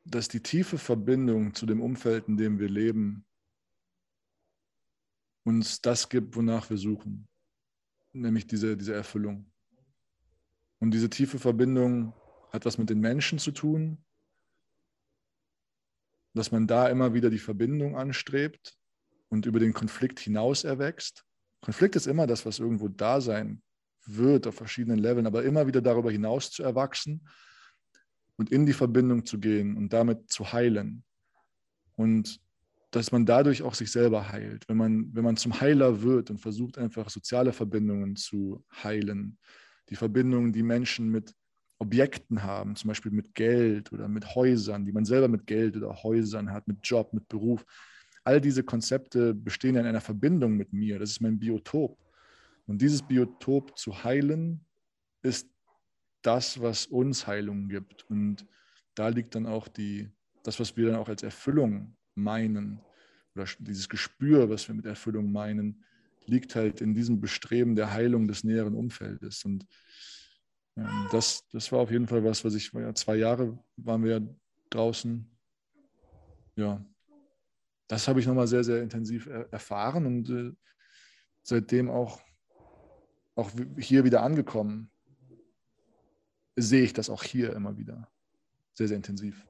dass 0.04 0.26
die 0.26 0.42
tiefe 0.42 0.78
Verbindung 0.78 1.54
zu 1.54 1.64
dem 1.64 1.80
Umfeld, 1.80 2.26
in 2.26 2.36
dem 2.36 2.58
wir 2.58 2.68
leben, 2.68 3.24
uns 5.44 5.80
das 5.80 6.08
gibt, 6.08 6.34
wonach 6.34 6.70
wir 6.70 6.76
suchen, 6.76 7.28
nämlich 8.12 8.48
diese, 8.48 8.76
diese 8.76 8.94
Erfüllung. 8.94 9.48
Und 10.80 10.90
diese 10.90 11.08
tiefe 11.08 11.38
Verbindung 11.38 12.12
hat 12.50 12.64
was 12.64 12.78
mit 12.78 12.90
den 12.90 12.98
Menschen 12.98 13.38
zu 13.38 13.52
tun, 13.52 14.04
dass 16.34 16.50
man 16.50 16.66
da 16.66 16.88
immer 16.88 17.14
wieder 17.14 17.30
die 17.30 17.38
Verbindung 17.38 17.96
anstrebt 17.96 18.76
und 19.28 19.46
über 19.46 19.60
den 19.60 19.72
Konflikt 19.72 20.18
hinaus 20.18 20.64
erwächst. 20.64 21.24
Konflikt 21.60 21.94
ist 21.94 22.08
immer 22.08 22.26
das, 22.26 22.44
was 22.44 22.58
irgendwo 22.58 22.88
da 22.88 23.20
sein 23.20 23.62
wird 24.06 24.46
auf 24.46 24.54
verschiedenen 24.54 24.98
Leveln, 24.98 25.26
aber 25.26 25.44
immer 25.44 25.66
wieder 25.66 25.80
darüber 25.80 26.10
hinaus 26.10 26.50
zu 26.50 26.62
erwachsen 26.62 27.28
und 28.36 28.50
in 28.50 28.66
die 28.66 28.72
Verbindung 28.72 29.24
zu 29.24 29.38
gehen 29.38 29.76
und 29.76 29.92
damit 29.92 30.30
zu 30.30 30.52
heilen. 30.52 31.04
Und 31.96 32.40
dass 32.90 33.10
man 33.10 33.26
dadurch 33.26 33.62
auch 33.62 33.74
sich 33.74 33.90
selber 33.90 34.30
heilt. 34.30 34.68
Wenn 34.68 34.76
man, 34.76 35.14
wenn 35.14 35.24
man 35.24 35.36
zum 35.36 35.60
Heiler 35.60 36.02
wird 36.02 36.30
und 36.30 36.38
versucht 36.38 36.78
einfach 36.78 37.10
soziale 37.10 37.52
Verbindungen 37.52 38.14
zu 38.14 38.64
heilen, 38.82 39.38
die 39.88 39.96
Verbindungen, 39.96 40.52
die 40.52 40.62
Menschen 40.62 41.10
mit 41.10 41.34
Objekten 41.78 42.42
haben, 42.42 42.76
zum 42.76 42.88
Beispiel 42.88 43.10
mit 43.10 43.34
Geld 43.34 43.92
oder 43.92 44.06
mit 44.08 44.34
Häusern, 44.34 44.84
die 44.84 44.92
man 44.92 45.04
selber 45.04 45.28
mit 45.28 45.46
Geld 45.46 45.76
oder 45.76 46.02
Häusern 46.02 46.52
hat, 46.52 46.68
mit 46.68 46.78
Job, 46.82 47.12
mit 47.12 47.28
Beruf, 47.28 47.64
all 48.22 48.40
diese 48.40 48.62
Konzepte 48.62 49.34
bestehen 49.34 49.76
in 49.76 49.86
einer 49.86 50.00
Verbindung 50.00 50.56
mit 50.56 50.72
mir. 50.72 50.98
Das 50.98 51.10
ist 51.10 51.20
mein 51.20 51.38
Biotop. 51.38 51.98
Und 52.66 52.80
dieses 52.80 53.02
Biotop 53.02 53.78
zu 53.78 54.04
heilen, 54.04 54.64
ist 55.22 55.48
das, 56.22 56.60
was 56.60 56.86
uns 56.86 57.26
Heilung 57.26 57.68
gibt. 57.68 58.08
Und 58.08 58.46
da 58.94 59.08
liegt 59.08 59.34
dann 59.34 59.46
auch 59.46 59.68
die, 59.68 60.10
das, 60.42 60.60
was 60.60 60.76
wir 60.76 60.88
dann 60.88 60.96
auch 60.96 61.08
als 61.08 61.22
Erfüllung 61.22 61.96
meinen, 62.14 62.80
oder 63.34 63.46
dieses 63.58 63.88
Gespür, 63.88 64.48
was 64.48 64.68
wir 64.68 64.74
mit 64.74 64.86
Erfüllung 64.86 65.32
meinen, 65.32 65.84
liegt 66.26 66.54
halt 66.54 66.80
in 66.80 66.94
diesem 66.94 67.20
Bestreben 67.20 67.74
der 67.74 67.92
Heilung 67.92 68.26
des 68.28 68.44
näheren 68.44 68.74
Umfeldes. 68.74 69.44
Und 69.44 69.66
ähm, 70.76 71.08
das, 71.10 71.46
das 71.50 71.70
war 71.72 71.80
auf 71.80 71.90
jeden 71.90 72.06
Fall 72.06 72.24
was, 72.24 72.44
was 72.44 72.54
ich, 72.54 72.72
ja, 72.72 72.94
zwei 72.94 73.16
Jahre 73.16 73.58
waren 73.76 74.04
wir 74.04 74.18
ja 74.18 74.26
draußen. 74.70 75.30
Ja, 76.56 76.84
das 77.88 78.08
habe 78.08 78.20
ich 78.20 78.26
nochmal 78.26 78.46
sehr, 78.46 78.64
sehr 78.64 78.82
intensiv 78.82 79.26
erfahren 79.26 80.06
und 80.06 80.30
äh, 80.30 80.52
seitdem 81.42 81.90
auch, 81.90 82.22
auch 83.34 83.50
hier 83.78 84.04
wieder 84.04 84.22
angekommen, 84.22 84.90
sehe 86.56 86.84
ich 86.84 86.92
das 86.92 87.10
auch 87.10 87.22
hier 87.22 87.52
immer 87.54 87.76
wieder 87.76 88.08
sehr, 88.74 88.88
sehr 88.88 88.96
intensiv. 88.96 89.46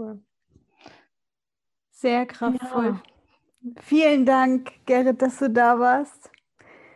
cool. 0.00 0.20
Sehr 1.90 2.26
kraftvoll. 2.26 3.00
Ja. 3.62 3.82
Vielen 3.82 4.24
Dank, 4.24 4.72
Gerrit, 4.86 5.20
dass 5.20 5.38
du 5.38 5.50
da 5.50 5.78
warst. 5.78 6.30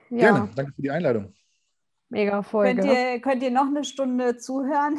Ja. 0.09 0.33
Gerne, 0.33 0.51
danke 0.55 0.73
für 0.73 0.83
die 0.83 0.91
Einladung. 0.91 1.35
Mega 2.09 2.43
Folge. 2.43 2.81
Könnt 2.81 2.93
ihr, 2.93 3.21
könnt 3.21 3.43
ihr 3.43 3.51
noch 3.51 3.67
eine 3.67 3.85
Stunde 3.85 4.37
zuhören? 4.37 4.99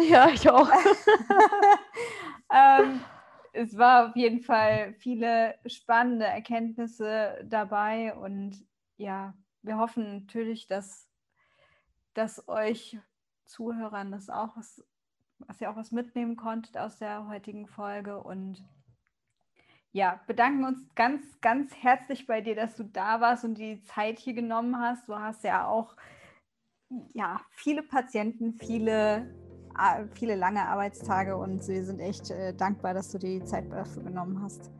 Ja, 0.00 0.28
ich 0.28 0.48
auch. 0.48 0.70
ähm, 2.54 3.00
es 3.52 3.76
war 3.76 4.08
auf 4.08 4.16
jeden 4.16 4.40
Fall 4.40 4.94
viele 4.94 5.54
spannende 5.66 6.26
Erkenntnisse 6.26 7.44
dabei 7.44 8.14
und 8.14 8.64
ja, 8.96 9.34
wir 9.62 9.78
hoffen 9.78 10.20
natürlich, 10.20 10.66
dass, 10.66 11.08
dass 12.14 12.48
euch 12.48 12.98
Zuhörern 13.44 14.10
das 14.12 14.28
auch 14.28 14.56
was, 14.56 14.84
was 15.38 15.60
ihr 15.60 15.70
auch 15.70 15.76
was 15.76 15.92
mitnehmen 15.92 16.36
konntet 16.36 16.76
aus 16.76 16.98
der 16.98 17.28
heutigen 17.28 17.66
Folge 17.66 18.22
und 18.22 18.64
ja, 19.92 20.20
bedanken 20.26 20.64
uns 20.64 20.94
ganz, 20.94 21.40
ganz 21.40 21.74
herzlich 21.74 22.26
bei 22.26 22.40
dir, 22.40 22.54
dass 22.54 22.76
du 22.76 22.84
da 22.84 23.20
warst 23.20 23.44
und 23.44 23.56
die 23.56 23.82
Zeit 23.82 24.18
hier 24.18 24.34
genommen 24.34 24.78
hast. 24.78 25.08
Du 25.08 25.18
hast 25.18 25.44
ja 25.44 25.66
auch 25.66 25.96
ja, 27.14 27.40
viele 27.50 27.82
Patienten, 27.82 28.54
viele, 28.54 29.34
viele 30.14 30.34
lange 30.34 30.66
Arbeitstage 30.66 31.36
und 31.36 31.66
wir 31.68 31.84
sind 31.84 32.00
echt 32.00 32.30
äh, 32.30 32.52
dankbar, 32.54 32.94
dass 32.94 33.10
du 33.10 33.18
die 33.18 33.42
Zeit 33.44 33.70
dafür 33.70 34.02
genommen 34.02 34.40
hast. 34.42 34.70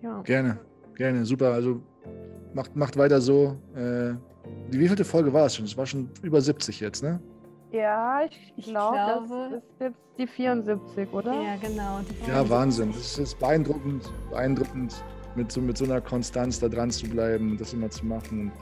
Ja. 0.00 0.20
Gerne, 0.22 0.58
gerne, 0.96 1.24
super. 1.24 1.52
Also 1.52 1.80
macht, 2.54 2.74
macht 2.74 2.96
weiter 2.96 3.20
so. 3.20 3.56
Äh, 3.74 4.14
die 4.72 4.80
wievielte 4.80 5.04
Folge 5.04 5.32
war 5.32 5.46
es 5.46 5.56
schon? 5.56 5.64
Es 5.64 5.76
war 5.76 5.86
schon 5.86 6.10
über 6.22 6.40
70 6.40 6.80
jetzt, 6.80 7.02
ne? 7.02 7.20
Ja, 7.70 8.22
ich, 8.24 8.52
ich 8.56 8.64
glaub, 8.66 8.92
glaube, 8.92 9.50
das 9.50 9.62
ist 9.62 9.80
jetzt 9.80 9.98
die 10.18 10.26
74, 10.26 11.12
oder? 11.12 11.32
Ja, 11.32 11.56
genau. 11.56 12.00
Ja, 12.28 12.48
Wahnsinn. 12.50 12.92
Das 12.92 13.18
ist 13.18 13.38
beeindruckend, 13.38 14.12
beeindruckend, 14.30 15.02
mit 15.36 15.50
so, 15.50 15.60
mit 15.60 15.78
so 15.78 15.84
einer 15.84 16.00
Konstanz 16.00 16.60
da 16.60 16.68
dran 16.68 16.90
zu 16.90 17.08
bleiben 17.08 17.52
und 17.52 17.60
das 17.60 17.72
immer 17.72 17.88
zu 17.88 18.04
machen. 18.04 18.52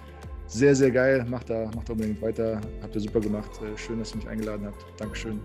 Sehr, 0.51 0.75
sehr 0.75 0.91
geil. 0.91 1.25
Macht 1.29 1.49
da, 1.49 1.71
macht 1.77 1.89
da 1.89 1.93
unbedingt 1.93 2.21
weiter. 2.21 2.61
Habt 2.83 2.95
ihr 2.97 3.01
super 3.01 3.21
gemacht. 3.21 3.51
Äh, 3.63 3.79
schön, 3.79 4.01
dass 4.01 4.11
ihr 4.13 4.17
mich 4.17 4.29
eingeladen 4.29 4.67
habt. 4.67 4.85
Dankeschön. 5.01 5.41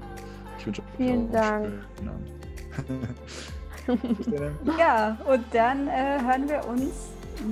Ich 0.57 0.65
wünsche 0.65 0.81
euch 0.81 0.87
Vielen 0.97 1.31
Dank. 1.31 1.67
ja, 4.79 5.17
und 5.31 5.45
dann 5.51 5.87
äh, 5.87 6.19
hören 6.21 6.49
wir 6.49 6.67
uns 6.67 7.09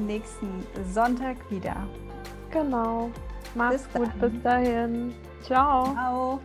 nächsten 0.08 0.48
Sonntag 0.92 1.38
wieder. 1.52 1.88
Genau. 2.52 3.12
Mach's 3.54 3.84
bis 3.84 4.02
gut. 4.02 4.20
Bis 4.20 4.42
dahin. 4.42 5.14
Ciao. 5.44 5.94
Ciao. 5.94 6.40